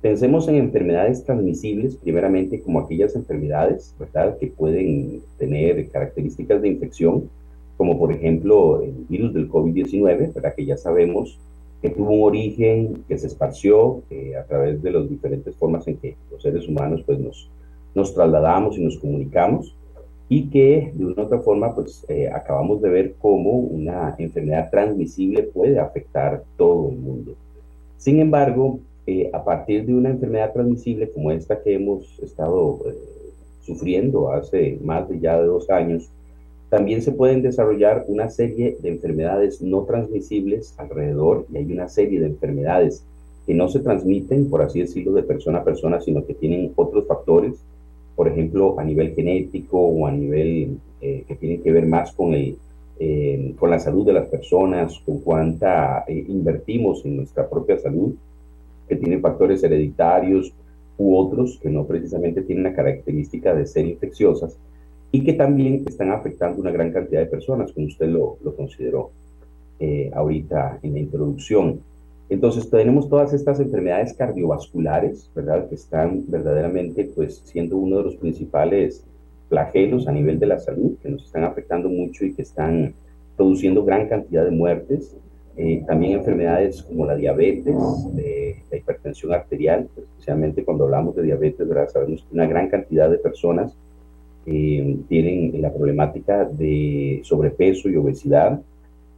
Pensemos 0.02 0.48
en 0.48 0.56
enfermedades 0.56 1.26
transmisibles, 1.26 1.98
primeramente 1.98 2.62
como 2.62 2.80
aquellas 2.80 3.16
enfermedades, 3.16 3.94
¿verdad?, 4.00 4.38
que 4.38 4.48
pueden 4.48 5.22
tener 5.38 5.90
características 5.90 6.62
de 6.62 6.70
infección, 6.70 7.30
como 7.76 8.00
por 8.00 8.14
ejemplo 8.14 8.82
el 8.82 8.94
virus 9.10 9.34
del 9.34 9.50
COVID-19, 9.50 10.34
¿verdad?, 10.34 10.56
que 10.56 10.66
ya 10.66 10.78
sabemos 10.78 11.38
que 11.82 11.90
tuvo 11.90 12.12
un 12.12 12.24
origen, 12.24 13.04
que 13.08 13.18
se 13.18 13.28
esparció 13.28 14.02
eh, 14.10 14.36
a 14.38 14.44
través 14.44 14.82
de 14.82 14.91
las 14.91 15.10
diferentes 15.10 15.56
formas 15.56 15.88
en 15.88 15.98
que 15.98 16.16
los 16.32 16.41
seres 16.41 16.68
humanos 16.68 17.04
pues 17.06 17.20
nos, 17.20 17.50
nos 17.95 18.14
trasladamos 18.14 18.78
y 18.78 18.84
nos 18.84 18.98
comunicamos 18.98 19.76
y 20.30 20.49
que 20.49 20.91
de 20.94 21.06
una 21.06 21.24
u 21.24 21.26
otra 21.26 21.40
forma 21.40 21.74
pues 21.74 22.06
eh, 22.07 22.30
acabamos 22.30 22.82
de 22.82 22.90
ver 22.90 23.16
cómo 23.20 23.52
una 23.52 24.16
enfermedad 24.20 24.70
transmisible 24.70 25.44
puede 25.44 25.80
afectar 25.80 26.44
todo 26.56 26.90
el 26.90 26.98
mundo. 26.98 27.34
Sin 27.98 28.20
embargo, 28.20 28.80
eh, 29.07 29.30
a 29.34 29.44
partir 29.44 29.88
de 29.88 29.95
una 29.95 30.11
enfermedad 30.11 30.53
transmisible 30.53 31.10
como 31.10 31.32
esta 31.32 31.61
que 31.64 31.74
hemos 31.74 32.20
estado 32.20 32.80
eh, 32.86 32.94
sufriendo 33.66 34.32
hace 34.32 34.78
más 34.84 35.10
de 35.10 35.20
ya 35.20 35.40
de 35.40 35.48
dos 35.48 35.70
años, 35.72 36.10
también 36.70 37.02
se 37.02 37.11
pueden 37.11 37.41
desarrollar 37.41 38.06
una 38.07 38.30
serie 38.30 38.78
de 38.80 38.90
enfermedades 38.90 39.60
no 39.64 39.82
transmisibles 39.86 40.76
alrededor 40.78 41.48
y 41.52 41.57
hay 41.57 41.72
una 41.72 41.90
serie 41.90 42.20
de 42.20 42.28
enfermedades 42.28 43.03
que 43.48 43.56
no 43.56 43.68
se 43.68 43.80
transmiten, 43.80 44.48
por 44.48 44.61
así 44.61 44.82
decirlo, 44.82 45.14
de 45.14 45.24
persona 45.24 45.60
a 45.60 45.64
persona, 45.64 45.99
sino 45.99 46.24
que 46.24 46.36
tienen 46.36 46.72
otros 46.76 47.07
factores 47.07 47.60
por 48.20 48.28
ejemplo, 48.28 48.78
a 48.78 48.84
nivel 48.84 49.16
genético 49.16 49.80
o 49.80 50.06
a 50.06 50.12
nivel 50.12 50.78
eh, 51.00 51.24
que 51.26 51.36
tiene 51.36 51.62
que 51.62 51.72
ver 51.72 51.86
más 51.86 52.12
con, 52.12 52.34
el, 52.34 52.58
eh, 53.00 53.56
con 53.58 53.70
la 53.70 53.80
salud 53.80 54.06
de 54.06 54.12
las 54.12 54.28
personas, 54.28 55.00
con 55.06 55.22
cuánta 55.22 56.04
eh, 56.06 56.26
invertimos 56.28 57.06
en 57.06 57.16
nuestra 57.16 57.50
propia 57.50 57.80
salud, 57.80 58.14
que 58.90 58.98
tiene 58.98 59.20
factores 59.20 59.64
hereditarios 59.64 60.54
u 60.98 61.16
otros 61.16 61.60
que 61.64 61.70
no 61.70 61.86
precisamente 61.86 62.41
tienen 62.41 62.66
la 62.66 62.74
característica 62.74 63.56
de 63.56 63.66
ser 63.66 63.86
infecciosas 63.86 64.58
y 65.14 65.24
que 65.24 65.32
también 65.32 65.86
están 65.88 66.12
afectando 66.12 66.60
una 66.60 66.72
gran 66.72 66.91
cantidad 66.91 67.22
de 67.22 67.28
personas, 67.28 67.72
como 67.72 67.88
usted 67.88 68.10
lo, 68.10 68.36
lo 68.44 68.54
consideró 68.54 69.12
ahorita 70.12 70.80
en 70.84 70.91
la 70.91 71.00
introducción. 71.00 71.80
Entonces 72.30 72.70
tenemos 72.70 73.10
todas 73.10 73.34
estas 73.34 73.60
enfermedades 73.60 74.14
cardiovasculares, 74.14 75.32
¿verdad? 75.36 75.68
Que 75.68 75.76
están 75.76 76.24
verdaderamente 76.28 77.10
pues 77.16 77.42
siendo 77.46 77.78
uno 77.78 77.98
de 77.98 78.04
los 78.04 78.16
principales 78.18 79.04
flagelos 79.50 80.08
a 80.08 80.12
nivel 80.12 80.40
de 80.40 80.46
la 80.46 80.60
salud, 80.60 80.96
que 81.02 81.10
nos 81.10 81.26
están 81.26 81.44
afectando 81.44 81.90
mucho 81.90 82.24
y 82.24 82.34
que 82.34 82.44
están 82.44 82.94
produciendo 83.36 83.84
gran 83.84 84.08
cantidad 84.08 84.46
de 84.46 84.52
muertes. 84.52 85.18
Eh, 85.58 85.84
también 85.88 86.14
enfermedades 86.14 86.84
como 86.84 87.06
la 87.06 87.16
diabetes, 87.16 87.76
la 88.72 88.78
hipertensión 88.78 89.34
arterial, 89.34 89.90
pues, 89.94 90.08
especialmente 90.08 90.64
cuando 90.64 90.86
hablamos 90.86 91.16
de 91.16 91.24
diabetes, 91.24 91.68
¿verdad? 91.68 91.90
sabemos 91.90 92.22
que 92.22 92.34
una 92.34 92.48
gran 92.48 92.70
cantidad 92.70 93.10
de 93.10 93.18
personas 93.18 93.76
eh, 94.46 94.98
tienen 95.10 95.62
la 95.62 95.74
problemática 95.74 96.46
de 96.46 97.22
sobrepeso 97.24 97.90
y 97.90 97.98
obesidad, 97.98 98.62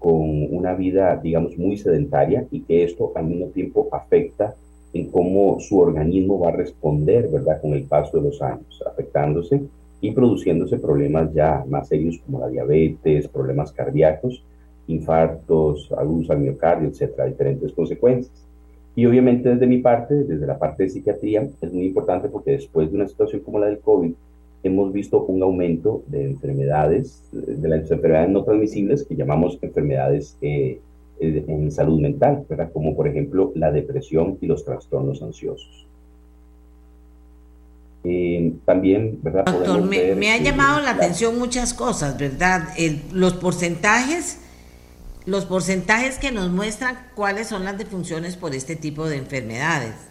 con 0.02 0.48
una 0.52 0.74
vida, 0.74 1.16
digamos, 1.16 1.56
muy 1.60 1.78
sedentaria 1.78 2.48
y 2.50 2.62
que 2.62 2.84
esto 2.84 3.12
al 3.16 3.26
mismo 3.26 3.48
tiempo 3.48 3.88
afecta 3.92 4.56
en 4.94 5.12
cómo 5.12 5.60
su 5.60 5.78
organismo 5.78 6.40
va 6.40 6.50
a 6.50 6.54
responder, 6.54 7.28
¿verdad?, 7.28 7.62
con 7.62 7.74
el 7.74 7.84
paso 7.84 8.18
de 8.18 8.24
los 8.24 8.42
años, 8.42 8.84
afectándose 8.86 9.62
y 10.02 10.12
produciéndose 10.12 10.80
problemas 10.80 11.32
ya 11.34 11.64
más 11.70 11.88
serios 11.88 12.20
como 12.26 12.40
la 12.40 12.50
diabetes, 12.50 13.28
problemas 13.28 13.72
cardíacos, 13.72 14.44
infartos, 14.88 15.92
agudos 15.96 16.32
al 16.32 16.40
miocardio, 16.40 16.90
etcétera, 16.90 17.28
diferentes 17.28 17.72
consecuencias. 17.72 18.34
Y 18.96 19.06
obviamente 19.06 19.50
desde 19.50 19.68
mi 19.68 19.78
parte, 19.78 20.16
desde 20.16 20.48
la 20.48 20.58
parte 20.58 20.84
de 20.84 20.90
psiquiatría, 20.90 21.48
es 21.62 21.72
muy 21.72 21.86
importante 21.86 22.28
porque 22.28 22.52
después 22.52 22.90
de 22.90 22.96
una 22.96 23.08
situación 23.08 23.44
como 23.44 23.60
la 23.60 23.68
del 23.68 23.80
COVID, 23.80 24.14
hemos 24.64 24.94
visto 24.94 25.24
un 25.24 25.42
aumento 25.42 26.04
de 26.08 26.26
enfermedades, 26.26 27.24
de 27.32 27.68
las 27.68 27.90
enfermedades 27.92 28.30
no 28.30 28.44
transmisibles 28.44 29.06
que 29.06 29.16
llamamos 29.16 29.58
enfermedades 29.62 30.38
eh, 30.42 30.80
eh, 31.20 31.46
en 31.48 31.72
salud 31.72 32.00
mental, 32.00 32.46
¿verdad? 32.48 32.72
como 32.72 32.96
por 32.96 33.08
ejemplo 33.08 33.52
la 33.56 33.72
depresión 33.72 34.38
y 34.42 34.48
los 34.48 34.64
trastornos 34.64 35.22
ansiosos. 35.22 35.88
Eh, 38.04 38.54
también, 38.66 39.20
¿verdad? 39.22 39.46
Doctor, 39.46 39.84
me, 39.84 40.32
ha 40.32 40.38
llamado 40.38 40.82
la 40.82 40.92
atención 40.92 41.38
muchas 41.38 41.74
cosas, 41.76 42.18
¿verdad? 42.18 42.70
los 43.12 43.34
porcentajes, 43.34 44.40
los 45.26 45.46
porcentajes 45.46 46.18
que 46.18 46.32
nos 46.32 46.50
muestran 46.50 46.98
cuáles 47.16 47.48
son 47.48 47.64
las 47.64 47.78
defunciones 47.78 48.38
por 48.38 48.56
este 48.56 48.76
tipo 48.76 49.08
de 49.08 49.18
enfermedades. 49.18 50.11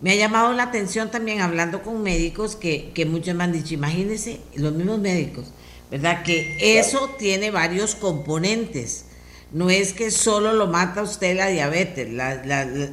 Me 0.00 0.12
ha 0.12 0.14
llamado 0.14 0.52
la 0.52 0.64
atención 0.64 1.10
también 1.10 1.40
hablando 1.40 1.82
con 1.82 2.02
médicos 2.02 2.54
que, 2.54 2.92
muchos 3.10 3.34
me 3.34 3.44
han 3.44 3.52
dicho, 3.52 3.74
imagínense, 3.74 4.40
los 4.54 4.72
mismos 4.72 5.00
médicos, 5.00 5.46
¿verdad? 5.90 6.22
Que 6.22 6.78
eso 6.78 7.10
tiene 7.18 7.50
varios 7.50 7.96
componentes. 7.96 9.06
No 9.50 9.70
es 9.70 9.94
que 9.94 10.10
solo 10.10 10.52
lo 10.52 10.66
mata 10.66 11.02
usted 11.02 11.36
la 11.36 11.48
diabetes, 11.48 12.08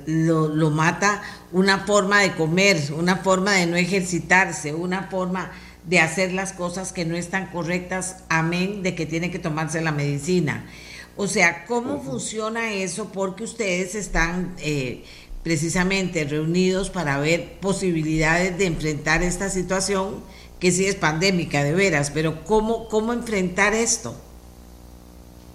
lo, 0.07 0.47
lo, 0.47 0.71
mata 0.71 1.21
una 1.51 1.79
forma 1.79 2.21
de 2.21 2.33
comer, 2.33 2.81
una 2.97 3.17
forma 3.17 3.51
de 3.51 3.67
no 3.67 3.75
ejercitarse, 3.75 4.73
una 4.73 5.03
forma 5.03 5.51
de 5.83 5.99
hacer 5.99 6.31
las 6.31 6.53
cosas 6.53 6.93
que 6.93 7.05
no 7.05 7.17
están 7.17 7.47
correctas, 7.47 8.23
amén 8.29 8.83
de 8.83 8.95
que 8.95 9.05
tiene 9.05 9.29
que 9.29 9.37
tomarse 9.37 9.81
la 9.81 9.91
medicina. 9.91 10.65
O 11.17 11.27
sea, 11.27 11.65
¿cómo 11.65 12.01
funciona 12.01 12.73
eso? 12.73 13.11
Porque 13.11 13.43
ustedes 13.43 13.93
están... 13.93 14.55
Eh, 14.59 15.03
precisamente 15.45 16.23
reunidos 16.23 16.89
para 16.89 17.19
ver 17.19 17.59
posibilidades 17.61 18.57
de 18.57 18.65
enfrentar 18.65 19.21
esta 19.21 19.47
situación 19.51 20.15
que 20.59 20.71
sí 20.71 20.87
es 20.87 20.95
pandémica 20.95 21.63
de 21.63 21.71
veras, 21.71 22.09
pero 22.09 22.43
¿cómo, 22.45 22.87
cómo 22.87 23.13
enfrentar 23.13 23.75
esto? 23.75 24.15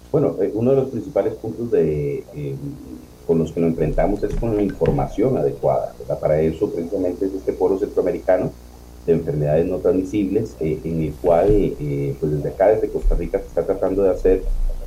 Bueno, 0.09 0.37
eh, 0.41 0.49
uno 0.53 0.69
de 0.69 0.77
los 0.77 0.91
principales 0.91 1.33
puntos 1.33 1.71
de, 1.71 2.23
eh, 2.33 2.55
con 3.27 3.39
los 3.39 3.51
que 3.51 3.59
nos 3.59 3.71
enfrentamos 3.71 4.23
es 4.23 4.33
con 4.35 4.55
la 4.55 4.63
información 4.63 5.37
adecuada. 5.37 5.93
Para 6.21 6.39
eso 6.39 6.71
precisamente 6.71 7.25
es 7.25 7.33
este 7.33 7.51
foro 7.51 7.77
centroamericano 7.77 8.49
de 9.05 9.11
enfermedades 9.11 9.65
no 9.65 9.79
transmisibles, 9.79 10.55
eh, 10.61 10.79
en 10.85 11.03
el 11.03 11.13
cual 11.15 11.47
pues 12.17 12.31
desde 12.31 12.47
acá, 12.47 12.69
desde 12.69 12.87
Costa 12.87 13.15
Rica, 13.15 13.39
se 13.39 13.47
está 13.47 13.65
tratando 13.65 14.03
de 14.03 14.11
hacer 14.11 14.43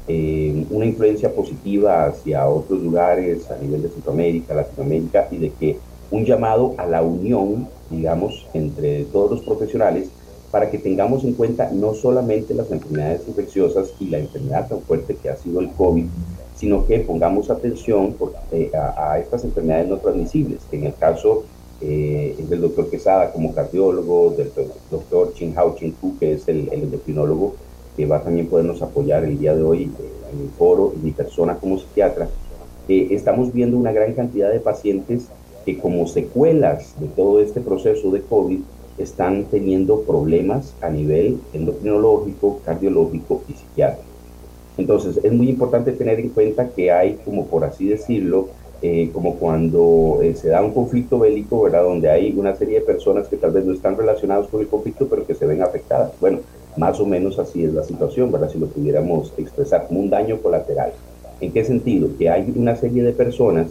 eh, 0.07 0.67
una 0.71 0.85
influencia 0.85 1.35
positiva 1.35 2.05
hacia 2.05 2.47
otros 2.47 2.83
lugares 2.83 3.51
a 3.51 3.57
nivel 3.57 3.83
de 3.83 3.89
Centroamérica, 3.89 4.55
Latinoamérica 4.55 5.29
y 5.31 5.39
de 5.39 5.51
que 5.51 5.79
un 6.11 6.25
llamado 6.25 6.75
a 6.77 6.87
la 6.87 7.03
unión, 7.03 7.69
digamos, 7.91 8.47
entre 8.53 9.05
todos 9.05 9.31
los 9.31 9.41
profesionales 9.43 10.09
para 10.51 10.71
que 10.71 10.79
tengamos 10.79 11.25
en 11.25 11.33
cuenta 11.33 11.71
no 11.73 11.95
solamente 11.95 12.55
las 12.55 12.71
enfermedades 12.71 13.23
infecciosas 13.27 13.93
y 13.99 14.07
la 14.07 14.19
enfermedad 14.19 14.69
tan 14.69 14.81
fuerte 14.83 15.17
que 15.17 15.29
ha 15.29 15.37
sido 15.37 15.59
el 15.61 15.71
COVID, 15.71 16.05
sino 16.55 16.87
que 16.87 17.01
pongamos 17.01 17.51
atención 17.51 18.15
eh, 18.53 18.71
a, 18.75 19.19
estas 19.19 19.43
enfermedades 19.43 19.89
no 19.89 19.97
transmisibles, 19.97 20.61
que 20.71 20.77
en 20.77 20.85
el 20.85 20.95
caso 20.95 21.45
eh, 21.81 22.37
del 22.49 22.61
doctor 22.61 22.89
Quesada 22.89 23.33
como 23.33 23.53
cardiólogo, 23.53 24.31
del 24.31 24.53
doctor 24.91 25.33
Chin 25.35 25.55
Hao 25.57 25.75
Chin 25.75 25.93
Tu, 26.01 26.17
que 26.19 26.35
es 26.35 26.47
el, 26.47 26.69
el 26.73 26.85
endocrinólogo, 26.85 27.57
que 27.97 28.07
va 28.07 28.17
a 28.17 28.23
también 28.23 28.47
podernos 28.47 28.83
apoyar 28.83 29.25
el 29.25 29.39
día 29.39 29.55
de 29.55 29.63
hoy 29.63 29.91
en 30.33 30.41
el 30.41 30.49
foro 30.59 30.93
y 30.97 31.05
mi 31.05 31.13
persona 31.13 31.57
como 31.57 31.79
psiquiatra, 31.79 32.29
eh, 32.89 33.09
estamos 33.11 33.53
viendo 33.53 33.77
una 33.77 33.93
gran 33.93 34.15
cantidad 34.15 34.51
de 34.51 34.61
pacientes 34.61 35.29
que 35.65 35.79
como 35.79 36.07
secuelas 36.07 36.95
de 37.01 37.07
todo 37.07 37.41
este 37.41 37.61
proceso 37.61 38.11
de 38.11 38.21
COVID 38.21 38.61
están 38.99 39.45
teniendo 39.45 40.03
problemas 40.03 40.75
a 40.81 40.91
nivel 40.91 41.39
endocrinológico, 41.53 42.61
cardiológico 42.65 43.43
y 43.49 43.55
psiquiátrico. 43.55 44.09
Entonces 44.77 45.21
es 45.23 45.33
muy 45.33 45.49
importante 45.49 45.93
tener 45.93 46.21
en 46.21 46.31
cuenta 46.31 46.69
que 46.69 46.91
hay, 46.91 47.19
como 47.25 47.47
por 47.47 47.65
así 47.65 47.89
decirlo, 47.89 48.49
eh, 48.83 49.09
como 49.13 49.37
cuando 49.37 50.19
eh, 50.23 50.35
se 50.35 50.49
da 50.49 50.63
un 50.63 50.73
conflicto 50.75 51.19
bélico, 51.19 51.63
¿verdad? 51.63 51.85
Donde 51.85 52.11
hay 52.11 52.35
una 52.37 52.55
serie 52.55 52.81
de 52.81 52.85
personas 52.85 53.29
que 53.29 53.37
tal 53.37 53.53
vez 53.53 53.65
no 53.65 53.73
están 53.73 53.97
relacionadas 53.97 54.49
con 54.49 54.61
el 54.61 54.69
conflicto, 54.69 55.07
pero 55.09 55.27
que 55.27 55.35
se 55.35 55.47
ven 55.47 55.63
afectadas. 55.63 56.13
Bueno, 56.21 56.41
más 56.77 56.99
o 57.01 57.07
menos 57.07 57.39
así 57.39 57.65
es 57.65 57.73
la 57.73 57.85
situación, 57.85 58.33
¿verdad? 58.33 58.51
Si 58.51 58.59
lo 58.59 58.67
pudiéramos 58.67 59.33
expresar 59.37 59.87
como 59.87 60.01
un 60.01 60.11
daño 60.11 60.39
colateral. 60.39 60.93
¿En 61.41 61.53
qué 61.53 61.65
sentido? 61.65 62.09
Que 62.19 62.31
hay 62.31 62.53
una 62.57 62.77
serie 62.77 63.03
de 63.03 63.13
personas, 63.13 63.69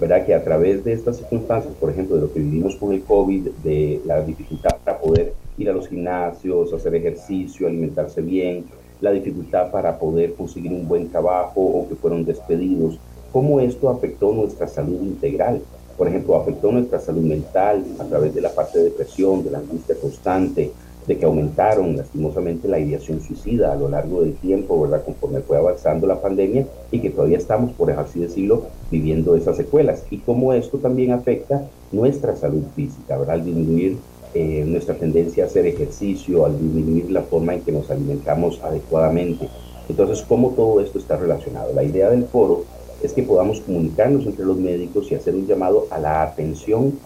¿verdad? 0.00 0.24
Que 0.24 0.34
a 0.34 0.42
través 0.42 0.84
de 0.84 0.92
estas 0.92 1.16
circunstancias, 1.16 1.72
por 1.78 1.90
ejemplo, 1.90 2.16
de 2.16 2.22
lo 2.22 2.32
que 2.32 2.40
vivimos 2.40 2.76
con 2.76 2.92
el 2.92 3.02
COVID, 3.02 3.48
de 3.62 4.00
la 4.04 4.20
dificultad 4.22 4.76
para 4.84 4.98
poder 4.98 5.34
ir 5.56 5.70
a 5.70 5.72
los 5.72 5.88
gimnasios, 5.88 6.72
hacer 6.72 6.94
ejercicio, 6.94 7.66
alimentarse 7.66 8.20
bien, 8.20 8.64
la 9.00 9.10
dificultad 9.10 9.70
para 9.70 9.98
poder 9.98 10.34
conseguir 10.34 10.72
un 10.72 10.88
buen 10.88 11.08
trabajo 11.08 11.60
o 11.60 11.88
que 11.88 11.94
fueron 11.94 12.24
despedidos, 12.24 12.98
cómo 13.32 13.60
esto 13.60 13.88
afectó 13.88 14.32
nuestra 14.32 14.66
salud 14.66 15.00
integral. 15.02 15.60
Por 15.96 16.08
ejemplo, 16.08 16.36
afectó 16.36 16.72
nuestra 16.72 16.98
salud 16.98 17.22
mental 17.22 17.84
a 18.00 18.04
través 18.04 18.34
de 18.34 18.40
la 18.40 18.50
parte 18.50 18.78
de 18.78 18.84
depresión, 18.84 19.44
de 19.44 19.50
la 19.50 19.58
angustia 19.58 19.94
constante, 20.00 20.72
de 21.06 21.18
que 21.18 21.24
aumentaron 21.24 21.96
lastimosamente 21.96 22.68
la 22.68 22.78
ideación 22.78 23.20
suicida 23.20 23.72
a 23.72 23.76
lo 23.76 23.88
largo 23.88 24.22
del 24.22 24.34
tiempo, 24.34 24.80
¿verdad? 24.80 25.04
Conforme 25.04 25.40
fue 25.40 25.58
avanzando 25.58 26.06
la 26.06 26.20
pandemia 26.20 26.66
y 26.90 27.00
que 27.00 27.10
todavía 27.10 27.38
estamos, 27.38 27.72
por 27.72 27.90
así 27.90 28.20
decirlo, 28.20 28.62
viviendo 28.90 29.36
esas 29.36 29.56
secuelas. 29.56 30.04
Y 30.10 30.18
cómo 30.18 30.52
esto 30.52 30.78
también 30.78 31.12
afecta 31.12 31.68
nuestra 31.92 32.36
salud 32.36 32.62
física, 32.74 33.18
¿verdad? 33.18 33.34
Al 33.36 33.44
disminuir 33.44 33.98
eh, 34.34 34.64
nuestra 34.66 34.94
tendencia 34.94 35.44
a 35.44 35.46
hacer 35.46 35.66
ejercicio, 35.66 36.46
al 36.46 36.58
disminuir 36.58 37.10
la 37.10 37.22
forma 37.22 37.54
en 37.54 37.60
que 37.60 37.72
nos 37.72 37.90
alimentamos 37.90 38.60
adecuadamente. 38.62 39.48
Entonces, 39.88 40.24
¿cómo 40.26 40.50
todo 40.50 40.80
esto 40.80 40.98
está 40.98 41.16
relacionado? 41.16 41.72
La 41.74 41.84
idea 41.84 42.10
del 42.10 42.24
foro 42.24 42.64
es 43.02 43.12
que 43.12 43.22
podamos 43.22 43.60
comunicarnos 43.60 44.24
entre 44.26 44.46
los 44.46 44.56
médicos 44.56 45.10
y 45.10 45.14
hacer 45.14 45.34
un 45.34 45.46
llamado 45.46 45.86
a 45.90 45.98
la 45.98 46.22
atención 46.22 46.98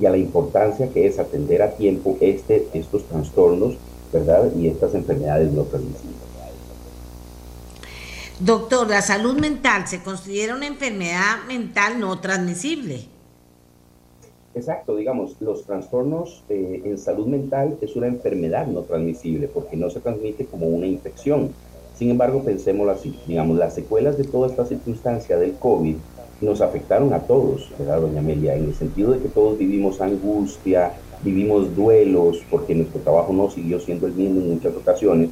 y 0.00 0.06
a 0.06 0.10
la 0.10 0.16
importancia 0.16 0.88
que 0.88 1.06
es 1.06 1.18
atender 1.18 1.62
a 1.62 1.72
tiempo 1.72 2.16
este, 2.20 2.68
estos 2.74 3.04
trastornos, 3.04 3.74
¿verdad? 4.12 4.50
Y 4.56 4.68
estas 4.68 4.94
enfermedades 4.94 5.52
no 5.52 5.62
transmisibles. 5.62 6.32
Doctor, 8.40 8.88
la 8.88 9.02
salud 9.02 9.38
mental 9.38 9.86
se 9.86 10.02
considera 10.02 10.56
una 10.56 10.66
enfermedad 10.66 11.44
mental 11.46 12.00
no 12.00 12.18
transmisible. 12.18 13.06
Exacto, 14.54 14.96
digamos, 14.96 15.36
los 15.40 15.64
trastornos 15.64 16.42
eh, 16.48 16.82
en 16.84 16.98
salud 16.98 17.26
mental 17.26 17.78
es 17.80 17.96
una 17.96 18.06
enfermedad 18.06 18.66
no 18.66 18.82
transmisible 18.82 19.48
porque 19.48 19.76
no 19.76 19.88
se 19.90 20.00
transmite 20.00 20.44
como 20.46 20.66
una 20.66 20.86
infección. 20.86 21.50
Sin 21.96 22.10
embargo, 22.10 22.42
pensémoslo 22.42 22.92
así, 22.92 23.18
digamos, 23.26 23.56
las 23.56 23.74
secuelas 23.74 24.18
de 24.18 24.24
toda 24.24 24.48
esta 24.48 24.66
circunstancia 24.66 25.38
del 25.38 25.54
COVID 25.54 25.96
nos 26.42 26.60
afectaron 26.60 27.12
a 27.14 27.20
todos, 27.20 27.70
¿verdad, 27.78 28.00
doña 28.00 28.20
Amelia? 28.20 28.54
En 28.56 28.64
el 28.64 28.74
sentido 28.74 29.12
de 29.12 29.20
que 29.20 29.28
todos 29.28 29.58
vivimos 29.58 30.00
angustia, 30.00 30.92
vivimos 31.22 31.74
duelos 31.74 32.42
porque 32.50 32.74
nuestro 32.74 33.00
trabajo 33.00 33.32
no 33.32 33.50
siguió 33.50 33.80
siendo 33.80 34.06
el 34.06 34.14
mismo 34.14 34.40
en 34.40 34.54
muchas 34.54 34.74
ocasiones, 34.74 35.30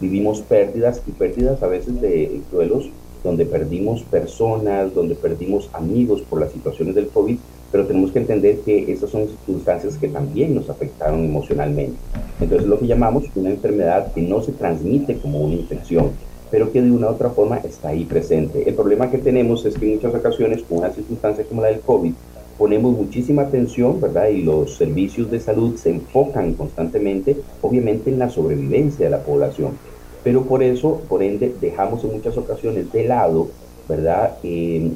vivimos 0.00 0.40
pérdidas 0.42 1.02
y 1.06 1.12
pérdidas 1.12 1.62
a 1.62 1.66
veces 1.66 2.00
de 2.00 2.40
duelos 2.52 2.90
donde 3.22 3.44
perdimos 3.44 4.02
personas, 4.02 4.94
donde 4.94 5.14
perdimos 5.14 5.68
amigos 5.72 6.22
por 6.22 6.40
las 6.40 6.52
situaciones 6.52 6.94
del 6.94 7.08
COVID, 7.08 7.36
pero 7.70 7.86
tenemos 7.86 8.10
que 8.10 8.18
entender 8.18 8.60
que 8.60 8.90
esas 8.90 9.10
son 9.10 9.28
circunstancias 9.28 9.96
que 9.96 10.08
también 10.08 10.54
nos 10.54 10.70
afectaron 10.70 11.24
emocionalmente. 11.24 11.96
Entonces 12.40 12.66
lo 12.66 12.78
que 12.78 12.86
llamamos 12.86 13.24
una 13.34 13.50
enfermedad 13.50 14.12
que 14.12 14.22
no 14.22 14.42
se 14.42 14.52
transmite 14.52 15.18
como 15.18 15.40
una 15.40 15.54
infección, 15.54 16.10
pero 16.50 16.72
que 16.72 16.82
de 16.82 16.90
una 16.90 17.08
u 17.08 17.10
otra 17.10 17.30
forma 17.30 17.58
está 17.58 17.88
ahí 17.88 18.04
presente. 18.04 18.68
El 18.68 18.74
problema 18.74 19.10
que 19.10 19.18
tenemos 19.18 19.64
es 19.64 19.76
que 19.76 19.86
en 19.86 19.94
muchas 19.96 20.14
ocasiones 20.14 20.62
con 20.62 20.78
una 20.78 20.90
circunstancia 20.90 21.44
como 21.44 21.62
la 21.62 21.68
del 21.68 21.80
COVID, 21.80 22.12
ponemos 22.58 22.94
muchísima 22.94 23.42
atención, 23.42 24.00
¿verdad? 24.00 24.28
Y 24.28 24.42
los 24.42 24.76
servicios 24.76 25.30
de 25.30 25.40
salud 25.40 25.76
se 25.76 25.90
enfocan 25.90 26.52
constantemente, 26.52 27.36
obviamente, 27.62 28.10
en 28.10 28.18
la 28.18 28.28
sobrevivencia 28.28 29.06
de 29.06 29.10
la 29.10 29.22
población. 29.22 29.78
Pero 30.22 30.42
por 30.42 30.62
eso, 30.62 31.00
por 31.08 31.22
ende, 31.22 31.54
dejamos 31.60 32.04
en 32.04 32.12
muchas 32.12 32.36
ocasiones 32.36 32.92
de 32.92 33.04
lado, 33.04 33.48
¿verdad? 33.88 34.36
Eh, 34.42 34.90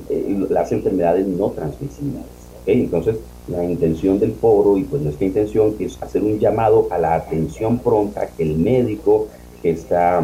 las 0.50 0.72
enfermedades 0.72 1.26
no 1.26 1.50
transmisibles. 1.50 2.24
Entonces, 2.66 3.16
la 3.48 3.64
intención 3.64 4.18
del 4.18 4.32
foro 4.32 4.76
y 4.76 4.84
pues 4.84 5.02
nuestra 5.02 5.26
intención 5.26 5.74
es 5.78 6.02
hacer 6.02 6.22
un 6.22 6.38
llamado 6.38 6.88
a 6.90 6.98
la 6.98 7.14
atención 7.14 7.78
pronta, 7.78 8.28
que 8.36 8.42
el 8.42 8.58
médico 8.58 9.28
que 9.62 9.70
está 9.70 10.22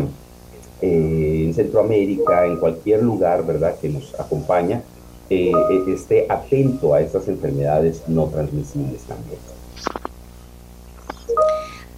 eh, 0.82 1.44
en 1.46 1.54
Centroamérica, 1.54 2.46
en 2.46 2.56
cualquier 2.56 3.02
lugar, 3.02 3.46
¿verdad?, 3.46 3.76
que 3.80 3.88
nos 3.88 4.18
acompaña, 4.18 4.82
eh, 5.28 5.52
esté 5.88 6.26
atento 6.28 6.94
a 6.94 7.00
estas 7.00 7.28
enfermedades 7.28 8.02
no 8.08 8.26
transmisibles 8.26 9.02
también. 9.02 9.38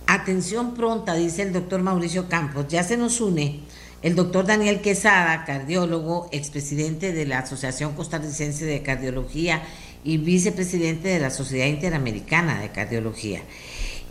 Atención 0.07 0.75
pronta, 0.75 1.15
dice 1.15 1.43
el 1.43 1.53
doctor 1.53 1.81
Mauricio 1.81 2.29
Campos. 2.29 2.69
Ya 2.69 2.83
se 2.83 2.99
nos 2.99 3.21
une 3.21 3.61
el 4.03 4.17
doctor 4.17 4.45
Daniel 4.45 4.81
Quesada, 4.81 5.45
cardiólogo, 5.45 6.29
expresidente 6.33 7.13
de 7.13 7.25
la 7.25 7.39
Asociación 7.39 7.95
Costarricense 7.95 8.65
de 8.65 8.83
Cardiología 8.83 9.63
y 10.05 10.19
vicepresidente 10.19 11.09
de 11.09 11.21
la 11.21 11.31
Sociedad 11.31 11.67
Interamericana 11.67 12.61
de 12.61 12.71
Cardiología. 12.71 13.43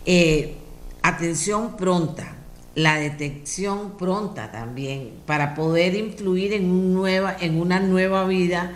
Eh, 0.06 0.54
atención 1.02 1.76
pronta, 1.76 2.36
la 2.74 2.96
detección 2.96 3.96
pronta 3.98 4.50
también, 4.50 5.12
para 5.26 5.54
poder 5.54 5.94
influir 5.94 6.52
en, 6.54 6.70
un 6.70 6.94
nueva, 6.94 7.36
en 7.38 7.60
una 7.60 7.80
nueva 7.80 8.24
vida 8.26 8.72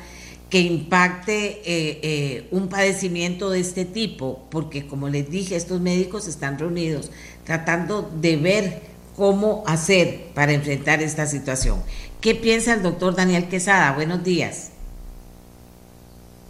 que 0.50 0.60
impacte 0.60 1.60
eh, 1.64 2.00
eh, 2.02 2.48
un 2.50 2.68
padecimiento 2.68 3.50
de 3.50 3.60
este 3.60 3.84
tipo, 3.84 4.46
porque 4.50 4.86
como 4.86 5.08
les 5.08 5.30
dije, 5.30 5.56
estos 5.56 5.80
médicos 5.80 6.28
están 6.28 6.58
reunidos 6.58 7.10
tratando 7.44 8.10
de 8.20 8.36
ver 8.36 8.82
cómo 9.16 9.64
hacer 9.66 10.26
para 10.34 10.52
enfrentar 10.52 11.02
esta 11.02 11.26
situación. 11.26 11.82
¿Qué 12.20 12.34
piensa 12.34 12.74
el 12.74 12.82
doctor 12.82 13.16
Daniel 13.16 13.48
Quesada? 13.48 13.92
Buenos 13.92 14.22
días. 14.22 14.72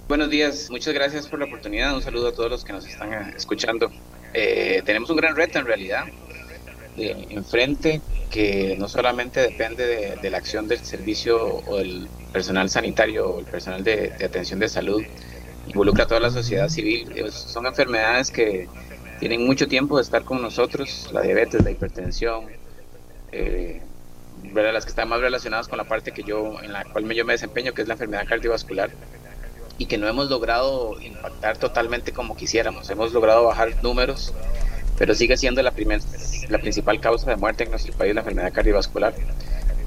Buenos 0.08 0.30
días, 0.30 0.68
muchas 0.70 0.94
gracias 0.94 1.26
por 1.26 1.38
la 1.38 1.46
oportunidad. 1.46 1.94
Un 1.94 2.02
saludo 2.02 2.28
a 2.28 2.32
todos 2.32 2.50
los 2.50 2.64
que 2.64 2.72
nos 2.72 2.86
están 2.86 3.34
escuchando. 3.36 3.90
Eh, 4.34 4.82
tenemos 4.84 5.10
un 5.10 5.16
gran 5.16 5.34
reto 5.34 5.58
en 5.58 5.66
realidad 5.66 6.04
de 6.96 7.26
enfrente 7.30 8.00
que 8.30 8.76
no 8.78 8.88
solamente 8.88 9.40
depende 9.40 10.16
de, 10.20 10.30
la 10.30 10.38
acción 10.38 10.66
del 10.68 10.80
servicio 10.80 11.62
o 11.66 11.76
del 11.76 12.08
personal 12.32 12.68
sanitario 12.70 13.28
o 13.28 13.40
el 13.40 13.46
personal 13.46 13.84
de, 13.84 14.12
atención 14.24 14.58
de 14.58 14.68
salud, 14.68 15.02
involucra 15.66 16.04
a 16.04 16.06
toda 16.06 16.20
la 16.20 16.30
sociedad 16.30 16.68
civil. 16.68 17.30
Son 17.30 17.66
enfermedades 17.66 18.30
que 18.30 18.68
tienen 19.20 19.46
mucho 19.46 19.68
tiempo 19.68 19.96
de 19.96 20.02
estar 20.02 20.24
con 20.24 20.42
nosotros, 20.42 21.10
la 21.12 21.22
diabetes, 21.22 21.64
la 21.64 21.70
hipertensión, 21.70 22.46
eh, 23.32 23.82
las 24.54 24.84
que 24.84 24.90
están 24.90 25.08
más 25.08 25.20
relacionadas 25.20 25.68
con 25.68 25.78
la 25.78 25.84
parte 25.84 26.12
que 26.12 26.22
yo, 26.22 26.60
en 26.62 26.72
la 26.72 26.84
cual 26.84 27.08
yo 27.12 27.24
me 27.24 27.32
desempeño, 27.32 27.72
que 27.72 27.82
es 27.82 27.88
la 27.88 27.94
enfermedad 27.94 28.26
cardiovascular 28.26 28.90
y 29.78 29.86
que 29.86 29.98
no 29.98 30.08
hemos 30.08 30.30
logrado 30.30 31.00
impactar 31.00 31.58
totalmente 31.58 32.12
como 32.12 32.36
quisiéramos. 32.36 32.88
Hemos 32.90 33.12
logrado 33.12 33.44
bajar 33.44 33.82
números, 33.82 34.32
pero 34.98 35.14
sigue 35.14 35.36
siendo 35.36 35.62
la, 35.62 35.70
primer, 35.70 36.00
la 36.48 36.58
principal 36.58 37.00
causa 37.00 37.30
de 37.30 37.36
muerte 37.36 37.64
en 37.64 37.70
nuestro 37.70 37.92
país 37.94 38.14
la 38.14 38.20
enfermedad 38.20 38.52
cardiovascular. 38.52 39.14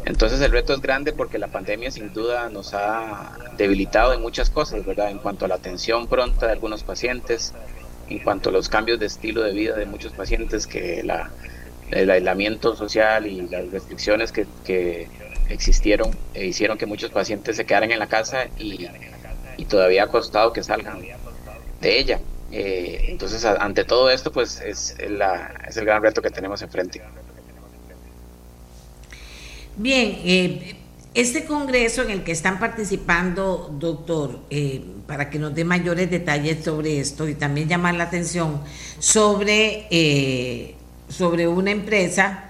Entonces 0.06 0.42
el 0.42 0.52
reto 0.52 0.74
es 0.74 0.82
grande 0.82 1.14
porque 1.14 1.38
la 1.38 1.48
pandemia 1.48 1.92
sin 1.92 2.14
duda 2.14 2.50
nos 2.50 2.74
ha 2.74 3.38
debilitado 3.58 4.14
en 4.14 4.22
muchas 4.22 4.50
cosas, 4.50 4.86
¿verdad? 4.86 5.12
En 5.12 5.20
cuanto 5.20 5.46
a 5.46 5.48
la 5.48 5.56
atención 5.56 6.08
pronta 6.08 6.48
de 6.48 6.54
algunos 6.54 6.84
pacientes, 6.84 7.54
en 8.10 8.20
cuanto 8.20 8.50
a 8.50 8.52
los 8.52 8.70
cambios 8.70 9.00
de 9.00 9.06
estilo 9.06 9.44
de 9.44 9.52
vida 9.52 9.76
de 9.76 9.86
muchos 9.86 10.14
pacientes, 10.14 10.66
que 10.66 11.04
el 11.92 12.10
aislamiento 12.10 12.76
social 12.76 13.28
y 13.28 13.48
las 13.50 13.70
restricciones 13.72 14.32
que, 14.32 14.48
que 14.64 15.08
existieron 15.50 16.16
e 16.34 16.46
hicieron 16.46 16.78
que 16.78 16.86
muchos 16.86 17.12
pacientes 17.12 17.56
se 17.58 17.66
quedaran 17.66 17.92
en 17.92 18.00
la 18.00 18.08
casa 18.08 18.46
y 18.58 18.88
y 19.60 19.66
todavía 19.66 20.04
ha 20.04 20.08
costado 20.08 20.54
que 20.54 20.64
salgan 20.64 21.02
de 21.82 22.00
ella. 22.00 22.20
Eh, 22.52 23.06
entonces, 23.10 23.46
ante 23.46 23.84
todo 23.84 24.10
esto, 24.10 24.32
pues 24.32 24.60
es, 24.62 24.96
la, 25.08 25.54
es 25.68 25.78
el 25.78 25.86
gran 25.86 26.02
reto 26.02 26.22
que 26.22 26.30
tenemos 26.30 26.62
enfrente. 26.62 27.02
Bien, 29.76 30.20
eh, 30.26 30.76
este 31.14 31.46
congreso 31.46 32.02
en 32.04 32.12
el 32.12 32.24
que 32.24 32.32
están 32.32 32.60
participando, 32.60 33.76
doctor, 33.80 34.42
eh, 34.50 34.84
para 35.08 35.30
que 35.30 35.40
nos 35.40 35.54
dé 35.54 35.64
mayores 35.64 36.10
detalles 36.10 36.64
sobre 36.64 37.00
esto 37.00 37.28
y 37.28 37.36
también 37.36 37.68
llamar 37.68 37.96
la 37.96 38.06
atención 38.06 38.62
sobre, 39.00 40.76
sobre 41.08 41.48
una 41.48 41.72
empresa 41.72 42.49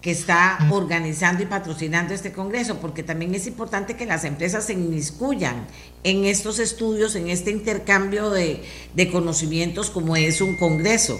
que 0.00 0.12
está 0.12 0.58
organizando 0.70 1.42
y 1.42 1.46
patrocinando 1.46 2.14
este 2.14 2.32
Congreso, 2.32 2.78
porque 2.80 3.02
también 3.02 3.34
es 3.34 3.46
importante 3.48 3.96
que 3.96 4.06
las 4.06 4.24
empresas 4.24 4.64
se 4.64 4.74
inmiscuyan 4.74 5.66
en 6.04 6.24
estos 6.24 6.60
estudios, 6.60 7.16
en 7.16 7.28
este 7.28 7.50
intercambio 7.50 8.30
de, 8.30 8.62
conocimientos 9.10 9.90
como 9.90 10.14
es 10.14 10.40
un 10.40 10.56
Congreso. 10.56 11.18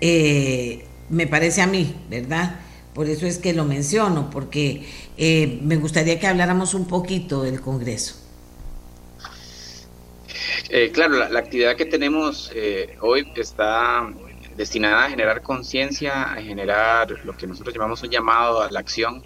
Eh, 0.00 0.84
me 1.08 1.26
parece 1.26 1.62
a 1.62 1.66
mí, 1.66 1.94
¿verdad? 2.10 2.60
Por 2.92 3.08
eso 3.08 3.26
es 3.26 3.38
que 3.38 3.54
lo 3.54 3.64
menciono, 3.64 4.28
porque 4.28 4.86
eh, 5.16 5.58
me 5.62 5.76
gustaría 5.76 6.20
que 6.20 6.26
habláramos 6.26 6.74
un 6.74 6.86
poquito 6.86 7.42
del 7.42 7.62
Congreso. 7.62 8.16
Eh, 10.68 10.90
claro, 10.92 11.16
la, 11.16 11.38
actividad 11.38 11.76
que 11.76 11.86
tenemos 11.86 12.52
hoy 13.00 13.26
está 13.36 14.10
destinada 14.56 15.04
a 15.04 15.10
generar 15.10 15.42
conciencia, 15.42 16.22
a 16.22 16.42
generar 16.42 17.10
lo 17.24 17.36
que 17.36 17.46
nosotros 17.46 17.74
llamamos 17.74 18.02
un 18.02 18.10
llamado 18.10 18.62
a 18.62 18.70
la 18.70 18.80
acción, 18.80 19.22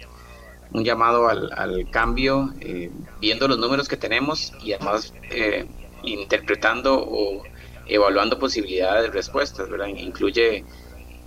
un 0.71 0.83
llamado 0.83 1.27
al, 1.27 1.87
cambio, 1.91 2.53
eh, 2.59 2.91
viendo 3.19 3.47
los 3.47 3.57
números 3.57 3.87
que 3.87 3.97
tenemos 3.97 4.53
y 4.61 4.73
además 4.73 5.13
eh, 5.31 5.65
interpretando 6.03 6.99
o 6.99 7.43
evaluando 7.87 8.37
posibilidades 8.37 9.03
de 9.03 9.11
respuestas, 9.11 9.69
¿verdad? 9.69 9.87
Incluye 9.87 10.65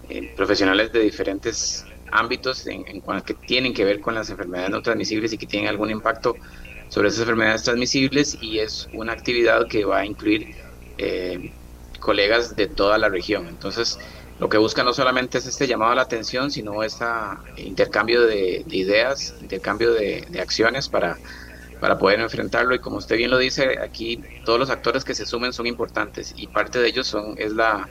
eh, 0.08 0.32
profesionales 0.36 0.92
de 0.92 1.00
diferentes 1.00 1.86
ámbitos 2.12 2.66
en, 2.66 2.84
en 2.86 3.00
que 3.22 3.34
tienen 3.34 3.72
que 3.72 3.84
ver 3.84 4.00
con 4.00 4.14
las 4.14 4.28
enfermedades 4.30 4.70
no 4.70 4.82
transmisibles 4.82 5.32
y 5.32 5.38
que 5.38 5.46
tienen 5.46 5.68
algún 5.68 5.90
impacto 5.90 6.34
sobre 6.88 7.08
esas 7.08 7.20
enfermedades 7.20 7.62
transmisibles 7.62 8.36
y 8.40 8.58
es 8.58 8.88
una 8.92 9.12
actividad 9.12 9.68
que 9.68 9.84
va 9.84 10.00
a 10.00 10.06
incluir 10.06 10.54
colegas 12.00 12.56
de 12.56 12.66
toda 12.66 12.98
la 12.98 13.08
región. 13.08 13.46
Entonces, 13.46 13.98
lo 14.40 14.48
que 14.48 14.58
busca 14.58 14.82
no 14.82 14.92
solamente 14.92 15.38
es 15.38 15.46
este 15.46 15.66
llamado 15.66 15.92
a 15.92 15.94
la 15.94 16.02
atención, 16.02 16.50
sino 16.50 16.82
este 16.82 17.04
intercambio 17.58 18.22
de, 18.26 18.64
ideas, 18.70 19.34
intercambio 19.40 19.92
de, 19.92 20.26
acciones 20.40 20.88
para, 20.88 21.18
para 21.80 21.98
poder 21.98 22.20
enfrentarlo. 22.20 22.74
Y 22.74 22.78
como 22.78 22.96
usted 22.96 23.16
bien 23.16 23.30
lo 23.30 23.38
dice, 23.38 23.78
aquí 23.78 24.20
todos 24.44 24.58
los 24.58 24.70
actores 24.70 25.04
que 25.04 25.14
se 25.14 25.26
sumen 25.26 25.52
son 25.52 25.66
importantes 25.66 26.34
y 26.36 26.46
parte 26.46 26.80
de 26.80 26.88
ellos 26.88 27.06
son, 27.06 27.34
es 27.38 27.52
la, 27.52 27.88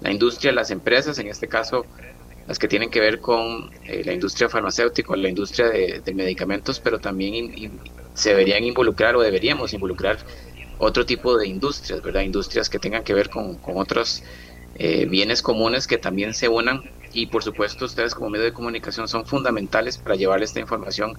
la 0.00 0.10
industria, 0.10 0.52
las 0.52 0.70
empresas, 0.70 1.18
en 1.18 1.28
este 1.28 1.48
caso 1.48 1.84
las 2.48 2.58
que 2.58 2.66
tienen 2.66 2.88
que 2.88 2.98
ver 2.98 3.20
con 3.20 3.70
eh, 3.84 4.02
la 4.04 4.14
industria 4.14 4.48
farmacéutica, 4.48 5.14
la 5.14 5.28
industria 5.28 5.68
de, 5.68 6.14
medicamentos, 6.14 6.80
pero 6.80 6.98
también 6.98 7.78
se 8.14 8.30
deberían 8.30 8.64
involucrar 8.64 9.14
o 9.16 9.20
deberíamos 9.20 9.74
involucrar 9.74 10.16
otro 10.78 11.04
tipo 11.04 11.36
de 11.36 11.46
industrias, 11.46 12.02
¿verdad? 12.02 12.22
Industrias 12.22 12.68
que 12.68 12.78
tengan 12.78 13.04
que 13.04 13.14
ver 13.14 13.30
con, 13.30 13.58
otros 13.74 14.22
eh, 14.76 15.06
bienes 15.06 15.42
comunes 15.42 15.86
que 15.86 15.98
también 15.98 16.34
se 16.34 16.48
unan 16.48 16.82
y 17.12 17.26
por 17.26 17.42
supuesto 17.42 17.86
ustedes 17.86 18.14
como 18.14 18.30
medio 18.30 18.44
de 18.44 18.52
comunicación 18.52 19.08
son 19.08 19.26
fundamentales 19.26 19.98
para 19.98 20.14
llevar 20.14 20.42
esta 20.42 20.60
información 20.60 21.18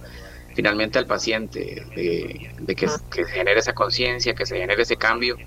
finalmente 0.56 0.98
al 1.00 1.06
paciente, 1.06 1.86
de, 1.96 2.76
que, 2.76 2.88
se 2.88 3.26
genere 3.26 3.60
esa 3.60 3.74
conciencia, 3.74 4.34
que 4.34 4.46
se 4.46 4.58
genere 4.58 4.82
ese 4.82 4.98
cambio. 4.98 5.38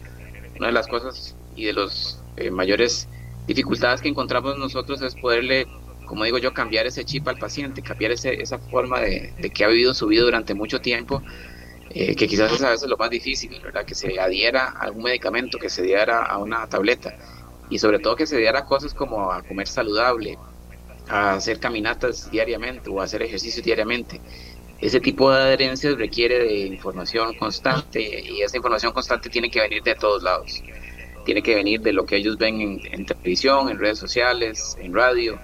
Una 0.59 0.69
de 0.69 0.73
las 0.73 0.87
cosas 0.87 1.35
y 1.57 1.65
de 1.65 1.73
los 1.73 2.21
eh, 2.37 2.51
mayores 2.51 3.09
dificultades 3.47 4.01
que 4.01 4.09
encontramos 4.09 4.59
nosotros 4.59 5.03
es 5.03 5.15
poderle, 5.15 5.67
como 6.07 6.25
digo 6.25 6.39
yo, 6.39 6.55
cambiar 6.55 6.87
ese 6.87 7.05
chip 7.05 7.27
al 7.29 7.39
paciente, 7.39 7.83
cambiar 7.83 8.13
ese, 8.13 8.41
esa 8.41 8.59
forma 8.59 9.01
de 9.01 9.51
que 9.53 9.65
ha 9.65 9.69
vivido 9.69 9.93
su 9.93 10.07
vida 10.07 10.23
durante 10.23 10.55
mucho 10.55 10.81
tiempo 10.81 11.23
eh, 11.91 12.15
que 12.17 12.27
quizás 12.27 12.53
es 12.53 12.63
a 12.63 12.71
veces 12.71 12.89
lo 12.89 12.97
más 12.97 13.11
difícil, 13.11 13.61
¿verdad? 13.63 13.85
Que 13.85 13.95
se 13.95 14.19
adhiera 14.19 14.69
a 14.69 14.81
algún 14.81 15.05
medicamento, 15.05 15.59
que 15.59 15.69
se 15.69 15.83
adhiera 15.83 16.25
a 16.25 16.39
una 16.39 16.67
tableta. 16.69 17.17
y 17.71 17.79
sobre 17.79 18.01
todo 18.01 18.17
que 18.17 18.27
se 18.27 18.37
diera 18.37 18.67
cosas 18.67 18.93
como 18.93 19.33
a 19.33 19.43
comer 19.43 19.67
saludable, 19.67 20.37
a 21.09 21.35
hacer 21.35 21.59
caminatas 21.59 22.31
diariamente 22.31 22.91
o 22.91 23.01
a 23.01 23.05
hacer 23.05 23.23
ejercicio 23.23 23.63
diariamente. 23.63 24.21
Ese 24.81 25.01
tipo 25.01 25.31
de 25.31 25.41
adherencias 25.41 25.97
requiere 25.97 26.41
de 26.41 26.67
información 26.67 27.35
constante 27.35 28.01
y 28.03 28.43
esa 28.43 28.57
información 28.57 28.93
constante 28.93 29.31
tiene 29.31 29.49
que 29.49 29.61
venir 29.61 29.83
de 29.83 29.95
todos 29.95 30.23
lados. 30.23 30.63
Tiene 31.25 31.41
que 31.43 31.55
venir 31.55 31.81
de 31.81 31.93
lo 31.93 32.05
que 32.05 32.17
ellos 32.17 32.37
ven 32.37 32.81
en, 32.91 33.07
televisión, 33.07 33.69
en 33.69 33.79
redes 33.79 33.99
sociales, 33.99 34.77
en 34.81 34.93
radio, 34.93 35.39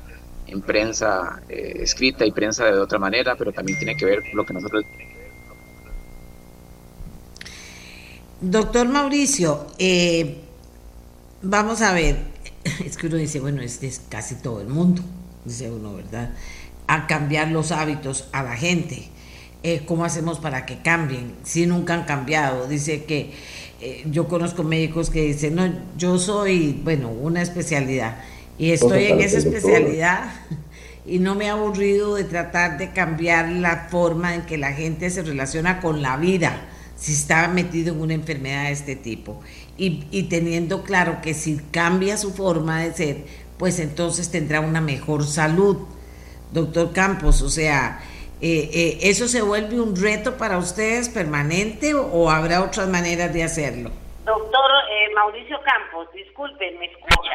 en 0.48 0.60
prensa 0.60 1.40
eh, 1.48 1.78
escrita 1.81 2.27
y 2.27 2.32
prensa 2.32 2.65
de 2.66 2.81
otra 2.81 2.98
manera, 2.98 3.36
pero 3.36 3.52
también 3.52 3.78
tiene 3.78 3.97
que 3.97 4.06
ver 4.06 4.23
lo 4.32 4.44
que 4.44 4.55
nosotros 4.55 4.85
Doctor 8.40 8.86
Mauricio, 8.86 9.66
eh, 9.81 10.36
vamos 11.43 11.82
a 11.82 11.93
ver, 11.93 12.19
es 12.85 12.97
que 12.97 13.09
uno 13.09 13.16
dice, 13.16 13.40
bueno, 13.40 13.62
es 13.62 13.81
de 13.81 13.93
casi 14.09 14.36
todo 14.36 14.60
el 14.60 14.69
mundo, 14.69 15.02
dice 15.44 15.69
uno, 15.69 15.94
¿verdad? 15.94 16.31
A 16.86 17.09
cambiar 17.09 17.48
los 17.48 17.73
hábitos 17.73 18.28
a 18.31 18.44
la 18.44 18.55
gente. 18.55 19.09
Eh, 19.65 19.82
¿Cómo 19.86 20.05
hacemos 20.05 20.39
para 20.39 20.66
que 20.66 20.78
cambien? 20.82 21.35
Si 21.43 21.66
nunca 21.66 21.94
han 21.94 22.05
cambiado. 22.05 22.69
Dice 22.69 23.02
que 23.06 23.32
eh, 23.81 24.05
yo 24.09 24.28
conozco 24.28 24.62
médicos 24.62 25.10
que 25.10 25.23
dicen, 25.23 25.56
no, 25.56 25.73
yo 25.97 26.16
soy, 26.16 26.81
bueno, 26.85 27.09
una 27.10 27.43
especialidad 27.43 28.19
y 28.56 28.70
estoy 28.70 29.06
en 29.06 29.20
esa 29.20 29.39
especialidad 29.39 30.31
y 31.06 31.19
no 31.19 31.35
me 31.35 31.47
he 31.47 31.48
aburrido 31.48 32.15
de 32.15 32.23
tratar 32.23 32.78
de 32.78 32.93
cambiar 32.93 33.48
la 33.48 33.89
forma 33.90 34.36
en 34.36 34.43
que 34.43 34.59
la 34.59 34.74
gente 34.74 35.10
se 35.10 35.23
relaciona 35.23 35.81
con 35.81 36.02
la 36.02 36.16
vida 36.16 36.69
si 36.98 37.12
está 37.12 37.46
metido 37.48 37.94
en 37.94 38.00
una 38.00 38.14
enfermedad 38.14 38.64
de 38.64 38.72
este 38.72 38.96
tipo. 38.96 39.40
Y, 39.76 40.24
teniendo 40.24 40.82
claro 40.82 41.20
que 41.22 41.34
si 41.34 41.58
cambia 41.70 42.16
su 42.16 42.34
forma 42.34 42.82
de 42.82 42.92
ser, 42.92 43.16
pues 43.58 43.78
entonces 43.78 44.30
tendrá 44.30 44.60
una 44.60 44.80
mejor 44.80 45.24
salud. 45.24 45.86
Doctor 46.50 46.92
Campos, 46.92 47.42
o 47.42 47.48
sea, 47.48 48.00
eh, 48.40 48.70
eh, 48.72 48.98
¿eso 49.02 49.28
se 49.28 49.42
vuelve 49.42 49.80
un 49.80 49.94
reto 49.94 50.36
para 50.36 50.58
ustedes 50.58 51.08
permanente 51.08 51.94
o, 51.94 52.30
habrá 52.30 52.62
otras 52.62 52.88
maneras 52.88 53.32
de 53.32 53.44
hacerlo? 53.44 53.90
Doctor 54.24 54.70
eh, 54.90 55.14
Mauricio 55.14 55.60
Campos, 55.62 56.12
disculpe, 56.12 56.72
¿me 56.78 56.86
escucha? 56.86 57.30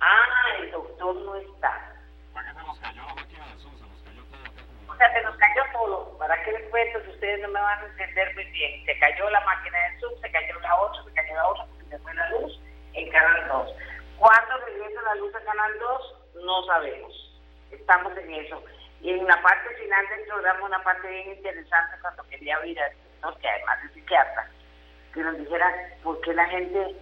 Ah, 0.00 0.62
el 0.62 0.70
doctor 0.70 1.14
no 1.14 1.34
está. 1.36 1.92
¿Para 2.32 2.48
qué 2.48 2.58
se 2.58 2.66
nos 2.66 2.78
cayó 2.78 3.02
la 3.06 3.14
máquina 3.14 3.46
de 3.46 3.60
Zoom? 3.60 3.76
Se 3.76 3.84
nos 3.84 4.02
cayó 4.02 4.24
todo. 4.24 4.94
O 4.94 4.96
sea, 4.96 5.12
se 5.12 5.22
nos 5.22 5.28
cayó 5.40 5.62
todo. 5.72 6.18
¿Para 6.18 6.40
qué 6.44 6.52
les 6.52 6.62
cuento 6.70 7.02
si 7.02 7.10
ustedes 7.10 7.40
no 7.40 7.48
me 7.48 7.60
van 7.60 7.82
a 7.82 7.86
entender 7.86 8.34
muy 8.34 8.44
bien? 8.44 8.84
Se 8.86 8.98
cayó 8.98 9.28
la 9.30 9.40
máquina 9.40 9.78
de 9.78 10.00
Zoom, 10.00 10.20
se 10.20 10.30
cayó 10.30 10.60
la 10.60 10.80
8, 10.80 11.04
se 11.04 11.14
cayó 11.14 11.34
la 11.34 11.48
8 11.48 11.66
porque 11.68 11.90
se 11.90 11.98
fue 11.98 12.14
la 12.14 12.30
luz 12.30 12.60
en 12.94 13.10
Canal 13.10 13.48
2. 13.48 13.74
¿Cuándo 14.18 14.56
regresa 14.66 15.02
la 15.02 15.14
luz 15.16 15.34
a 15.34 15.40
Canal 15.40 15.78
2? 15.78 16.14
No 16.44 16.64
sabemos. 16.66 17.40
Estamos 17.72 18.16
en 18.18 18.30
eso. 18.34 18.62
Y 19.00 19.10
en 19.10 19.26
la 19.26 19.42
parte 19.42 19.74
final 19.76 20.08
del 20.08 20.26
programa, 20.26 20.66
una 20.66 20.82
parte 20.84 21.08
bien 21.08 21.30
interesante 21.30 21.96
cuando 22.02 22.22
quería 22.28 22.60
oír 22.60 22.78
al 22.78 22.92
doctor, 23.22 23.40
que 23.40 23.48
además 23.48 23.78
es 23.84 23.92
psiquiatra, 23.94 24.50
que 25.14 25.20
nos 25.20 25.38
dijera 25.38 25.74
por 26.02 26.20
qué 26.20 26.34
la 26.34 26.46
gente 26.46 26.96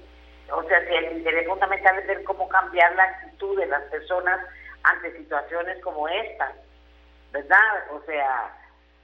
o 0.51 0.63
sea, 0.65 0.81
si 0.87 0.95
el 0.95 1.19
interés 1.19 1.47
fundamental 1.47 1.99
es 1.99 2.07
ver 2.07 2.25
cómo 2.25 2.49
cambiar 2.49 2.95
la 2.95 3.05
actitud 3.05 3.59
de 3.59 3.67
las 3.67 3.83
personas 3.85 4.41
ante 4.83 5.17
situaciones 5.17 5.83
como 5.83 6.09
esta, 6.09 6.53
¿verdad? 7.33 7.93
O 7.93 8.01
sea, 8.07 8.55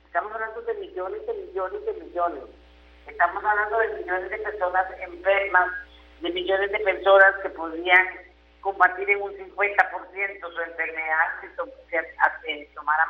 estamos 0.06 0.32
hablando 0.32 0.62
de 0.62 0.74
millones 0.74 1.26
de 1.26 1.34
millones 1.34 1.84
de 1.84 1.92
millones. 1.92 2.44
Estamos 3.06 3.44
hablando 3.44 3.78
de 3.78 3.88
millones 4.00 4.30
de 4.30 4.38
personas 4.38 4.86
enfermas, 5.00 5.72
de 6.20 6.30
millones 6.30 6.72
de 6.72 6.78
personas 6.80 7.34
que 7.42 7.50
podrían 7.50 8.08
combatir 8.60 9.10
en 9.10 9.20
un 9.20 9.32
50% 9.32 10.54
su 10.54 10.60
enfermedad 10.60 11.26
si 11.42 12.66
tomaran 12.74 13.08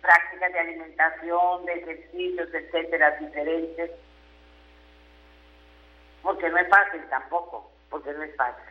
prácticas 0.00 0.52
de 0.52 0.58
alimentación, 0.58 1.64
de 1.64 1.72
ejercicios, 1.74 2.54
etcétera, 2.54 3.10
diferentes. 3.18 3.90
Porque 6.22 6.48
no 6.50 6.58
es 6.58 6.68
fácil 6.68 7.02
tampoco 7.08 7.72
porque 7.92 8.10
no 8.12 8.22
es 8.24 8.34
fácil. 8.36 8.64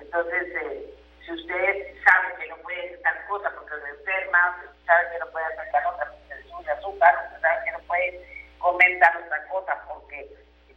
Entonces, 0.00 0.54
eh, 0.62 0.94
si 1.26 1.32
usted 1.32 1.94
sabe 2.04 2.34
que 2.38 2.48
no 2.48 2.56
puede 2.58 2.78
hacer 2.78 3.02
tal 3.02 3.26
cosa 3.26 3.50
porque 3.50 3.74
se 3.82 3.90
enferma, 3.90 4.56
usted 4.64 4.86
sabe 4.86 5.12
que 5.12 5.18
no 5.18 5.26
puede 5.30 5.46
hacer 5.46 5.72
tal 5.72 5.86
otra 5.86 6.10
porque 6.10 6.42
sube 6.48 6.70
azúcar, 6.70 7.14
usted 7.26 7.40
sabe 7.40 7.64
que 7.64 7.72
no 7.72 7.78
puede 7.80 8.48
comer 8.58 8.98
tal 9.00 9.24
otra 9.24 9.48
cosa 9.48 9.84
porque 9.88 10.30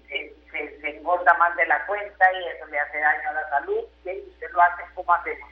se, 0.09 0.81
se, 0.81 0.89
engorda 0.89 1.33
más 1.35 1.55
de 1.55 1.65
la 1.67 1.85
cuenta 1.85 2.33
y 2.33 2.47
eso 2.47 2.65
le 2.65 2.79
hace 2.79 2.99
daño 2.99 3.29
a 3.29 3.33
la 3.33 3.49
salud, 3.49 3.85
y 4.03 4.19
usted 4.19 4.51
lo 4.51 4.61
hace, 4.61 4.83
¿cómo 4.95 5.13
hacemos? 5.13 5.49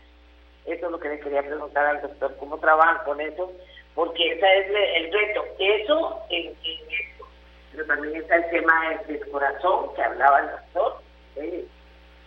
Eso 0.66 0.86
es 0.86 0.92
lo 0.92 0.93
que 1.04 1.10
le 1.10 1.20
quería 1.20 1.44
preguntar 1.44 1.86
al 1.86 2.02
doctor, 2.02 2.36
¿cómo 2.38 2.58
trabajan 2.58 3.04
con 3.06 3.22
eso? 3.22 3.52
Porque 3.94 4.32
ese 4.32 4.58
es 4.58 4.68
el 4.96 5.14
reto. 5.14 5.46
Eso 5.60 6.24
en, 6.30 6.48
esto. 6.50 7.28
Pero 7.72 7.86
también 7.86 8.16
está 8.16 8.38
el 8.38 8.50
tema 8.50 8.98
del, 9.08 9.30
corazón 9.30 9.94
que 9.94 10.02
hablaba 10.02 10.40
el 10.40 10.50
doctor. 10.52 11.02
¿eh? 11.36 11.66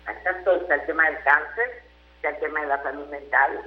está 0.07 0.75
el 0.75 0.87
tema 0.87 1.11
del 1.11 1.23
cáncer, 1.25 1.83
está 2.17 2.29
el 2.29 2.39
tema 2.39 2.61
de 2.61 2.67
la 2.69 2.83
salud 2.83 3.07
mental. 3.09 3.63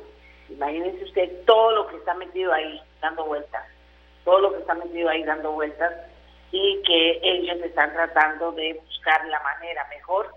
Imagínense 0.50 1.04
usted 1.04 1.46
todo 1.46 1.72
lo 1.72 1.88
que 1.88 1.98
está 1.98 2.14
metido 2.14 2.54
ahí 2.54 2.82
dando 3.02 3.26
vueltas, 3.26 3.66
todo 4.24 4.40
lo 4.40 4.54
que 4.54 4.60
está 4.60 4.74
metido 4.76 5.10
ahí 5.10 5.24
dando 5.24 5.52
vueltas 5.52 5.94
y 6.52 6.82
que 6.84 7.20
ellos 7.22 7.58
están 7.64 7.94
tratando 7.94 8.52
de 8.54 8.74
buscar 8.74 9.26
la 9.28 9.40
manera 9.42 9.86
mejor 9.90 10.34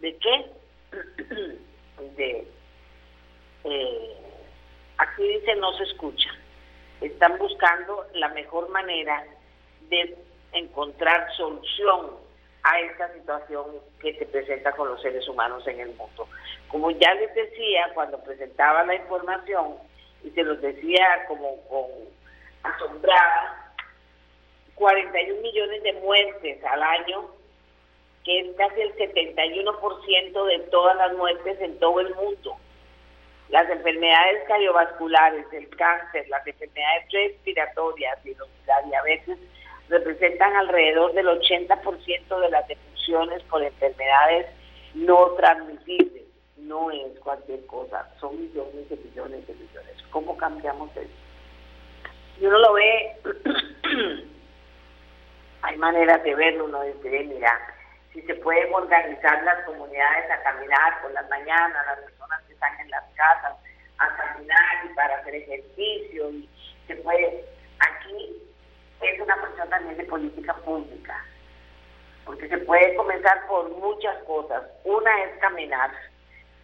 de 0.00 0.16
qué, 0.16 0.46
de, 2.16 2.46
eh, 3.64 4.16
aquí 4.98 5.22
dice 5.22 5.54
no 5.56 5.72
se 5.74 5.84
escucha, 5.84 6.30
están 7.00 7.38
buscando 7.38 8.06
la 8.14 8.28
mejor 8.28 8.68
manera 8.70 9.24
de 9.88 10.16
encontrar 10.52 11.32
solución 11.36 12.16
a 12.62 12.80
esta 12.80 13.12
situación 13.14 13.66
que 14.00 14.14
se 14.18 14.26
presenta 14.26 14.72
con 14.72 14.88
los 14.88 15.00
seres 15.00 15.26
humanos 15.28 15.66
en 15.66 15.80
el 15.80 15.88
mundo. 15.94 16.28
Como 16.68 16.90
ya 16.90 17.14
les 17.14 17.34
decía 17.34 17.90
cuando 17.94 18.22
presentaba 18.22 18.84
la 18.84 18.94
información, 18.94 19.76
y 20.24 20.30
se 20.30 20.42
los 20.42 20.60
decía 20.60 21.24
como 21.28 21.56
con 21.68 21.86
asombrada, 22.62 23.72
41 24.74 25.42
millones 25.42 25.82
de 25.82 25.92
muertes 25.94 26.64
al 26.64 26.82
año, 26.82 27.30
que 28.24 28.40
es 28.40 28.56
casi 28.56 28.80
el 28.80 28.94
71% 28.96 30.44
de 30.46 30.58
todas 30.70 30.96
las 30.96 31.12
muertes 31.14 31.60
en 31.60 31.78
todo 31.78 32.00
el 32.00 32.14
mundo. 32.14 32.56
Las 33.48 33.68
enfermedades 33.70 34.44
cardiovasculares, 34.46 35.46
el 35.52 35.68
cáncer, 35.76 36.28
las 36.28 36.46
enfermedades 36.46 37.04
respiratorias 37.10 38.18
y 38.24 38.34
la 38.66 38.82
diabetes 38.82 39.38
representan 39.88 40.54
alrededor 40.54 41.14
del 41.14 41.26
80% 41.26 42.40
de 42.40 42.50
las 42.50 42.68
defunciones 42.68 43.42
por 43.44 43.62
enfermedades 43.62 44.46
no 44.94 45.32
transmisibles. 45.32 46.24
No 46.56 46.90
es 46.90 47.18
cualquier 47.20 47.64
cosa, 47.66 48.06
son 48.20 48.38
millones 48.38 48.88
de 48.90 48.96
millones 48.96 49.46
de 49.46 49.54
millones. 49.54 49.96
¿Cómo 50.10 50.36
cambiamos 50.36 50.90
eso? 50.94 51.08
Si 52.36 52.46
uno 52.46 52.58
lo 52.58 52.74
ve, 52.74 53.16
hay 55.62 55.76
maneras 55.78 56.22
de 56.22 56.34
verlo, 56.34 56.66
uno 56.66 56.82
dice, 56.82 57.24
mira, 57.24 57.58
si 58.12 58.20
se 58.22 58.34
pueden 58.34 58.72
organizar 58.74 59.42
las 59.44 59.64
comunidades 59.64 60.30
a 60.30 60.42
caminar 60.42 61.00
por 61.00 61.12
las 61.12 61.28
mañanas, 61.30 61.86
las 61.86 62.17
están 62.58 62.80
en 62.80 62.90
las 62.90 63.04
casas 63.14 63.54
a 63.98 64.16
caminar 64.16 64.84
y 64.84 64.94
para 64.94 65.18
hacer 65.18 65.34
ejercicio, 65.34 66.30
y 66.30 66.48
se 66.86 66.96
puede, 66.96 67.44
aquí 67.78 68.42
es 69.00 69.20
una 69.20 69.36
cuestión 69.36 69.70
también 69.70 69.96
de 69.96 70.04
política 70.04 70.54
pública, 70.54 71.24
porque 72.24 72.48
se 72.48 72.58
puede 72.58 72.96
comenzar 72.96 73.46
por 73.46 73.70
muchas 73.70 74.16
cosas. 74.24 74.62
Una 74.84 75.24
es 75.24 75.38
caminar, 75.38 75.90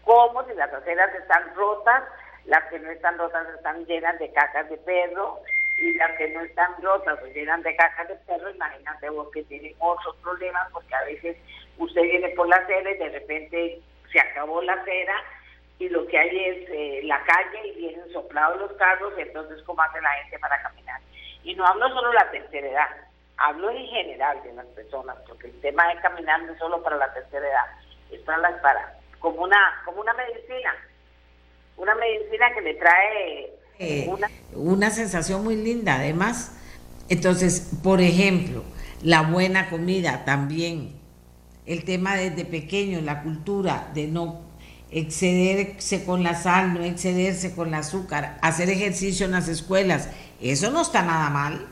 como 0.04 0.44
si 0.44 0.54
las 0.54 0.72
aceras 0.72 1.14
están 1.14 1.54
rotas, 1.54 2.02
las 2.46 2.64
que 2.64 2.78
no 2.78 2.90
están 2.90 3.16
rotas 3.18 3.48
están 3.54 3.86
llenas 3.86 4.18
de 4.18 4.32
cacas 4.32 4.68
de 4.68 4.76
perro, 4.78 5.40
y 5.78 5.94
las 5.94 6.12
que 6.16 6.28
no 6.28 6.40
están 6.40 6.70
rotas 6.82 7.18
o 7.22 7.26
llenas 7.26 7.62
de 7.62 7.74
cacas 7.76 8.08
de 8.08 8.16
perro, 8.26 8.50
imagínate 8.50 9.10
vos 9.10 9.28
que 9.32 9.42
tienen 9.44 9.74
otros 9.78 10.16
problemas, 10.22 10.70
porque 10.72 10.94
a 10.94 11.04
veces 11.04 11.36
usted 11.78 12.02
viene 12.02 12.28
por 12.30 12.48
la 12.48 12.56
acera 12.56 12.90
y 12.90 12.98
de 12.98 13.08
repente 13.08 13.80
se 14.12 14.20
acabó 14.20 14.62
la 14.62 14.74
acera 14.74 15.14
y 15.78 15.88
lo 15.88 16.06
que 16.06 16.18
hay 16.18 16.44
es 16.44 16.68
eh, 16.70 17.00
la 17.04 17.22
calle 17.24 17.68
y 17.68 17.78
vienen 17.78 18.12
soplados 18.12 18.58
los 18.60 18.72
carros 18.72 19.12
entonces 19.18 19.62
cómo 19.64 19.82
hace 19.82 20.00
la 20.00 20.12
gente 20.22 20.38
para 20.38 20.60
caminar. 20.62 21.00
Y 21.42 21.54
no 21.54 21.66
hablo 21.66 21.88
solo 21.88 22.08
de 22.08 22.14
la 22.14 22.30
tercera 22.30 22.68
edad, 22.68 22.88
hablo 23.36 23.70
en 23.70 23.86
general 23.86 24.42
de 24.42 24.52
las 24.54 24.66
personas, 24.66 25.16
porque 25.28 25.48
el 25.48 25.60
tema 25.60 25.88
de 25.88 26.00
caminar 26.00 26.42
no 26.42 26.52
es 26.52 26.58
solo 26.58 26.82
para 26.82 26.96
la 26.96 27.12
tercera 27.12 27.46
edad, 27.46 27.66
es 28.10 28.20
para 28.20 28.38
las 28.38 28.60
para, 28.62 28.98
como 29.18 29.42
una, 29.42 29.82
como 29.84 30.00
una 30.00 30.14
medicina, 30.14 30.74
una 31.76 31.94
medicina 31.96 32.54
que 32.54 32.60
le 32.60 32.74
trae 32.74 33.52
eh, 33.78 34.06
una... 34.08 34.28
una 34.54 34.90
sensación 34.90 35.42
muy 35.42 35.56
linda, 35.56 35.96
además. 35.96 36.60
Entonces, 37.10 37.78
por 37.82 38.00
ejemplo, 38.00 38.62
la 39.02 39.22
buena 39.22 39.68
comida 39.68 40.24
también 40.24 41.04
el 41.66 41.84
tema 41.84 42.16
desde 42.16 42.44
pequeño, 42.44 43.00
la 43.00 43.22
cultura 43.22 43.90
de 43.94 44.06
no 44.06 44.43
excederse 44.94 46.04
con 46.04 46.22
la 46.22 46.40
sal, 46.40 46.72
no 46.72 46.82
excederse 46.84 47.52
con 47.52 47.68
el 47.68 47.74
azúcar, 47.74 48.38
hacer 48.40 48.70
ejercicio 48.70 49.26
en 49.26 49.32
las 49.32 49.48
escuelas, 49.48 50.08
eso 50.40 50.70
no 50.70 50.82
está 50.82 51.02
nada 51.02 51.30
mal. 51.30 51.66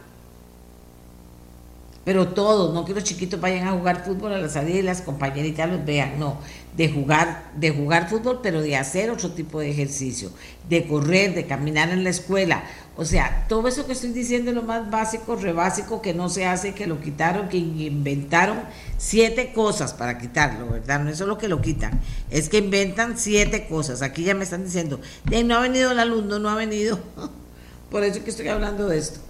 Pero 2.05 2.29
todos, 2.29 2.75
no 2.75 2.85
que 2.85 2.95
los 2.95 3.05
chiquitos 3.05 3.41
vayan 3.41 3.69
a 3.69 3.73
jugar 3.73 4.05
fútbol 4.05 4.33
a 4.33 4.39
la 4.39 4.49
salida 4.49 4.79
y 4.81 4.83
las 4.83 5.03
compañeritas 5.03 5.71
los 5.71 5.85
vean, 5.85 6.19
no, 6.19 6.39
de 6.77 6.91
jugar, 6.91 7.53
de 7.55 7.71
jugar 7.71 8.09
fútbol, 8.09 8.41
pero 8.43 8.61
de 8.61 8.77
hacer 8.77 9.09
otro 9.09 9.31
tipo 9.31 9.61
de 9.61 9.71
ejercicio, 9.71 10.33
de 10.69 10.85
correr, 10.89 11.33
de 11.33 11.47
caminar 11.47 11.91
en 11.91 12.03
la 12.03 12.11
escuela. 12.11 12.65
O 12.95 13.07
sea, 13.07 13.47
todo 13.49 13.67
eso 13.69 13.87
que 13.87 13.93
estoy 13.93 14.11
diciendo 14.11 14.51
es 14.51 14.57
lo 14.57 14.63
más 14.63 14.91
básico, 14.91 15.35
rebásico, 15.35 16.03
que 16.03 16.13
no 16.13 16.29
se 16.29 16.45
hace, 16.45 16.75
que 16.75 16.87
lo 16.87 17.01
quitaron, 17.01 17.49
que 17.49 17.57
inventaron 17.57 18.61
siete 18.99 19.53
cosas 19.55 19.95
para 19.95 20.19
quitarlo, 20.19 20.69
¿verdad? 20.69 21.01
No 21.01 21.09
es 21.09 21.17
solo 21.17 21.39
que 21.39 21.49
lo 21.49 21.63
quitan, 21.63 22.01
es 22.31 22.51
que 22.51 22.59
inventan 22.59 23.17
siete 23.17 23.67
cosas. 23.67 24.03
Aquí 24.03 24.25
ya 24.25 24.35
me 24.35 24.45
están 24.45 24.65
diciendo, 24.65 25.01
no 25.45 25.57
ha 25.57 25.61
venido 25.61 25.93
el 25.93 26.01
alumno, 26.01 26.39
no 26.39 26.51
ha 26.51 26.55
venido. 26.55 27.01
Por 27.91 28.05
eso 28.05 28.23
que 28.25 28.31
estoy 28.31 28.49
hablando 28.49 28.87
de 28.89 28.99
esto. 28.99 29.21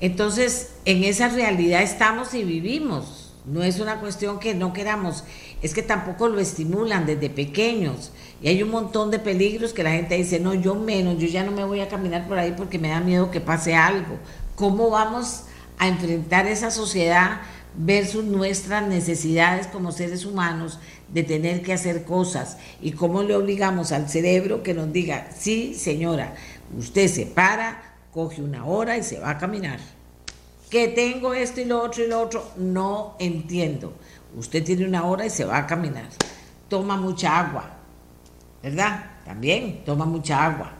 Entonces, 0.00 0.70
en 0.84 1.04
esa 1.04 1.28
realidad 1.28 1.82
estamos 1.82 2.34
y 2.34 2.42
vivimos. 2.42 3.23
No 3.44 3.62
es 3.62 3.78
una 3.78 4.00
cuestión 4.00 4.38
que 4.38 4.54
no 4.54 4.72
queramos, 4.72 5.24
es 5.60 5.74
que 5.74 5.82
tampoco 5.82 6.28
lo 6.28 6.40
estimulan 6.40 7.04
desde 7.04 7.28
pequeños. 7.28 8.10
Y 8.40 8.48
hay 8.48 8.62
un 8.62 8.70
montón 8.70 9.10
de 9.10 9.18
peligros 9.18 9.74
que 9.74 9.82
la 9.82 9.92
gente 9.92 10.16
dice, 10.16 10.40
no, 10.40 10.54
yo 10.54 10.74
menos, 10.74 11.18
yo 11.18 11.26
ya 11.26 11.44
no 11.44 11.52
me 11.52 11.64
voy 11.64 11.80
a 11.80 11.88
caminar 11.88 12.26
por 12.26 12.38
ahí 12.38 12.54
porque 12.56 12.78
me 12.78 12.88
da 12.88 13.00
miedo 13.00 13.30
que 13.30 13.40
pase 13.40 13.74
algo. 13.74 14.16
¿Cómo 14.54 14.88
vamos 14.88 15.44
a 15.78 15.88
enfrentar 15.88 16.46
esa 16.46 16.70
sociedad 16.70 17.42
versus 17.76 18.24
nuestras 18.24 18.86
necesidades 18.88 19.66
como 19.66 19.92
seres 19.92 20.24
humanos 20.24 20.78
de 21.12 21.22
tener 21.22 21.62
que 21.62 21.74
hacer 21.74 22.04
cosas? 22.04 22.56
¿Y 22.80 22.92
cómo 22.92 23.22
le 23.22 23.36
obligamos 23.36 23.92
al 23.92 24.08
cerebro 24.08 24.62
que 24.62 24.72
nos 24.72 24.90
diga, 24.90 25.28
sí, 25.36 25.74
señora, 25.74 26.34
usted 26.78 27.08
se 27.08 27.26
para, 27.26 27.94
coge 28.14 28.40
una 28.40 28.64
hora 28.64 28.96
y 28.96 29.02
se 29.02 29.18
va 29.18 29.30
a 29.30 29.38
caminar. 29.38 29.80
Que 30.74 30.88
tengo 30.88 31.34
esto 31.34 31.60
y 31.60 31.66
lo 31.66 31.80
otro 31.80 32.02
y 32.02 32.08
lo 32.08 32.20
otro, 32.20 32.50
no 32.56 33.14
entiendo. 33.20 33.92
Usted 34.36 34.64
tiene 34.64 34.84
una 34.84 35.04
hora 35.04 35.24
y 35.24 35.30
se 35.30 35.44
va 35.44 35.58
a 35.58 35.66
caminar. 35.68 36.08
Toma 36.68 36.96
mucha 36.96 37.38
agua, 37.38 37.76
¿verdad? 38.60 39.04
También 39.24 39.84
toma 39.84 40.04
mucha 40.04 40.44
agua. 40.44 40.72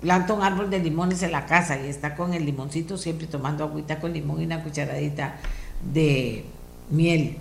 Planta 0.00 0.32
un 0.32 0.42
árbol 0.42 0.70
de 0.70 0.78
limones 0.78 1.22
en 1.22 1.32
la 1.32 1.44
casa 1.44 1.78
y 1.78 1.90
está 1.90 2.16
con 2.16 2.32
el 2.32 2.46
limoncito 2.46 2.96
siempre 2.96 3.26
tomando 3.26 3.64
agüita 3.64 4.00
con 4.00 4.14
limón 4.14 4.40
y 4.40 4.46
una 4.46 4.64
cucharadita 4.64 5.36
de 5.92 6.46
miel. 6.88 7.36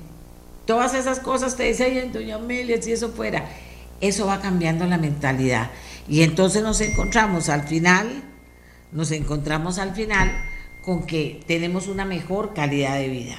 Todas 0.65 0.93
esas 0.93 1.21
cosas 1.21 1.55
te 1.55 1.63
dice, 1.63 2.09
doña 2.11 2.35
Amelia, 2.35 2.81
si 2.81 2.91
eso 2.91 3.11
fuera. 3.11 3.45
Eso 4.01 4.25
va 4.25 4.41
cambiando 4.41 4.85
la 4.87 4.97
mentalidad. 4.97 5.71
Y 6.05 6.21
entonces 6.23 6.63
nos 6.63 6.81
encontramos 6.81 7.47
al 7.47 7.65
final 7.65 8.25
nos 8.91 9.11
encontramos 9.11 9.77
al 9.77 9.93
final 9.93 10.31
con 10.89 11.03
que 11.03 11.39
tenemos 11.45 11.87
una 11.87 12.03
mejor 12.03 12.55
calidad 12.55 12.97
de 12.97 13.09
vida. 13.09 13.35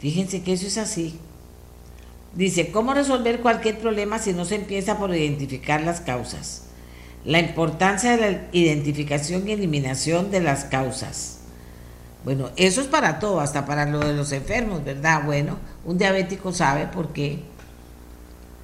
Fíjense 0.00 0.42
que 0.42 0.52
eso 0.52 0.66
es 0.66 0.76
así. 0.76 1.18
Dice, 2.34 2.70
¿cómo 2.70 2.92
resolver 2.92 3.40
cualquier 3.40 3.78
problema 3.78 4.18
si 4.18 4.34
no 4.34 4.44
se 4.44 4.56
empieza 4.56 4.98
por 4.98 5.16
identificar 5.16 5.80
las 5.80 6.02
causas? 6.02 6.64
La 7.24 7.40
importancia 7.40 8.18
de 8.18 8.32
la 8.32 8.40
identificación 8.52 9.48
y 9.48 9.52
eliminación 9.52 10.30
de 10.30 10.40
las 10.40 10.64
causas. 10.64 11.38
Bueno, 12.22 12.50
eso 12.56 12.82
es 12.82 12.86
para 12.86 13.18
todo, 13.18 13.40
hasta 13.40 13.64
para 13.64 13.86
lo 13.86 14.00
de 14.00 14.12
los 14.12 14.32
enfermos, 14.32 14.84
¿verdad? 14.84 15.24
Bueno, 15.24 15.56
un 15.86 15.96
diabético 15.96 16.52
sabe 16.52 16.86
por 16.86 17.14
qué. 17.14 17.38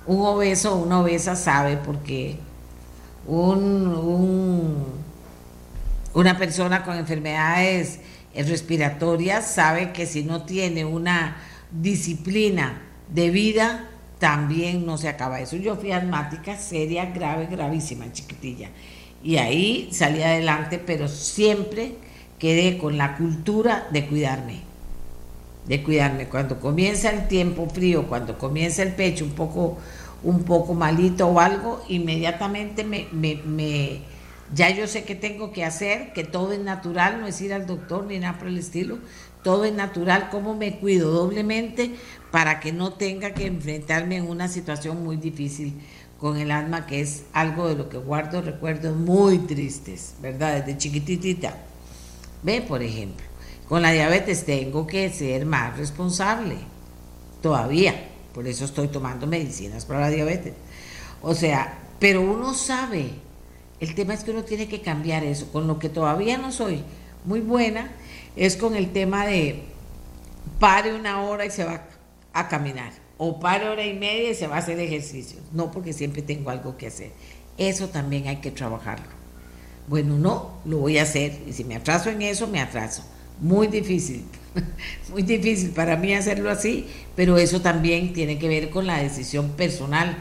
Un 0.07 0.21
obeso 0.27 0.75
o 0.75 0.83
una 0.83 1.01
obesa 1.01 1.37
sabe 1.37 1.79
por 1.79 2.01
qué. 2.01 2.37
Un, 3.27 3.87
un 3.87 5.01
una 6.15 6.37
persona 6.37 6.83
con 6.83 6.97
enfermedades 6.97 8.01
respiratorias 8.35 9.47
sabe 9.47 9.93
que 9.93 10.07
si 10.07 10.23
no 10.23 10.45
tiene 10.45 10.85
una 10.85 11.37
disciplina 11.71 12.83
de 13.09 13.31
vida, 13.31 13.89
también 14.19 14.87
no 14.87 14.99
se 14.99 15.09
acaba 15.09 15.41
eso. 15.41 15.57
Yo 15.57 15.77
fui 15.77 15.93
asmática 15.93 16.57
seria, 16.57 17.07
grave, 17.07 17.47
gravísima, 17.47 18.13
chiquitilla. 18.13 18.69
Y 19.23 19.37
ahí 19.37 19.89
salí 19.93 20.23
adelante, 20.23 20.79
pero 20.79 21.09
siempre 21.09 21.95
quedé 22.39 22.79
con 22.79 22.97
la 22.97 23.17
cultura 23.17 23.89
de 23.91 24.07
cuidarme. 24.07 24.61
De 25.67 25.83
cuidarme. 25.83 26.27
Cuando 26.27 26.61
comienza 26.61 27.11
el 27.11 27.29
tiempo 27.29 27.69
frío, 27.69 28.07
cuando 28.07 28.39
comienza 28.39 28.83
el 28.83 28.93
pecho 28.93 29.25
un 29.25 29.33
poco, 29.33 29.79
un 30.23 30.45
poco 30.45 30.75
malito 30.75 31.27
o 31.27 31.41
algo, 31.41 31.85
inmediatamente 31.89 32.85
me, 32.85 33.09
me 33.13 34.01
ya 34.55 34.71
yo 34.71 34.87
sé 34.87 35.05
que 35.05 35.15
tengo 35.15 35.53
que 35.53 35.65
hacer, 35.65 36.13
que 36.13 36.25
todo 36.25 36.53
es 36.53 36.61
natural, 36.61 37.21
no 37.21 37.27
es 37.27 37.41
ir 37.41 37.53
al 37.53 37.67
doctor 37.67 38.05
ni 38.05 38.19
nada 38.19 38.39
por 38.39 38.49
el 38.49 38.59
estilo, 38.59 38.99
todo 39.43 39.65
es 39.65 39.73
natural, 39.73 40.29
cómo 40.31 40.55
me 40.55 40.79
cuido 40.79 41.11
doblemente 41.11 41.95
para 42.31 42.61
que 42.61 42.73
no 42.73 42.93
tenga 42.95 43.33
que 43.33 43.47
enfrentarme 43.47 44.17
en 44.17 44.29
una 44.29 44.49
situación 44.49 45.03
muy 45.03 45.17
difícil 45.17 45.81
con 46.19 46.37
el 46.37 46.51
asma, 46.51 46.87
que 46.87 47.01
es 47.01 47.25
algo 47.33 47.69
de 47.69 47.77
lo 47.77 47.89
que 47.89 47.97
guardo 47.97 48.43
recuerdos 48.43 48.97
muy 48.97 49.39
tristes, 49.39 50.15
¿verdad? 50.21 50.59
Desde 50.59 50.79
chiquitita. 50.79 51.57
Ve, 52.43 52.61
por 52.61 52.83
ejemplo, 52.83 53.25
con 53.69 53.83
la 53.83 53.93
diabetes 53.93 54.45
tengo 54.45 54.87
que 54.87 55.09
ser 55.11 55.47
más 55.47 55.79
responsable, 55.79 56.57
todavía, 57.41 58.09
por 58.35 58.47
eso 58.47 58.65
estoy 58.65 58.89
tomando 58.89 59.27
medicinas 59.27 59.87
para 59.87 60.01
la 60.01 60.11
diabetes. 60.11 60.55
O 61.23 61.35
sea, 61.35 61.79
pero 61.99 62.21
uno 62.21 62.53
sabe 62.53 63.11
el 63.81 63.95
tema 63.95 64.13
es 64.13 64.25
que 64.25 64.31
uno 64.31 64.45
tiene 64.45 64.69
que 64.69 64.83
cambiar 64.83 65.25
eso. 65.25 65.51
Con 65.51 65.67
lo 65.67 65.79
que 65.79 65.89
todavía 65.89 66.37
no 66.37 66.53
soy 66.53 66.83
muy 67.25 67.41
buena 67.41 67.91
es 68.37 68.57
con 68.57 68.77
el 68.77 68.93
tema 68.93 69.27
de 69.27 69.63
pare 70.59 70.95
una 70.95 71.23
hora 71.23 71.47
y 71.47 71.51
se 71.51 71.65
va 71.65 71.85
a 72.33 72.49
caminar. 72.49 72.93
O 73.17 73.41
pare 73.41 73.69
hora 73.69 73.85
y 73.85 73.95
media 73.95 74.31
y 74.31 74.35
se 74.35 74.47
va 74.47 74.57
a 74.57 74.59
hacer 74.59 74.79
ejercicio. 74.79 75.41
No 75.53 75.71
porque 75.71 75.95
siempre 75.95 76.21
tengo 76.21 76.51
algo 76.51 76.77
que 76.77 76.87
hacer. 76.87 77.13
Eso 77.57 77.89
también 77.89 78.29
hay 78.29 78.37
que 78.37 78.51
trabajarlo. 78.51 79.07
Bueno, 79.89 80.19
no, 80.19 80.61
lo 80.67 80.79
voy 80.79 80.99
a 80.99 81.03
hacer. 81.03 81.39
Y 81.49 81.53
si 81.53 81.65
me 81.65 81.77
atraso 81.77 82.11
en 82.11 82.23
eso, 82.23 82.47
me 82.47 82.61
atraso. 82.61 83.03
Muy 83.41 83.67
difícil. 83.67 84.25
Muy 85.11 85.23
difícil 85.23 85.71
para 85.71 85.97
mí 85.97 86.13
hacerlo 86.13 86.51
así, 86.51 86.87
pero 87.17 87.39
eso 87.39 87.61
también 87.63 88.13
tiene 88.13 88.39
que 88.39 88.49
ver 88.49 88.69
con 88.69 88.87
la 88.87 89.03
decisión 89.03 89.51
personal 89.51 90.19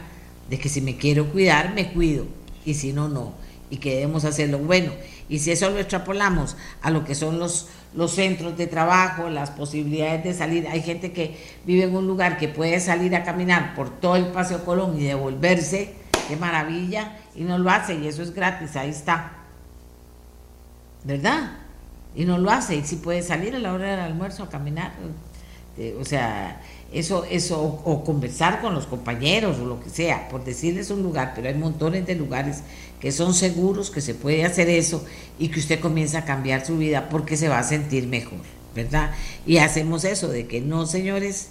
de 0.48 0.58
que 0.58 0.68
si 0.68 0.80
me 0.80 0.96
quiero 0.96 1.30
cuidar, 1.30 1.74
me 1.74 1.92
cuido. 1.92 2.26
Y 2.64 2.74
si 2.74 2.92
no, 2.92 3.08
no 3.08 3.39
y 3.70 3.78
que 3.78 3.94
debemos 3.94 4.24
hacerlo 4.24 4.58
bueno. 4.58 4.92
Y 5.28 5.38
si 5.38 5.52
eso 5.52 5.70
lo 5.70 5.78
extrapolamos 5.78 6.56
a 6.82 6.90
lo 6.90 7.04
que 7.04 7.14
son 7.14 7.38
los, 7.38 7.68
los 7.94 8.12
centros 8.12 8.58
de 8.58 8.66
trabajo, 8.66 9.30
las 9.30 9.50
posibilidades 9.50 10.24
de 10.24 10.34
salir, 10.34 10.66
hay 10.66 10.82
gente 10.82 11.12
que 11.12 11.38
vive 11.64 11.84
en 11.84 11.94
un 11.94 12.06
lugar 12.06 12.36
que 12.36 12.48
puede 12.48 12.80
salir 12.80 13.14
a 13.14 13.22
caminar 13.22 13.74
por 13.74 13.90
todo 14.00 14.16
el 14.16 14.26
Paseo 14.26 14.64
Colón 14.64 15.00
y 15.00 15.04
devolverse, 15.04 15.94
qué 16.28 16.36
maravilla, 16.36 17.16
y 17.34 17.44
no 17.44 17.58
lo 17.58 17.70
hace, 17.70 17.94
y 17.94 18.08
eso 18.08 18.22
es 18.22 18.34
gratis, 18.34 18.76
ahí 18.76 18.90
está. 18.90 19.32
¿Verdad? 21.04 21.52
Y 22.14 22.24
no 22.24 22.36
lo 22.38 22.50
hace, 22.50 22.74
y 22.74 22.82
si 22.82 22.96
puede 22.96 23.22
salir 23.22 23.54
a 23.54 23.60
la 23.60 23.72
hora 23.72 23.92
del 23.92 24.00
almuerzo 24.00 24.42
a 24.42 24.50
caminar, 24.50 24.92
eh, 25.78 25.96
o 25.98 26.04
sea, 26.04 26.60
eso, 26.92 27.24
eso, 27.30 27.62
o, 27.62 28.04
conversar 28.04 28.60
con 28.60 28.74
los 28.74 28.86
compañeros 28.86 29.58
o 29.58 29.64
lo 29.64 29.80
que 29.80 29.90
sea, 29.90 30.28
por 30.28 30.44
decirles 30.44 30.90
un 30.90 31.02
lugar, 31.02 31.32
pero 31.34 31.48
hay 31.48 31.54
montones 31.54 32.06
de 32.06 32.16
lugares 32.16 32.62
que 33.00 33.12
son 33.12 33.32
seguros, 33.32 33.90
que 33.90 34.00
se 34.00 34.14
puede 34.14 34.44
hacer 34.44 34.68
eso 34.68 35.04
y 35.38 35.48
que 35.48 35.60
usted 35.60 35.80
comienza 35.80 36.18
a 36.18 36.24
cambiar 36.24 36.66
su 36.66 36.78
vida 36.78 37.08
porque 37.08 37.36
se 37.36 37.48
va 37.48 37.58
a 37.60 37.62
sentir 37.62 38.06
mejor, 38.06 38.40
¿verdad? 38.74 39.12
Y 39.46 39.58
hacemos 39.58 40.04
eso 40.04 40.28
de 40.28 40.46
que 40.46 40.60
no, 40.60 40.86
señores, 40.86 41.50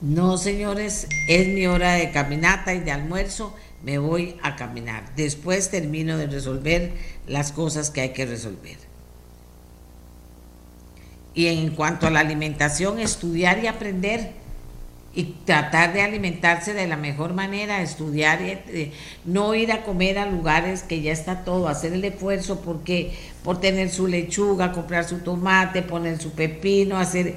no, 0.00 0.38
señores, 0.38 1.08
es 1.26 1.48
mi 1.48 1.66
hora 1.66 1.94
de 1.94 2.12
caminata 2.12 2.74
y 2.74 2.80
de 2.80 2.92
almuerzo, 2.92 3.54
me 3.82 3.98
voy 3.98 4.36
a 4.42 4.56
caminar. 4.56 5.12
Después 5.16 5.70
termino 5.70 6.18
de 6.18 6.26
resolver 6.26 6.92
las 7.26 7.50
cosas 7.50 7.90
que 7.90 8.02
hay 8.02 8.12
que 8.12 8.26
resolver. 8.26 8.87
Y 11.38 11.46
en 11.46 11.70
cuanto 11.70 12.08
a 12.08 12.10
la 12.10 12.18
alimentación, 12.18 12.98
estudiar 12.98 13.62
y 13.62 13.68
aprender 13.68 14.32
y 15.14 15.36
tratar 15.44 15.92
de 15.92 16.02
alimentarse 16.02 16.74
de 16.74 16.88
la 16.88 16.96
mejor 16.96 17.32
manera, 17.32 17.80
estudiar, 17.80 18.42
y, 18.42 18.50
eh, 18.50 18.92
no 19.24 19.54
ir 19.54 19.70
a 19.70 19.84
comer 19.84 20.18
a 20.18 20.26
lugares 20.26 20.82
que 20.82 21.00
ya 21.00 21.12
está 21.12 21.44
todo, 21.44 21.68
hacer 21.68 21.92
el 21.92 22.04
esfuerzo 22.04 22.60
porque 22.62 23.12
por 23.44 23.60
tener 23.60 23.88
su 23.88 24.08
lechuga, 24.08 24.72
comprar 24.72 25.04
su 25.04 25.18
tomate, 25.18 25.82
poner 25.82 26.20
su 26.20 26.32
pepino, 26.32 26.98
hacer 26.98 27.36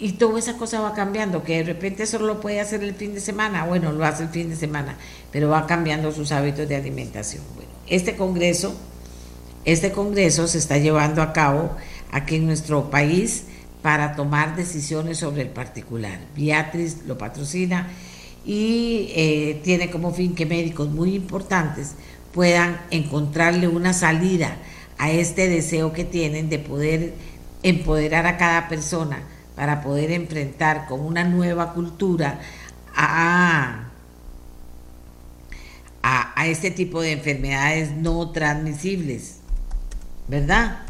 y 0.00 0.12
toda 0.12 0.38
esa 0.38 0.56
cosa 0.56 0.80
va 0.80 0.94
cambiando, 0.94 1.42
que 1.42 1.58
de 1.58 1.64
repente 1.64 2.06
solo 2.06 2.24
lo 2.24 2.40
puede 2.40 2.58
hacer 2.58 2.82
el 2.82 2.94
fin 2.94 3.12
de 3.12 3.20
semana, 3.20 3.66
bueno, 3.66 3.92
lo 3.92 4.02
hace 4.06 4.22
el 4.22 4.30
fin 4.30 4.48
de 4.48 4.56
semana, 4.56 4.96
pero 5.30 5.50
va 5.50 5.66
cambiando 5.66 6.10
sus 6.10 6.32
hábitos 6.32 6.66
de 6.70 6.76
alimentación. 6.76 7.42
Bueno, 7.54 7.70
este 7.86 8.16
congreso, 8.16 8.74
este 9.66 9.92
congreso 9.92 10.48
se 10.48 10.56
está 10.56 10.78
llevando 10.78 11.20
a 11.20 11.34
cabo 11.34 11.76
aquí 12.14 12.36
en 12.36 12.46
nuestro 12.46 12.90
país 12.90 13.46
para 13.82 14.14
tomar 14.14 14.54
decisiones 14.54 15.18
sobre 15.18 15.42
el 15.42 15.48
particular. 15.48 16.20
Beatriz 16.36 16.98
lo 17.06 17.18
patrocina 17.18 17.88
y 18.46 19.08
eh, 19.16 19.60
tiene 19.64 19.90
como 19.90 20.12
fin 20.12 20.36
que 20.36 20.46
médicos 20.46 20.88
muy 20.90 21.16
importantes 21.16 21.96
puedan 22.32 22.80
encontrarle 22.90 23.66
una 23.66 23.92
salida 23.92 24.56
a 24.96 25.10
este 25.10 25.48
deseo 25.48 25.92
que 25.92 26.04
tienen 26.04 26.48
de 26.48 26.60
poder 26.60 27.14
empoderar 27.64 28.26
a 28.26 28.38
cada 28.38 28.68
persona 28.68 29.18
para 29.56 29.82
poder 29.82 30.12
enfrentar 30.12 30.86
con 30.86 31.00
una 31.00 31.24
nueva 31.24 31.74
cultura 31.74 32.40
a, 32.94 33.88
a, 36.02 36.46
este 36.46 36.70
tipo 36.70 37.00
de 37.00 37.12
enfermedades 37.12 37.90
no 37.92 38.30
transmisibles, 38.30 39.38
¿verdad? 40.28 40.84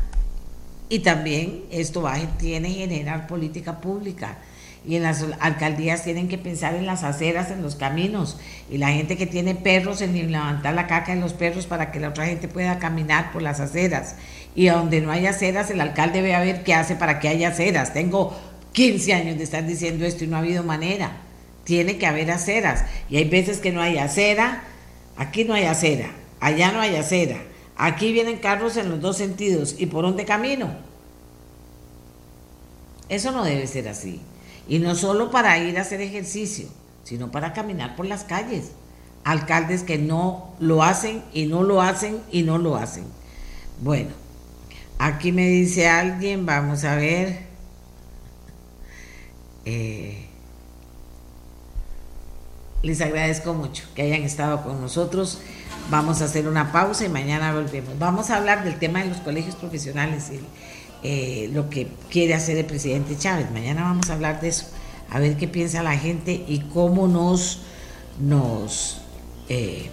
Y 0.94 1.00
también 1.00 1.64
esto 1.72 2.02
va, 2.02 2.16
tiene 2.38 2.68
que 2.68 2.74
generar 2.74 3.26
política 3.26 3.80
pública 3.80 4.38
y 4.86 4.94
en 4.94 5.02
las 5.02 5.26
alcaldías 5.40 6.04
tienen 6.04 6.28
que 6.28 6.38
pensar 6.38 6.76
en 6.76 6.86
las 6.86 7.02
aceras, 7.02 7.50
en 7.50 7.62
los 7.62 7.74
caminos, 7.74 8.38
y 8.70 8.78
la 8.78 8.90
gente 8.90 9.16
que 9.16 9.26
tiene 9.26 9.56
perros 9.56 10.02
en 10.02 10.14
levantar 10.30 10.72
la 10.72 10.86
caca 10.86 11.12
en 11.12 11.20
los 11.20 11.32
perros 11.32 11.66
para 11.66 11.90
que 11.90 11.98
la 11.98 12.10
otra 12.10 12.26
gente 12.26 12.46
pueda 12.46 12.78
caminar 12.78 13.32
por 13.32 13.42
las 13.42 13.58
aceras. 13.58 14.14
Y 14.54 14.66
donde 14.66 15.00
no 15.00 15.10
hay 15.10 15.26
aceras, 15.26 15.68
el 15.72 15.80
alcalde 15.80 16.22
ve 16.22 16.32
a 16.32 16.38
ver 16.38 16.62
qué 16.62 16.74
hace 16.74 16.94
para 16.94 17.18
que 17.18 17.26
haya 17.26 17.48
aceras. 17.48 17.92
Tengo 17.92 18.32
15 18.70 19.14
años 19.14 19.36
de 19.36 19.42
estar 19.42 19.66
diciendo 19.66 20.04
esto 20.04 20.22
y 20.22 20.28
no 20.28 20.36
ha 20.36 20.40
habido 20.42 20.62
manera. 20.62 21.10
Tiene 21.64 21.98
que 21.98 22.06
haber 22.06 22.30
aceras. 22.30 22.84
Y 23.10 23.16
hay 23.16 23.28
veces 23.28 23.58
que 23.58 23.72
no 23.72 23.82
hay 23.82 23.98
acera, 23.98 24.62
aquí 25.16 25.42
no 25.42 25.54
hay 25.54 25.64
acera, 25.64 26.12
allá 26.38 26.70
no 26.70 26.80
hay 26.80 26.94
acera. 26.94 27.38
Aquí 27.76 28.12
vienen 28.12 28.38
carros 28.38 28.76
en 28.76 28.90
los 28.90 29.01
dos 29.01 29.16
sentidos. 29.16 29.76
¿Y 29.78 29.86
por 29.86 30.05
dónde 30.05 30.24
camino? 30.24 30.74
Eso 33.09 33.32
no 33.32 33.44
debe 33.44 33.66
ser 33.66 33.88
así. 33.88 34.20
Y 34.68 34.78
no 34.78 34.94
solo 34.94 35.30
para 35.30 35.59
ir 35.59 35.78
a 35.78 35.82
hacer 35.82 36.01
ejercicio, 36.01 36.68
sino 37.02 37.30
para 37.30 37.52
caminar 37.52 37.96
por 37.96 38.06
las 38.06 38.24
calles. 38.24 38.72
Alcaldes 39.24 39.82
que 39.82 39.98
no 39.98 40.55
lo 40.59 40.82
hacen 40.82 41.22
y 41.32 41.46
no 41.46 41.62
lo 41.62 41.82
hacen 41.82 42.20
y 42.30 42.42
no 42.42 42.59
lo 42.59 42.76
hacen. 42.76 43.05
Bueno, 43.80 44.10
aquí 44.98 45.32
me 45.32 45.48
dice 45.48 45.88
alguien, 45.88 46.46
vamos 46.46 46.84
a 46.84 46.96
ver. 46.96 47.40
Eh, 49.64 50.26
les 52.82 53.01
agradezco 53.01 53.55
mucho 53.55 53.84
que 53.94 54.02
hayan 54.02 54.22
estado 54.22 54.62
con 54.62 54.80
nosotros. 54.80 55.40
Vamos 55.90 56.23
a 56.23 56.24
hacer 56.24 56.48
una 56.48 56.73
pausa 56.73 57.05
y 57.05 57.09
mañana 57.09 57.52
volvemos. 57.52 57.98
Vamos 57.98 58.31
a 58.31 58.36
hablar 58.36 58.65
del 58.65 58.78
tema 58.78 59.01
de 59.01 59.11
los 59.11 59.19
colegios 59.19 59.55
profesionales. 59.55 60.31
Y, 60.32 60.40
eh, 61.06 61.51
lo 61.52 61.69
que 61.69 61.86
quiere 62.09 62.32
hacer 62.32 62.56
el 62.56 62.65
presidente 62.65 63.19
Chávez. 63.19 63.51
Mañana 63.51 63.82
vamos 63.82 64.09
a 64.09 64.15
hablar 64.15 64.40
de 64.40 64.48
eso, 64.48 64.65
a 65.11 65.19
ver 65.19 65.36
qué 65.36 65.47
piensa 65.47 65.82
la 65.82 65.98
gente 65.98 66.44
y 66.48 66.61
cómo 66.73 67.06
nos, 67.09 67.61
nos, 68.19 69.02
eh, 69.51 69.90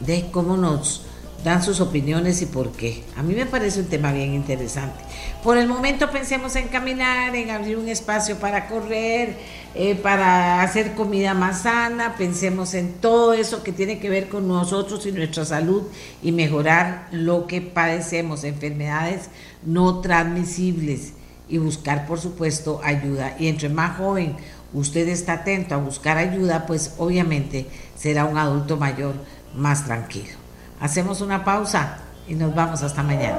de 0.00 0.30
cómo 0.30 0.58
nos 0.58 1.06
dan 1.44 1.62
sus 1.62 1.80
opiniones 1.80 2.42
y 2.42 2.46
por 2.46 2.72
qué. 2.72 3.02
A 3.16 3.22
mí 3.22 3.34
me 3.34 3.46
parece 3.46 3.80
un 3.80 3.86
tema 3.86 4.12
bien 4.12 4.34
interesante. 4.34 5.00
Por 5.42 5.56
el 5.56 5.66
momento 5.66 6.10
pensemos 6.10 6.54
en 6.56 6.68
caminar, 6.68 7.34
en 7.34 7.50
abrir 7.50 7.78
un 7.78 7.88
espacio 7.88 8.36
para 8.36 8.68
correr, 8.68 9.36
eh, 9.74 9.94
para 9.94 10.62
hacer 10.62 10.94
comida 10.94 11.32
más 11.32 11.62
sana, 11.62 12.16
pensemos 12.16 12.74
en 12.74 12.92
todo 12.94 13.32
eso 13.32 13.62
que 13.62 13.72
tiene 13.72 13.98
que 13.98 14.10
ver 14.10 14.28
con 14.28 14.48
nosotros 14.48 15.06
y 15.06 15.12
nuestra 15.12 15.44
salud 15.44 15.84
y 16.22 16.32
mejorar 16.32 17.08
lo 17.10 17.46
que 17.46 17.62
padecemos, 17.62 18.44
enfermedades 18.44 19.30
no 19.64 20.00
transmisibles 20.00 21.14
y 21.48 21.58
buscar 21.58 22.06
por 22.06 22.20
supuesto 22.20 22.80
ayuda. 22.84 23.36
Y 23.38 23.48
entre 23.48 23.68
más 23.68 23.96
joven 23.96 24.36
usted 24.72 25.08
está 25.08 25.34
atento 25.34 25.74
a 25.74 25.78
buscar 25.78 26.18
ayuda, 26.18 26.66
pues 26.66 26.94
obviamente 26.98 27.66
será 27.96 28.24
un 28.24 28.38
adulto 28.38 28.76
mayor 28.76 29.14
más 29.54 29.84
tranquilo. 29.84 30.39
Hacemos 30.80 31.20
una 31.20 31.44
pausa 31.44 31.98
y 32.26 32.34
nos 32.34 32.54
vamos 32.54 32.82
hasta 32.82 33.02
mañana. 33.02 33.38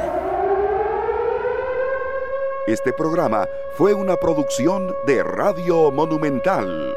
Este 2.68 2.94
programa 2.94 3.48
fue 3.76 3.96
una 3.96 4.16
producción 4.16 4.94
de 5.08 5.24
Radio 5.24 5.92
Monumental. 5.92 6.96